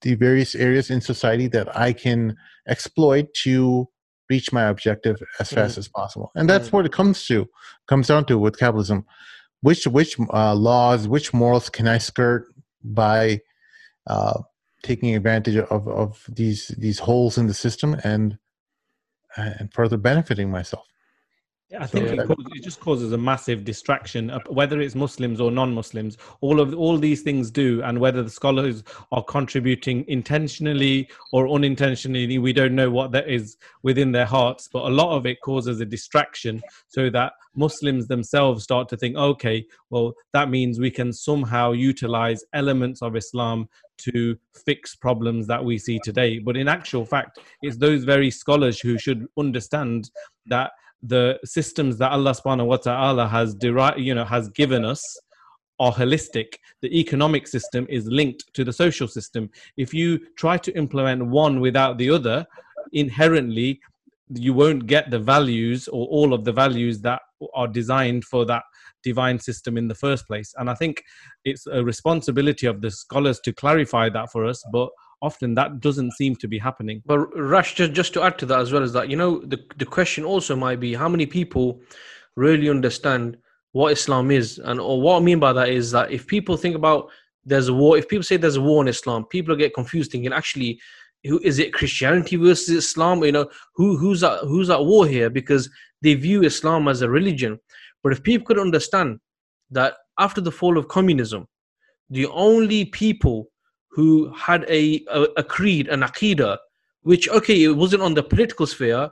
the 0.01 0.15
various 0.15 0.55
areas 0.55 0.89
in 0.89 1.01
society 1.01 1.47
that 1.47 1.75
I 1.77 1.93
can 1.93 2.35
exploit 2.67 3.33
to 3.43 3.87
reach 4.29 4.53
my 4.53 4.63
objective 4.63 5.21
as 5.39 5.49
mm. 5.49 5.55
fast 5.55 5.77
as 5.77 5.89
possible 5.89 6.31
and 6.35 6.49
that's 6.49 6.69
mm. 6.69 6.73
what 6.73 6.85
it 6.85 6.93
comes 6.93 7.27
to 7.27 7.45
comes 7.87 8.07
down 8.07 8.23
to 8.23 8.37
with 8.37 8.57
capitalism 8.57 9.05
which 9.59 9.85
which 9.87 10.15
uh, 10.33 10.55
laws 10.55 11.05
which 11.07 11.33
morals 11.33 11.69
can 11.69 11.85
i 11.85 11.97
skirt 11.97 12.45
by 12.83 13.37
uh, 14.07 14.39
taking 14.83 15.15
advantage 15.15 15.57
of, 15.57 15.87
of 15.87 16.25
these 16.29 16.69
these 16.77 16.99
holes 16.99 17.37
in 17.37 17.47
the 17.47 17.53
system 17.53 17.97
and 18.03 18.37
and 19.37 19.73
further 19.73 19.97
benefiting 19.97 20.51
myself 20.51 20.87
I 21.80 21.88
think 21.88 22.07
so, 22.10 22.14
it, 22.14 22.27
causes, 22.27 22.45
it, 22.53 22.64
just 22.64 22.80
causes 22.80 23.11
a 23.14 23.18
massive 23.18 23.64
distraction, 23.64 24.30
uh, 24.30 24.39
whether 24.49 24.81
it's 24.81 24.93
Muslims 24.93 25.39
or 25.39 25.52
non-Muslims. 25.52 26.18
All 26.41 26.60
of 26.60 26.73
all 26.73 26.98
these 26.98 27.22
things 27.22 27.49
do, 27.49 27.81
and 27.84 27.99
whether 27.99 28.22
the 28.23 28.30
scholars 28.30 28.84
are 29.11 29.23
contributing 29.23 30.03
intentionally 30.10 31.10
or 31.31 31.48
unintentionally, 31.48 32.38
we 32.39 32.52
don't 32.52 32.76
know 32.76 32.91
what 32.91 33.11
that 33.14 33.30
is 33.30 33.57
within 33.84 34.11
their 34.11 34.26
hearts. 34.26 34.68
But 34.72 34.85
a 34.85 34.89
lot 34.89 35.15
of 35.15 35.26
it 35.26 35.39
causes 35.41 35.80
a 35.80 35.85
distraction, 35.85 36.61
so 36.88 37.10
that 37.11 37.34
Muslims 37.56 38.07
themselves 38.07 38.64
start 38.64 38.89
to 38.89 38.98
think, 38.98 39.15
okay, 39.15 39.65
well, 39.89 40.14
that 40.34 40.49
means 40.49 40.80
we 40.80 40.91
can 40.91 41.14
somehow 41.14 41.72
utilize 41.72 42.43
elements 42.53 43.02
of 43.02 43.15
Islam 43.15 43.69
to 43.99 44.38
fix 44.65 44.95
problems 44.95 45.48
that 45.48 45.64
we 45.64 45.77
see 45.77 45.99
today. 46.03 46.39
But 46.39 46.57
in 46.57 46.68
actual 46.68 47.06
fact, 47.06 47.39
it's 47.61 47.77
those 47.77 48.03
very 48.03 48.31
scholars 48.31 48.80
who 48.80 48.98
should 48.98 49.27
understand 49.38 50.10
that 50.48 50.72
the 51.03 51.39
systems 51.43 51.97
that 51.97 52.11
Allah 52.11 52.31
subhanahu 52.31 52.67
wa 52.67 52.77
ta'ala 52.77 53.27
has 53.27 53.55
derived, 53.55 53.99
you 53.99 54.13
know, 54.13 54.25
has 54.25 54.49
given 54.49 54.85
us 54.85 55.03
are 55.79 55.91
holistic. 55.91 56.53
The 56.81 56.99
economic 56.99 57.47
system 57.47 57.87
is 57.89 58.05
linked 58.05 58.53
to 58.53 58.63
the 58.63 58.71
social 58.71 59.07
system. 59.07 59.49
If 59.77 59.93
you 59.93 60.19
try 60.35 60.57
to 60.57 60.71
implement 60.77 61.25
one 61.25 61.59
without 61.59 61.97
the 61.97 62.11
other, 62.11 62.45
inherently 62.93 63.81
you 64.29 64.53
won't 64.53 64.85
get 64.85 65.09
the 65.09 65.19
values 65.19 65.87
or 65.87 66.05
all 66.07 66.33
of 66.33 66.45
the 66.45 66.51
values 66.51 67.01
that 67.01 67.21
are 67.55 67.67
designed 67.67 68.23
for 68.25 68.45
that 68.45 68.63
divine 69.03 69.39
system 69.39 69.77
in 69.77 69.87
the 69.87 69.95
first 69.95 70.27
place. 70.27 70.53
And 70.57 70.69
I 70.69 70.75
think 70.75 71.03
it's 71.43 71.65
a 71.65 71.83
responsibility 71.83 72.67
of 72.67 72.81
the 72.81 72.91
scholars 72.91 73.39
to 73.41 73.51
clarify 73.51 74.09
that 74.09 74.31
for 74.31 74.45
us, 74.45 74.63
but 74.71 74.89
often 75.22 75.53
that 75.56 75.80
doesn't 75.80 76.11
seem 76.14 76.35
to 76.38 76.48
be 76.48 76.57
happening. 76.57 77.02
But 77.06 77.19
Rash, 77.38 77.76
just, 77.76 77.93
just 77.93 78.14
to 78.14 78.23
add 78.23 78.38
to 78.39 78.45
that 78.48 78.60
as 78.60 78.72
well, 78.72 78.84
is 78.84 78.93
that, 78.93 79.10
you 79.10 79.15
know, 79.15 79.39
the, 79.41 79.60
the 79.77 79.85
question 79.85 80.23
also 80.23 80.56
might 80.56 80.80
be 80.80 80.93
how 80.93 81.07
many 81.07 81.26
people 81.26 81.81
really 82.35 82.69
understand 82.69 83.38
what 83.73 83.91
Islam 83.91 84.31
is? 84.31 84.60
And 84.60 84.80
or 84.80 85.02
what 85.02 85.18
I 85.18 85.19
mean 85.19 85.39
by 85.39 85.53
that 85.53 85.69
is 85.69 85.91
that 85.91 86.11
if 86.11 86.27
people 86.27 86.57
think 86.57 86.76
about 86.76 87.10
there's 87.45 87.68
a 87.68 87.73
war, 87.73 87.98
if 87.98 88.07
people 88.07 88.23
say 88.23 88.38
there's 88.38 88.56
a 88.56 88.61
war 88.61 88.81
in 88.81 88.88
Islam, 88.88 89.26
people 89.26 89.56
get 89.56 89.73
confused 89.73 90.11
thinking 90.11 90.34
actually, 90.34 90.80
who 91.23 91.39
is 91.43 91.60
it 91.60 91.73
Christianity 91.73 92.35
versus 92.35 92.69
Islam? 92.69 93.23
You 93.23 93.31
know, 93.31 93.49
who 93.76 93.98
who's 93.98 94.23
at 94.23 94.39
who's 94.39 94.69
at 94.69 94.84
war 94.84 95.06
here? 95.06 95.30
Because 95.30 95.69
they 96.02 96.15
view 96.15 96.43
Islam 96.43 96.88
as 96.88 97.02
a 97.02 97.10
religion. 97.10 97.60
But 98.03 98.11
if 98.11 98.23
people 98.23 98.45
could 98.45 98.60
understand 98.60 99.19
that 99.69 99.93
after 100.19 100.41
the 100.41 100.52
fall 100.52 100.77
of 100.77 100.88
communism, 100.88 101.48
the 102.10 102.26
only 102.27 102.85
people 102.85 103.50
who 103.91 104.31
had 104.34 104.65
a, 104.69 105.03
a, 105.11 105.23
a 105.38 105.43
creed, 105.43 105.88
an 105.88 106.01
aqidah, 106.01 106.57
which, 107.03 107.27
okay, 107.30 107.63
it 107.63 107.76
wasn't 107.76 108.01
on 108.01 108.13
the 108.13 108.23
political 108.23 108.65
sphere, 108.65 109.09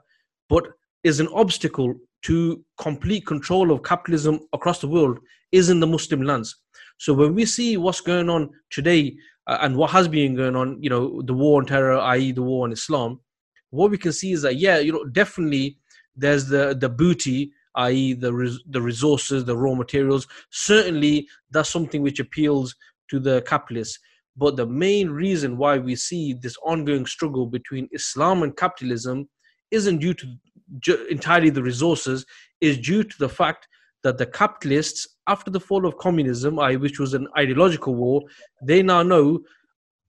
but 0.48 0.68
is 1.04 1.20
an 1.20 1.28
obstacle 1.34 1.94
to 2.22 2.64
complete 2.78 3.26
control 3.26 3.72
of 3.72 3.84
capitalism 3.84 4.40
across 4.54 4.80
the 4.80 4.88
world, 4.88 5.20
is 5.52 5.70
in 5.70 5.80
the 5.80 5.88
Muslim 5.88 6.22
lands. 6.22 6.56
So 6.98 7.14
when 7.14 7.34
we 7.34 7.46
see 7.46 7.78
what's 7.78 8.02
going 8.02 8.30
on 8.30 8.50
today 8.70 9.16
uh, 9.48 9.60
and 9.62 9.76
what 9.76 9.92
has 9.92 10.08
been 10.08 10.36
going 10.36 10.56
on, 10.56 10.82
you 10.82 10.90
know, 10.90 11.22
the 11.22 11.34
war 11.34 11.62
on 11.62 11.66
terror, 11.66 11.98
i.e., 11.98 12.32
the 12.32 12.44
war 12.44 12.66
on 12.66 12.74
Islam, 12.74 13.20
what 13.72 13.92
we 13.92 13.98
can 13.98 14.12
see 14.12 14.32
is 14.32 14.42
that 14.42 14.56
yeah, 14.58 14.80
you 14.80 14.92
know, 14.92 15.06
definitely 15.06 15.78
there's 16.16 16.48
the 16.48 16.76
the 16.78 16.90
booty, 16.90 17.52
i.e., 17.76 18.14
the 18.14 18.34
res- 18.34 18.64
the 18.68 18.82
resources, 18.82 19.46
the 19.46 19.56
raw 19.56 19.74
materials. 19.74 20.28
Certainly, 20.50 21.28
that's 21.52 21.70
something 21.70 22.02
which 22.02 22.20
appeals 22.20 22.76
to 23.10 23.20
the 23.20 23.42
capitalists. 23.44 24.00
But 24.40 24.56
the 24.56 24.66
main 24.66 25.10
reason 25.10 25.58
why 25.58 25.78
we 25.78 25.96
see 25.96 26.34
this 26.34 26.56
ongoing 26.64 27.06
struggle 27.06 27.46
between 27.46 27.90
Islam 27.92 28.44
and 28.44 28.56
capitalism 28.56 29.28
isn't 29.70 30.00
due 30.00 30.14
to 30.14 31.08
entirely 31.10 31.50
the 31.50 31.62
resources, 31.62 32.26
is 32.62 32.78
due 32.78 33.04
to 33.04 33.18
the 33.20 33.28
fact 33.28 33.68
that 34.04 34.18
the 34.18 34.26
capitalists, 34.26 35.18
after 35.28 35.52
the 35.52 35.60
fall 35.60 35.86
of 35.86 35.98
communism, 35.98 36.56
which 36.80 37.00
was 37.00 37.14
an 37.14 37.28
ideological 37.38 37.96
war, 37.96 38.22
they 38.64 38.82
now 38.82 39.04
know 39.04 39.42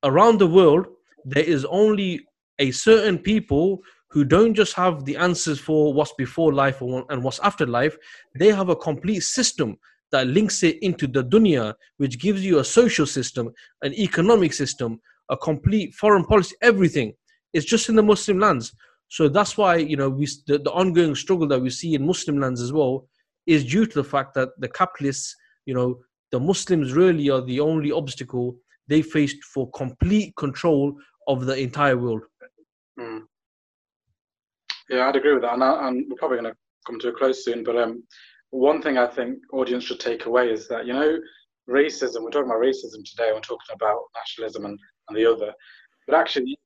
around 0.04 0.38
the 0.38 0.46
world 0.46 0.86
there 1.24 1.42
is 1.42 1.64
only 1.64 2.24
a 2.60 2.70
certain 2.70 3.18
people 3.18 3.80
who 4.10 4.24
don't 4.24 4.54
just 4.54 4.74
have 4.74 5.04
the 5.04 5.16
answers 5.16 5.58
for 5.58 5.92
what's 5.92 6.12
before 6.12 6.52
life 6.52 6.80
and 6.80 7.24
what's 7.24 7.40
after 7.40 7.66
life, 7.66 7.96
they 8.38 8.48
have 8.48 8.68
a 8.68 8.76
complete 8.76 9.20
system 9.20 9.76
that 10.12 10.26
links 10.26 10.62
it 10.62 10.78
into 10.82 11.06
the 11.06 11.24
dunya, 11.24 11.74
which 11.98 12.18
gives 12.18 12.44
you 12.44 12.58
a 12.58 12.64
social 12.64 13.06
system, 13.06 13.50
an 13.82 13.94
economic 13.94 14.52
system, 14.52 15.00
a 15.30 15.36
complete 15.36 15.94
foreign 15.94 16.24
policy, 16.24 16.56
everything. 16.62 17.12
It's 17.52 17.66
just 17.66 17.88
in 17.88 17.96
the 17.96 18.02
Muslim 18.02 18.38
lands. 18.38 18.72
So 19.08 19.28
that's 19.28 19.56
why 19.56 19.76
you 19.76 19.96
know 19.96 20.08
we 20.08 20.26
the, 20.46 20.58
the 20.58 20.72
ongoing 20.72 21.14
struggle 21.14 21.48
that 21.48 21.60
we 21.60 21.70
see 21.70 21.94
in 21.94 22.06
Muslim 22.06 22.40
lands 22.40 22.60
as 22.60 22.72
well 22.72 23.08
is 23.46 23.64
due 23.64 23.86
to 23.86 23.94
the 23.94 24.04
fact 24.04 24.34
that 24.34 24.50
the 24.58 24.68
capitalists, 24.68 25.34
you 25.66 25.74
know, 25.74 25.98
the 26.30 26.38
Muslims 26.38 26.92
really 26.92 27.28
are 27.30 27.42
the 27.42 27.58
only 27.60 27.90
obstacle 27.90 28.56
they 28.86 29.02
faced 29.02 29.42
for 29.44 29.70
complete 29.70 30.34
control 30.36 30.96
of 31.26 31.46
the 31.46 31.56
entire 31.56 31.96
world. 31.96 32.22
Mm. 32.98 33.22
Yeah, 34.88 35.08
I'd 35.08 35.16
agree 35.16 35.34
with 35.34 35.42
that, 35.42 35.54
and, 35.54 35.64
I, 35.64 35.88
and 35.88 36.06
we're 36.08 36.16
probably 36.16 36.38
going 36.38 36.52
to 36.52 36.58
come 36.86 36.98
to 37.00 37.08
a 37.08 37.12
close 37.12 37.44
soon. 37.44 37.62
But 37.64 37.76
um, 37.76 38.02
one 38.50 38.82
thing 38.82 38.98
I 38.98 39.06
think 39.06 39.38
audience 39.52 39.84
should 39.84 40.00
take 40.00 40.26
away 40.26 40.50
is 40.50 40.68
that 40.68 40.86
you 40.86 40.92
know 40.92 41.18
racism. 41.68 42.22
We're 42.22 42.30
talking 42.30 42.50
about 42.50 42.60
racism 42.60 43.04
today. 43.04 43.30
We're 43.32 43.40
talking 43.40 43.74
about 43.74 44.00
nationalism 44.16 44.64
and, 44.64 44.78
and 45.08 45.16
the 45.16 45.30
other, 45.30 45.52
but 46.06 46.16
actually, 46.16 46.58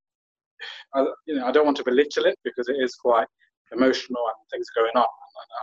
I, 0.95 1.05
you 1.27 1.37
know, 1.37 1.47
I 1.47 1.53
don't 1.53 1.67
want 1.67 1.77
to 1.79 1.85
belittle 1.85 2.25
it 2.25 2.39
because 2.45 2.69
it 2.69 2.77
is 2.81 2.95
quite 2.95 3.27
emotional 3.73 4.23
and 4.27 4.51
things 4.51 4.67
are 4.77 4.83
going 4.83 4.97
on. 4.97 5.09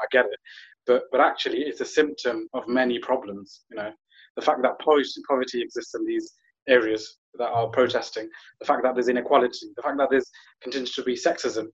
I 0.01 0.05
get 0.11 0.25
it, 0.25 0.39
but 0.85 1.03
but 1.11 1.21
actually, 1.21 1.61
it's 1.61 1.81
a 1.81 1.85
symptom 1.85 2.47
of 2.53 2.67
many 2.67 2.99
problems. 2.99 3.61
You 3.69 3.77
know, 3.77 3.91
the 4.35 4.41
fact 4.41 4.61
that 4.61 4.79
poverty 4.79 5.61
exists 5.61 5.95
in 5.95 6.05
these 6.05 6.33
areas 6.67 7.17
that 7.35 7.49
are 7.49 7.67
protesting, 7.69 8.29
the 8.59 8.65
fact 8.65 8.83
that 8.83 8.93
there's 8.93 9.07
inequality, 9.07 9.67
the 9.75 9.81
fact 9.81 9.97
that 9.97 10.09
there's 10.11 10.29
continues 10.61 10.93
to 10.93 11.03
be 11.03 11.15
sexism, 11.15 11.65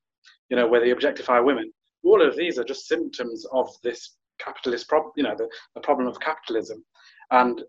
you 0.49 0.56
know, 0.56 0.68
where 0.68 0.80
they 0.80 0.91
objectify 0.91 1.40
women. 1.40 1.72
All 2.03 2.26
of 2.26 2.38
these 2.38 2.57
are 2.57 2.64
just 2.64 2.88
symptoms 2.88 3.45
of 3.52 3.69
this 3.84 4.15
capitalist 4.39 4.88
problem, 4.88 5.11
you 5.15 5.23
know, 5.23 5.35
the, 5.35 5.47
the 5.76 5.81
problem 5.81 6.07
of 6.07 6.19
capitalism. 6.19 6.84
And 7.31 7.64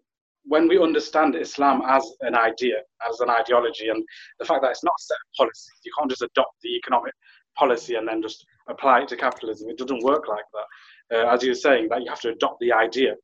when 0.45 0.69
we 0.69 0.79
understand 0.79 1.37
Islam 1.37 1.83
as 1.87 2.05
an 2.23 2.35
idea, 2.35 2.77
as 3.09 3.21
an 3.21 3.31
ideology, 3.31 3.89
and 3.89 4.03
the 4.39 4.45
fact 4.45 4.63
that 4.63 4.71
it's 4.71 4.85
not 4.85 4.99
set 4.99 5.17
of 5.17 5.37
policies, 5.37 5.81
you 5.85 5.93
can't 5.99 6.11
just 6.11 6.23
adopt 6.23 6.55
the 6.63 6.75
economic 6.77 7.13
policy 7.57 7.97
and 7.97 8.07
then 8.07 8.23
just 8.23 8.47
apply 8.69 9.01
it 9.03 9.09
to 9.09 9.17
capitalism. 9.17 9.69
It 9.69 9.79
doesn't 9.79 10.05
work 10.05 10.29
like 10.29 10.45
that. 10.55 11.17
Uh, 11.17 11.35
as 11.35 11.43
you 11.43 11.51
were 11.51 11.55
saying, 11.55 11.89
that 11.91 12.03
you 12.03 12.09
have 12.09 12.21
to 12.21 12.31
adopt 12.31 12.61
the 12.61 12.73
idea. 12.73 13.15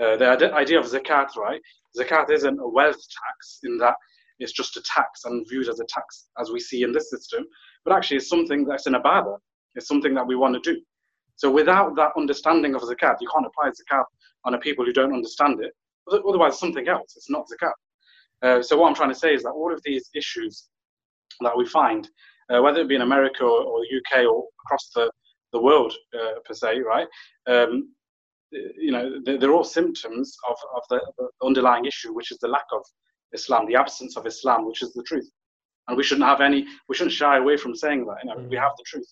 Uh, 0.00 0.16
the 0.16 0.52
idea 0.54 0.78
of 0.78 0.86
zakat, 0.86 1.36
right? 1.36 1.60
Zakat 1.98 2.30
isn't 2.30 2.58
a 2.58 2.68
wealth 2.68 2.96
tax 2.96 3.58
in 3.64 3.76
that 3.78 3.94
it's 4.38 4.52
just 4.52 4.76
a 4.76 4.82
tax 4.82 5.24
and 5.24 5.46
viewed 5.48 5.68
as 5.68 5.80
a 5.80 5.84
tax 5.84 6.28
as 6.40 6.50
we 6.50 6.60
see 6.60 6.82
in 6.82 6.92
this 6.92 7.10
system, 7.10 7.44
but 7.84 7.94
actually 7.94 8.16
it's 8.16 8.28
something 8.28 8.64
that's 8.64 8.86
an 8.86 8.94
ibadah. 8.94 9.36
It's 9.74 9.88
something 9.88 10.14
that 10.14 10.26
we 10.26 10.36
want 10.36 10.62
to 10.62 10.72
do. 10.72 10.80
So 11.36 11.50
without 11.50 11.96
that 11.96 12.12
understanding 12.16 12.74
of 12.74 12.82
zakat, 12.82 13.16
you 13.20 13.28
can't 13.32 13.46
apply 13.46 13.70
zakat 13.70 14.04
on 14.44 14.54
a 14.54 14.58
people 14.58 14.84
who 14.84 14.92
don't 14.92 15.12
understand 15.12 15.62
it. 15.62 15.72
Otherwise, 16.10 16.58
something 16.58 16.88
else. 16.88 17.14
It's 17.16 17.30
not 17.30 17.46
zakat. 17.48 17.72
Uh, 18.42 18.62
so 18.62 18.76
what 18.76 18.88
I'm 18.88 18.94
trying 18.94 19.10
to 19.10 19.18
say 19.18 19.34
is 19.34 19.42
that 19.44 19.50
all 19.50 19.72
of 19.72 19.80
these 19.84 20.10
issues 20.14 20.68
that 21.40 21.56
we 21.56 21.66
find, 21.66 22.08
uh, 22.52 22.60
whether 22.60 22.80
it 22.80 22.88
be 22.88 22.96
in 22.96 23.02
America 23.02 23.44
or, 23.44 23.62
or, 23.62 23.80
the 23.80 23.98
UK 23.98 24.26
or 24.26 24.44
across 24.64 24.90
the, 24.94 25.10
the 25.52 25.60
world 25.60 25.92
uh, 26.14 26.40
per 26.44 26.54
se, 26.54 26.80
right? 26.80 27.06
Um, 27.46 27.92
you 28.50 28.92
know, 28.92 29.20
they're, 29.24 29.38
they're, 29.38 29.52
all 29.52 29.64
symptoms 29.64 30.36
of, 30.48 30.56
of 30.76 30.82
the, 30.90 31.12
the, 31.18 31.28
underlying 31.46 31.86
issue, 31.86 32.12
which 32.12 32.30
is 32.30 32.38
the 32.38 32.48
lack 32.48 32.66
of 32.72 32.82
Islam, 33.32 33.66
the 33.66 33.76
absence 33.76 34.16
of 34.16 34.26
Islam, 34.26 34.66
which 34.66 34.82
is 34.82 34.92
the 34.92 35.02
truth. 35.04 35.30
And 35.88 35.96
we 35.96 36.04
shouldn't 36.04 36.26
have 36.26 36.40
any, 36.40 36.66
we 36.88 36.94
shouldn't 36.94 37.14
shy 37.14 37.38
away 37.38 37.56
from 37.56 37.74
saying 37.74 38.04
that. 38.06 38.18
You 38.22 38.30
know, 38.30 38.48
we 38.48 38.56
have 38.56 38.72
the 38.76 38.84
truth. 38.86 39.06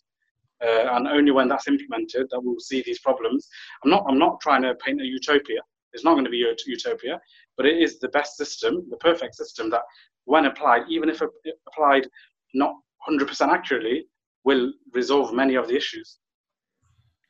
Uh, 0.63 0.95
and 0.95 1.09
only 1.09 1.31
when 1.31 1.49
that's 1.49 1.69
implemented 1.69 2.27
that 2.31 2.41
we'll 2.43 2.61
see 2.61 2.83
these 2.83 2.99
problems. 2.99 3.49
I'm 3.83 3.91
not, 3.91 4.05
I'm 4.09 4.19
not 4.19 4.41
trying 4.41 4.63
to 4.63 4.75
paint 4.75 5.01
a 5.01 5.05
utopia. 5.05 5.61
It's 5.93 6.05
not 6.05 6.13
going 6.13 6.25
to 6.25 6.31
be 6.31 6.45
a 6.45 6.55
utopia, 6.67 7.21
but 7.57 7.67
it 7.67 7.79
is 7.79 7.99
the 7.99 8.09
best 8.09 8.37
system, 8.37 8.87
the 8.91 8.97
perfect 8.99 9.35
system 9.35 9.71
that, 9.71 9.83
when 10.25 10.47
applied, 10.47 10.83
even 10.89 11.09
if 11.09 11.23
applied 11.67 12.07
not 12.55 12.75
100% 13.09 13.49
accurately, 13.49 14.07
will 14.45 14.73
resolve 14.93 15.33
many 15.33 15.55
of 15.55 15.67
the 15.69 15.77
issues. 15.77 16.19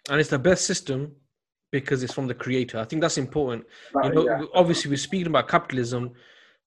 And 0.08 0.20
it's 0.20 0.30
the 0.30 0.38
best 0.38 0.66
system 0.66 1.14
because 1.72 2.02
it's 2.02 2.12
from 2.12 2.26
the 2.26 2.34
creator. 2.34 2.78
I 2.78 2.84
think 2.84 3.00
that's 3.02 3.18
important. 3.18 3.64
you 4.02 4.12
know, 4.12 4.24
yeah. 4.24 4.42
obviously 4.54 4.90
we're 4.90 4.96
speaking 4.96 5.28
about 5.28 5.48
capitalism, 5.48 6.12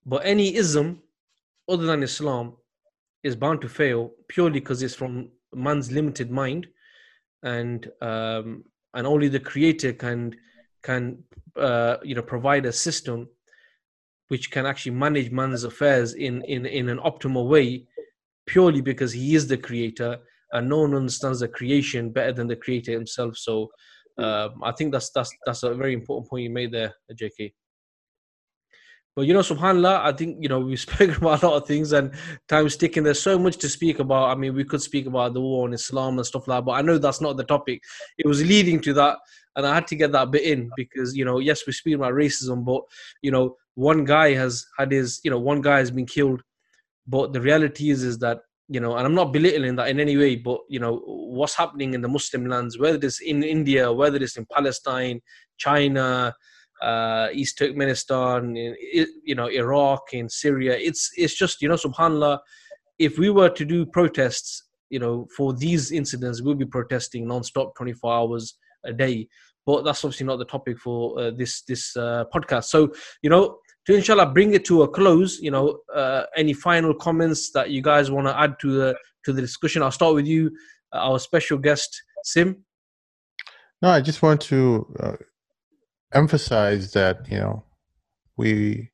but 0.06 0.22
any 0.26 0.56
ism 0.56 1.02
other 1.70 1.86
than 1.86 2.04
Islam 2.04 2.56
is 3.24 3.36
bound 3.36 3.62
to 3.62 3.70
fail 3.70 4.12
purely 4.28 4.60
because 4.60 4.82
it's 4.82 4.96
from 4.96 5.30
man's 5.56 5.92
limited 5.92 6.32
mind, 6.32 6.68
and 7.44 7.90
um, 8.02 8.64
and 8.94 9.08
only 9.08 9.28
the 9.28 9.40
creator 9.40 9.94
can 9.94 10.36
can 10.84 11.24
uh, 11.58 11.98
you 12.04 12.16
know 12.16 12.22
provide 12.22 12.66
a 12.66 12.72
system 12.72 13.28
which 14.30 14.52
can 14.52 14.66
actually 14.66 14.94
manage 14.94 15.32
man's 15.32 15.64
affairs 15.64 16.14
in 16.14 16.42
in 16.44 16.66
in 16.66 16.90
an 16.90 17.00
optimal 17.00 17.48
way, 17.48 17.88
purely 18.46 18.82
because 18.82 19.14
he 19.14 19.36
is 19.36 19.48
the 19.48 19.58
creator, 19.58 20.18
and 20.52 20.70
no 20.70 20.82
one 20.82 20.96
understands 20.96 21.40
the 21.40 21.48
creation 21.48 22.12
better 22.12 22.34
than 22.34 22.48
the 22.48 22.56
creator 22.56 22.92
himself. 22.92 23.38
So. 23.38 23.70
Um, 24.16 24.62
I 24.64 24.72
think 24.74 24.92
that's 24.92 25.10
that's 25.10 25.32
that's 25.44 25.64
a 25.64 25.74
very 25.74 25.92
important 25.92 26.30
point 26.30 26.44
you 26.44 26.52
made 26.52 26.72
there, 26.72 26.94
JK. 27.20 27.52
But 29.16 29.28
you 29.28 29.34
know, 29.34 29.42
subhanAllah, 29.42 30.02
I 30.02 30.12
think 30.12 30.38
you 30.42 30.50
know 30.50 30.60
we've 30.60 30.80
spoken 30.88 31.16
about 31.16 31.44
a 31.44 31.48
lot 31.48 31.62
of 31.62 31.68
things 31.68 31.92
and 31.92 32.12
time's 32.48 32.76
ticking. 32.76 33.04
There's 33.04 33.22
so 33.22 33.38
much 33.38 33.58
to 33.58 33.70
speak 33.70 34.00
about. 34.00 34.30
I 34.30 34.36
mean, 34.36 34.56
we 34.56 34.64
could 34.64 34.82
speak 34.82 35.06
about 35.06 35.34
the 35.34 35.42
war 35.42 35.68
on 35.68 35.74
Islam 35.74 36.18
and 36.18 36.26
stuff 36.26 36.48
like 36.48 36.60
that, 36.60 36.66
but 36.66 36.72
I 36.74 36.82
know 36.82 36.98
that's 36.98 37.22
not 37.22 37.38
the 37.38 37.44
topic. 37.44 37.82
It 38.18 38.28
was 38.28 38.44
leading 38.44 38.80
to 38.82 38.94
that, 38.94 39.18
and 39.56 39.66
I 39.66 39.76
had 39.76 39.88
to 39.88 39.96
get 39.96 40.12
that 40.14 40.32
bit 40.32 40.44
in 40.44 40.72
because 40.76 41.16
you 41.16 41.26
know, 41.26 41.40
yes, 41.40 41.62
we're 41.68 41.74
speaking 41.74 42.00
about 42.00 42.14
racism, 42.14 42.66
but 42.66 42.82
you 43.22 43.32
know, 43.32 43.56
one 43.76 44.04
guy 44.04 44.34
has 44.34 44.66
had 44.78 44.92
his, 44.92 45.20
you 45.24 45.32
know, 45.32 45.40
one 45.40 45.62
guy 45.62 45.78
has 45.80 45.92
been 45.92 46.08
killed, 46.08 46.42
but 47.08 47.34
the 47.34 47.42
reality 47.42 47.90
is, 47.92 48.04
is 48.04 48.18
that 48.20 48.40
you 48.70 48.80
know, 48.80 48.96
and 48.96 49.06
I'm 49.06 49.14
not 49.14 49.34
belittling 49.34 49.76
that 49.76 49.90
in 49.90 50.00
any 50.00 50.18
way, 50.18 50.38
but 50.38 50.62
you 50.70 50.80
know, 50.80 51.02
what's 51.06 51.56
happening 51.56 51.94
in 51.94 52.02
the 52.02 52.08
Muslim 52.08 52.48
lands, 52.48 52.80
whether 52.80 52.98
it's 53.06 53.22
in 53.22 53.44
India, 53.44 53.92
whether 53.92 54.18
it's 54.18 54.38
in 54.38 54.48
Palestine, 54.52 55.22
China 55.58 56.34
uh, 56.84 57.30
East 57.32 57.58
Turkmenistan, 57.58 58.58
in, 58.58 59.08
you 59.24 59.36
know, 59.36 59.48
Iraq, 59.48 60.14
in 60.14 60.30
Syria. 60.30 60.78
It's 60.78 61.10
it's 61.16 61.36
just 61.36 61.62
you 61.62 61.70
know, 61.70 61.76
Subhanallah. 61.76 62.40
If 63.00 63.18
we 63.18 63.30
were 63.30 63.50
to 63.50 63.66
do 63.66 63.86
protests, 63.86 64.64
you 64.90 65.00
know, 65.00 65.28
for 65.36 65.54
these 65.54 65.92
incidents, 65.92 66.42
we'll 66.42 66.56
be 66.56 66.66
protesting 66.66 67.28
non-stop, 67.28 67.76
24 67.76 68.14
hours 68.14 68.58
a 68.86 68.94
day. 68.94 69.28
But 69.66 69.84
that's 69.84 70.04
obviously 70.04 70.28
not 70.28 70.40
the 70.40 70.46
topic 70.46 70.78
for 70.78 71.20
uh, 71.20 71.32
this 71.32 71.62
this 71.64 71.96
uh, 71.96 72.26
podcast. 72.34 72.66
So 72.66 72.92
you 73.22 73.30
know, 73.30 73.58
to 73.86 73.96
inshallah 73.96 74.28
bring 74.28 74.54
it 74.54 74.66
to 74.66 74.84
a 74.84 74.88
close, 74.88 75.40
you 75.40 75.52
know, 75.52 75.80
uh, 75.96 76.24
any 76.36 76.54
final 76.54 76.94
comments 76.94 77.52
that 77.52 77.70
you 77.70 77.82
guys 77.82 78.12
want 78.12 78.28
to 78.28 78.38
add 78.38 78.60
to 78.60 78.72
the 78.72 78.96
to 79.26 79.32
the 79.32 79.42
discussion? 79.42 79.82
I'll 79.82 79.92
start 79.92 80.16
with 80.16 80.28
you, 80.28 80.52
uh, 80.94 80.98
our 80.98 81.20
special 81.20 81.58
guest, 81.58 82.04
Sim. 82.26 82.66
No, 83.82 83.90
I 83.90 84.02
just 84.02 84.22
want 84.22 84.42
to 84.42 84.86
uh, 85.00 85.16
emphasize 86.14 86.94
that 86.94 87.30
you 87.30 87.38
know 87.38 87.64
we 88.38 88.90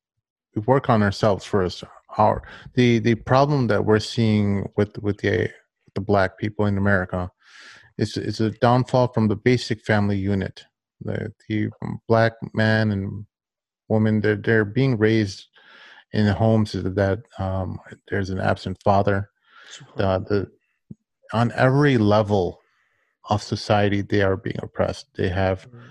we 0.55 0.61
work 0.63 0.89
on 0.89 1.03
ourselves 1.03 1.45
first. 1.45 1.83
Our 2.17 2.43
the 2.73 2.99
the 2.99 3.15
problem 3.15 3.67
that 3.67 3.85
we're 3.85 3.99
seeing 3.99 4.69
with 4.75 4.97
with 4.99 5.17
the 5.19 5.49
the 5.95 6.01
black 6.01 6.37
people 6.37 6.65
in 6.65 6.77
America 6.77 7.31
is 7.97 8.17
is 8.17 8.39
a 8.39 8.51
downfall 8.51 9.09
from 9.09 9.27
the 9.27 9.35
basic 9.35 9.85
family 9.85 10.17
unit. 10.17 10.63
The 11.01 11.31
the 11.47 11.69
black 12.07 12.33
man 12.53 12.91
and 12.91 13.25
woman 13.87 14.21
they're 14.21 14.35
they're 14.35 14.65
being 14.65 14.97
raised 14.97 15.47
in 16.13 16.25
homes 16.27 16.71
that 16.71 17.19
um, 17.37 17.79
there's 18.09 18.31
an 18.31 18.39
absent 18.39 18.81
father. 18.83 19.29
The, 19.97 20.19
the 20.27 20.51
on 21.37 21.51
every 21.55 21.97
level 21.97 22.59
of 23.29 23.43
society 23.43 24.01
they 24.01 24.21
are 24.21 24.37
being 24.37 24.57
oppressed. 24.63 25.07
They 25.15 25.29
have 25.29 25.69
mm. 25.69 25.81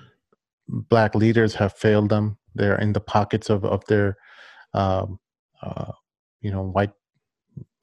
Black 0.69 1.15
leaders 1.15 1.55
have 1.55 1.73
failed 1.75 2.09
them. 2.09 2.39
They're 2.55 2.79
in 2.79 2.93
the 2.93 3.01
pockets 3.01 3.51
of 3.51 3.65
of 3.65 3.85
their 3.87 4.17
um, 4.75 5.19
uh, 5.63 5.93
you 6.41 6.51
know 6.51 6.63
white 6.63 6.93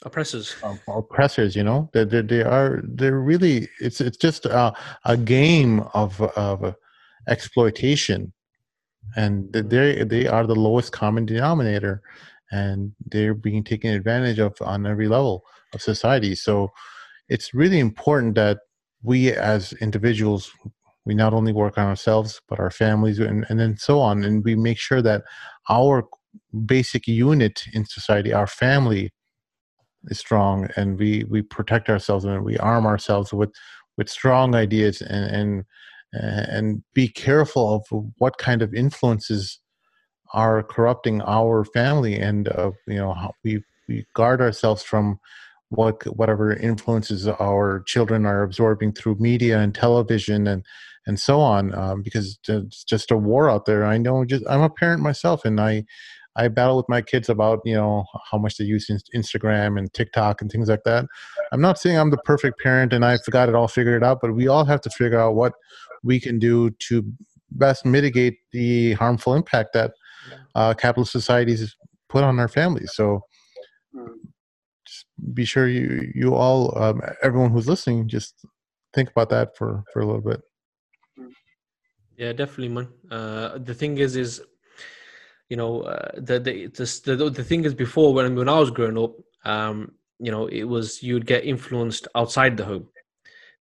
oppressors 0.03 0.55
uh, 0.63 0.75
oppressors 0.87 1.55
you 1.55 1.63
know 1.63 1.89
they, 1.93 2.03
they, 2.03 2.21
they 2.21 2.41
are 2.43 2.81
they're 2.83 3.19
really 3.19 3.67
it's 3.79 4.01
it's 4.01 4.17
just 4.17 4.45
a, 4.45 4.73
a 5.05 5.17
game 5.17 5.79
of 5.93 6.21
of 6.21 6.75
exploitation 7.27 8.31
and 9.15 9.45
mm. 9.51 9.69
they 9.69 10.03
they 10.03 10.27
are 10.27 10.45
the 10.45 10.55
lowest 10.55 10.91
common 10.91 11.25
denominator 11.25 12.01
and 12.51 12.91
they're 13.07 13.33
being 13.33 13.63
taken 13.63 13.93
advantage 13.93 14.39
of 14.39 14.55
on 14.61 14.85
every 14.85 15.07
level 15.07 15.43
of 15.73 15.81
society 15.81 16.35
so 16.35 16.69
it's 17.29 17.53
really 17.53 17.79
important 17.79 18.35
that 18.35 18.59
we 19.01 19.31
as 19.31 19.73
individuals 19.73 20.51
we 21.05 21.13
not 21.13 21.33
only 21.33 21.53
work 21.53 21.77
on 21.77 21.85
ourselves 21.85 22.41
but 22.47 22.59
our 22.59 22.71
families 22.71 23.19
and, 23.19 23.45
and 23.49 23.59
then 23.59 23.77
so 23.77 23.99
on 23.99 24.23
and 24.23 24.43
we 24.43 24.55
make 24.55 24.77
sure 24.77 25.01
that 25.01 25.23
our 25.69 26.03
basic 26.65 27.07
unit 27.07 27.63
in 27.73 27.85
society 27.85 28.33
our 28.33 28.47
family 28.47 29.11
is 30.07 30.19
strong 30.19 30.67
and 30.75 30.97
we 30.99 31.23
we 31.29 31.41
protect 31.41 31.89
ourselves 31.89 32.25
and 32.25 32.43
we 32.43 32.57
arm 32.57 32.85
ourselves 32.85 33.33
with 33.33 33.51
with 33.97 34.09
strong 34.09 34.55
ideas 34.55 35.01
and 35.01 35.35
and 35.35 35.63
and 36.13 36.83
be 36.93 37.07
careful 37.07 37.75
of 37.91 38.03
what 38.17 38.37
kind 38.37 38.61
of 38.61 38.73
influences 38.73 39.59
are 40.33 40.63
corrupting 40.63 41.21
our 41.23 41.65
family 41.65 42.15
and 42.15 42.47
uh, 42.49 42.71
you 42.87 42.95
know 42.95 43.15
we 43.43 43.61
we 43.87 44.05
guard 44.13 44.41
ourselves 44.41 44.83
from 44.83 45.19
what 45.69 46.03
whatever 46.15 46.53
influences 46.53 47.27
our 47.27 47.81
children 47.85 48.25
are 48.25 48.43
absorbing 48.43 48.93
through 48.93 49.15
media 49.19 49.59
and 49.59 49.75
television 49.75 50.47
and 50.47 50.63
and 51.07 51.19
so 51.19 51.39
on 51.39 51.73
um, 51.75 52.01
because 52.01 52.39
it's 52.47 52.83
just 52.83 53.11
a 53.11 53.17
war 53.17 53.49
out 53.49 53.65
there. 53.65 53.85
I 53.85 53.97
know 53.97 54.25
just 54.25 54.43
i'm 54.49 54.61
a 54.61 54.69
parent 54.69 55.01
myself 55.01 55.45
and 55.45 55.59
i 55.59 55.83
i 56.35 56.47
battle 56.47 56.77
with 56.77 56.89
my 56.89 57.01
kids 57.01 57.29
about 57.29 57.59
you 57.65 57.75
know 57.75 58.05
how 58.29 58.37
much 58.37 58.57
they 58.57 58.65
use 58.65 58.89
instagram 59.15 59.77
and 59.79 59.93
tiktok 59.93 60.41
and 60.41 60.51
things 60.51 60.69
like 60.69 60.83
that. 60.83 61.05
I'm 61.51 61.61
not 61.61 61.79
saying 61.79 61.97
i'm 61.97 62.11
the 62.11 62.17
perfect 62.17 62.59
parent 62.59 62.93
and 62.93 63.05
i've 63.05 63.25
got 63.29 63.49
it 63.49 63.55
all 63.55 63.67
figured 63.67 64.03
out 64.03 64.19
but 64.21 64.33
we 64.35 64.47
all 64.47 64.65
have 64.65 64.81
to 64.81 64.89
figure 64.89 65.19
out 65.19 65.35
what 65.35 65.53
we 66.03 66.19
can 66.19 66.39
do 66.39 66.69
to 66.87 67.03
best 67.51 67.85
mitigate 67.85 68.37
the 68.51 68.93
harmful 68.93 69.33
impact 69.33 69.73
that 69.73 69.93
uh, 70.55 70.73
capitalist 70.73 71.11
societies 71.11 71.75
put 72.09 72.23
on 72.23 72.39
our 72.39 72.47
families. 72.47 72.93
So 72.93 73.21
just 74.85 75.05
be 75.33 75.45
sure 75.45 75.67
you 75.67 76.11
you 76.13 76.35
all 76.35 76.77
um, 76.77 77.01
everyone 77.23 77.51
who's 77.51 77.67
listening 77.67 78.07
just 78.07 78.45
think 78.93 79.09
about 79.09 79.29
that 79.29 79.57
for 79.57 79.83
for 79.91 80.01
a 80.01 80.05
little 80.05 80.21
bit 80.21 80.41
yeah 82.17 82.33
definitely 82.33 82.69
man. 82.69 82.87
Uh, 83.09 83.57
the 83.57 83.73
thing 83.73 83.97
is 83.97 84.15
is 84.15 84.41
you 85.49 85.57
know 85.57 85.81
uh, 85.81 86.11
the, 86.15 86.39
the, 86.39 86.67
the 87.15 87.29
the 87.29 87.43
thing 87.43 87.65
is 87.65 87.73
before 87.73 88.13
when 88.13 88.35
when 88.35 88.49
i 88.49 88.59
was 88.59 88.71
growing 88.71 88.97
up 88.97 89.13
um 89.45 89.91
you 90.19 90.31
know 90.31 90.47
it 90.47 90.63
was 90.63 91.03
you'd 91.03 91.25
get 91.25 91.45
influenced 91.45 92.07
outside 92.15 92.57
the 92.57 92.65
home. 92.65 92.87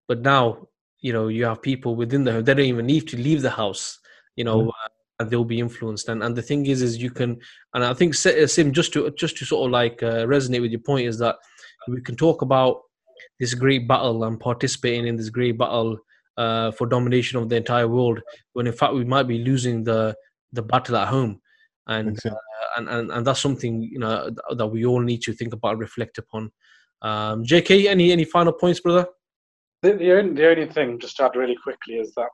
But 0.09 0.21
now 0.23 0.67
you 1.01 1.13
know 1.13 1.29
you 1.29 1.45
have 1.45 1.63
people 1.63 1.95
within 1.97 2.25
the 2.25 2.33
home 2.33 2.45
they 2.45 2.55
don't 2.55 2.67
even 2.67 2.87
need 2.87 3.09
to 3.09 3.17
leave 3.17 3.43
the 3.43 3.51
house 3.51 3.99
you 4.37 4.45
know 4.45 4.63
mm-hmm. 4.63 5.29
they'll 5.29 5.45
be 5.45 5.61
influenced. 5.61 6.09
And 6.09 6.23
and 6.23 6.37
the 6.37 6.43
thing 6.43 6.67
is 6.67 6.83
is 6.83 7.01
you 7.01 7.11
can 7.11 7.39
and 7.75 7.85
i 7.85 7.95
think 7.95 8.15
uh, 8.27 8.47
sim 8.47 8.73
just 8.73 8.93
to 8.95 9.11
just 9.13 9.37
to 9.39 9.45
sort 9.45 9.67
of 9.67 9.71
like 9.73 10.03
uh, 10.03 10.27
resonate 10.27 10.61
with 10.61 10.73
your 10.73 10.81
point 10.81 11.07
is 11.07 11.19
that 11.19 11.37
we 11.89 12.01
can 12.03 12.17
talk 12.17 12.43
about 12.43 12.83
this 13.39 13.55
great 13.55 13.87
battle 13.89 14.25
and 14.25 14.39
participating 14.41 15.07
in 15.07 15.17
this 15.17 15.31
great 15.31 15.57
battle 15.57 15.99
uh, 16.43 16.71
for 16.73 16.87
domination 16.87 17.39
of 17.39 17.49
the 17.49 17.57
entire 17.57 17.89
world 17.97 18.19
when 18.55 18.67
in 18.67 18.73
fact 18.73 18.95
we 18.95 19.05
might 19.05 19.29
be 19.35 19.39
losing 19.51 19.85
the 19.91 20.15
the 20.53 20.63
battle 20.63 20.97
at 20.97 21.09
home 21.09 21.41
and 21.87 22.19
uh, 22.27 22.35
and, 22.77 22.89
and 22.89 23.11
and 23.13 23.27
that's 23.27 23.45
something 23.47 23.83
you 23.83 23.99
know 23.99 24.15
that 24.61 24.67
we 24.75 24.85
all 24.85 25.05
need 25.11 25.23
to 25.23 25.33
think 25.33 25.53
about 25.53 25.79
reflect 25.79 26.19
upon 26.19 26.51
um, 27.03 27.45
jk 27.45 27.87
any 27.87 28.13
any 28.13 28.25
final 28.25 28.53
points 28.53 28.81
brother 28.81 29.07
the, 29.83 29.93
the, 29.95 30.13
only, 30.13 30.35
the 30.35 30.51
only 30.51 30.67
thing 30.67 30.99
just 30.99 31.17
to 31.17 31.25
add 31.25 31.37
really 31.37 31.57
quickly 31.65 31.95
is 31.95 32.13
that 32.15 32.29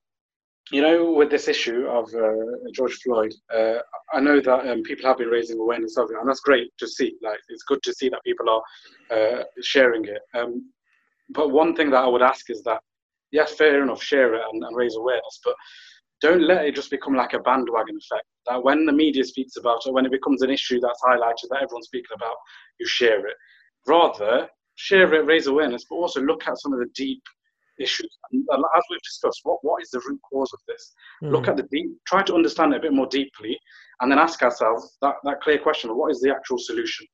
you 0.73 0.83
know, 0.83 1.13
with 1.13 1.31
this 1.31 1.47
issue 1.47 1.87
of 1.87 2.13
uh, 2.15 2.69
George 2.75 2.95
Floyd, 2.95 3.33
uh, 3.55 3.79
I 4.13 4.21
know 4.21 4.41
that 4.41 4.69
um, 4.69 4.83
people 4.83 5.07
have 5.07 5.19
been 5.19 5.29
raising 5.29 5.61
awareness 5.61 5.97
of 5.97 6.11
it, 6.11 6.17
and 6.19 6.29
that's 6.29 6.41
great 6.41 6.73
to 6.79 6.89
see. 6.89 7.15
Like, 7.23 7.39
it's 7.49 7.63
good 7.63 7.83
to 7.85 7.95
see 7.95 8.09
that 8.09 8.25
people 8.25 8.51
are 8.51 8.63
uh, 9.17 9.45
sharing 9.63 10.05
it. 10.07 10.21
Um, 10.35 10.73
but 11.31 11.53
one 11.53 11.77
thing 11.77 11.91
that 11.91 12.03
I 12.03 12.09
would 12.09 12.23
ask 12.23 12.51
is 12.51 12.63
that, 12.65 12.81
yes, 13.33 13.55
fair 13.55 13.83
enough, 13.83 14.03
share 14.03 14.35
it 14.35 14.43
and, 14.53 14.63
and, 14.63 14.77
raise 14.77 14.97
awareness, 14.97 15.41
but 15.45 15.55
don't 16.21 16.43
let 16.43 16.65
it 16.65 16.75
just 16.75 16.91
become 16.91 17.15
like 17.15 17.35
a 17.35 17.41
bandwagon 17.41 17.97
effect. 17.97 18.27
That 18.47 18.63
when 18.63 18.87
the 18.87 18.93
media 18.93 19.25
speaks 19.25 19.57
about 19.57 19.87
it, 19.87 19.93
when 19.93 20.07
it 20.07 20.13
becomes 20.13 20.43
an 20.43 20.51
issue 20.51 20.81
that's 20.81 21.03
highlighted 21.03 21.49
that 21.51 21.63
everyone's 21.63 21.87
speaking 21.87 22.15
about, 22.15 22.37
you 22.81 22.87
share 22.87 23.27
it. 23.27 23.35
Rather, 23.87 24.49
share 24.77 25.13
it, 25.15 25.27
raise 25.27 25.47
awareness, 25.47 25.85
but 25.89 25.97
also 25.97 26.21
look 26.21 26.47
at 26.47 26.59
some 26.59 26.73
of 26.73 26.79
the 26.79 26.89
deep 26.95 27.23
issues. 27.79 28.19
And 28.33 28.43
as 28.51 28.83
we've 28.91 29.01
discussed, 29.03 29.41
what, 29.43 29.59
what 29.63 29.83
is 29.83 29.91
the 29.91 30.01
root 30.09 30.21
cause 30.31 30.53
of 30.53 30.61
this? 30.67 30.93
Mm. 31.23 31.33
Look 31.33 31.49
at 31.49 31.57
the 31.57 31.65
deep, 31.71 31.91
try 32.07 32.23
to 32.23 32.35
understand 32.35 32.73
it 32.73 32.79
a 32.79 32.81
bit 32.81 32.93
more 32.93 33.07
deeply, 33.07 33.59
and 34.01 34.11
then 34.11 34.19
ask 34.19 34.43
ourselves 34.43 34.97
that, 35.03 35.15
that 35.25 35.41
clear 35.41 35.59
question 35.59 35.91
of 35.91 35.97
what 35.97 36.11
is 36.11 36.21
the 36.21 36.31
actual 36.31 36.59
solution 36.59 37.07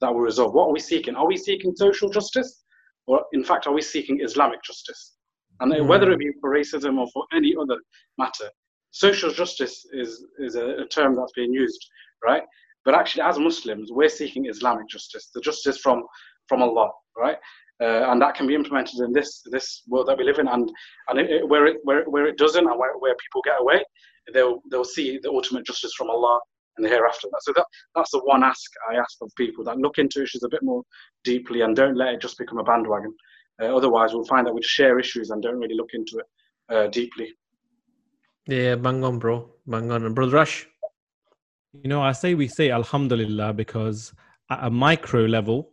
that 0.00 0.12
will 0.12 0.20
resolve? 0.20 0.54
What 0.54 0.68
are 0.68 0.72
we 0.72 0.80
seeking? 0.80 1.14
Are 1.14 1.26
we 1.26 1.36
seeking 1.36 1.74
social 1.76 2.08
justice? 2.10 2.62
Or, 3.06 3.24
in 3.32 3.44
fact, 3.44 3.66
are 3.66 3.72
we 3.72 3.82
seeking 3.82 4.20
Islamic 4.22 4.62
justice? 4.62 5.16
And 5.60 5.72
mm. 5.72 5.86
whether 5.86 6.10
it 6.10 6.18
be 6.18 6.32
for 6.40 6.50
racism 6.50 6.98
or 6.98 7.06
for 7.12 7.24
any 7.32 7.54
other 7.60 7.78
matter, 8.18 8.48
social 8.90 9.30
justice 9.30 9.86
is, 9.92 10.26
is 10.38 10.56
a, 10.56 10.82
a 10.82 10.86
term 10.88 11.14
that's 11.14 11.32
being 11.32 11.52
used, 11.52 11.84
right? 12.24 12.42
But 12.84 12.94
actually, 12.94 13.22
as 13.22 13.38
Muslims, 13.38 13.92
we're 13.92 14.08
seeking 14.08 14.46
Islamic 14.46 14.88
justice, 14.88 15.30
the 15.34 15.40
justice 15.40 15.78
from, 15.78 16.02
from 16.48 16.62
Allah, 16.62 16.90
right? 17.16 17.36
Uh, 17.82 18.10
and 18.10 18.20
that 18.20 18.34
can 18.34 18.46
be 18.46 18.54
implemented 18.54 19.00
in 19.00 19.12
this 19.12 19.40
this 19.50 19.82
world 19.88 20.06
that 20.06 20.18
we 20.18 20.24
live 20.24 20.38
in. 20.38 20.48
And 20.48 20.70
and 21.08 21.18
it, 21.18 21.30
it, 21.30 21.48
where 21.48 21.66
it 21.66 21.78
where, 21.84 22.04
where 22.04 22.26
it 22.26 22.36
doesn't, 22.36 22.66
and 22.66 22.78
where, 22.78 22.92
where 22.98 23.14
people 23.14 23.40
get 23.42 23.60
away, 23.60 23.82
they'll 24.34 24.60
they'll 24.70 24.84
see 24.84 25.18
the 25.22 25.30
ultimate 25.30 25.64
justice 25.64 25.94
from 25.96 26.10
Allah 26.10 26.40
and 26.76 26.84
the 26.84 26.90
hereafter. 26.90 27.28
So 27.40 27.52
that 27.56 27.64
that's 27.94 28.10
the 28.10 28.20
one 28.24 28.44
ask 28.44 28.70
I 28.90 28.96
ask 28.96 29.16
of 29.22 29.30
people 29.36 29.64
that 29.64 29.78
look 29.78 29.96
into 29.96 30.22
issues 30.22 30.42
a 30.42 30.48
bit 30.50 30.62
more 30.62 30.82
deeply 31.24 31.62
and 31.62 31.74
don't 31.74 31.96
let 31.96 32.14
it 32.14 32.20
just 32.20 32.36
become 32.36 32.58
a 32.58 32.64
bandwagon. 32.64 33.14
Uh, 33.60 33.76
otherwise, 33.76 34.14
we'll 34.14 34.24
find 34.24 34.46
that 34.46 34.54
we 34.54 34.62
share 34.62 34.98
issues 34.98 35.30
and 35.30 35.42
don't 35.42 35.58
really 35.58 35.74
look 35.74 35.90
into 35.92 36.18
it 36.18 36.26
uh, 36.74 36.86
deeply. 36.88 37.34
Yeah, 38.46 38.76
bang 38.76 39.04
on, 39.04 39.18
bro, 39.18 39.50
bang 39.66 39.90
on, 39.92 40.04
and 40.04 40.14
brother 40.14 40.32
Rush. 40.32 40.66
You 41.72 41.88
know, 41.88 42.02
I 42.02 42.12
say 42.12 42.34
we 42.34 42.48
say 42.48 42.70
Alhamdulillah 42.70 43.52
because 43.52 44.12
at 44.50 44.60
a 44.62 44.70
micro 44.70 45.26
level, 45.26 45.70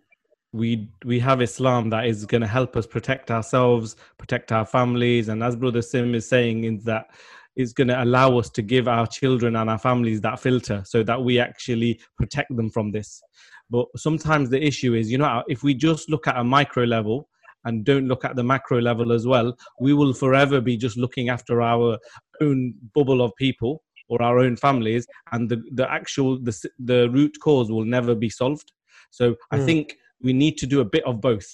we 0.54 0.90
we 1.06 1.20
have 1.20 1.42
Islam 1.42 1.90
that 1.92 2.06
is 2.06 2.26
going 2.26 2.42
to 2.42 2.48
help 2.48 2.76
us 2.76 2.86
protect 2.86 3.32
ourselves, 3.32 3.96
protect 4.18 4.52
our 4.52 4.66
families, 4.66 5.30
and 5.30 5.42
as 5.44 5.56
Brother 5.56 5.82
Sim 5.82 6.14
is 6.14 6.28
saying, 6.28 6.66
is 6.66 6.84
that 6.84 7.08
is 7.56 7.74
going 7.74 7.88
to 7.88 8.04
allow 8.04 8.38
us 8.38 8.50
to 8.52 8.62
give 8.62 8.88
our 8.88 9.08
children 9.08 9.56
and 9.56 9.70
our 9.70 9.80
families 9.80 10.22
that 10.22 10.40
filter, 10.40 10.84
so 10.86 11.04
that 11.04 11.22
we 11.22 11.40
actually 11.40 12.00
protect 12.18 12.56
them 12.56 12.70
from 12.70 12.92
this. 12.92 13.22
But 13.70 13.88
sometimes 13.96 14.50
the 14.50 14.64
issue 14.64 14.94
is, 14.94 15.12
you 15.12 15.18
know, 15.18 15.44
if 15.48 15.64
we 15.64 15.74
just 15.74 16.10
look 16.10 16.28
at 16.28 16.38
a 16.38 16.44
micro 16.44 16.84
level 16.84 17.30
and 17.68 17.84
don't 17.84 18.08
look 18.08 18.24
at 18.24 18.36
the 18.36 18.44
macro 18.44 18.82
level 18.82 19.12
as 19.12 19.28
well, 19.28 19.56
we 19.80 19.94
will 19.94 20.14
forever 20.14 20.62
be 20.62 20.78
just 20.78 20.98
looking 20.98 21.30
after 21.30 21.62
our 21.62 22.00
own 22.42 22.74
bubble 22.96 23.22
of 23.22 23.36
people 23.36 23.84
or 24.10 24.22
our 24.22 24.40
own 24.40 24.56
families, 24.56 25.06
and 25.34 25.50
the 25.50 25.62
the 25.74 25.92
actual 25.92 26.40
the 26.42 26.70
the 26.80 27.10
root 27.10 27.38
cause 27.44 27.70
will 27.70 27.86
never 27.86 28.16
be 28.16 28.30
solved. 28.30 28.72
So 29.12 29.36
I 29.52 29.58
mm. 29.58 29.66
think 29.66 29.98
we 30.24 30.34
need 30.34 30.58
to 30.60 30.66
do 30.66 30.80
a 30.80 30.86
bit 30.86 31.04
of 31.04 31.22
both. 31.22 31.50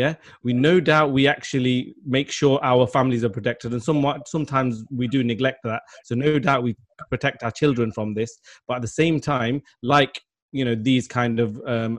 yeah 0.00 0.14
we 0.44 0.52
no 0.52 0.74
doubt 0.88 1.14
we 1.18 1.22
actually 1.30 1.94
make 2.16 2.30
sure 2.40 2.60
our 2.62 2.86
families 2.96 3.24
are 3.26 3.34
protected 3.38 3.72
and 3.72 3.82
somewhat 3.86 4.28
sometimes 4.34 4.84
we 5.00 5.08
do 5.14 5.20
neglect 5.30 5.60
that 5.64 5.82
so 6.08 6.14
no 6.14 6.38
doubt 6.44 6.62
we 6.66 6.72
protect 7.14 7.42
our 7.46 7.54
children 7.60 7.90
from 7.96 8.14
this 8.18 8.32
but 8.68 8.76
at 8.78 8.82
the 8.82 8.94
same 9.02 9.16
time 9.18 9.56
like 9.94 10.14
you 10.58 10.64
know 10.64 10.76
these 10.90 11.08
kind 11.08 11.40
of 11.40 11.60
um, 11.66 11.98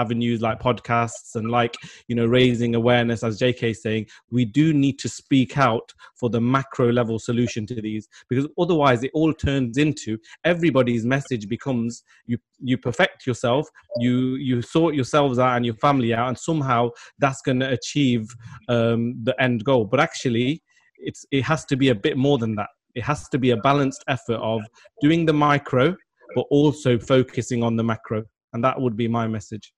avenues 0.00 0.40
like 0.40 0.60
podcasts 0.60 1.34
and 1.34 1.50
like 1.50 1.74
you 2.08 2.16
know 2.16 2.26
raising 2.26 2.74
awareness 2.74 3.22
as 3.22 3.38
jk 3.38 3.70
is 3.70 3.82
saying 3.82 4.06
we 4.30 4.44
do 4.44 4.72
need 4.72 4.98
to 4.98 5.08
speak 5.08 5.58
out 5.58 5.92
for 6.18 6.28
the 6.30 6.40
macro 6.40 6.90
level 6.92 7.18
solution 7.18 7.66
to 7.66 7.80
these 7.80 8.08
because 8.28 8.46
otherwise 8.58 9.02
it 9.02 9.10
all 9.14 9.32
turns 9.32 9.76
into 9.78 10.18
everybody's 10.44 11.04
message 11.04 11.48
becomes 11.48 12.02
you 12.26 12.38
you 12.58 12.76
perfect 12.76 13.26
yourself 13.26 13.66
you 13.98 14.36
you 14.36 14.62
sort 14.62 14.94
yourselves 14.94 15.38
out 15.38 15.56
and 15.56 15.64
your 15.64 15.74
family 15.76 16.12
out 16.14 16.28
and 16.28 16.38
somehow 16.38 16.88
that's 17.18 17.42
going 17.42 17.60
to 17.60 17.70
achieve 17.70 18.28
um, 18.68 19.14
the 19.22 19.40
end 19.40 19.64
goal. 19.64 19.84
But 19.84 20.00
actually 20.00 20.62
it's 20.98 21.24
it 21.30 21.42
has 21.42 21.64
to 21.66 21.76
be 21.76 21.88
a 21.88 21.94
bit 21.94 22.16
more 22.16 22.38
than 22.38 22.54
that. 22.56 22.68
It 22.94 23.04
has 23.04 23.28
to 23.30 23.38
be 23.38 23.50
a 23.50 23.56
balanced 23.56 24.04
effort 24.08 24.40
of 24.40 24.60
doing 25.00 25.26
the 25.26 25.32
micro 25.32 25.96
but 26.34 26.46
also 26.50 26.98
focusing 26.98 27.62
on 27.62 27.76
the 27.76 27.82
macro. 27.82 28.22
And 28.52 28.62
that 28.64 28.80
would 28.80 28.96
be 28.96 29.08
my 29.08 29.26
message 29.26 29.72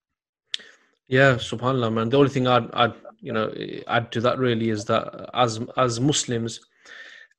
yeah, 1.13 1.35
subhanallah, 1.35 1.93
man. 1.93 2.09
The 2.09 2.17
only 2.17 2.31
thing 2.31 2.47
I'd, 2.47 2.71
I'd, 2.73 2.95
you 3.21 3.35
know, 3.35 3.53
add 3.87 4.11
to 4.13 4.21
that 4.23 4.39
really 4.39 4.71
is 4.71 4.87
that 4.87 5.29
as 5.35 5.61
as 5.77 6.01
Muslims, 6.01 6.59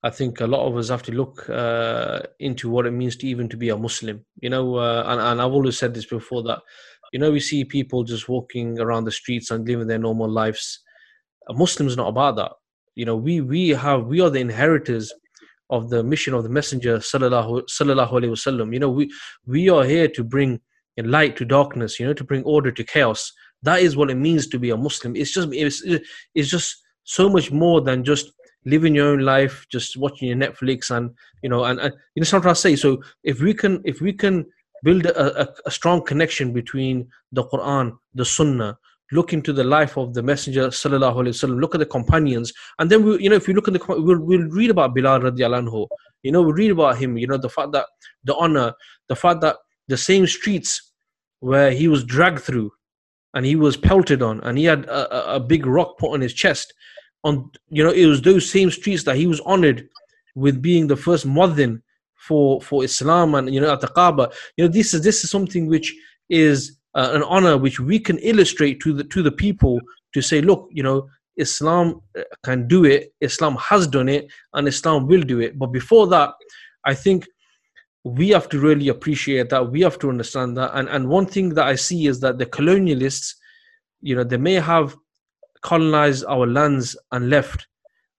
I 0.04 0.10
think 0.10 0.40
a 0.40 0.46
lot 0.46 0.64
of 0.64 0.76
us 0.76 0.90
have 0.90 1.02
to 1.02 1.12
look 1.12 1.50
uh, 1.50 2.20
into 2.38 2.70
what 2.70 2.86
it 2.86 2.92
means 2.92 3.16
to 3.16 3.26
even 3.26 3.48
to 3.48 3.56
be 3.56 3.70
a 3.70 3.76
Muslim. 3.76 4.24
You 4.40 4.50
know, 4.50 4.76
uh, 4.76 5.02
and, 5.08 5.20
and 5.20 5.42
I've 5.42 5.50
always 5.50 5.76
said 5.76 5.92
this 5.92 6.06
before 6.06 6.44
that, 6.44 6.60
you 7.12 7.18
know, 7.18 7.32
we 7.32 7.40
see 7.40 7.64
people 7.64 8.04
just 8.04 8.28
walking 8.28 8.78
around 8.78 9.06
the 9.06 9.10
streets 9.10 9.50
and 9.50 9.66
living 9.66 9.88
their 9.88 9.98
normal 9.98 10.30
lives. 10.30 10.80
A 11.48 11.52
Muslim's 11.52 11.96
not 11.96 12.08
about 12.08 12.36
that. 12.36 12.52
You 12.94 13.06
know, 13.06 13.16
we 13.16 13.40
we 13.40 13.70
have 13.70 14.06
we 14.06 14.20
are 14.20 14.30
the 14.30 14.38
inheritors 14.38 15.12
of 15.68 15.90
the 15.90 16.04
mission 16.04 16.32
of 16.32 16.44
the 16.44 16.48
Messenger 16.48 16.98
sallallahu 16.98 17.64
alaihi 17.72 18.34
wasallam. 18.36 18.72
You 18.72 18.78
know, 18.78 18.90
we 18.90 19.12
we 19.48 19.68
are 19.68 19.84
here 19.84 20.06
to 20.06 20.22
bring 20.22 20.60
light 20.96 21.36
to 21.38 21.44
darkness. 21.44 21.98
You 21.98 22.06
know, 22.06 22.14
to 22.14 22.22
bring 22.22 22.44
order 22.44 22.70
to 22.70 22.84
chaos 22.84 23.32
that 23.64 23.80
is 23.80 23.96
what 23.96 24.10
it 24.10 24.16
means 24.16 24.46
to 24.48 24.58
be 24.58 24.70
a 24.70 24.76
Muslim. 24.76 25.16
It's 25.16 25.32
just 25.32 25.48
it's, 25.52 25.82
it's 26.34 26.50
just 26.50 26.82
so 27.04 27.28
much 27.28 27.50
more 27.50 27.80
than 27.80 28.04
just 28.04 28.32
living 28.64 28.94
your 28.94 29.08
own 29.08 29.20
life, 29.20 29.66
just 29.70 29.96
watching 29.96 30.28
your 30.28 30.36
Netflix 30.36 30.90
and 30.90 31.10
you 31.42 31.48
know 31.48 31.64
and, 31.64 31.80
and 31.80 31.92
you 32.14 32.20
know 32.20 32.24
something 32.24 32.50
I 32.50 32.54
say. 32.54 32.76
So 32.76 33.02
if 33.22 33.40
we 33.40 33.54
can 33.54 33.80
if 33.84 34.00
we 34.00 34.12
can 34.12 34.46
build 34.82 35.06
a, 35.06 35.42
a, 35.42 35.54
a 35.66 35.70
strong 35.70 36.04
connection 36.04 36.52
between 36.52 37.08
the 37.32 37.44
Quran, 37.44 37.96
the 38.14 38.24
Sunnah, 38.24 38.76
look 39.12 39.32
into 39.32 39.52
the 39.52 39.64
life 39.64 39.96
of 39.96 40.12
the 40.12 40.22
Messenger 40.22 40.68
sallallahu 40.68 41.16
alaihi 41.22 41.34
wasallam, 41.36 41.60
look 41.60 41.74
at 41.74 41.78
the 41.78 41.86
companions, 41.86 42.52
and 42.78 42.90
then 42.90 43.02
we, 43.04 43.22
you 43.22 43.30
know, 43.30 43.36
if 43.36 43.48
you 43.48 43.54
look 43.54 43.68
at 43.68 43.74
the, 43.74 43.80
we'll, 43.88 44.20
we'll 44.20 44.48
read 44.50 44.70
about 44.70 44.94
Bilal 44.94 45.20
radiallahu 45.20 45.68
anhu. 45.68 45.86
You 46.22 46.32
know, 46.32 46.42
we 46.42 46.52
read 46.52 46.72
about 46.72 46.98
him. 46.98 47.16
You 47.16 47.26
know, 47.26 47.38
the 47.38 47.48
fact 47.48 47.72
that 47.72 47.86
the 48.24 48.34
honor, 48.36 48.72
the 49.08 49.16
fact 49.16 49.40
that 49.42 49.56
the 49.88 49.96
same 49.96 50.26
streets 50.26 50.92
where 51.40 51.70
he 51.70 51.88
was 51.88 52.04
dragged 52.04 52.40
through, 52.40 52.70
and 53.34 53.44
he 53.44 53.56
was 53.56 53.76
pelted 53.76 54.22
on 54.22 54.40
and 54.42 54.56
he 54.56 54.64
had 54.64 54.84
a, 54.86 55.34
a, 55.34 55.40
big 55.40 55.66
rock 55.66 55.98
put 55.98 56.12
on 56.12 56.20
his 56.20 56.32
chest. 56.32 56.72
On 57.24 57.50
you 57.68 57.82
know 57.82 57.90
it 57.90 58.06
was 58.06 58.22
those 58.22 58.50
same 58.50 58.70
streets 58.70 59.02
that 59.04 59.16
he 59.16 59.26
was 59.26 59.40
honored 59.40 59.88
with 60.34 60.62
being 60.62 60.86
the 60.86 60.96
first 60.96 61.26
muadhin 61.26 61.82
for 62.16 62.60
for 62.60 62.84
islam 62.84 63.34
and 63.34 63.52
you 63.52 63.60
know 63.60 63.72
at 63.72 63.80
the 63.80 63.88
kaaba. 63.88 64.30
You 64.56 64.64
know 64.64 64.72
this 64.72 64.94
is 64.94 65.02
this 65.02 65.24
is 65.24 65.30
something 65.30 65.66
which 65.66 65.94
is 66.28 66.78
uh, 66.94 67.10
an 67.12 67.22
honor 67.24 67.58
which 67.58 67.80
we 67.80 67.98
can 67.98 68.18
illustrate 68.18 68.80
to 68.80 68.92
the 68.92 69.04
to 69.04 69.22
the 69.22 69.32
people 69.32 69.80
to 70.12 70.22
say 70.22 70.40
look 70.40 70.68
you 70.70 70.82
know 70.82 71.08
islam 71.36 72.00
uh, 72.18 72.22
can 72.44 72.68
do 72.68 72.84
it. 72.84 73.12
Islam 73.20 73.56
has 73.56 73.86
done 73.86 74.08
it 74.08 74.26
and 74.52 74.68
islam 74.68 75.06
will 75.06 75.22
do 75.22 75.40
it. 75.40 75.58
But 75.58 75.68
before 75.68 76.06
that 76.08 76.30
i 76.86 76.94
think 76.94 77.26
we 78.04 78.28
have 78.28 78.50
to 78.50 78.60
really 78.60 78.88
appreciate 78.88 79.48
that 79.48 79.72
we 79.72 79.80
have 79.80 79.98
to 79.98 80.10
understand 80.10 80.56
that. 80.58 80.70
And 80.74 80.88
and 80.88 81.08
one 81.08 81.26
thing 81.26 81.54
that 81.54 81.66
i 81.66 81.74
see 81.74 82.06
is 82.06 82.20
that 82.20 82.38
the 82.38 82.46
colonialists 82.46 83.34
you 84.02 84.14
know 84.14 84.22
they 84.22 84.36
may 84.36 84.54
have 84.54 84.94
colonized 85.62 86.24
our 86.28 86.46
lands 86.46 86.96
and 87.12 87.30
left 87.30 87.66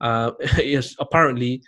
uh 0.01 0.31
yes 0.57 0.95
apparently. 0.99 1.61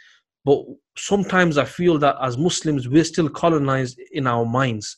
But 0.43 0.63
sometimes 0.97 1.57
i 1.57 1.65
feel 1.65 1.99
that 1.99 2.15
as 2.21 2.37
muslims 2.37 2.89
we're 2.89 3.03
still 3.03 3.29
colonized 3.29 3.99
in 4.11 4.25
our 4.27 4.45
minds. 4.45 4.97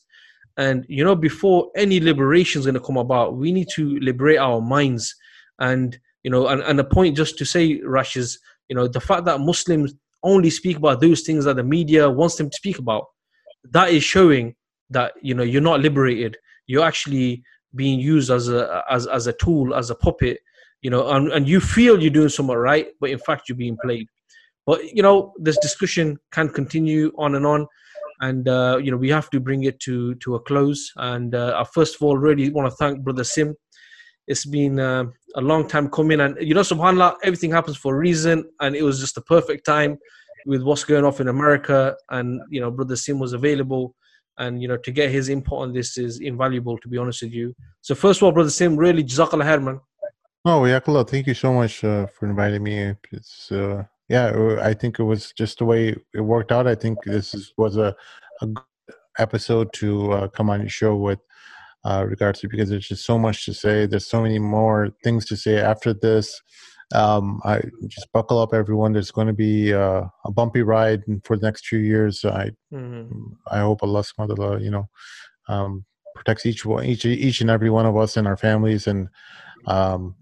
And 0.56 0.86
you 0.88 1.04
know 1.04 1.14
before 1.14 1.70
any 1.76 2.00
liberation 2.00 2.60
is 2.60 2.66
going 2.66 2.74
to 2.74 2.80
come 2.80 2.96
about 2.96 3.36
we 3.36 3.52
need 3.52 3.68
to 3.74 3.98
liberate 4.00 4.38
our 4.38 4.62
minds. 4.62 5.14
And 5.58 5.98
you 6.22 6.30
know 6.30 6.46
and, 6.48 6.62
and 6.62 6.78
the 6.78 6.84
point 6.84 7.18
just 7.18 7.36
to 7.38 7.44
say 7.44 7.82
rush 7.82 8.16
is 8.16 8.38
you 8.70 8.76
know 8.76 8.88
the 8.88 9.00
fact 9.00 9.26
that 9.26 9.40
muslims 9.40 9.92
only 10.22 10.50
speak 10.50 10.76
about 10.76 11.00
those 11.00 11.22
things 11.22 11.44
that 11.44 11.56
the 11.56 11.64
media 11.64 12.08
wants 12.08 12.36
them 12.36 12.50
to 12.50 12.56
speak 12.56 12.78
about. 12.78 13.06
That 13.70 13.90
is 13.90 14.04
showing 14.04 14.54
that 14.90 15.12
you 15.22 15.34
know 15.34 15.42
you're 15.42 15.62
not 15.62 15.80
liberated. 15.80 16.36
You're 16.66 16.84
actually 16.84 17.42
being 17.74 18.00
used 18.00 18.30
as 18.30 18.48
a 18.48 18.82
as, 18.90 19.06
as 19.06 19.26
a 19.26 19.32
tool 19.34 19.74
as 19.74 19.90
a 19.90 19.94
puppet 19.94 20.40
you 20.82 20.90
know 20.90 21.08
and, 21.10 21.30
and 21.32 21.48
you 21.48 21.60
feel 21.60 22.00
you're 22.00 22.10
doing 22.10 22.28
something 22.28 22.56
right 22.56 22.88
but 23.00 23.10
in 23.10 23.18
fact 23.18 23.48
you're 23.48 23.56
being 23.56 23.78
played. 23.82 24.06
But 24.66 24.84
you 24.94 25.02
know 25.02 25.32
this 25.38 25.58
discussion 25.58 26.18
can 26.32 26.48
continue 26.48 27.12
on 27.18 27.34
and 27.34 27.46
on 27.46 27.66
and 28.20 28.48
uh, 28.48 28.78
you 28.82 28.90
know 28.90 28.96
we 28.96 29.08
have 29.10 29.30
to 29.30 29.40
bring 29.40 29.64
it 29.64 29.80
to 29.80 30.14
to 30.16 30.34
a 30.34 30.40
close. 30.40 30.92
And 30.96 31.34
uh, 31.34 31.54
I 31.58 31.64
first 31.64 31.96
of 31.96 32.02
all 32.02 32.16
really 32.16 32.50
want 32.50 32.70
to 32.70 32.76
thank 32.76 33.02
brother 33.02 33.24
sim 33.24 33.56
it's 34.30 34.46
been 34.46 34.78
uh, 34.78 35.04
a 35.34 35.40
long 35.40 35.66
time 35.66 35.90
coming. 35.90 36.20
And 36.20 36.36
you 36.40 36.54
know 36.54 36.66
subhanallah 36.72 37.16
everything 37.24 37.50
happens 37.50 37.76
for 37.76 37.94
a 37.94 37.98
reason 37.98 38.36
and 38.60 38.76
it 38.76 38.82
was 38.82 39.00
just 39.00 39.16
the 39.16 39.22
perfect 39.22 39.66
time 39.66 39.98
with 40.46 40.62
what's 40.62 40.84
going 40.84 41.04
off 41.04 41.20
in 41.20 41.28
america. 41.28 41.96
And 42.10 42.40
you 42.48 42.60
know 42.60 42.70
brother 42.70 42.96
sim 42.96 43.18
was 43.18 43.32
available 43.32 43.94
and 44.38 44.62
you 44.62 44.68
know 44.68 44.78
to 44.86 44.90
get 44.92 45.10
his 45.10 45.28
input 45.28 45.58
on 45.64 45.72
this 45.72 45.98
is 45.98 46.20
invaluable 46.20 46.78
to 46.78 46.88
be 46.88 46.96
honest 46.96 47.22
with 47.22 47.32
you. 47.32 47.54
So 47.80 47.94
first 47.94 48.18
of 48.20 48.24
all 48.24 48.32
brother 48.32 48.54
sim 48.58 48.76
really 48.76 49.04
jazakallah 49.04 49.48
khair 49.50 49.62
man. 49.62 49.80
Oh 50.44 50.62
yakallah 50.74 51.06
thank 51.12 51.26
you 51.26 51.34
so 51.34 51.52
much 51.52 51.84
uh, 51.84 52.06
for 52.06 52.26
inviting 52.30 52.62
me. 52.62 52.94
It's 53.12 53.50
uh, 53.52 53.82
yeah 54.08 54.26
uh, 54.40 54.60
i 54.70 54.72
think 54.80 54.98
it 55.02 55.06
was 55.12 55.32
just 55.42 55.58
the 55.58 55.64
way 55.72 55.82
it 56.18 56.24
worked 56.34 56.52
out. 56.52 56.66
I 56.74 56.76
think 56.82 56.98
this 57.04 57.34
is, 57.34 57.52
was 57.56 57.76
a, 57.76 57.94
a 58.42 58.46
episode 59.18 59.72
to 59.80 60.12
uh, 60.12 60.28
come 60.28 60.50
on 60.50 60.60
your 60.60 60.74
show 60.82 60.94
with 61.08 61.20
uh, 61.84 62.04
regards 62.06 62.40
to 62.40 62.48
because 62.48 62.68
there's 62.68 62.88
just 62.88 63.04
so 63.04 63.18
much 63.18 63.44
to 63.46 63.54
say. 63.54 63.86
There's 63.86 64.06
so 64.06 64.22
many 64.22 64.38
more 64.38 64.90
things 65.02 65.24
to 65.26 65.36
say 65.36 65.58
after 65.58 65.94
this. 65.94 66.40
Um, 66.92 67.40
I 67.44 67.60
just 67.86 68.12
buckle 68.12 68.40
up, 68.40 68.52
everyone. 68.52 68.92
There's 68.92 69.12
going 69.12 69.28
to 69.28 69.32
be 69.32 69.72
uh, 69.72 70.04
a 70.24 70.32
bumpy 70.32 70.62
ride 70.62 71.02
for 71.24 71.36
the 71.36 71.46
next 71.46 71.66
few 71.66 71.78
years. 71.78 72.24
I 72.24 72.50
mm-hmm. 72.72 73.32
I 73.50 73.60
hope 73.60 73.82
Allah 73.82 74.02
Subhanahu 74.02 74.28
wa 74.30 74.34
ta'ala 74.34 74.60
you 74.60 74.70
know 74.70 74.88
um, 75.48 75.84
protects 76.14 76.46
each 76.46 76.64
one, 76.64 76.84
each 76.84 77.04
each 77.04 77.40
and 77.40 77.50
every 77.50 77.70
one 77.70 77.86
of 77.86 77.96
us 77.96 78.16
and 78.16 78.26
our 78.26 78.36
families 78.36 78.86
and 78.86 79.08
um, 79.66 80.16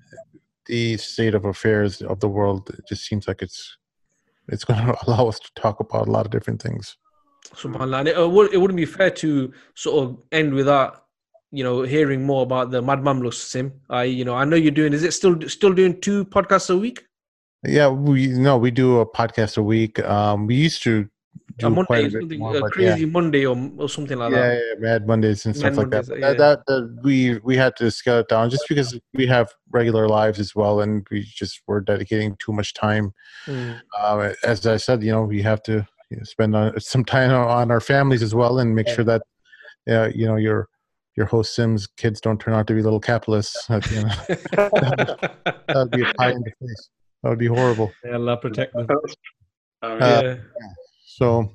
the 0.66 0.97
state 0.98 1.35
of 1.35 1.44
affairs 1.44 2.02
of 2.02 2.20
the 2.20 2.28
world. 2.28 2.68
It 2.70 2.85
just 2.89 3.06
seems 3.06 3.26
like 3.26 3.40
it's 3.43 3.76
it's 4.48 4.64
going 4.64 4.85
to 4.86 4.97
allow 5.06 5.28
us 5.28 5.40
to 5.40 5.51
talk 5.56 5.80
about 5.80 6.06
a 6.06 6.10
lot 6.10 6.26
of 6.26 6.32
different 6.32 6.62
things. 6.62 6.97
Subhanallah. 7.55 8.06
It, 8.09 8.30
would, 8.30 8.52
it 8.52 8.59
wouldn't 8.59 8.76
be 8.76 8.85
fair 8.85 9.10
to 9.10 9.52
sort 9.74 10.05
of 10.05 10.18
end 10.32 10.52
with 10.52 10.66
that 10.66 11.01
you 11.51 11.65
know 11.65 11.83
hearing 11.83 12.25
more 12.25 12.43
about 12.43 12.70
the 12.70 12.83
Mad 12.83 13.01
Mamluks 13.01 13.35
sim. 13.35 13.73
I 13.89 14.05
you 14.05 14.25
know 14.25 14.35
I 14.35 14.45
know 14.45 14.57
you're 14.57 14.70
doing. 14.70 14.93
Is 14.93 15.03
it 15.03 15.12
still 15.12 15.41
still 15.49 15.73
doing 15.73 16.01
two 16.01 16.25
podcasts 16.27 16.70
a 16.70 16.77
week? 16.77 17.05
Yeah, 17.65 17.89
we 17.89 18.29
no, 18.29 18.57
we 18.57 18.70
do 18.70 19.01
a 19.01 19.07
podcast 19.07 19.59
a 19.59 19.62
week. 19.62 19.99
Um, 20.05 20.47
we 20.47 20.55
used 20.55 20.83
to 20.85 21.09
do 21.59 21.66
a 21.66 21.70
Monday, 21.70 22.11
something 22.11 22.39
more, 22.39 22.57
a 22.57 22.70
crazy 22.70 23.01
yeah. 23.01 23.07
Monday 23.07 23.47
or, 23.47 23.70
or 23.79 23.89
something 23.89 24.16
like 24.16 24.33
yeah, 24.33 24.41
that. 24.41 24.55
Yeah, 24.55 24.81
Mad 24.81 25.07
Mondays 25.07 25.45
and 25.45 25.57
stuff 25.57 25.77
like 25.77 25.91
that. 25.91 26.07
Yeah. 26.09 26.35
that. 26.35 26.61
That, 26.66 26.99
we 27.03 27.39
we 27.39 27.57
had 27.57 27.75
to 27.77 27.91
scale 27.91 28.19
it 28.19 28.29
down 28.29 28.51
just 28.51 28.65
because 28.69 28.99
we 29.15 29.27
have 29.27 29.49
regular 29.70 30.09
lives 30.09 30.39
as 30.39 30.55
well, 30.55 30.81
and 30.81 31.07
we 31.11 31.23
just 31.23 31.62
were 31.66 31.81
dedicating 31.81 32.37
too 32.39 32.53
much 32.53 32.75
time. 32.75 33.12
Mm. 33.47 33.81
Uh, 33.99 34.35
as 34.45 34.66
I 34.66 34.77
said, 34.77 35.03
you 35.03 35.11
know, 35.11 35.25
we 35.25 35.43
have 35.43 35.62
to 35.65 35.87
spend 36.23 36.55
on, 36.55 36.79
some 36.81 37.05
time 37.05 37.33
on 37.33 37.70
our 37.70 37.81
families 37.81 38.23
as 38.23 38.35
well, 38.35 38.61
and 38.61 38.75
make 38.75 38.89
sure 38.89 39.05
that 39.05 39.23
uh, 39.91 40.11
you 40.15 40.27
know 40.27 40.37
you're 40.37 40.69
your 41.19 41.27
host 41.27 41.57
Sim's 41.57 41.89
kids 41.89 42.20
don't 42.20 42.40
turn 42.40 42.55
out 42.55 42.69
to 42.69 42.74
be 42.74 42.81
little 42.81 43.01
capitalists. 43.01 43.69
you 43.69 43.74
know, 43.74 43.81
that, 44.53 45.74
would, 45.74 45.90
be 45.90 46.03
a 46.03 46.15
pie 46.15 46.31
in 46.31 46.40
the 46.40 46.53
face. 46.61 46.90
That 47.23 47.31
would 47.31 47.40
be 47.40 47.49
horrible. 47.49 47.90
Yeah, 48.05 48.12
Allah 48.12 48.36
protect 48.36 48.73
them. 48.73 48.86
Uh, 49.82 49.97
yeah. 50.01 50.36
So, 51.05 51.51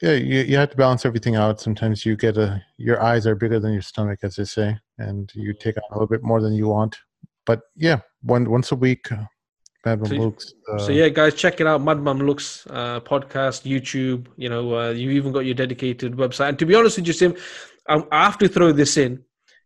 yeah, 0.00 0.12
you, 0.12 0.42
you 0.42 0.56
have 0.56 0.70
to 0.70 0.76
balance 0.76 1.04
everything 1.04 1.34
out. 1.34 1.60
Sometimes 1.60 2.06
you 2.06 2.16
get 2.16 2.36
a 2.36 2.62
your 2.76 3.02
eyes 3.02 3.26
are 3.26 3.34
bigger 3.34 3.58
than 3.58 3.72
your 3.72 3.82
stomach, 3.82 4.20
as 4.22 4.36
they 4.36 4.44
say, 4.44 4.78
and 4.98 5.32
you 5.34 5.52
take 5.52 5.76
on 5.76 5.82
a 5.90 5.94
little 5.94 6.06
bit 6.06 6.22
more 6.22 6.40
than 6.40 6.52
you 6.52 6.68
want. 6.68 6.96
But 7.44 7.62
yeah, 7.74 7.98
one 8.22 8.48
once 8.48 8.70
a 8.70 8.76
week, 8.76 9.10
uh, 9.10 9.24
Mad 9.84 10.06
so, 10.06 10.14
Looks. 10.14 10.54
Uh, 10.72 10.78
so 10.78 10.92
yeah, 10.92 11.08
guys, 11.08 11.34
check 11.34 11.60
it 11.60 11.66
out. 11.66 11.82
Mad 11.82 11.98
Mamluks 11.98 12.66
uh, 12.70 13.00
podcast, 13.00 13.68
YouTube. 13.68 14.26
You 14.36 14.48
know, 14.48 14.78
uh, 14.78 14.90
you 14.90 15.10
even 15.10 15.32
got 15.32 15.40
your 15.40 15.54
dedicated 15.54 16.14
website. 16.14 16.50
And 16.50 16.58
to 16.60 16.66
be 16.66 16.76
honest 16.76 16.98
with 16.98 17.08
you, 17.08 17.12
Sim, 17.12 17.36
I 17.88 18.24
have 18.24 18.38
to 18.38 18.48
throw 18.48 18.72
this 18.72 18.96
in, 18.96 19.22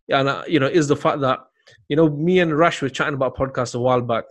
and 0.09 0.29
uh, 0.29 0.45
you 0.47 0.61
know, 0.61 0.67
is 0.67 0.89
the 0.89 0.97
fact 0.97 1.21
that 1.21 1.41
you 1.89 1.97
know, 1.97 2.09
me 2.09 2.41
and 2.41 2.57
Rush 2.57 2.83
were 2.83 2.89
chatting 2.89 3.15
about 3.15 3.37
podcasts 3.37 3.75
a 3.75 3.79
while 3.79 4.01
back. 4.01 4.25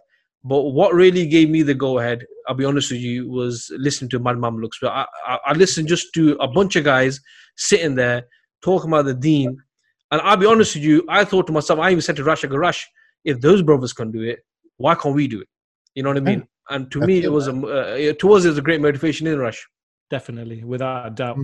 But 0.43 0.61
what 0.63 0.93
really 0.93 1.27
gave 1.27 1.49
me 1.49 1.61
the 1.61 1.75
go 1.75 1.99
ahead, 1.99 2.25
I'll 2.47 2.55
be 2.55 2.65
honest 2.65 2.91
with 2.91 3.01
you, 3.01 3.29
was 3.29 3.71
listening 3.77 4.09
to 4.09 4.19
Mad 4.19 4.39
looks 4.39 4.79
But 4.81 4.91
I, 4.91 5.05
I, 5.27 5.37
I 5.47 5.53
listened 5.53 5.87
just 5.87 6.13
to 6.15 6.35
a 6.39 6.47
bunch 6.47 6.75
of 6.75 6.83
guys 6.83 7.19
sitting 7.57 7.95
there 7.95 8.23
talking 8.63 8.89
about 8.89 9.05
the 9.05 9.13
deen. 9.13 9.57
And 10.09 10.21
I'll 10.21 10.37
be 10.37 10.47
honest 10.47 10.75
with 10.75 10.83
you, 10.83 11.05
I 11.07 11.23
thought 11.23 11.47
to 11.47 11.53
myself, 11.53 11.79
I 11.79 11.91
even 11.91 12.01
said 12.01 12.15
to 12.15 12.23
Rush, 12.23 12.43
I 12.43 12.47
go, 12.47 12.57
Rush, 12.57 12.87
if 13.23 13.39
those 13.39 13.61
brothers 13.61 13.93
can 13.93 14.11
do 14.11 14.23
it, 14.23 14.39
why 14.77 14.95
can't 14.95 15.15
we 15.15 15.27
do 15.27 15.41
it? 15.41 15.47
You 15.93 16.03
know 16.03 16.09
what 16.09 16.17
I 16.17 16.21
mean? 16.21 16.47
And 16.69 16.91
to 16.91 17.05
me, 17.05 17.23
it 17.23 17.31
was 17.31 17.47
a, 17.47 17.53
uh, 17.53 18.13
towards 18.17 18.45
it 18.45 18.49
was 18.49 18.57
a 18.57 18.61
great 18.61 18.81
motivation 18.81 19.27
in 19.27 19.37
Rush. 19.37 19.67
Definitely, 20.09 20.63
without 20.63 21.05
a 21.05 21.09
doubt. 21.11 21.37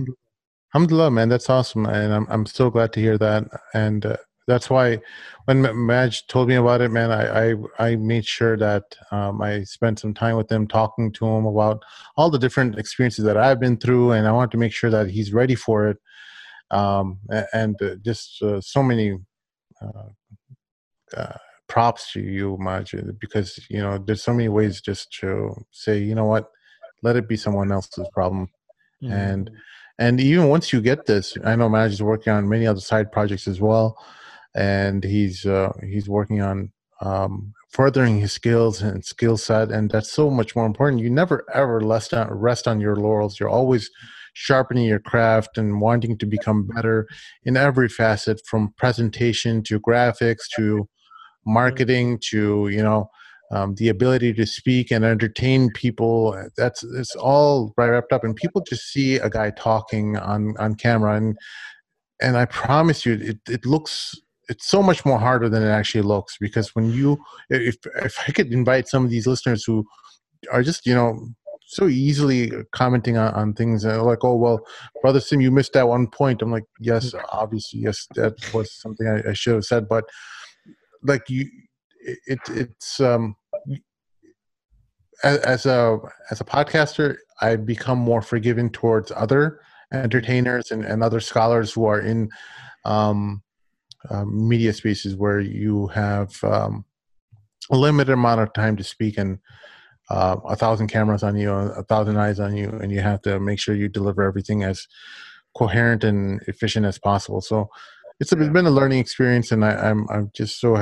Alhamdulillah, 0.74 1.10
man, 1.10 1.30
that's 1.30 1.48
awesome, 1.48 1.86
and 1.86 2.12
I'm 2.12 2.26
I'm 2.28 2.44
so 2.44 2.70
glad 2.70 2.92
to 2.92 3.00
hear 3.00 3.16
that. 3.18 3.44
And 3.72 4.04
uh, 4.04 4.16
that's 4.46 4.68
why 4.68 4.98
when 5.46 5.62
Maj 5.86 6.26
told 6.26 6.48
me 6.48 6.56
about 6.56 6.82
it, 6.82 6.90
man, 6.90 7.10
I 7.10 7.52
I, 7.52 7.54
I 7.78 7.96
made 7.96 8.26
sure 8.26 8.56
that 8.58 8.84
um, 9.10 9.40
I 9.40 9.62
spent 9.62 9.98
some 9.98 10.12
time 10.12 10.36
with 10.36 10.52
him, 10.52 10.66
talking 10.68 11.10
to 11.12 11.26
him 11.26 11.46
about 11.46 11.82
all 12.16 12.28
the 12.28 12.38
different 12.38 12.78
experiences 12.78 13.24
that 13.24 13.38
I've 13.38 13.60
been 13.60 13.78
through, 13.78 14.12
and 14.12 14.28
I 14.28 14.32
wanted 14.32 14.50
to 14.52 14.58
make 14.58 14.72
sure 14.72 14.90
that 14.90 15.08
he's 15.08 15.32
ready 15.32 15.54
for 15.54 15.88
it. 15.88 15.98
Um, 16.70 17.18
and 17.54 17.80
uh, 17.80 17.94
just 18.04 18.42
uh, 18.42 18.60
so 18.60 18.82
many 18.82 19.16
uh, 19.80 20.08
uh, 21.16 21.36
props 21.66 22.12
to 22.12 22.20
you, 22.20 22.58
Maj, 22.60 22.94
because 23.18 23.58
you 23.70 23.80
know 23.80 23.96
there's 23.96 24.22
so 24.22 24.34
many 24.34 24.50
ways 24.50 24.82
just 24.82 25.10
to 25.20 25.54
say, 25.70 25.98
you 25.98 26.14
know 26.14 26.26
what, 26.26 26.50
let 27.02 27.16
it 27.16 27.26
be 27.26 27.38
someone 27.38 27.72
else's 27.72 28.08
problem, 28.12 28.48
mm-hmm. 29.02 29.14
and 29.14 29.50
and 29.98 30.20
even 30.20 30.48
once 30.48 30.72
you 30.72 30.80
get 30.80 31.06
this, 31.06 31.36
I 31.44 31.56
know 31.56 31.68
Maj 31.68 31.92
is 31.92 32.02
working 32.02 32.32
on 32.32 32.48
many 32.48 32.66
other 32.66 32.80
side 32.80 33.10
projects 33.12 33.48
as 33.48 33.60
well 33.60 33.96
and 34.54 35.04
he's 35.04 35.46
uh, 35.46 35.72
he's 35.88 36.08
working 36.08 36.42
on 36.42 36.72
um, 37.00 37.54
furthering 37.70 38.20
his 38.20 38.32
skills 38.32 38.82
and 38.82 39.04
skill 39.04 39.36
set, 39.36 39.70
and 39.70 39.90
that's 39.90 40.10
so 40.10 40.30
much 40.30 40.56
more 40.56 40.66
important. 40.66 41.02
You 41.02 41.10
never 41.10 41.44
ever 41.54 41.78
rest 41.78 42.14
on, 42.14 42.28
rest 42.32 42.66
on 42.66 42.80
your 42.80 42.96
laurels. 42.96 43.38
You're 43.38 43.48
always 43.48 43.90
sharpening 44.34 44.84
your 44.84 45.00
craft 45.00 45.58
and 45.58 45.80
wanting 45.80 46.18
to 46.18 46.26
become 46.26 46.66
better 46.66 47.06
in 47.44 47.56
every 47.56 47.88
facet, 47.88 48.40
from 48.46 48.74
presentation 48.76 49.62
to 49.64 49.80
graphics 49.80 50.48
to 50.56 50.88
marketing 51.46 52.18
to 52.30 52.68
you 52.68 52.82
know 52.82 53.08
um, 53.50 53.74
the 53.76 53.88
ability 53.88 54.32
to 54.34 54.46
speak 54.46 54.90
and 54.90 55.04
entertain 55.04 55.70
people 55.72 56.36
that's 56.56 56.82
it's 56.84 57.14
all 57.16 57.72
wrapped 57.76 58.12
up 58.12 58.24
and 58.24 58.36
people 58.36 58.62
just 58.68 58.92
see 58.92 59.16
a 59.16 59.30
guy 59.30 59.50
talking 59.50 60.16
on 60.18 60.54
on 60.58 60.74
camera 60.74 61.16
and 61.16 61.36
and 62.20 62.36
i 62.36 62.44
promise 62.44 63.06
you 63.06 63.14
it, 63.14 63.38
it 63.48 63.64
looks 63.64 64.14
it's 64.48 64.68
so 64.68 64.82
much 64.82 65.04
more 65.04 65.18
harder 65.18 65.48
than 65.48 65.62
it 65.62 65.68
actually 65.68 66.02
looks 66.02 66.36
because 66.38 66.74
when 66.74 66.90
you 66.90 67.18
if 67.50 67.76
if 68.02 68.18
I 68.26 68.32
could 68.32 68.52
invite 68.52 68.88
some 68.88 69.04
of 69.04 69.10
these 69.10 69.26
listeners 69.26 69.64
who 69.64 69.84
are 70.50 70.62
just 70.62 70.86
you 70.86 70.94
know 70.94 71.28
so 71.66 71.86
easily 71.86 72.50
commenting 72.72 73.18
on, 73.18 73.34
on 73.34 73.52
things 73.52 73.84
uh, 73.84 74.02
like 74.02 74.24
oh 74.24 74.36
well 74.36 74.60
brother 75.02 75.20
sim 75.20 75.40
you 75.40 75.50
missed 75.50 75.74
that 75.74 75.88
one 75.88 76.06
point. 76.06 76.40
I'm 76.40 76.50
like 76.50 76.64
yes 76.80 77.14
obviously 77.30 77.80
yes 77.80 78.06
that 78.14 78.34
was 78.54 78.72
something 78.72 79.06
i, 79.06 79.30
I 79.30 79.32
should 79.34 79.54
have 79.54 79.64
said 79.64 79.88
but 79.88 80.04
like 81.02 81.28
you 81.28 81.48
it 82.26 82.38
it's 82.48 83.00
um 83.00 83.36
as 85.24 85.66
a 85.66 85.98
as 86.30 86.40
a 86.40 86.44
podcaster 86.44 87.16
i've 87.40 87.66
become 87.66 87.98
more 87.98 88.22
forgiving 88.22 88.70
towards 88.70 89.10
other 89.14 89.60
entertainers 89.92 90.70
and, 90.70 90.84
and 90.84 91.02
other 91.02 91.20
scholars 91.20 91.72
who 91.72 91.84
are 91.86 92.00
in 92.00 92.28
um 92.84 93.42
um, 94.10 94.48
media 94.48 94.72
spaces 94.72 95.16
where 95.16 95.40
you 95.40 95.88
have 95.88 96.42
um, 96.44 96.84
a 97.70 97.76
limited 97.76 98.12
amount 98.12 98.40
of 98.40 98.52
time 98.52 98.76
to 98.76 98.84
speak 98.84 99.18
and 99.18 99.38
uh, 100.10 100.36
a 100.46 100.56
thousand 100.56 100.88
cameras 100.88 101.22
on 101.22 101.36
you, 101.36 101.50
a 101.52 101.82
thousand 101.84 102.16
eyes 102.16 102.40
on 102.40 102.56
you, 102.56 102.70
and 102.82 102.90
you 102.90 103.00
have 103.00 103.20
to 103.22 103.38
make 103.38 103.60
sure 103.60 103.74
you 103.74 103.88
deliver 103.88 104.22
everything 104.22 104.62
as 104.62 104.86
coherent 105.56 106.04
and 106.04 106.40
efficient 106.46 106.86
as 106.86 106.98
possible. 106.98 107.40
So 107.40 107.68
it's, 108.18 108.32
a, 108.32 108.40
it's 108.40 108.52
been 108.52 108.66
a 108.66 108.70
learning 108.70 109.00
experience, 109.00 109.52
and 109.52 109.64
I, 109.64 109.72
am 109.72 110.06
I'm, 110.08 110.16
I'm 110.16 110.30
just 110.34 110.60
so 110.60 110.76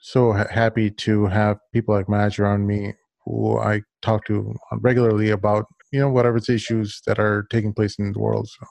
so 0.00 0.32
happy 0.32 0.90
to 0.90 1.26
have 1.26 1.58
people 1.72 1.94
like 1.94 2.08
Maj 2.08 2.38
around 2.38 2.66
me 2.66 2.94
who 3.24 3.58
I 3.58 3.82
talk 4.02 4.24
to 4.26 4.54
regularly 4.80 5.30
about 5.30 5.66
you 5.92 6.00
know 6.00 6.10
whatever 6.10 6.38
issues 6.48 7.02
that 7.06 7.18
are 7.18 7.46
taking 7.50 7.72
place 7.72 7.98
in 7.98 8.12
the 8.12 8.18
world. 8.18 8.48
So. 8.48 8.66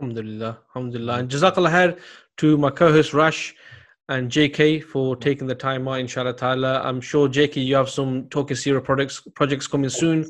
Alhamdulillah, 0.00 0.58
Alhamdulillah. 0.74 1.18
And 1.18 1.30
Jazakallah 1.30 1.70
khair 1.70 1.98
to 2.38 2.56
my 2.56 2.70
co-host 2.70 3.12
Rash 3.12 3.54
and 4.08 4.30
JK 4.30 4.82
for 4.82 5.14
taking 5.16 5.46
the 5.46 5.54
time 5.54 5.86
out, 5.86 6.00
inshallah 6.00 6.32
ta'ala. 6.32 6.80
I'm 6.82 7.00
sure 7.00 7.28
JK 7.28 7.64
you 7.64 7.76
have 7.76 7.90
some 7.90 8.28
Talking 8.30 8.56
Seerah 8.56 8.82
projects 8.82 9.20
projects 9.34 9.66
coming 9.66 9.90
soon. 9.90 10.24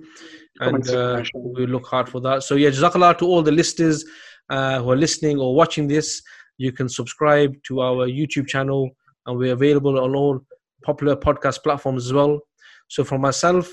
And 0.60 0.86
uh, 0.90 1.22
we 1.34 1.66
look 1.66 1.86
hard 1.86 2.08
for 2.08 2.20
that. 2.20 2.42
So 2.42 2.56
yeah, 2.56 2.70
Jazakallah 2.70 3.16
to 3.18 3.26
all 3.26 3.42
the 3.42 3.52
listeners 3.52 4.04
uh, 4.50 4.80
who 4.80 4.90
are 4.90 4.96
listening 4.96 5.38
or 5.38 5.54
watching 5.54 5.86
this. 5.88 6.20
You 6.58 6.72
can 6.72 6.88
subscribe 6.88 7.54
to 7.68 7.80
our 7.80 8.06
YouTube 8.06 8.48
channel 8.48 8.90
and 9.26 9.38
we're 9.38 9.52
available 9.52 9.98
on 10.00 10.14
all 10.14 10.40
popular 10.82 11.16
podcast 11.16 11.62
platforms 11.62 12.06
as 12.06 12.12
well. 12.12 12.40
So 12.88 13.04
from 13.04 13.20
myself 13.20 13.70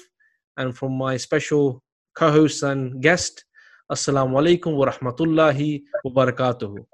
and 0.57 0.75
from 0.75 0.97
my 0.97 1.17
special 1.17 1.83
co-host 2.15 2.63
and 2.63 3.01
guest, 3.01 3.43
Assalamu 3.91 4.35
alaikum 4.35 4.75
wa 4.75 4.91
rahmatullahi 4.91 5.83
wa 6.03 6.11
barakatuhu. 6.11 6.85